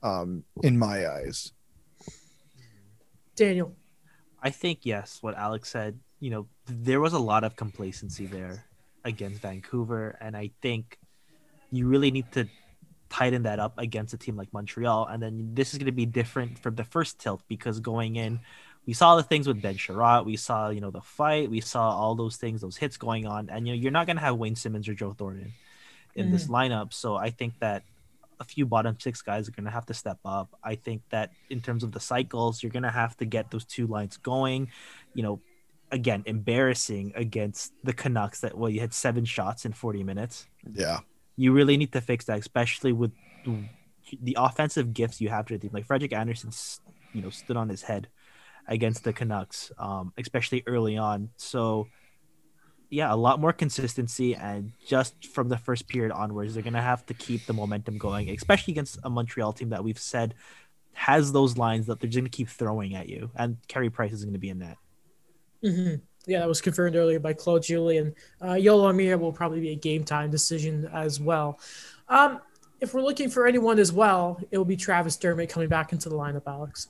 um, 0.05 0.43
in 0.61 0.77
my 0.77 1.09
eyes. 1.09 1.51
Daniel. 3.35 3.75
I 4.41 4.51
think 4.51 4.79
yes, 4.83 5.17
what 5.21 5.35
Alex 5.35 5.71
said, 5.71 5.99
you 6.19 6.29
know, 6.29 6.47
there 6.67 7.01
was 7.01 7.13
a 7.13 7.19
lot 7.19 7.43
of 7.43 7.55
complacency 7.55 8.27
there 8.27 8.63
against 9.03 9.41
Vancouver, 9.41 10.17
and 10.21 10.37
I 10.37 10.51
think 10.61 10.99
you 11.71 11.87
really 11.87 12.11
need 12.11 12.31
to 12.33 12.47
tighten 13.09 13.43
that 13.43 13.59
up 13.59 13.73
against 13.77 14.13
a 14.13 14.17
team 14.17 14.35
like 14.35 14.53
Montreal. 14.53 15.07
And 15.07 15.21
then 15.21 15.51
this 15.53 15.73
is 15.73 15.79
going 15.79 15.87
to 15.87 15.91
be 15.91 16.05
different 16.05 16.59
from 16.59 16.75
the 16.75 16.83
first 16.83 17.19
tilt 17.19 17.41
because 17.47 17.79
going 17.79 18.15
in, 18.15 18.39
we 18.85 18.93
saw 18.93 19.15
the 19.15 19.23
things 19.23 19.47
with 19.47 19.61
Ben 19.61 19.75
Chiarot, 19.75 20.25
we 20.25 20.37
saw 20.37 20.69
you 20.69 20.79
know 20.79 20.91
the 20.91 21.01
fight, 21.01 21.49
we 21.49 21.61
saw 21.61 21.89
all 21.89 22.13
those 22.13 22.37
things, 22.37 22.61
those 22.61 22.77
hits 22.77 22.97
going 22.97 23.25
on, 23.25 23.49
and 23.49 23.67
you 23.67 23.73
know 23.73 23.79
you're 23.81 23.91
not 23.91 24.05
going 24.05 24.17
to 24.17 24.21
have 24.21 24.37
Wayne 24.37 24.55
Simmonds 24.55 24.87
or 24.87 24.93
Joe 24.93 25.13
Thornton 25.13 25.53
in 26.13 26.31
this 26.31 26.47
lineup. 26.47 26.93
So 26.93 27.15
I 27.15 27.31
think 27.31 27.59
that 27.59 27.83
a 28.39 28.43
few 28.43 28.65
bottom 28.65 28.97
six 28.99 29.21
guys 29.21 29.47
are 29.47 29.51
going 29.51 29.65
to 29.65 29.71
have 29.71 29.85
to 29.87 29.93
step 29.93 30.19
up. 30.25 30.57
I 30.63 30.75
think 30.75 31.01
that 31.09 31.31
in 31.49 31.61
terms 31.61 31.83
of 31.83 31.91
the 31.91 31.99
cycles, 31.99 32.61
you're 32.61 32.71
going 32.71 32.83
to 32.83 32.91
have 32.91 33.15
to 33.17 33.25
get 33.25 33.51
those 33.51 33.65
two 33.65 33.87
lines 33.87 34.17
going. 34.17 34.69
You 35.13 35.23
know, 35.23 35.41
again, 35.91 36.23
embarrassing 36.25 37.13
against 37.15 37.73
the 37.83 37.93
Canucks 37.93 38.41
that, 38.41 38.57
well, 38.57 38.69
you 38.69 38.79
had 38.79 38.93
seven 38.93 39.25
shots 39.25 39.65
in 39.65 39.73
40 39.73 40.03
minutes. 40.03 40.47
Yeah. 40.71 40.99
You 41.37 41.53
really 41.53 41.77
need 41.77 41.91
to 41.93 42.01
fix 42.01 42.25
that, 42.25 42.39
especially 42.39 42.93
with 42.93 43.11
the 44.21 44.37
offensive 44.39 44.93
gifts 44.93 45.21
you 45.21 45.29
have 45.29 45.45
to 45.47 45.53
the 45.53 45.59
team. 45.59 45.71
Like 45.73 45.85
Frederik 45.85 46.13
Andersen, 46.13 46.51
you 47.13 47.21
know, 47.21 47.29
stood 47.29 47.57
on 47.57 47.69
his 47.69 47.81
head 47.81 48.07
against 48.67 49.03
the 49.03 49.13
Canucks, 49.13 49.71
um, 49.77 50.13
especially 50.17 50.63
early 50.65 50.97
on. 50.97 51.29
So, 51.37 51.87
yeah, 52.95 53.13
a 53.13 53.15
lot 53.15 53.39
more 53.39 53.53
consistency, 53.53 54.35
and 54.35 54.73
just 54.85 55.27
from 55.27 55.49
the 55.49 55.57
first 55.57 55.87
period 55.87 56.11
onwards, 56.11 56.53
they're 56.53 56.63
gonna 56.63 56.81
have 56.81 57.05
to 57.07 57.13
keep 57.13 57.45
the 57.45 57.53
momentum 57.53 57.97
going, 57.97 58.29
especially 58.29 58.73
against 58.73 58.99
a 59.03 59.09
Montreal 59.09 59.53
team 59.53 59.69
that 59.69 59.83
we've 59.83 59.99
said 59.99 60.35
has 60.93 61.31
those 61.31 61.57
lines 61.57 61.87
that 61.87 61.99
they're 61.99 62.09
just 62.09 62.19
gonna 62.19 62.29
keep 62.29 62.49
throwing 62.49 62.95
at 62.95 63.09
you, 63.09 63.31
and 63.35 63.57
Carey 63.67 63.89
Price 63.89 64.13
is 64.13 64.25
gonna 64.25 64.39
be 64.39 64.49
in 64.49 64.59
that. 64.59 64.77
hmm 65.63 65.95
Yeah, 66.27 66.39
that 66.39 66.47
was 66.47 66.61
confirmed 66.61 66.95
earlier 66.95 67.19
by 67.19 67.33
Claude 67.33 67.63
Julien. 67.63 68.13
Uh, 68.41 68.59
Joel 68.59 68.91
Armia 68.91 69.19
will 69.19 69.33
probably 69.33 69.59
be 69.59 69.71
a 69.71 69.75
game 69.75 70.03
time 70.03 70.29
decision 70.31 70.89
as 70.93 71.19
well. 71.19 71.59
Um, 72.07 72.39
if 72.81 72.93
we're 72.93 73.01
looking 73.01 73.29
for 73.29 73.47
anyone 73.47 73.79
as 73.79 73.91
well, 73.91 74.39
it 74.51 74.57
will 74.57 74.65
be 74.65 74.75
Travis 74.77 75.17
Dermott 75.17 75.49
coming 75.49 75.69
back 75.69 75.91
into 75.93 76.09
the 76.09 76.15
lineup, 76.15 76.43
Alex. 76.47 76.89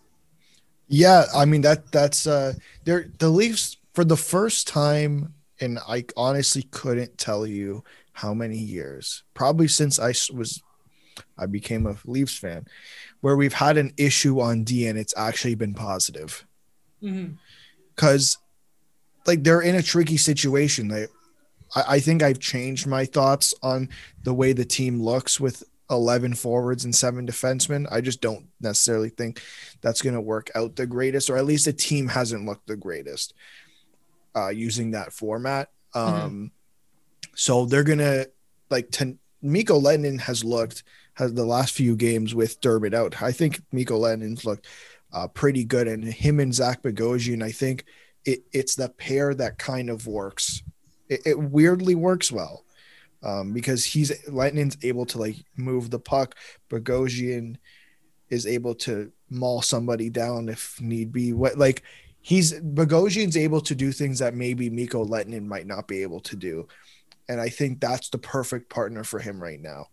Yeah, 0.87 1.25
I 1.33 1.45
mean 1.45 1.61
that 1.61 1.91
that's 1.91 2.27
uh 2.27 2.53
they're 2.83 3.09
the 3.19 3.29
Leafs 3.29 3.77
for 3.93 4.03
the 4.03 4.17
first 4.17 4.67
time 4.67 5.33
and 5.59 5.79
I 5.87 6.05
honestly 6.17 6.63
couldn't 6.63 7.17
tell 7.17 7.45
you 7.45 7.83
how 8.13 8.33
many 8.33 8.57
years. 8.57 9.23
Probably 9.33 9.67
since 9.67 9.99
I 9.99 10.13
was 10.33 10.61
I 11.37 11.45
became 11.45 11.87
a 11.87 11.95
Leafs 12.05 12.37
fan 12.37 12.65
where 13.21 13.35
we've 13.35 13.53
had 13.53 13.77
an 13.77 13.93
issue 13.97 14.39
on 14.39 14.63
D 14.63 14.87
and 14.87 14.99
it's 14.99 15.13
actually 15.15 15.55
been 15.55 15.73
positive. 15.73 16.45
Mm-hmm. 17.01 17.33
Cuz 17.95 18.37
like 19.25 19.43
they're 19.43 19.61
in 19.61 19.75
a 19.75 19.83
tricky 19.83 20.17
situation. 20.17 20.87
They 20.87 21.07
I, 21.75 21.83
I 21.87 21.99
think 21.99 22.21
I've 22.21 22.39
changed 22.39 22.87
my 22.87 23.05
thoughts 23.05 23.53
on 23.61 23.89
the 24.23 24.33
way 24.33 24.53
the 24.53 24.65
team 24.65 25.01
looks 25.01 25.39
with 25.39 25.63
11 25.89 26.33
forwards 26.33 26.83
and 26.83 26.95
seven 26.95 27.27
defensemen. 27.27 27.87
I 27.91 28.01
just 28.01 28.21
don't 28.21 28.47
necessarily 28.59 29.09
think 29.09 29.41
that's 29.81 30.01
going 30.01 30.15
to 30.15 30.21
work 30.21 30.49
out 30.55 30.75
the 30.75 30.87
greatest, 30.87 31.29
or 31.29 31.37
at 31.37 31.45
least 31.45 31.65
the 31.65 31.73
team 31.73 32.07
hasn't 32.07 32.45
looked 32.45 32.67
the 32.67 32.75
greatest 32.75 33.33
uh, 34.35 34.49
using 34.49 34.91
that 34.91 35.13
format. 35.13 35.69
Um, 35.93 36.51
So 37.35 37.65
they're 37.65 37.83
going 37.83 37.99
to 37.99 38.29
like 38.69 38.89
ten, 38.91 39.19
Mikko 39.41 39.79
Lehtonen 39.79 40.19
has 40.21 40.43
looked 40.43 40.83
has 41.15 41.33
the 41.33 41.45
last 41.45 41.73
few 41.73 41.95
games 41.95 42.33
with 42.33 42.59
Durbin 42.61 42.93
out. 42.93 43.21
I 43.21 43.31
think 43.31 43.61
Mikko 43.71 43.99
Lehtonen's 43.99 44.45
looked 44.45 44.67
uh, 45.13 45.27
pretty 45.27 45.65
good, 45.65 45.87
and 45.87 46.03
him 46.03 46.39
and 46.39 46.53
Zach 46.53 46.81
Bogosian, 46.81 47.43
I 47.43 47.51
think 47.51 47.85
it, 48.25 48.43
it's 48.51 48.75
the 48.75 48.89
pair 48.89 49.33
that 49.33 49.57
kind 49.57 49.89
of 49.89 50.07
works. 50.07 50.63
It, 51.09 51.21
it 51.25 51.39
weirdly 51.39 51.95
works 51.95 52.31
well 52.31 52.65
um, 53.21 53.53
because 53.53 53.83
he's 53.83 54.11
Lehtonen's 54.27 54.77
able 54.83 55.05
to 55.07 55.19
like 55.19 55.37
move 55.55 55.89
the 55.89 55.99
puck. 55.99 56.35
Bogosian 56.69 57.57
is 58.29 58.47
able 58.47 58.75
to 58.75 59.11
maul 59.29 59.61
somebody 59.61 60.09
down 60.09 60.49
if 60.49 60.79
need 60.81 61.11
be. 61.11 61.33
What 61.33 61.57
like 61.57 61.83
he's 62.25 62.53
Bogosian's 62.53 63.37
able 63.37 63.61
to 63.61 63.75
do 63.75 63.91
things 63.91 64.17
that 64.17 64.33
maybe 64.33 64.67
Mikko 64.67 65.05
Lehtonen 65.05 65.45
might 65.45 65.67
not 65.67 65.87
be 65.87 66.01
able 66.01 66.21
to 66.21 66.35
do. 66.35 66.67
And 67.29 67.39
I 67.39 67.49
think 67.49 67.79
that's 67.79 68.09
the 68.09 68.17
perfect 68.17 68.67
partner 68.67 69.03
for 69.03 69.19
him 69.19 69.39
right 69.39 69.61
now. 69.61 69.89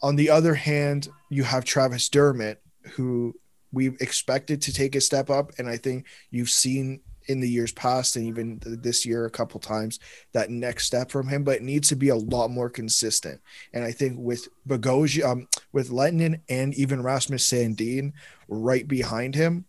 On 0.00 0.14
the 0.14 0.30
other 0.30 0.54
hand, 0.54 1.08
you 1.30 1.42
have 1.42 1.64
Travis 1.64 2.08
Dermott, 2.08 2.62
who 2.92 3.34
we've 3.72 4.00
expected 4.00 4.62
to 4.62 4.72
take 4.72 4.94
a 4.94 5.00
step 5.00 5.28
up. 5.28 5.50
And 5.58 5.68
I 5.68 5.76
think 5.76 6.06
you've 6.30 6.50
seen 6.50 7.00
in 7.26 7.40
the 7.40 7.48
years 7.48 7.72
past 7.72 8.14
and 8.14 8.26
even 8.26 8.60
this 8.62 9.04
year 9.04 9.24
a 9.24 9.30
couple 9.30 9.58
times 9.58 9.98
that 10.34 10.50
next 10.50 10.86
step 10.86 11.10
from 11.10 11.26
him, 11.26 11.42
but 11.42 11.56
it 11.56 11.62
needs 11.62 11.88
to 11.88 11.96
be 11.96 12.10
a 12.10 12.16
lot 12.16 12.52
more 12.52 12.70
consistent. 12.70 13.40
And 13.72 13.82
I 13.82 13.90
think 13.90 14.18
with 14.20 14.46
Bogosian, 14.68 15.24
um, 15.24 15.48
with 15.72 15.90
Lehtonen 15.90 16.42
and 16.48 16.74
even 16.74 17.02
Rasmus 17.02 17.44
Sandin 17.44 18.12
right 18.46 18.86
behind 18.86 19.34
him, 19.34 19.64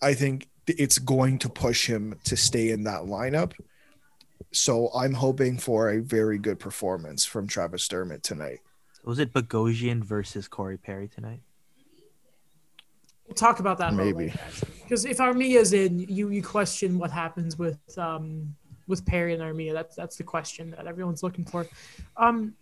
I 0.00 0.14
think 0.14 0.48
it's 0.66 0.98
going 0.98 1.38
to 1.38 1.48
push 1.48 1.86
him 1.86 2.18
to 2.24 2.36
stay 2.36 2.70
in 2.70 2.84
that 2.84 3.02
lineup. 3.02 3.52
So 4.52 4.90
I'm 4.94 5.14
hoping 5.14 5.58
for 5.58 5.90
a 5.90 6.00
very 6.00 6.38
good 6.38 6.58
performance 6.58 7.24
from 7.24 7.46
Travis 7.46 7.86
Dermott 7.86 8.22
tonight. 8.22 8.60
Was 9.04 9.18
it 9.18 9.32
Bogosian 9.32 10.02
versus 10.02 10.48
Corey 10.48 10.76
Perry 10.76 11.08
tonight? 11.08 11.40
We'll 13.26 13.34
talk 13.34 13.60
about 13.60 13.78
that 13.78 13.94
Maybe. 13.94 14.32
Because 14.82 15.04
if 15.04 15.18
Armia's 15.18 15.72
in, 15.72 16.00
you 16.00 16.30
you 16.30 16.42
question 16.42 16.98
what 16.98 17.12
happens 17.12 17.56
with 17.56 17.78
um, 17.96 18.54
with 18.88 19.06
Perry 19.06 19.34
and 19.34 19.42
Armia? 19.42 19.72
That's 19.72 19.94
that's 19.94 20.16
the 20.16 20.24
question 20.24 20.72
that 20.72 20.88
everyone's 20.88 21.22
looking 21.22 21.44
for. 21.44 21.66
Um, 22.16 22.54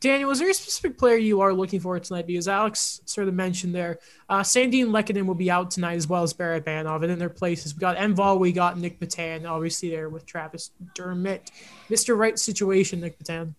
Daniel, 0.00 0.30
is 0.30 0.38
there 0.38 0.48
a 0.48 0.54
specific 0.54 0.96
player 0.96 1.16
you 1.16 1.42
are 1.42 1.52
looking 1.52 1.78
for 1.78 2.00
tonight? 2.00 2.26
Because 2.26 2.48
Alex 2.48 3.02
sort 3.04 3.28
of 3.28 3.34
mentioned 3.34 3.74
there, 3.74 3.98
uh, 4.30 4.40
Sandin 4.40 4.86
Lehkonen 4.86 5.26
will 5.26 5.34
be 5.34 5.50
out 5.50 5.70
tonight 5.70 5.96
as 5.96 6.08
well 6.08 6.22
as 6.22 6.32
Barabanov. 6.32 7.02
And 7.02 7.12
in 7.12 7.18
their 7.18 7.28
places, 7.28 7.74
we 7.74 7.80
got 7.80 7.98
Engvall, 7.98 8.38
we 8.38 8.50
got 8.50 8.78
Nick 8.78 8.98
Petan, 8.98 9.46
obviously 9.46 9.90
there 9.90 10.08
with 10.08 10.24
Travis 10.24 10.70
Dermott. 10.94 11.50
Mr. 11.90 12.16
Right 12.16 12.38
situation, 12.38 13.02
Nick 13.02 13.18
Petan. 13.18 13.54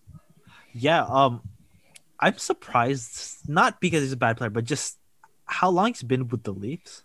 Yeah, 0.72 1.04
um, 1.04 1.42
I'm 2.18 2.38
surprised, 2.38 3.48
not 3.48 3.80
because 3.80 4.02
he's 4.02 4.12
a 4.12 4.16
bad 4.16 4.36
player, 4.36 4.50
but 4.50 4.64
just 4.64 4.98
how 5.44 5.70
long 5.70 5.88
he's 5.88 6.02
been 6.02 6.26
with 6.26 6.42
the 6.42 6.52
Leafs. 6.52 7.04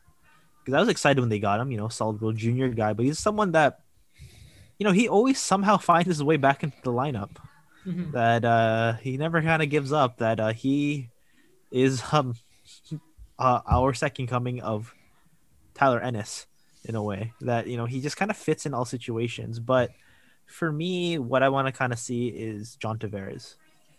Because 0.65 0.73
I 0.73 0.79
was 0.79 0.89
excited 0.89 1.19
when 1.19 1.29
they 1.29 1.39
got 1.39 1.59
him, 1.59 1.69
you 1.69 1.77
know, 1.77 1.89
solid 1.89 2.13
little 2.13 2.33
junior 2.33 2.69
guy, 2.69 2.93
but 2.93 3.05
he's 3.05 3.19
someone 3.19 3.51
that, 3.51 3.81
you 4.79 4.83
know, 4.83 4.91
he 4.91 5.07
always 5.07 5.39
somehow 5.39 5.77
finds 5.77 6.07
his 6.07 6.23
way 6.23 6.37
back 6.37 6.63
into 6.63 6.77
the 6.83 6.91
lineup 6.91 7.37
mm-hmm. 7.87 8.11
that 8.11 8.43
uh, 8.43 8.93
he 8.93 9.17
never 9.17 9.41
kind 9.41 9.63
of 9.63 9.69
gives 9.69 9.91
up. 9.91 10.17
That 10.17 10.39
uh, 10.39 10.53
he 10.53 11.09
is 11.71 12.03
um, 12.11 12.35
uh, 13.39 13.61
our 13.69 13.93
second 13.93 14.27
coming 14.27 14.61
of 14.61 14.93
Tyler 15.73 16.01
Ennis 16.01 16.45
in 16.83 16.95
a 16.95 17.03
way. 17.03 17.33
That 17.41 17.67
you 17.67 17.77
know 17.77 17.85
he 17.85 18.01
just 18.01 18.17
kind 18.17 18.29
of 18.31 18.37
fits 18.37 18.65
in 18.65 18.73
all 18.73 18.85
situations. 18.85 19.59
But 19.59 19.91
for 20.45 20.71
me, 20.71 21.17
what 21.17 21.43
I 21.43 21.49
want 21.49 21.67
to 21.67 21.71
kind 21.71 21.93
of 21.93 21.99
see 21.99 22.27
is 22.27 22.75
John 22.75 22.97
Tavares 22.99 23.55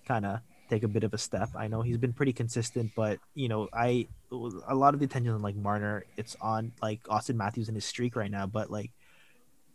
kind 0.06 0.27
of 0.27 0.40
take 0.69 0.82
a 0.82 0.89
bit 0.89 1.05
of 1.05 1.15
a 1.15 1.19
step. 1.19 1.51
I 1.55 1.69
know 1.69 1.82
he's 1.82 1.97
been 1.97 2.12
pretty 2.12 2.32
consistent, 2.32 2.93
but 2.94 3.19
you 3.35 3.48
know, 3.48 3.69
I 3.73 4.06
a 4.31 4.74
lot 4.74 4.94
of 4.94 5.01
the 5.01 5.06
attention 5.06 5.32
on 5.32 5.43
like 5.43 5.56
Marner, 5.56 6.05
it's 6.16 6.36
on 6.40 6.73
like 6.82 7.01
Austin 7.09 7.36
Matthews 7.36 7.69
and 7.69 7.77
his 7.77 7.85
streak 7.85 8.16
right 8.16 8.31
now. 8.31 8.47
But 8.47 8.70
like 8.70 8.90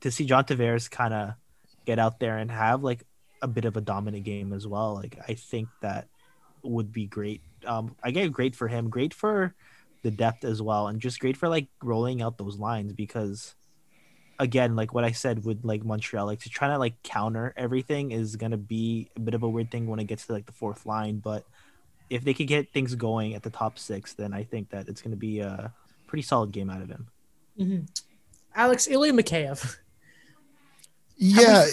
to 0.02 0.12
see 0.12 0.26
John 0.26 0.44
Tavares 0.44 0.90
kind 0.90 1.14
of 1.14 1.34
get 1.86 2.00
out 2.00 2.20
there 2.20 2.38
and 2.38 2.50
have 2.52 2.84
like 2.84 3.04
a 3.44 3.48
bit 3.48 3.66
of 3.66 3.78
a 3.78 3.82
dominant 3.82 4.24
game 4.24 4.54
as 4.54 4.66
well. 4.66 4.96
Like 4.96 5.20
I 5.28 5.36
think 5.36 5.68
that 5.82 6.08
would 6.64 6.92
be 6.92 7.06
great. 7.06 7.42
Um, 7.66 7.96
I 8.02 8.10
get 8.10 8.32
great 8.32 8.56
for 8.56 8.68
him, 8.68 8.90
great 8.90 9.14
for 9.14 9.54
the 10.02 10.10
depth 10.10 10.46
as 10.46 10.62
well, 10.62 10.88
and 10.88 11.00
just 11.00 11.20
great 11.20 11.38
for 11.38 11.50
like 11.50 11.68
rolling 11.84 12.22
out 12.22 12.38
those 12.38 12.58
lines 12.58 12.94
because 12.94 13.54
again, 14.40 14.76
like 14.76 14.94
what 14.94 15.04
I 15.04 15.12
said 15.12 15.46
with 15.46 15.64
like 15.64 15.84
Montreal, 15.84 16.26
like 16.26 16.40
to 16.42 16.50
try 16.50 16.70
to 16.70 16.78
like 16.78 17.04
counter 17.04 17.54
everything 17.58 18.12
is 18.12 18.38
gonna 18.38 18.58
be 18.58 19.10
a 19.16 19.20
bit 19.20 19.34
of 19.34 19.44
a 19.44 19.50
weird 19.50 19.70
thing 19.70 19.88
when 19.88 20.00
it 20.00 20.06
gets 20.06 20.26
to 20.28 20.34
like 20.34 20.46
the 20.46 20.54
fourth 20.54 20.86
line. 20.86 21.18
But 21.20 21.44
if 22.10 22.24
they 22.24 22.34
could 22.34 22.48
get 22.48 22.72
things 22.72 22.96
going 22.96 23.36
at 23.36 23.44
the 23.44 23.50
top 23.50 23.78
six, 23.78 24.14
then 24.14 24.34
I 24.34 24.44
think 24.44 24.70
that 24.70 24.88
it's 24.88 25.02
gonna 25.02 25.18
be 25.18 25.42
a 25.42 25.74
pretty 26.08 26.24
solid 26.24 26.52
game 26.52 26.70
out 26.70 26.82
of 26.82 26.90
him. 26.90 27.08
Mm-hmm. 27.60 27.86
Alex 28.56 28.88
Ilya 28.88 29.14
Mikheyev. 29.14 29.78
Yeah, 31.18 31.66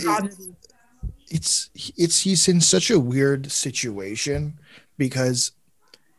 it's 1.30 1.70
it's 1.96 2.20
he's 2.20 2.48
in 2.48 2.60
such 2.60 2.90
a 2.90 3.00
weird 3.00 3.50
situation 3.50 4.58
because 4.98 5.52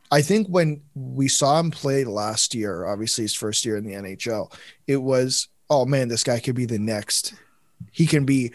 I 0.09 0.21
think 0.21 0.47
when 0.47 0.81
we 0.95 1.27
saw 1.27 1.59
him 1.59 1.71
play 1.71 2.03
last 2.03 2.55
year, 2.55 2.85
obviously 2.85 3.23
his 3.23 3.33
first 3.33 3.65
year 3.65 3.77
in 3.77 3.83
the 3.83 3.93
NHL, 3.93 4.53
it 4.87 4.97
was 4.97 5.49
oh 5.69 5.85
man, 5.85 6.07
this 6.07 6.23
guy 6.23 6.39
could 6.39 6.55
be 6.55 6.65
the 6.65 6.79
next. 6.79 7.33
He 7.91 8.05
can 8.05 8.25
be 8.25 8.53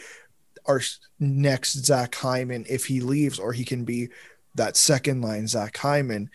our 0.66 0.80
next 1.20 1.84
Zach 1.84 2.14
Hyman 2.14 2.64
if 2.68 2.86
he 2.86 3.00
leaves, 3.00 3.38
or 3.38 3.52
he 3.52 3.64
can 3.64 3.84
be 3.84 4.08
that 4.54 4.76
second 4.76 5.20
line 5.22 5.46
Zach 5.46 5.76
Hyman. 5.76 6.30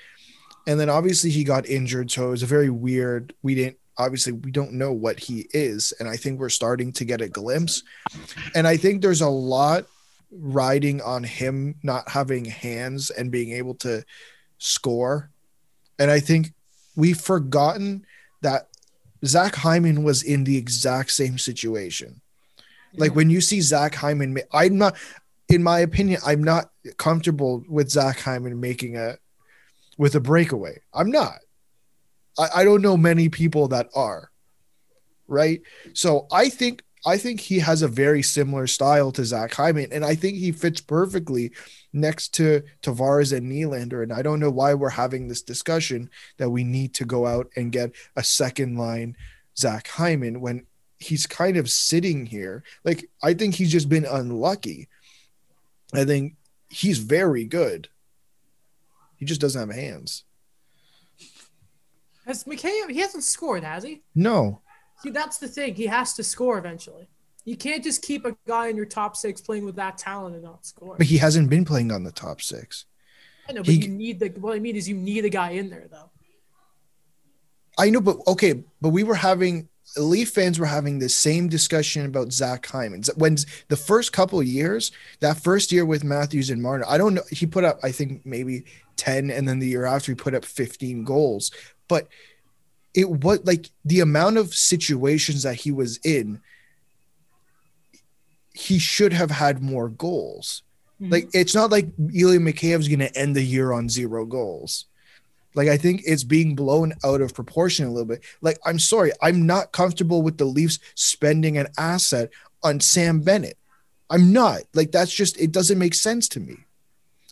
And 0.67 0.79
then 0.79 0.89
obviously 0.89 1.31
he 1.31 1.43
got 1.43 1.65
injured, 1.67 2.11
so 2.11 2.27
it 2.27 2.31
was 2.31 2.43
a 2.43 2.47
very 2.47 2.69
weird. 2.69 3.33
We 3.41 3.55
didn't 3.55 3.77
obviously 3.97 4.33
we 4.33 4.51
don't 4.51 4.73
know 4.73 4.91
what 4.91 5.19
he 5.19 5.47
is, 5.51 5.93
and 5.99 6.07
I 6.07 6.17
think 6.17 6.39
we're 6.39 6.49
starting 6.49 6.91
to 6.93 7.05
get 7.05 7.21
a 7.21 7.27
glimpse. 7.27 7.83
And 8.55 8.67
I 8.67 8.77
think 8.77 9.01
there's 9.01 9.21
a 9.21 9.29
lot 9.29 9.85
riding 10.31 11.01
on 11.01 11.23
him 11.23 11.75
not 11.83 12.09
having 12.09 12.45
hands 12.45 13.09
and 13.09 13.31
being 13.31 13.51
able 13.51 13.75
to 13.75 14.03
score. 14.57 15.29
And 15.99 16.09
I 16.09 16.19
think 16.19 16.53
we've 16.95 17.19
forgotten 17.19 18.05
that 18.41 18.67
Zach 19.25 19.55
Hyman 19.55 20.03
was 20.03 20.23
in 20.23 20.43
the 20.43 20.57
exact 20.57 21.11
same 21.11 21.37
situation. 21.37 22.21
Like 22.93 23.15
when 23.15 23.29
you 23.29 23.39
see 23.39 23.61
Zach 23.61 23.95
Hyman, 23.95 24.37
I'm 24.51 24.77
not, 24.77 24.97
in 25.47 25.63
my 25.63 25.79
opinion, 25.79 26.19
I'm 26.25 26.43
not 26.43 26.71
comfortable 26.97 27.63
with 27.69 27.89
Zach 27.89 28.19
Hyman 28.19 28.59
making 28.59 28.97
a 28.97 29.17
with 29.97 30.15
a 30.15 30.19
breakaway. 30.19 30.79
I'm 30.93 31.11
not. 31.11 31.39
I, 32.37 32.47
I 32.57 32.63
don't 32.63 32.81
know 32.81 32.97
many 32.97 33.29
people 33.29 33.67
that 33.69 33.89
are. 33.95 34.31
Right. 35.27 35.61
So 35.93 36.27
I 36.31 36.49
think 36.49 36.83
I 37.05 37.17
think 37.17 37.39
he 37.39 37.59
has 37.59 37.81
a 37.81 37.87
very 37.87 38.21
similar 38.21 38.67
style 38.67 39.11
to 39.13 39.25
Zach 39.25 39.53
Hyman, 39.53 39.91
and 39.91 40.05
I 40.05 40.15
think 40.15 40.37
he 40.37 40.51
fits 40.51 40.81
perfectly 40.81 41.51
next 41.93 42.29
to 42.35 42.63
Tavares 42.83 43.35
and 43.35 43.51
Nylander. 43.51 44.03
And 44.03 44.13
I 44.13 44.21
don't 44.21 44.39
know 44.39 44.51
why 44.51 44.73
we're 44.73 44.89
having 44.89 45.27
this 45.27 45.41
discussion 45.41 46.09
that 46.37 46.49
we 46.49 46.63
need 46.63 46.93
to 46.95 47.05
go 47.05 47.25
out 47.25 47.49
and 47.55 47.71
get 47.71 47.91
a 48.15 48.23
second 48.23 48.77
line 48.77 49.17
Zach 49.57 49.87
Hyman 49.87 50.41
when 50.41 50.67
he's 50.99 51.25
kind 51.25 51.57
of 51.57 51.69
sitting 51.69 52.27
here. 52.27 52.63
Like 52.83 53.09
I 53.23 53.33
think 53.33 53.55
he's 53.55 53.71
just 53.71 53.89
been 53.89 54.05
unlucky. 54.05 54.87
I 55.93 56.05
think 56.05 56.35
he's 56.69 56.99
very 56.99 57.45
good. 57.45 57.89
He 59.17 59.25
just 59.25 59.41
doesn't 59.41 59.59
have 59.59 59.75
hands. 59.75 60.23
Has 62.25 62.43
McKay? 62.43 62.89
He 62.89 62.99
hasn't 62.99 63.23
scored, 63.23 63.63
has 63.63 63.83
he? 63.83 64.01
No. 64.15 64.61
See, 65.01 65.09
that's 65.09 65.37
the 65.37 65.47
thing. 65.47 65.75
He 65.75 65.87
has 65.87 66.13
to 66.15 66.23
score 66.23 66.57
eventually. 66.57 67.07
You 67.43 67.57
can't 67.57 67.83
just 67.83 68.03
keep 68.03 68.25
a 68.25 68.35
guy 68.47 68.67
in 68.67 68.75
your 68.75 68.85
top 68.85 69.17
six 69.17 69.41
playing 69.41 69.65
with 69.65 69.75
that 69.77 69.97
talent 69.97 70.35
and 70.35 70.43
not 70.43 70.65
score. 70.65 70.95
But 70.97 71.07
he 71.07 71.17
hasn't 71.17 71.49
been 71.49 71.65
playing 71.65 71.91
on 71.91 72.03
the 72.03 72.11
top 72.11 72.41
six. 72.41 72.85
I 73.49 73.53
know, 73.53 73.61
but 73.61 73.73
he, 73.73 73.81
you 73.81 73.87
need 73.87 74.19
the. 74.19 74.29
What 74.29 74.55
I 74.55 74.59
mean 74.59 74.75
is, 74.75 74.87
you 74.87 74.95
need 74.95 75.25
a 75.25 75.29
guy 75.29 75.51
in 75.51 75.69
there 75.69 75.87
though. 75.89 76.11
I 77.79 77.89
know, 77.89 78.01
but 78.01 78.17
okay, 78.27 78.63
but 78.79 78.89
we 78.89 79.03
were 79.03 79.15
having 79.15 79.69
Leaf 79.97 80.29
fans 80.29 80.57
were 80.57 80.65
having 80.65 80.99
the 80.99 81.09
same 81.09 81.49
discussion 81.49 82.05
about 82.05 82.31
Zach 82.31 82.65
Hyman. 82.65 83.03
When 83.15 83.37
the 83.67 83.75
first 83.75 84.13
couple 84.13 84.39
of 84.39 84.45
years, 84.45 84.91
that 85.19 85.37
first 85.37 85.71
year 85.71 85.85
with 85.85 86.03
Matthews 86.03 86.49
and 86.49 86.61
Martin, 86.61 86.85
I 86.87 86.97
don't 86.97 87.13
know, 87.13 87.23
he 87.29 87.45
put 87.45 87.65
up, 87.65 87.79
I 87.83 87.91
think 87.91 88.25
maybe 88.25 88.65
10, 88.95 89.29
and 89.31 89.47
then 89.47 89.59
the 89.59 89.67
year 89.67 89.85
after 89.85 90.11
he 90.11 90.15
put 90.15 90.33
up 90.33 90.45
15 90.45 91.03
goals. 91.03 91.51
But 91.89 92.07
it 92.93 93.09
was 93.09 93.39
like 93.45 93.69
the 93.85 93.99
amount 93.99 94.37
of 94.37 94.53
situations 94.53 95.43
that 95.43 95.55
he 95.55 95.71
was 95.71 95.97
in 96.03 96.41
he 98.53 98.79
should 98.79 99.13
have 99.13 99.31
had 99.31 99.61
more 99.61 99.89
goals 99.89 100.63
mm-hmm. 101.01 101.11
like 101.11 101.29
it's 101.33 101.55
not 101.55 101.71
like 101.71 101.87
Ilya 102.13 102.39
Mikheyev's 102.39 102.87
going 102.87 102.99
to 102.99 103.17
end 103.17 103.35
the 103.35 103.43
year 103.43 103.71
on 103.71 103.89
zero 103.89 104.25
goals 104.25 104.85
like 105.55 105.67
I 105.67 105.77
think 105.77 106.01
it's 106.05 106.23
being 106.23 106.55
blown 106.55 106.93
out 107.03 107.21
of 107.21 107.33
proportion 107.33 107.85
a 107.85 107.91
little 107.91 108.07
bit. 108.07 108.23
Like 108.41 108.57
I'm 108.65 108.79
sorry, 108.79 109.11
I'm 109.21 109.45
not 109.45 109.71
comfortable 109.71 110.21
with 110.21 110.37
the 110.37 110.45
Leafs 110.45 110.79
spending 110.95 111.57
an 111.57 111.67
asset 111.77 112.29
on 112.63 112.79
Sam 112.79 113.21
Bennett. 113.21 113.57
I'm 114.09 114.33
not. 114.33 114.61
Like 114.73 114.91
that's 114.91 115.13
just 115.13 115.39
it 115.39 115.51
doesn't 115.51 115.79
make 115.79 115.93
sense 115.93 116.27
to 116.29 116.39
me. 116.39 116.57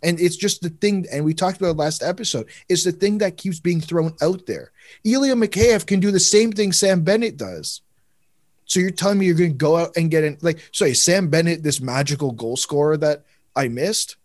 And 0.02 0.20
it's 0.20 0.38
just 0.38 0.62
the 0.62 0.70
thing, 0.70 1.06
and 1.12 1.26
we 1.26 1.34
talked 1.34 1.58
about 1.58 1.76
last 1.76 2.02
episode, 2.02 2.48
it's 2.70 2.86
the 2.86 2.94
thing 2.94 3.18
that 3.18 3.36
keeps 3.36 3.60
being 3.60 3.82
thrown 3.82 4.14
out 4.22 4.46
there. 4.46 4.72
Ilya 5.04 5.36
Mikheyev 5.36 5.86
can 5.86 6.00
do 6.00 6.12
the 6.12 6.20
same 6.20 6.52
thing 6.52 6.72
Sam 6.72 7.02
Bennett 7.04 7.38
does. 7.38 7.82
So 8.66 8.80
you're 8.80 8.92
telling 8.92 9.18
me 9.18 9.26
you're 9.26 9.36
going 9.36 9.52
to 9.52 9.58
go 9.58 9.78
out 9.78 9.98
and 9.98 10.12
get 10.12 10.24
in, 10.24 10.38
like, 10.42 10.60
sorry, 10.72 10.94
Sam 10.94 11.28
Bennett, 11.30 11.64
this 11.64 11.82
magical 11.82 12.32
goal 12.32 12.56
scorer 12.56 12.98
that 12.98 13.24
I 13.56 13.68
missed? 13.68 14.16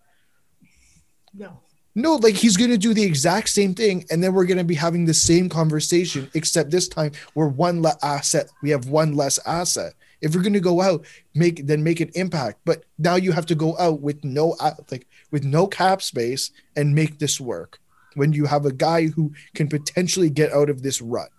No. 1.32 1.61
No, 1.95 2.16
like 2.16 2.35
he's 2.35 2.57
going 2.57 2.70
to 2.70 2.78
do 2.78 2.93
the 2.93 3.05
exact 3.05 3.49
same 3.49 3.73
thing, 3.73 4.05
and 4.11 4.23
then 4.23 4.35
we're 4.35 4.47
going 4.47 4.59
to 4.59 4.65
be 4.65 4.74
having 4.74 5.05
the 5.05 5.15
same 5.15 5.49
conversation, 5.49 6.28
except 6.35 6.70
this 6.70 6.89
time 6.89 7.12
we're 7.35 7.47
one 7.47 7.82
less 7.82 7.97
asset. 8.03 8.51
We 8.62 8.70
have 8.70 8.89
one 8.89 9.15
less 9.15 9.39
asset. 9.47 9.95
If 10.20 10.35
you're 10.35 10.43
going 10.43 10.55
to 10.55 10.61
go 10.61 10.81
out, 10.81 11.05
make 11.35 11.66
then 11.66 11.85
make 11.85 12.01
an 12.01 12.11
impact. 12.15 12.59
But 12.65 12.85
now 12.99 13.15
you 13.15 13.31
have 13.31 13.47
to 13.47 13.55
go 13.55 13.78
out 13.78 14.01
with 14.01 14.24
no 14.24 14.57
like 14.91 15.07
with 15.31 15.45
no 15.45 15.69
cap 15.69 16.03
space 16.03 16.51
and 16.74 16.95
make 16.95 17.19
this 17.19 17.41
work. 17.41 17.78
When 18.15 18.32
you 18.32 18.47
have 18.47 18.66
a 18.66 18.73
guy 18.73 19.07
who 19.07 19.32
can 19.55 19.69
potentially 19.69 20.31
get 20.31 20.53
out 20.53 20.70
of 20.70 20.82
this 20.82 21.01
rut. 21.01 21.31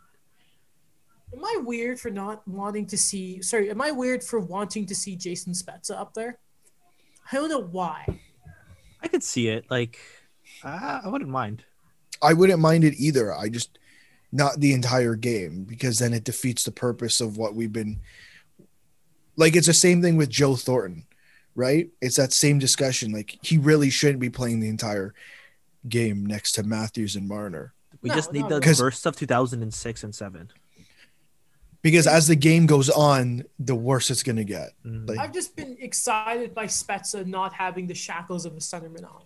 Am 1.33 1.43
I 1.43 1.57
weird 1.63 1.99
for 1.99 2.09
not 2.09 2.47
wanting 2.47 2.85
to 2.87 2.97
see? 2.97 3.41
Sorry, 3.41 3.69
am 3.69 3.81
I 3.81 3.91
weird 3.91 4.23
for 4.23 4.39
wanting 4.39 4.85
to 4.85 4.95
see 4.95 5.15
Jason 5.15 5.53
Spezza 5.53 5.91
up 5.91 6.13
there? 6.13 6.37
I 7.31 7.35
don't 7.35 7.49
know 7.49 7.63
why. 7.63 8.05
I 9.01 9.07
could 9.07 9.23
see 9.23 9.49
it. 9.49 9.65
Like, 9.69 9.99
uh, 10.63 11.01
I 11.03 11.07
wouldn't 11.07 11.29
mind. 11.29 11.63
I 12.21 12.33
wouldn't 12.33 12.59
mind 12.59 12.83
it 12.83 12.95
either. 12.97 13.33
I 13.33 13.49
just 13.49 13.77
not 14.31 14.59
the 14.59 14.73
entire 14.73 15.15
game 15.15 15.63
because 15.63 15.99
then 15.99 16.13
it 16.13 16.23
defeats 16.23 16.63
the 16.63 16.71
purpose 16.71 17.21
of 17.21 17.37
what 17.37 17.55
we've 17.55 17.71
been 17.71 17.99
like 19.37 19.55
it's 19.55 19.67
the 19.67 19.73
same 19.73 20.01
thing 20.01 20.17
with 20.17 20.29
Joe 20.29 20.55
Thornton, 20.55 21.05
right? 21.55 21.89
It's 22.01 22.17
that 22.17 22.33
same 22.33 22.59
discussion. 22.59 23.11
Like 23.11 23.37
he 23.41 23.57
really 23.57 23.89
shouldn't 23.89 24.19
be 24.19 24.29
playing 24.29 24.59
the 24.59 24.69
entire 24.69 25.13
game 25.89 26.25
next 26.25 26.53
to 26.53 26.63
Matthews 26.63 27.15
and 27.15 27.27
Marner. 27.27 27.73
We 28.01 28.09
no, 28.09 28.15
just 28.15 28.33
need 28.33 28.47
no, 28.49 28.59
the 28.59 28.75
bursts 28.77 29.05
of 29.05 29.15
2006 29.15 30.03
and 30.03 30.13
7. 30.13 30.51
because 31.81 32.07
as 32.07 32.27
the 32.27 32.35
game 32.35 32.65
goes 32.65 32.89
on, 32.89 33.43
the 33.59 33.75
worse 33.75 34.09
it's 34.09 34.23
gonna 34.23 34.43
get. 34.43 34.71
Mhm. 34.85 35.07
Like, 35.09 35.19
I've 35.19 35.33
just 35.33 35.55
been 35.55 35.77
excited 35.79 36.53
by 36.55 36.65
Spezza 36.65 37.25
not 37.25 37.53
having 37.53 37.87
the 37.87 37.93
shackles 37.93 38.45
of 38.45 38.53
a 38.53 38.59
centerman 38.59 39.03
on. 39.05 39.23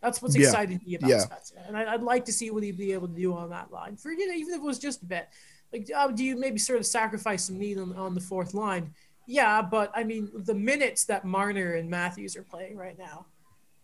That's 0.00 0.20
what's 0.20 0.34
Yeah. 0.36 0.48
exciting 0.48 0.80
me 0.84 0.96
about 0.96 1.10
Yeah. 1.10 1.18
Spezza, 1.24 1.66
and 1.68 1.76
I, 1.76 1.94
I'd 1.94 2.02
like 2.02 2.24
to 2.24 2.32
see 2.32 2.50
what 2.50 2.64
he'd 2.64 2.76
be 2.76 2.92
able 2.92 3.06
to 3.08 3.14
do 3.14 3.34
on 3.34 3.50
that 3.50 3.70
line. 3.70 3.96
For 3.96 4.10
you 4.10 4.26
know, 4.28 4.34
even 4.34 4.54
if 4.54 4.58
it 4.60 4.64
was 4.64 4.80
just 4.80 5.02
a 5.02 5.06
bit, 5.06 5.28
like, 5.72 5.88
uh, 5.94 6.08
do 6.08 6.24
you 6.24 6.36
maybe 6.36 6.58
sort 6.58 6.80
of 6.80 6.86
sacrifice 6.86 7.44
some 7.44 7.56
need 7.58 7.78
on, 7.78 7.94
on 7.96 8.14
the 8.14 8.20
fourth 8.20 8.52
line? 8.52 8.92
Yeah, 9.26 9.62
but 9.62 9.92
I 9.94 10.02
mean, 10.02 10.28
the 10.34 10.54
minutes 10.54 11.04
that 11.04 11.24
Marner 11.24 11.74
and 11.74 11.88
Matthews 11.88 12.36
are 12.36 12.42
playing 12.42 12.76
right 12.76 12.98
now, 12.98 13.26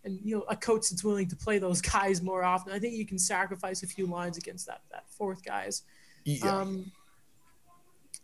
and 0.09 0.19
you 0.25 0.37
know, 0.37 0.45
a 0.49 0.57
coach 0.57 0.91
that's 0.91 1.05
willing 1.05 1.29
to 1.29 1.37
play 1.37 1.59
those 1.59 1.81
guys 1.95 2.23
more 2.23 2.43
often, 2.45 2.73
I 2.73 2.79
think 2.79 2.95
you 2.95 3.07
can 3.07 3.19
sacrifice 3.19 3.83
a 3.83 3.87
few 3.87 4.07
lines 4.07 4.37
against 4.39 4.67
that 4.67 4.83
that 4.91 5.05
fourth 5.11 5.45
guys. 5.45 5.83
yeah. 6.25 6.61
Um, 6.61 6.91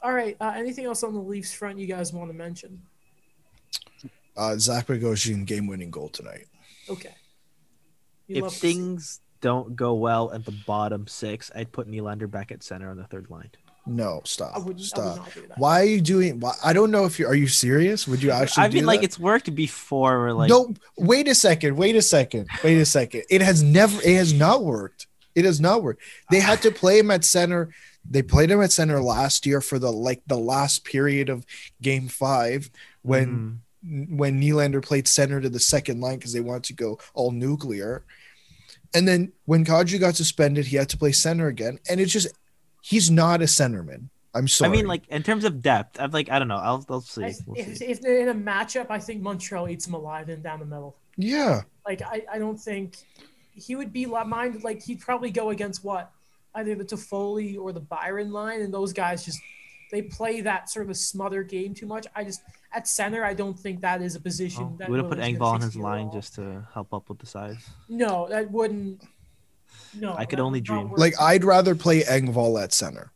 all 0.02 0.12
right. 0.12 0.36
Uh, 0.40 0.52
anything 0.56 0.84
else 0.84 1.02
on 1.02 1.14
the 1.14 1.20
Leafs 1.20 1.52
front 1.54 1.78
you 1.78 1.86
guys 1.86 2.12
want 2.12 2.30
to 2.30 2.36
mention? 2.36 2.82
uh, 4.36 4.56
Zach 4.58 4.86
Bogosian 4.86 5.46
game 5.46 5.66
winning 5.66 5.90
goal 5.90 6.08
tonight. 6.08 6.46
Okay. 6.90 7.14
You 8.26 8.36
if 8.36 8.42
love 8.42 8.52
to 8.52 8.58
see- 8.58 8.72
things 8.72 9.20
don't 9.40 9.76
go 9.76 9.94
well 9.94 10.32
at 10.32 10.44
the 10.44 10.54
bottom 10.66 11.06
six, 11.06 11.50
I'd 11.54 11.70
put 11.72 11.88
Nylander 11.88 12.30
back 12.30 12.50
at 12.50 12.62
center 12.62 12.90
on 12.90 12.96
the 12.96 13.04
third 13.04 13.30
line. 13.30 13.50
No, 13.86 14.20
I 14.24 14.26
stop, 14.26 14.54
would, 14.56 14.62
I 14.62 14.66
would 14.66 14.80
stop. 14.80 15.16
not 15.18 15.34
do 15.34 15.46
that. 15.48 15.58
Why 15.58 15.80
are 15.82 15.84
you 15.84 16.00
doing? 16.00 16.40
Why, 16.40 16.54
I 16.64 16.72
don't 16.72 16.90
know 16.90 17.04
if 17.04 17.18
you 17.18 17.26
are 17.26 17.34
you 17.34 17.48
serious. 17.48 18.08
Would 18.08 18.22
you 18.22 18.30
actually? 18.30 18.64
I 18.64 18.68
mean, 18.68 18.80
do 18.82 18.86
like 18.86 19.00
that? 19.00 19.04
it's 19.06 19.18
worked 19.18 19.54
before. 19.54 20.20
Where 20.20 20.32
like 20.32 20.48
no, 20.48 20.72
wait 20.96 21.28
a 21.28 21.34
second. 21.34 21.76
Wait 21.76 21.94
a 21.94 22.02
second. 22.02 22.48
Wait 22.62 22.78
a 22.78 22.86
second. 22.86 23.24
It 23.28 23.42
has 23.42 23.62
never. 23.62 24.00
It 24.02 24.16
has 24.16 24.32
not 24.32 24.64
worked. 24.64 25.06
It 25.34 25.44
has 25.44 25.60
not 25.60 25.82
worked. 25.82 26.00
They 26.30 26.40
had 26.40 26.62
to 26.62 26.70
play 26.70 26.98
him 26.98 27.10
at 27.10 27.24
center. 27.24 27.68
They 28.08 28.22
played 28.22 28.50
him 28.50 28.62
at 28.62 28.72
center 28.72 29.00
last 29.00 29.44
year 29.46 29.60
for 29.60 29.78
the 29.78 29.90
like 29.92 30.22
the 30.26 30.38
last 30.38 30.84
period 30.84 31.28
of 31.28 31.44
Game 31.82 32.08
Five 32.08 32.70
when 33.02 33.60
Mhm. 33.84 34.16
when 34.16 34.40
Nylander 34.40 34.82
played 34.82 35.06
center 35.08 35.40
to 35.42 35.50
the 35.50 35.60
second 35.60 36.00
line 36.00 36.16
because 36.16 36.32
they 36.32 36.40
wanted 36.40 36.64
to 36.64 36.72
go 36.72 36.98
all 37.12 37.32
nuclear. 37.32 38.04
And 38.94 39.06
then 39.08 39.32
when 39.44 39.64
Kadri 39.64 39.98
got 40.00 40.16
suspended, 40.16 40.66
he 40.66 40.76
had 40.76 40.88
to 40.90 40.96
play 40.96 41.12
center 41.12 41.48
again. 41.48 41.80
And 41.90 42.00
it's 42.00 42.12
just 42.12 42.28
he's 42.84 43.10
not 43.10 43.40
a 43.40 43.46
centerman. 43.46 44.08
I'm 44.34 44.48
sorry. 44.48 44.68
I 44.68 44.72
mean, 44.72 44.86
like 44.86 45.06
in 45.08 45.22
terms 45.22 45.44
of 45.44 45.62
depth, 45.62 45.98
I'm 46.00 46.10
like 46.10 46.28
I 46.30 46.38
don't 46.38 46.48
know. 46.48 46.56
I'll 46.56 46.84
I'll 46.90 47.00
see. 47.00 47.24
I- 47.24 47.34
We'll 47.46 47.58
if, 47.60 47.78
see. 47.78 47.84
if 47.86 48.00
they're 48.00 48.20
in 48.20 48.28
a 48.28 48.34
matchup, 48.34 48.86
I 48.90 48.98
think 48.98 49.22
Montreal 49.22 49.68
eats 49.68 49.86
him 49.86 49.94
alive 49.94 50.28
and 50.28 50.42
down 50.42 50.58
the 50.60 50.66
middle. 50.66 50.96
yeah. 51.16 51.62
Like, 51.86 52.00
I, 52.02 52.24
I 52.32 52.38
don't 52.38 52.56
think 52.58 52.96
he 53.54 53.76
would 53.76 53.92
be 53.92 54.06
li- 54.06 54.24
minded. 54.24 54.64
Like, 54.64 54.82
he'd 54.82 55.00
probably 55.00 55.30
go 55.30 55.50
against 55.50 55.84
what? 55.84 56.10
Either 56.54 56.74
the 56.74 56.84
Toffoli 56.84 57.58
or 57.58 57.72
the 57.72 57.80
Byron 57.80 58.32
line. 58.32 58.62
And 58.62 58.72
those 58.72 58.92
guys 58.94 59.22
just, 59.24 59.38
they 59.92 60.00
play 60.00 60.40
that 60.40 60.70
sort 60.70 60.86
of 60.86 60.90
a 60.90 60.94
smother 60.94 61.42
game 61.42 61.74
too 61.74 61.84
much. 61.86 62.06
I 62.16 62.24
just, 62.24 62.40
at 62.72 62.88
center, 62.88 63.22
I 63.22 63.34
don't 63.34 63.58
think 63.58 63.82
that 63.82 64.00
is 64.00 64.14
a 64.16 64.20
position 64.20 64.62
Oh, 64.72 64.76
that 64.78 64.88
would 64.88 64.98
have 64.98 65.08
put 65.10 65.18
Willie's 65.18 65.36
Engvall 65.38 65.52
on 65.52 65.60
his 65.60 65.76
line 65.76 66.06
all. 66.06 66.12
just 66.14 66.34
to 66.36 66.66
help 66.72 66.94
up 66.94 67.08
with 67.10 67.18
the 67.18 67.26
size. 67.26 67.68
No, 67.90 68.26
that 68.30 68.50
wouldn't. 68.50 69.02
No, 69.98 70.14
I 70.14 70.24
could 70.24 70.40
only 70.40 70.60
dream. 70.60 70.90
Like 70.96 71.14
I'd 71.20 71.44
rather 71.44 71.74
play 71.74 72.02
Engvall 72.02 72.60
at 72.62 72.72
center. 72.72 73.10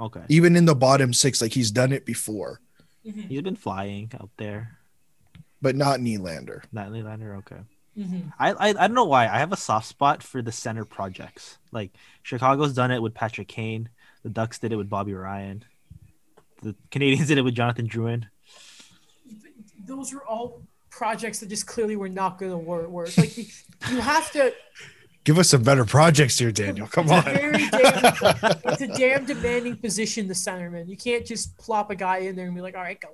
Okay, 0.00 0.22
Even 0.28 0.54
in 0.56 0.64
the 0.64 0.74
bottom 0.76 1.12
six, 1.12 1.42
like 1.42 1.52
he's 1.52 1.70
done 1.72 1.92
it 1.92 2.04
before, 2.06 2.60
Mhm, 3.04 3.26
he's 3.28 3.42
been 3.42 3.56
flying 3.56 4.10
out 4.20 4.30
there. 4.36 4.78
but 5.60 5.74
not 5.74 5.98
Nylander. 6.00 6.62
Not 6.70 6.90
Nylander. 6.90 7.36
Okay. 7.38 7.58
mhm. 7.98 8.32
I, 8.38 8.52
I 8.52 8.68
I 8.68 8.72
don't 8.72 8.94
know 8.94 9.04
why 9.06 9.24
I 9.26 9.38
have 9.38 9.52
a 9.52 9.56
soft 9.56 9.86
spot 9.88 10.22
for 10.22 10.40
the 10.40 10.52
center 10.52 10.84
projects. 10.84 11.58
Like 11.72 11.90
Chicago's 12.22 12.74
done 12.74 12.92
it 12.92 13.02
with 13.02 13.12
Patrick 13.14 13.48
Kane. 13.48 13.88
The 14.22 14.30
Ducks 14.30 14.58
did 14.60 14.72
it 14.72 14.76
with 14.76 14.88
Bobby 14.88 15.14
Ryan. 15.14 15.64
The 16.62 16.74
Canadiens 16.92 17.26
did 17.26 17.38
it 17.38 17.42
with 17.42 17.54
Jonathan 17.54 17.88
Drouin. 17.88 18.24
Those 19.86 20.12
are 20.12 20.20
all 20.24 20.62
projects 20.90 21.40
that 21.40 21.48
just 21.48 21.66
clearly 21.66 21.96
were 21.96 22.08
not 22.08 22.38
going 22.38 22.50
to 22.52 22.58
work. 22.58 22.88
work. 22.88 23.16
Like, 23.16 23.36
you, 23.36 23.44
you 23.90 24.00
have 24.00 24.30
to. 24.32 24.52
Give 25.28 25.38
us 25.38 25.50
some 25.50 25.62
better 25.62 25.84
projects 25.84 26.38
here, 26.38 26.50
Daniel. 26.50 26.86
Come 26.86 27.04
It's 27.10 27.12
a 27.12 27.16
on. 27.16 27.22
very 27.24 27.68
damn, 27.68 28.60
it's 28.72 28.80
a 28.80 28.86
damn 28.86 29.26
demanding 29.26 29.76
position, 29.76 30.26
the 30.26 30.32
centerman. 30.32 30.88
You 30.88 30.96
can't 30.96 31.26
just 31.26 31.54
plop 31.58 31.90
a 31.90 31.94
guy 31.94 32.20
in 32.20 32.34
there 32.34 32.46
and 32.46 32.54
be 32.54 32.62
like, 32.62 32.74
all 32.74 32.80
right, 32.80 32.98
go. 32.98 33.08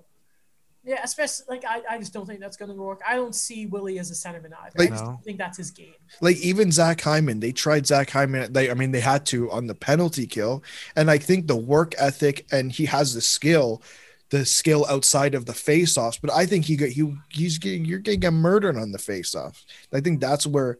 Yeah, 0.84 1.00
especially 1.02 1.46
like 1.48 1.64
I, 1.68 1.82
I 1.90 1.98
just 1.98 2.12
don't 2.12 2.24
think 2.24 2.38
that's 2.38 2.56
gonna 2.56 2.72
work. 2.74 3.00
I 3.04 3.16
don't 3.16 3.34
see 3.34 3.66
Willie 3.66 3.98
as 3.98 4.12
a 4.12 4.14
centerman 4.14 4.52
either. 4.62 4.78
Like- 4.78 4.90
I 4.90 4.92
just 4.92 5.02
No. 5.04 5.10
don't 5.10 5.24
think 5.24 5.38
that's 5.38 5.58
his 5.58 5.72
game. 5.72 5.94
like 6.20 6.36
even 6.36 6.70
Zach 6.70 7.00
Hyman, 7.00 7.40
they 7.40 7.50
tried 7.50 7.84
Zach 7.84 8.10
Hyman. 8.10 8.52
They, 8.52 8.70
I 8.70 8.74
mean, 8.74 8.92
they 8.92 9.00
had 9.00 9.26
to 9.26 9.50
on 9.50 9.66
the 9.66 9.74
penalty 9.74 10.28
kill, 10.28 10.62
and 10.94 11.10
I 11.10 11.18
think 11.18 11.48
the 11.48 11.56
work 11.56 11.96
ethic 11.98 12.46
and 12.52 12.70
he 12.70 12.84
has 12.86 13.12
the 13.14 13.22
skill, 13.22 13.82
the 14.30 14.46
skill 14.46 14.86
outside 14.88 15.34
of 15.34 15.46
the 15.46 15.54
face-offs. 15.54 16.18
But 16.18 16.30
I 16.30 16.46
think 16.46 16.66
he 16.66 16.76
got 16.76 16.90
he 16.90 17.12
he's 17.30 17.58
getting 17.58 17.84
you're 17.84 17.98
getting 17.98 18.34
murdered 18.34 18.76
on 18.76 18.92
the 18.92 18.98
face-off. 18.98 19.64
I 19.92 19.98
think 20.00 20.20
that's 20.20 20.46
where 20.46 20.78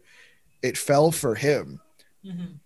it 0.61 0.77
fell 0.77 1.11
for 1.11 1.35
him. 1.35 1.79
Mhm. 2.23 2.59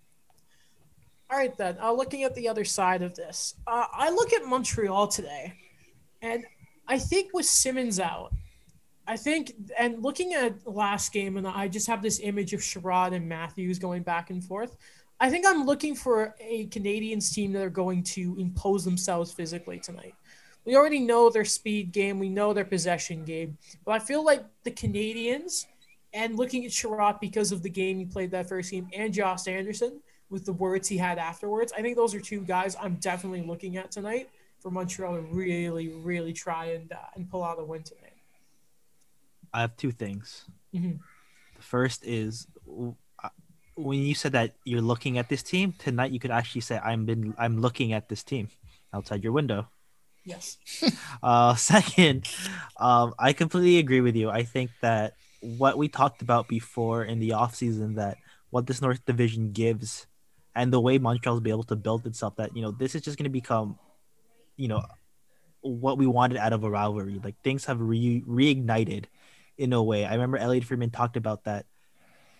All 1.30 1.38
right, 1.38 1.56
then. 1.56 1.78
Uh, 1.80 1.92
looking 1.92 2.24
at 2.24 2.34
the 2.34 2.48
other 2.48 2.64
side 2.64 3.02
of 3.02 3.14
this, 3.14 3.54
uh, 3.66 3.86
I 3.92 4.10
look 4.10 4.32
at 4.32 4.44
Montreal 4.44 5.06
today, 5.08 5.54
and 6.22 6.44
I 6.88 6.98
think 6.98 7.32
with 7.32 7.46
Simmonds 7.46 8.00
out, 8.00 8.32
I 9.06 9.16
think, 9.16 9.52
and 9.78 10.02
looking 10.02 10.34
at 10.34 10.66
last 10.66 11.12
game, 11.12 11.36
and 11.36 11.46
I 11.46 11.68
just 11.68 11.86
have 11.86 12.02
this 12.02 12.20
image 12.20 12.52
of 12.52 12.60
Chiarot 12.60 13.12
and 13.12 13.28
Matthews 13.28 13.78
going 13.78 14.02
back 14.02 14.30
and 14.30 14.42
forth. 14.42 14.76
I 15.20 15.30
think 15.30 15.46
I'm 15.46 15.66
looking 15.66 15.94
for 15.94 16.34
a 16.40 16.66
Canadiens 16.66 17.32
team 17.32 17.52
that 17.52 17.62
are 17.62 17.70
going 17.70 18.02
to 18.04 18.36
impose 18.38 18.84
themselves 18.84 19.32
physically 19.32 19.78
tonight. 19.78 20.14
We 20.64 20.76
already 20.76 21.00
know 21.00 21.30
their 21.30 21.44
speed 21.44 21.92
game, 21.92 22.18
we 22.18 22.28
know 22.28 22.52
their 22.52 22.64
possession 22.64 23.24
game, 23.24 23.56
but 23.84 23.92
I 23.92 23.98
feel 23.98 24.24
like 24.24 24.44
the 24.64 24.70
Canadiens, 24.70 25.66
and 26.12 26.36
looking 26.36 26.64
at 26.64 26.72
Chiarot 26.72 27.20
because 27.20 27.52
of 27.52 27.62
the 27.62 27.70
game 27.70 27.98
he 27.98 28.04
played 28.04 28.30
that 28.32 28.48
first 28.48 28.70
game, 28.70 28.88
and 28.92 29.12
Josh 29.12 29.46
Anderson 29.46 30.00
with 30.28 30.44
the 30.44 30.52
words 30.52 30.88
he 30.88 30.96
had 30.96 31.18
afterwards, 31.18 31.72
I 31.76 31.82
think 31.82 31.96
those 31.96 32.14
are 32.14 32.20
two 32.20 32.40
guys 32.42 32.76
I'm 32.80 32.94
definitely 32.96 33.42
looking 33.42 33.76
at 33.76 33.90
tonight 33.90 34.30
for 34.60 34.70
Montreal 34.70 35.16
to 35.16 35.22
really, 35.22 35.88
really 35.88 36.32
try 36.32 36.66
and 36.72 36.92
uh, 36.92 36.96
and 37.14 37.28
pull 37.30 37.42
out 37.42 37.58
a 37.58 37.64
win 37.64 37.82
tonight. 37.82 38.14
I 39.52 39.62
have 39.62 39.76
two 39.76 39.90
things. 39.90 40.44
Mhm. 40.74 41.00
The 41.56 41.62
first 41.62 42.04
is 42.04 42.46
uh, 42.68 43.28
when 43.74 43.98
you 43.98 44.14
said 44.14 44.32
that 44.32 44.54
you're 44.64 44.80
looking 44.80 45.18
at 45.18 45.28
this 45.28 45.42
team 45.42 45.74
tonight, 45.78 46.12
you 46.12 46.20
could 46.20 46.30
actually 46.30 46.60
say 46.60 46.78
I'm 46.78 47.04
been 47.06 47.34
I'm 47.38 47.60
looking 47.60 47.92
at 47.92 48.08
this 48.08 48.22
team 48.22 48.48
outside 48.94 49.24
your 49.24 49.32
window. 49.32 49.68
Yes. 50.24 50.58
Uh, 51.22 51.54
second, 51.54 52.26
um, 52.78 53.12
I 53.18 53.34
completely 53.34 53.76
agree 53.78 54.00
with 54.00 54.16
you. 54.16 54.30
I 54.30 54.42
think 54.42 54.70
that 54.80 55.14
what 55.40 55.78
we 55.78 55.88
talked 55.88 56.22
about 56.22 56.48
before 56.48 57.04
in 57.04 57.18
the 57.18 57.30
offseason 57.30 57.96
that 57.96 58.18
what 58.50 58.66
this 58.66 58.82
North 58.82 59.04
Division 59.04 59.52
gives 59.52 60.06
and 60.54 60.72
the 60.72 60.80
way 60.80 60.98
Montreal's 60.98 61.40
be 61.40 61.50
able 61.50 61.64
to 61.64 61.76
build 61.76 62.06
itself, 62.06 62.36
that, 62.36 62.54
you 62.56 62.62
know, 62.62 62.72
this 62.72 62.94
is 62.94 63.02
just 63.02 63.16
going 63.16 63.24
to 63.24 63.30
become, 63.30 63.78
you 64.56 64.68
know, 64.68 64.82
what 65.62 65.98
we 65.98 66.06
wanted 66.06 66.38
out 66.38 66.52
of 66.52 66.64
a 66.64 66.70
rivalry. 66.70 67.20
Like 67.22 67.36
things 67.42 67.64
have 67.66 67.80
re- 67.80 68.24
reignited 68.26 69.04
in 69.56 69.72
a 69.72 69.82
way. 69.82 70.04
I 70.04 70.12
remember 70.12 70.38
Elliotte 70.38 70.64
Friedman 70.64 70.90
talked 70.90 71.16
about 71.16 71.44
that. 71.44 71.66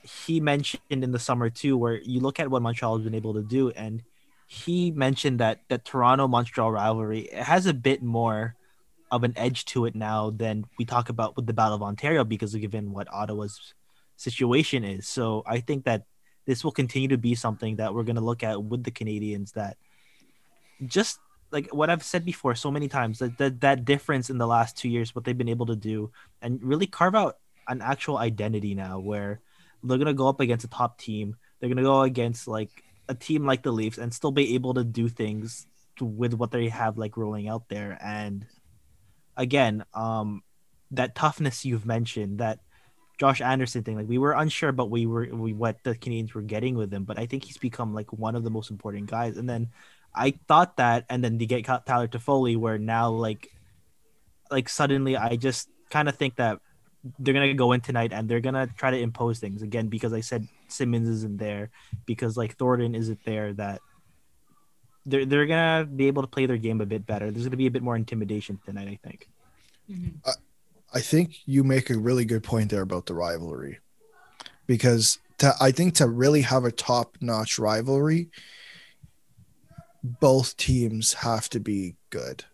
He 0.03 0.41
mentioned 0.41 0.81
in 0.91 1.13
the 1.13 1.19
summer 1.19 1.51
too, 1.51 1.77
where 1.77 2.01
you 2.01 2.21
look 2.21 2.41
at 2.41 2.51
what 2.51 2.63
Montreal 2.63 2.97
has 2.97 3.05
been 3.05 3.15
able 3.15 3.35
to 3.35 3.43
do, 3.43 3.71
and 3.71 4.03
he 4.47 4.91
mentioned 4.91 5.41
that 5.41 5.61
the 5.69 5.79
Toronto 5.79 6.27
Montreal 6.27 6.73
rivalry 6.73 7.29
has 7.33 7.67
a 7.67 7.75
bit 7.75 8.03
more 8.03 8.57
of 9.11 9.25
an 9.25 9.33
edge 9.37 9.65
to 9.67 9.87
it 9.87 9.95
now 9.95 10.31
than 10.31 10.65
we 10.79 10.85
talk 10.85 11.09
about 11.09 11.37
with 11.37 11.47
the 11.47 11.53
Battle 11.53 11.75
of 11.75 11.83
Ontario 11.83 12.25
because 12.25 12.55
of 12.55 12.61
given 12.61 12.93
what 12.93 13.13
Ottawa's 13.13 13.75
situation 14.17 14.85
is. 14.85 15.09
So 15.09 15.43
I 15.47 15.61
think 15.61 15.85
that 15.85 16.05
this 16.47 16.65
will 16.65 16.73
continue 16.73 17.09
to 17.09 17.19
be 17.19 17.35
something 17.35 17.77
that 17.77 17.95
we're 17.95 18.05
going 18.05 18.17
to 18.17 18.23
look 18.23 18.43
at 18.43 18.63
with 18.63 18.85
the 18.85 18.91
Canadiens 18.91 19.53
that 19.53 19.77
just 20.87 21.19
like 21.53 21.69
what 21.75 21.91
I've 21.91 22.03
said 22.03 22.25
before 22.25 22.55
so 22.55 22.71
many 22.71 22.89
times 22.89 23.19
that, 23.19 23.37
that 23.39 23.61
that 23.61 23.85
difference 23.85 24.31
in 24.31 24.39
the 24.39 24.47
last 24.47 24.77
two 24.77 24.89
years, 24.89 25.15
what 25.15 25.25
they've 25.25 25.37
been 25.37 25.49
able 25.49 25.67
to 25.67 25.77
do 25.77 26.11
and 26.41 26.63
really 26.63 26.87
carve 26.87 27.15
out 27.15 27.39
an 27.69 27.83
actual 27.83 28.19
identity 28.19 28.75
now 28.75 28.99
where 28.99 29.41
they're 29.83 29.99
going 29.99 30.07
to 30.07 30.15
go 30.15 30.29
up 30.29 30.41
against 30.41 30.65
a 30.65 30.69
top 30.69 30.99
team. 30.99 31.37
They're 31.59 31.69
going 31.69 31.77
to 31.77 31.83
go 31.83 32.03
against 32.03 32.47
like 32.47 32.71
a 33.09 33.15
team 33.15 33.45
like 33.45 33.63
the 33.63 33.73
Leafs 33.73 33.99
and 33.99 34.13
still 34.13 34.31
be 34.31 34.55
able 34.55 34.75
to 34.75 34.85
do 34.85 35.09
things 35.09 35.67
to, 35.97 36.05
with 36.05 36.35
what 36.35 36.51
they 36.51 36.69
have 36.69 36.99
like 36.99 37.17
rolling 37.17 37.49
out 37.49 37.69
there. 37.69 37.99
And 38.03 38.47
again, 39.41 39.85
um, 39.95 40.43
that 40.93 41.15
toughness 41.15 41.65
you've 41.65 41.87
mentioned, 41.87 42.39
that 42.39 42.61
Josh 43.19 43.41
Anderson 43.41 43.83
thing, 43.83 43.97
like 43.97 44.09
we 44.09 44.19
were 44.19 44.33
unsure, 44.33 44.71
but 44.71 44.91
we 44.91 45.07
were 45.07 45.29
we 45.33 45.53
what 45.53 45.83
the 45.83 45.95
Canadiens 45.95 46.35
were 46.35 46.43
getting 46.43 46.77
with 46.77 46.93
him. 46.93 47.05
But 47.05 47.19
I 47.19 47.27
think 47.27 47.45
he's 47.45 47.59
become 47.59 47.95
like 47.95 48.13
one 48.13 48.37
of 48.37 48.45
the 48.45 48.51
most 48.51 48.71
important 48.71 49.11
guys. 49.11 49.37
And 49.37 49.49
then 49.49 49.69
I 50.15 50.35
thought 50.47 50.77
that, 50.77 51.07
and 51.09 51.25
then 51.25 51.39
to 51.39 51.47
get 51.47 51.65
Tyler 51.65 52.09
Toffoli, 52.09 52.57
where 52.57 52.79
now 52.79 53.11
like 53.11 53.51
like 54.51 54.69
suddenly 54.69 55.17
I 55.17 55.37
just 55.37 55.69
kind 55.91 56.09
of 56.09 56.17
think 56.17 56.37
that 56.37 56.61
they're 57.19 57.35
gonna 57.35 57.55
go 57.55 57.73
in 57.73 57.81
tonight 57.81 58.13
and 58.13 58.29
they're 58.29 58.41
gonna 58.41 58.69
try 58.77 58.91
to 58.91 58.99
impose 58.99 59.39
things 59.39 59.63
again 59.63 59.89
because 59.89 60.13
I 60.13 60.21
said 60.21 60.47
Simmonds 60.69 61.09
isn't 61.09 61.39
there 61.39 61.71
because 62.05 62.37
like 62.37 62.57
Thornton 62.57 62.95
isn't 62.95 63.25
there 63.25 63.55
that 63.55 63.81
they're 65.07 65.25
they're 65.25 65.47
gonna 65.47 65.85
be 65.85 66.07
able 66.07 66.23
to 66.23 66.29
play 66.29 66.47
their 66.47 66.57
game 66.57 66.81
a 66.81 66.87
bit 66.87 67.07
better. 67.07 67.31
There's 67.31 67.47
gonna 67.47 67.57
be 67.57 67.67
a 67.67 67.71
bit 67.71 67.83
more 67.83 67.97
intimidation 67.97 68.59
tonight, 68.65 68.89
I 68.89 68.99
think. 69.07 69.29
Mhm. 69.91 70.15
I 70.93 71.01
think 71.01 71.37
you 71.47 71.63
make 71.63 71.89
a 71.91 71.99
really 71.99 72.25
good 72.25 72.43
point 72.43 72.71
there 72.71 72.83
about 72.83 73.07
the 73.07 73.15
rivalry, 73.15 73.79
because 74.67 75.19
to, 75.39 75.55
I 75.61 75.71
think 75.71 75.95
to 75.95 76.09
really 76.09 76.43
have 76.43 76.65
a 76.65 76.73
top-notch 76.73 77.59
rivalry, 77.59 78.31
both 80.03 80.57
teams 80.57 81.13
have 81.15 81.49
to 81.51 81.61
be 81.61 81.95
good, 82.11 82.45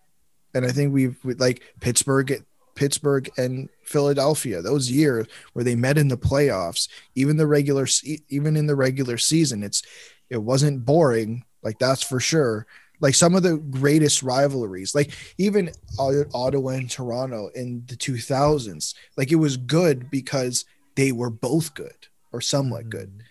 and 0.54 0.64
I 0.66 0.72
think 0.72 0.92
we've 0.92 1.16
we, 1.24 1.34
like 1.34 1.62
Pittsburgh, 1.80 2.44
Pittsburgh 2.74 3.30
and 3.38 3.70
Philadelphia. 3.84 4.60
Those 4.60 4.90
years 4.90 5.26
where 5.54 5.64
they 5.64 5.74
met 5.74 5.96
in 5.96 6.08
the 6.08 6.18
playoffs, 6.18 6.88
even 7.14 7.38
the 7.38 7.46
regular, 7.46 7.86
even 8.28 8.56
in 8.56 8.66
the 8.66 8.76
regular 8.76 9.16
season, 9.16 9.62
it's 9.62 9.82
it 10.28 10.42
wasn't 10.42 10.84
boring. 10.84 11.44
Like 11.66 11.80
that's 11.80 12.04
for 12.04 12.20
sure. 12.20 12.64
Like 13.00 13.16
some 13.16 13.34
of 13.34 13.42
the 13.42 13.56
greatest 13.56 14.22
rivalries, 14.22 14.94
like 14.94 15.10
even 15.36 15.72
Ottawa 15.98 16.70
and 16.70 16.88
Toronto 16.88 17.48
in 17.56 17.82
the 17.88 17.96
2000s, 17.96 18.94
like 19.16 19.32
it 19.32 19.36
was 19.36 19.56
good 19.56 20.08
because 20.08 20.64
they 20.94 21.10
were 21.10 21.28
both 21.28 21.74
good 21.74 22.06
or 22.32 22.40
somewhat 22.40 22.82
mm-hmm. 22.82 22.90
good, 22.90 23.22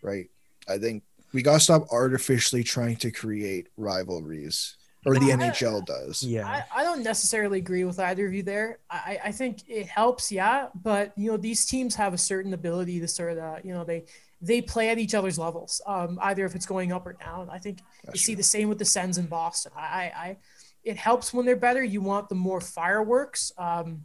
right? 0.00 0.30
I 0.66 0.78
think 0.78 1.02
we 1.34 1.42
got 1.42 1.54
to 1.54 1.60
stop 1.60 1.92
artificially 1.92 2.64
trying 2.64 2.96
to 2.96 3.10
create 3.10 3.68
rivalries, 3.76 4.78
or 5.04 5.18
the 5.18 5.34
I- 5.34 5.36
NHL 5.36 5.84
does. 5.84 6.22
Yeah. 6.22 6.48
I, 6.48 6.80
I 6.80 6.82
don't 6.82 7.02
necessarily 7.02 7.58
agree 7.58 7.84
with 7.84 8.00
either 8.00 8.26
of 8.26 8.32
you 8.32 8.42
there. 8.42 8.78
I, 8.90 9.20
I 9.26 9.32
think 9.32 9.68
it 9.68 9.86
helps, 9.86 10.32
yeah, 10.32 10.68
but 10.82 11.12
you 11.14 11.30
know 11.30 11.36
these 11.36 11.66
teams 11.66 11.94
have 11.96 12.14
a 12.14 12.18
certain 12.18 12.54
ability 12.54 13.00
to 13.00 13.06
sort 13.06 13.36
of 13.36 13.64
you 13.66 13.74
know 13.74 13.84
they 13.84 14.06
they 14.40 14.60
play 14.60 14.90
at 14.90 14.98
each 14.98 15.14
other's 15.14 15.38
levels, 15.38 15.80
um, 15.86 16.18
either 16.22 16.44
if 16.44 16.54
it's 16.54 16.66
going 16.66 16.92
up 16.92 17.06
or 17.06 17.14
down. 17.14 17.48
I 17.50 17.58
think 17.58 17.80
you 17.80 17.84
That's 18.06 18.20
see 18.20 18.32
true. 18.32 18.36
the 18.36 18.42
same 18.42 18.68
with 18.68 18.78
the 18.78 18.84
Sens 18.84 19.18
in 19.18 19.26
Boston. 19.26 19.72
I, 19.76 20.12
I, 20.14 20.36
it 20.84 20.96
helps 20.96 21.32
when 21.32 21.46
they're 21.46 21.56
better. 21.56 21.82
You 21.82 22.00
want 22.00 22.28
the 22.28 22.34
more 22.34 22.60
fireworks. 22.60 23.50
Um, 23.58 24.04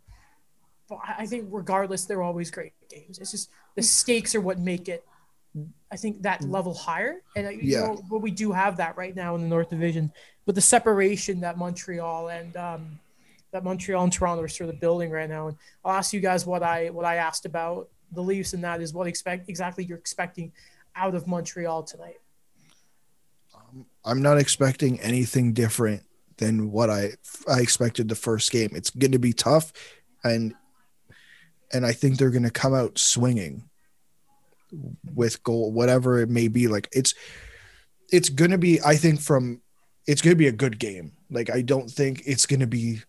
but 0.87 0.99
I 1.17 1.25
think 1.25 1.47
regardless, 1.51 2.05
they're 2.05 2.23
always 2.23 2.49
great 2.51 2.73
games. 2.89 3.19
It's 3.19 3.31
just 3.31 3.49
the 3.75 3.81
stakes 3.83 4.33
are 4.35 4.41
what 4.41 4.59
make 4.59 4.87
it. 4.89 5.03
I 5.91 5.97
think 5.97 6.21
that 6.21 6.41
level 6.43 6.73
higher, 6.73 7.21
and 7.35 7.47
uh, 7.47 7.49
you 7.49 7.59
Yeah. 7.63 7.81
know, 7.87 8.01
but 8.09 8.19
we 8.19 8.31
do 8.31 8.53
have 8.53 8.77
that 8.77 8.95
right 8.95 9.13
now 9.13 9.35
in 9.35 9.41
the 9.41 9.47
North 9.49 9.69
Division, 9.69 10.13
with 10.45 10.55
the 10.55 10.61
separation 10.61 11.41
that 11.41 11.57
Montreal 11.57 12.29
and 12.29 12.55
um, 12.55 12.99
that 13.51 13.65
Montreal 13.65 14.01
and 14.05 14.13
Toronto 14.13 14.41
are 14.43 14.47
sort 14.47 14.69
of 14.69 14.79
building 14.79 15.11
right 15.11 15.29
now. 15.29 15.49
And 15.49 15.57
I'll 15.83 15.91
ask 15.91 16.13
you 16.13 16.21
guys 16.21 16.45
what 16.45 16.63
I 16.63 16.89
what 16.89 17.03
I 17.03 17.15
asked 17.17 17.45
about 17.45 17.89
the 18.11 18.21
Leafs, 18.21 18.53
and 18.53 18.63
that 18.63 18.81
is 18.81 18.93
what 18.93 19.07
expect 19.07 19.49
exactly 19.49 19.83
you're 19.83 19.97
expecting 19.97 20.51
out 20.95 21.15
of 21.15 21.27
Montreal 21.27 21.83
tonight. 21.83 22.19
Um, 23.55 23.85
I'm 24.03 24.21
not 24.21 24.37
expecting 24.37 24.99
anything 24.99 25.53
different 25.53 26.03
than 26.37 26.71
what 26.71 26.89
I 26.89 27.11
I 27.47 27.59
expected 27.59 28.09
the 28.09 28.15
first 28.15 28.51
game. 28.51 28.71
It's 28.73 28.89
going 28.89 29.11
to 29.11 29.19
be 29.19 29.33
tough, 29.33 29.71
and 30.23 30.53
and 31.71 31.85
I 31.85 31.93
think 31.93 32.17
they're 32.17 32.31
going 32.31 32.43
to 32.43 32.51
come 32.51 32.73
out 32.73 32.97
swinging 32.97 33.63
with 35.13 35.43
goal, 35.43 35.71
whatever 35.71 36.19
it 36.19 36.29
may 36.29 36.47
be. 36.47 36.67
Like 36.67 36.89
it's 36.91 37.13
it's 38.11 38.29
going 38.29 38.51
to 38.51 38.57
be. 38.57 38.81
I 38.81 38.95
think 38.95 39.21
from 39.21 39.61
it's 40.07 40.21
going 40.21 40.33
to 40.33 40.37
be 40.37 40.47
a 40.47 40.53
good 40.53 40.79
game. 40.79 41.13
Like 41.29 41.49
I 41.49 41.61
don't 41.61 41.89
think 41.89 42.23
it's 42.25 42.45
going 42.45 42.59
to 42.61 42.67
be. 42.67 43.01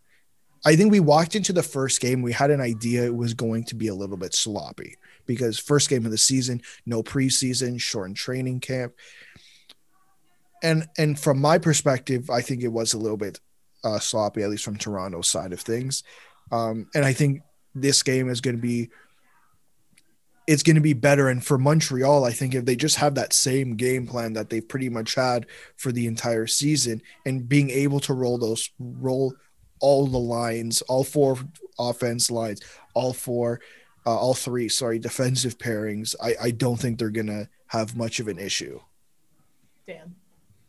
I 0.64 0.76
think 0.76 0.93
we 0.93 1.01
walked 1.01 1.34
into 1.34 1.52
the 1.52 1.62
first 1.62 2.01
game. 2.01 2.22
We 2.22 2.32
had 2.32 2.51
an 2.51 2.60
idea 2.60 3.05
it 3.05 3.14
was 3.14 3.34
going 3.34 3.64
to 3.64 3.74
be 3.74 3.89
a 3.89 3.94
little 3.94 4.16
bit 4.16 4.34
sloppy 4.34 4.97
because 5.26 5.59
first 5.59 5.89
game 5.89 6.05
of 6.05 6.12
the 6.12 6.18
season, 6.18 6.62
no 6.86 7.02
preseason, 7.02 7.80
shortened 7.80 8.16
training 8.16 8.60
camp 8.60 8.94
and 10.62 10.89
and 10.97 11.18
from 11.18 11.40
my 11.40 11.59
perspective, 11.59 12.30
I 12.30 12.40
think 12.40 12.62
it 12.62 12.68
was 12.68 12.94
a 12.94 12.98
little 12.98 13.16
bit 13.16 13.40
uh, 13.84 13.98
sloppy, 13.98 14.43
at 14.43 14.51
least 14.51 14.64
from 14.64 14.78
Toronto's 14.78 15.28
side 15.28 15.52
of 15.52 15.60
things. 15.60 16.05
Um, 16.52 16.89
and 16.94 17.05
I 17.05 17.12
think 17.12 17.43
this 17.74 18.02
game 18.02 18.28
is 18.28 18.40
going 18.40 18.56
to 18.56 18.62
be 18.62 18.90
it's 20.47 20.62
going 20.62 20.76
to 20.76 20.82
be 20.82 20.93
better. 20.93 21.28
And 21.28 21.44
for 21.44 21.59
Montreal, 21.59 22.24
I 22.24 22.32
think 22.32 22.55
if 22.55 22.64
they 22.64 22.76
just 22.76 22.97
have 22.97 23.14
that 23.14 23.32
same 23.32 23.76
game 23.76 24.06
plan 24.06 24.32
that 24.34 24.51
they've 24.51 24.66
pretty 24.66 24.89
much 24.89 25.14
had 25.14 25.47
for 25.76 25.93
the 25.93 26.06
entire 26.06 26.47
season, 26.47 27.02
and 27.26 27.48
being 27.48 27.70
able 27.70 28.01
to 28.01 28.14
roll 28.14 28.39
those 28.39 28.70
roll 28.78 29.34
all 29.82 30.06
the 30.06 30.18
lines, 30.18 30.80
all 30.82 31.04
four 31.04 31.36
offense 31.78 32.30
lines, 32.30 32.62
all 32.94 33.12
four, 33.12 33.60
uh, 34.06 34.16
all 34.16 34.32
three, 34.32 34.68
sorry, 34.68 34.98
defensive 34.98 35.59
pairings, 35.59 36.14
I, 36.22 36.34
I 36.40 36.50
don't 36.52 36.78
think 36.78 36.98
they're 36.98 37.10
going 37.10 37.26
to 37.26 37.48
have 37.66 37.96
much 37.96 38.20
of 38.20 38.28
an 38.28 38.38
issue. 38.38 38.80
Dan. 39.86 40.14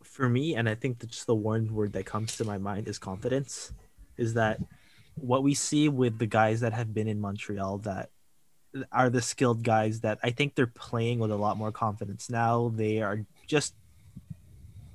for 0.01 0.27
me, 0.27 0.55
and 0.55 0.67
I 0.67 0.75
think 0.75 0.99
that 0.99 1.11
just 1.11 1.27
the 1.27 1.35
one 1.35 1.73
word 1.73 1.93
that 1.93 2.05
comes 2.05 2.35
to 2.37 2.43
my 2.43 2.57
mind 2.57 2.87
is 2.87 2.97
confidence. 2.97 3.71
Is 4.17 4.33
that 4.33 4.59
what 5.15 5.43
we 5.43 5.53
see 5.53 5.87
with 5.87 6.17
the 6.17 6.25
guys 6.25 6.61
that 6.61 6.73
have 6.73 6.93
been 6.93 7.07
in 7.07 7.21
Montreal 7.21 7.77
that 7.79 8.09
are 8.91 9.09
the 9.09 9.21
skilled 9.21 9.63
guys 9.63 9.99
that 10.01 10.17
I 10.23 10.31
think 10.31 10.55
they're 10.55 10.65
playing 10.65 11.19
with 11.19 11.31
a 11.31 11.35
lot 11.35 11.57
more 11.57 11.71
confidence 11.71 12.29
now. 12.29 12.71
They 12.75 13.01
are 13.01 13.23
just 13.45 13.75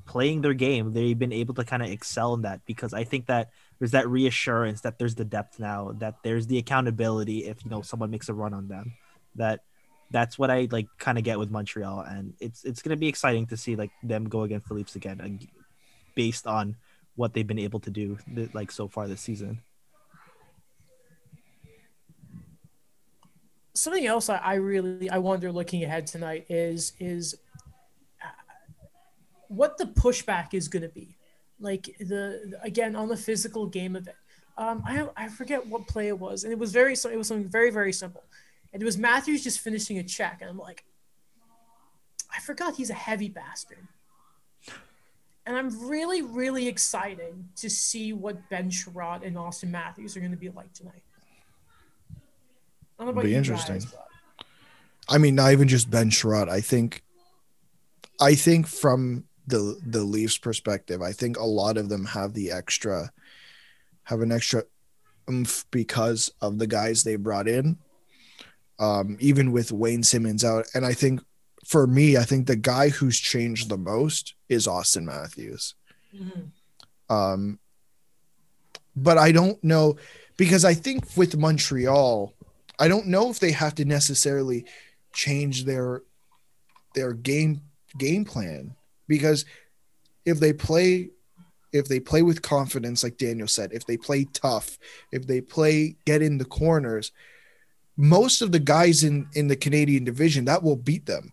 playing 0.05 0.41
their 0.41 0.55
game. 0.55 0.93
They've 0.93 1.19
been 1.19 1.33
able 1.33 1.55
to 1.55 1.65
kind 1.65 1.83
of 1.83 1.91
excel 1.91 2.35
in 2.35 2.43
that 2.43 2.65
because 2.67 2.93
I 2.93 3.05
think 3.05 3.27
that 3.27 3.51
there's 3.79 3.93
that 3.93 4.09
reassurance 4.09 4.81
that 4.83 4.99
there's 4.99 5.15
the 5.15 5.25
depth 5.25 5.59
now, 5.61 5.93
that 5.99 6.17
there's 6.23 6.47
the 6.47 6.59
accountability 6.59 7.47
if 7.47 7.65
you 7.65 7.71
know 7.71 7.83
someone 7.83 8.11
makes 8.11 8.29
a 8.29 8.35
run 8.35 8.55
on 8.55 8.69
them. 8.69 8.95
That 9.37 9.61
that's 10.11 10.39
what 10.39 10.51
I 10.51 10.69
like 10.71 10.89
kind 10.99 11.19
of 11.19 11.25
get 11.25 11.39
with 11.39 11.51
Montreal, 11.51 12.01
and 12.01 12.35
it's 12.41 12.65
it's 12.65 12.83
gonna 12.83 12.97
be 12.97 13.09
exciting 13.09 13.47
to 13.47 13.57
see 13.57 13.77
like 13.77 13.91
them 14.03 14.29
go 14.29 14.43
against 14.43 14.69
the 14.69 14.75
Leafs 14.75 14.97
again, 14.97 15.21
ag- 15.23 15.51
based 16.15 16.47
on 16.47 16.77
what 17.15 17.35
they've 17.35 17.47
been 17.47 17.59
able 17.59 17.81
to 17.81 17.91
do 17.91 18.19
like 18.53 18.71
so 18.71 18.89
far 18.89 19.07
this 19.07 19.21
season. 19.21 19.61
something 23.79 24.07
else 24.07 24.29
I, 24.29 24.37
I 24.39 24.55
really 24.55 25.09
I 25.09 25.19
wonder 25.19 25.53
looking 25.53 25.85
ahead 25.85 26.07
tonight 26.07 26.47
is 26.49 26.93
is 26.99 27.37
uh, 28.23 28.27
what 29.49 29.79
the 29.79 29.85
pushback 29.85 30.53
is 30.53 30.69
going 30.69 30.83
to 30.83 30.89
be 30.89 31.18
like 31.61 31.97
the 32.01 32.59
again 32.63 32.95
on 32.97 33.09
the 33.09 33.17
physical 33.17 33.67
game 33.67 33.97
of 33.97 34.07
it 34.07 34.17
um 34.57 34.83
I, 34.87 35.09
I 35.17 35.29
forget 35.29 35.67
what 35.67 35.87
play 35.87 36.09
it 36.09 36.19
was 36.19 36.45
and 36.45 36.53
it 36.53 36.59
was 36.59 36.73
very 36.73 36.95
so 36.95 37.09
it 37.11 37.17
was 37.17 37.29
something 37.29 37.49
very 37.49 37.71
very 37.71 37.93
simple 37.93 38.25
and 38.73 38.83
it 38.83 38.85
was 38.85 38.99
Matthews 38.99 39.43
just 39.43 39.61
finishing 39.61 39.99
a 39.99 40.03
check 40.03 40.39
and 40.41 40.51
I'm 40.51 40.59
like 40.59 40.85
I 42.35 42.41
forgot 42.41 42.77
he's 42.77 42.91
a 42.91 42.95
heavy 42.95 43.29
bastard 43.29 43.87
and 45.47 45.57
I'm 45.57 45.89
really 45.89 46.23
really 46.23 46.69
excited 46.69 47.35
to 47.57 47.69
see 47.69 48.13
what 48.13 48.49
Ben 48.51 48.71
Chiarot 48.71 49.25
and 49.25 49.37
Austin 49.37 49.71
Matthews 49.71 50.17
are 50.17 50.21
going 50.21 50.33
to 50.33 50.39
be 50.39 50.51
like 50.51 50.73
tonight 50.73 51.03
I 52.99 53.05
don't 53.05 53.15
know 53.15 53.23
Be 53.23 53.35
interesting. 53.35 53.77
guys, 53.77 53.95
I 55.09 55.19
mean, 55.19 55.35
not 55.35 55.53
even 55.53 55.69
just 55.69 55.91
Ben 55.91 56.11
Chiarot. 56.11 56.49
I 56.49 56.61
think, 56.61 57.03
I 58.21 58.35
think 58.35 58.67
from 58.67 59.25
the 59.49 59.81
the 59.87 60.03
Leafs' 60.03 60.39
perspective, 60.39 61.03
I 61.03 61.13
think 61.13 61.39
a 61.39 61.45
lot 61.45 61.77
of 61.77 61.89
them 61.89 62.05
have 62.07 62.35
the 62.35 62.51
extra, 62.53 63.11
have 64.05 64.21
an 64.21 64.33
extra 64.33 64.65
oomph 65.31 65.65
because 65.71 66.31
of 66.41 66.59
the 66.59 66.67
guys 66.67 67.03
they 67.03 67.17
brought 67.17 67.49
in. 67.49 67.79
Um, 68.79 69.17
even 69.19 69.51
with 69.51 69.73
Wayne 69.73 70.05
Simmonds 70.05 70.45
out, 70.45 70.67
and 70.73 70.87
I 70.87 70.93
think 70.93 71.21
for 71.67 71.87
me, 71.87 72.17
I 72.17 72.23
think 72.23 72.47
the 72.47 72.57
guy 72.57 72.91
who's 72.91 73.19
changed 73.19 73.69
the 73.69 73.77
most 73.77 74.35
is 74.49 74.69
Austin 74.69 75.05
Matthews. 75.05 75.75
Mhm. 76.15 76.53
Um, 77.11 77.59
but 78.95 79.19
I 79.19 79.33
don't 79.33 79.63
know 79.65 79.97
because 80.37 80.65
I 80.65 80.75
think 80.75 81.17
with 81.17 81.37
Montreal, 81.37 82.33
I 82.79 82.87
don't 82.87 83.09
know 83.09 83.31
if 83.31 83.41
they 83.41 83.51
have 83.51 83.75
to 83.77 83.85
necessarily 83.85 84.65
change 85.13 85.65
their 85.65 86.03
their 86.95 87.13
game 87.13 87.63
game 87.99 88.25
plan 88.25 88.77
because 89.09 89.45
if 90.25 90.39
they 90.39 90.53
play 90.53 91.11
if 91.73 91.87
they 91.87 92.01
play 92.01 92.23
with 92.23 92.41
confidence 92.41 93.03
like 93.03 93.19
Daniel 93.19 93.49
said, 93.49 93.73
if 93.73 93.85
they 93.87 93.99
play 93.99 94.25
tough, 94.33 94.79
if 95.13 95.27
they 95.27 95.41
play 95.41 95.97
get 96.07 96.23
in 96.23 96.39
the 96.39 96.45
corners, 96.45 97.13
most 97.97 98.41
of 98.41 98.53
the 98.53 98.59
guys 98.61 99.05
in 99.05 99.29
in 99.35 99.49
the 99.49 99.57
Canadian 99.57 100.05
division 100.05 100.45
that 100.45 100.63
will 100.63 100.77
beat 100.77 101.07
them. 101.07 101.33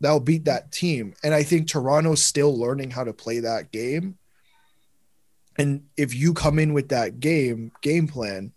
That 0.00 0.12
will 0.12 0.20
beat 0.20 0.46
that 0.46 0.72
team. 0.72 1.14
And 1.22 1.32
I 1.32 1.42
think 1.42 1.68
Toronto's 1.68 2.22
still 2.22 2.56
learning 2.58 2.90
how 2.90 3.04
to 3.04 3.12
play 3.12 3.40
that 3.40 3.70
game. 3.70 4.18
And 5.58 5.84
if 5.96 6.14
you 6.14 6.34
come 6.34 6.58
in 6.58 6.72
with 6.72 6.88
that 6.88 7.20
game 7.20 7.72
game 7.82 8.08
plan, 8.08 8.52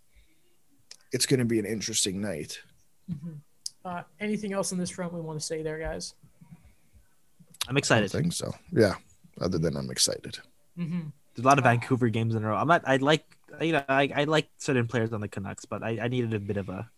it's 1.12 1.26
going 1.26 1.40
to 1.40 1.44
be 1.44 1.58
an 1.58 1.66
interesting 1.66 2.20
night. 2.20 2.58
Mhm. 3.10 3.40
Uh, 3.84 4.02
anything 4.18 4.52
else 4.52 4.72
on 4.72 4.78
this 4.78 4.90
front 4.90 5.12
we 5.12 5.20
want 5.20 5.38
to 5.38 5.44
say 5.44 5.62
there, 5.62 5.78
guys? 5.78 6.14
I'm 7.68 7.76
excited. 7.76 8.02
I 8.02 8.04
excited. 8.06 8.22
think 8.22 8.32
so. 8.32 8.52
Yeah. 8.72 8.94
Other 9.40 9.58
than 9.58 9.76
I'm 9.76 9.90
excited. 9.90 10.38
Mm-hmm. 10.78 11.00
There's 11.34 11.44
a 11.44 11.48
lot 11.48 11.58
of 11.58 11.64
Vancouver 11.64 12.08
games 12.08 12.34
in 12.34 12.42
a 12.44 12.48
row. 12.48 12.56
I'm 12.56 12.68
not. 12.68 12.82
I 12.86 12.96
like. 12.96 13.24
You 13.60 13.72
know, 13.72 13.82
I, 13.88 14.10
I 14.14 14.24
like 14.24 14.48
certain 14.58 14.86
players 14.86 15.12
on 15.12 15.20
the 15.20 15.28
Canucks, 15.28 15.64
but 15.64 15.82
I, 15.82 15.98
I 16.02 16.08
needed 16.08 16.32
a 16.34 16.40
bit 16.40 16.56
of 16.56 16.68
a. 16.68 16.88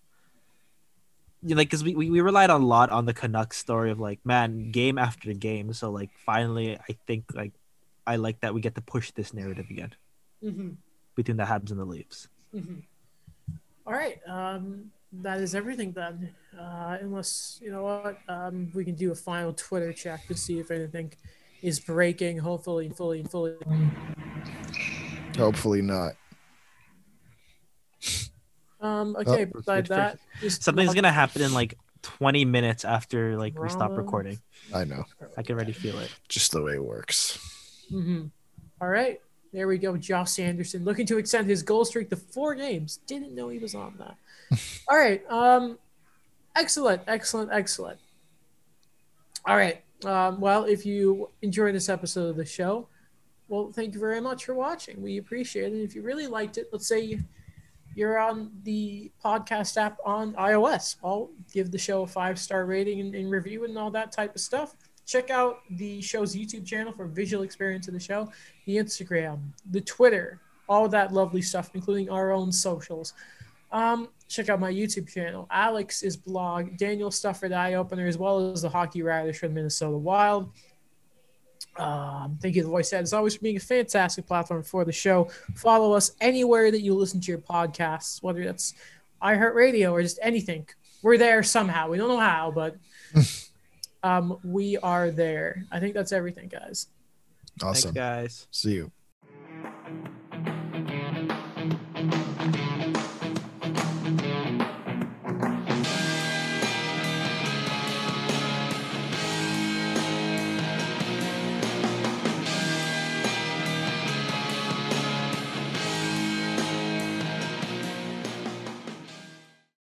You 1.43 1.51
know, 1.55 1.59
like, 1.59 1.69
because 1.69 1.85
we, 1.85 1.95
we, 1.95 2.11
we 2.11 2.21
relied 2.21 2.51
on 2.51 2.63
a 2.63 2.67
lot 2.67 2.91
on 2.91 3.07
the 3.07 3.15
Canucks 3.15 3.57
story 3.57 3.91
of 3.93 4.01
like, 4.01 4.19
man, 4.25 4.71
game 4.73 4.99
after 4.99 5.33
game. 5.33 5.73
So 5.73 5.91
like, 5.91 6.11
finally, 6.27 6.77
I 6.77 6.97
think 7.07 7.25
like, 7.35 7.53
I 8.07 8.17
like 8.17 8.41
that 8.41 8.55
we 8.55 8.61
get 8.61 8.75
to 8.75 8.81
push 8.81 9.13
this 9.13 9.33
narrative 9.33 9.67
again 9.71 9.95
Mm-hmm. 10.45 10.71
between 11.17 11.37
the 11.37 11.45
Habs 11.45 11.71
and 11.71 11.79
the 11.79 11.85
Leafs. 11.85 12.29
Mm-hmm. 12.55 12.81
All 13.87 13.93
right. 13.93 14.19
Um, 14.27 14.91
that 15.13 15.41
is 15.41 15.55
everything 15.55 15.93
then. 15.93 16.35
Uh, 16.59 16.99
unless 17.01 17.59
you 17.63 17.71
know 17.71 17.85
what, 17.85 18.19
um, 18.29 18.71
we 18.75 18.85
can 18.85 18.95
do 18.95 19.13
a 19.13 19.15
final 19.15 19.53
Twitter 19.53 19.93
check 19.93 20.27
to 20.29 20.35
see 20.35 20.59
if 20.59 20.71
anything 20.71 21.13
is 21.63 21.81
breaking. 21.81 22.39
Hopefully, 22.39 22.89
fully, 22.91 23.23
fully. 23.25 23.55
Hopefully 25.37 25.83
not. 25.83 26.13
Um, 28.81 29.17
okay. 29.17 29.47
Oh, 29.47 29.59
beside 29.59 29.87
that, 29.87 30.19
Something's 30.49 30.95
gonna 30.95 31.13
happen 31.13 31.43
in 31.43 31.53
like 31.53 31.77
20 32.03 32.45
minutes 32.45 32.85
after 32.85 33.37
like 33.37 33.59
we 33.59 33.69
stop 33.69 33.97
recording. 33.97 34.39
I 34.75 34.85
know. 34.85 35.05
I 35.37 35.43
can 35.43 35.57
already 35.57 35.73
feel 35.73 35.99
it. 35.99 36.11
Just 36.29 36.53
the 36.53 36.63
way 36.63 36.75
it 36.75 36.85
works. 36.85 37.39
Mm-hmm. 37.93 38.27
All 38.81 38.89
right. 38.89 39.21
There 39.53 39.67
we 39.67 39.79
go. 39.79 39.97
Josh 39.97 40.39
Anderson 40.39 40.85
looking 40.85 41.07
to 41.07 41.17
extend 41.19 41.49
his 41.49 41.63
goal 41.63 41.85
streak 41.85 42.11
to 42.11 42.17
four 42.17 42.55
games. 42.55 42.99
Didn't 43.07 43.35
know 43.35 43.49
he 43.49 43.59
was 43.59 43.75
on 43.75 43.95
that. 43.99 44.17
All 44.89 44.97
right. 44.97 45.23
Um, 45.31 45.79
excellent, 46.57 47.03
excellent, 47.07 47.51
excellent. 47.53 47.99
All 49.47 49.57
right. 49.57 49.83
Um, 50.05 50.41
well, 50.41 50.65
if 50.65 50.87
you 50.87 51.31
enjoyed 51.43 51.75
this 51.75 51.89
episode 51.89 52.29
of 52.29 52.37
the 52.37 52.45
show, 52.45 52.89
well, 53.49 53.73
thank 53.73 53.95
you 53.95 54.01
very 54.01 54.21
much 54.21 54.45
for 54.45 54.55
watching. 54.55 55.01
We 55.03 55.19
appreciate 55.19 55.73
it. 55.73 55.73
And 55.73 55.83
If 55.83 55.95
you 55.95 56.03
really 56.03 56.27
liked 56.27 56.59
it, 56.59 56.69
let's 56.71 56.87
say 56.87 57.19
you're 57.95 58.19
on 58.19 58.51
the 58.63 59.11
podcast 59.25 59.77
app 59.77 59.99
on 60.05 60.35
iOS, 60.35 60.97
I'll 61.03 61.31
give 61.53 61.71
the 61.71 61.79
show 61.79 62.03
a 62.03 62.07
five 62.07 62.39
star 62.39 62.67
rating 62.67 63.01
and, 63.01 63.15
and 63.15 63.31
review 63.31 63.65
and 63.65 63.77
all 63.77 63.91
that 63.93 64.13
type 64.13 64.35
of 64.35 64.41
stuff. 64.41 64.77
Check 65.07 65.31
out 65.31 65.61
the 65.71 66.03
show's 66.03 66.37
YouTube 66.37 66.67
channel 66.67 66.93
for 66.93 67.07
visual 67.07 67.43
experience 67.43 67.89
of 67.89 67.95
the 67.95 68.01
show, 68.01 68.31
the 68.67 68.77
Instagram, 68.77 69.41
the 69.71 69.81
Twitter, 69.81 70.41
all 70.69 70.87
that 70.91 71.13
lovely 71.13 71.41
stuff, 71.41 71.71
including 71.73 72.11
our 72.11 72.31
own 72.31 72.53
socials. 72.53 73.15
Um, 73.73 74.11
check 74.29 74.49
out 74.49 74.61
my 74.61 74.73
YouTube 74.73 75.09
channel, 75.09 75.47
Alex's 75.51 76.17
blog, 76.17 76.77
Daniel 76.77 77.11
stuff 77.11 77.41
for 77.41 77.49
the 77.49 77.55
Eye 77.55 77.75
Opener, 77.75 78.07
as 78.07 78.19
well 78.19 78.53
as 78.53 78.63
the 78.63 78.69
Hockey 78.69 79.03
Writers 79.03 79.39
from 79.39 79.55
Minnesota 79.55 79.97
Wild. 79.97 80.53
Um, 81.77 82.39
thank 82.43 82.57
you, 82.57 82.63
The 82.63 82.69
Voice 82.69 82.93
Ad, 82.93 83.03
as 83.03 83.13
always, 83.13 83.37
for 83.37 83.43
being 83.43 83.57
a 83.57 83.61
fantastic 83.61 84.27
platform 84.27 84.63
for 84.63 84.85
the 84.85 84.93
show. 84.93 85.31
Follow 85.55 85.93
us 85.93 86.13
anywhere 86.21 86.71
that 86.71 86.81
you 86.81 86.95
listen 86.95 87.21
to 87.21 87.31
your 87.31 87.39
podcasts, 87.39 88.23
whether 88.23 88.45
that's 88.45 88.75
iHeartRadio 89.23 89.93
or 89.93 90.03
just 90.03 90.19
anything. 90.23 90.67
We're 91.03 91.19
there 91.19 91.43
somehow. 91.43 91.89
We 91.89 91.97
don't 91.97 92.09
know 92.09 92.19
how, 92.19 92.51
but 92.51 92.77
um, 94.03 94.39
we 94.45 94.77
are 94.79 95.11
there. 95.11 95.65
I 95.71 95.81
think 95.81 95.95
that's 95.95 96.13
everything, 96.13 96.49
guys. 96.49 96.89
Awesome. 97.63 97.95
Thanks, 97.95 97.97
guys. 97.97 98.47
See 98.51 98.73
you. 98.73 98.93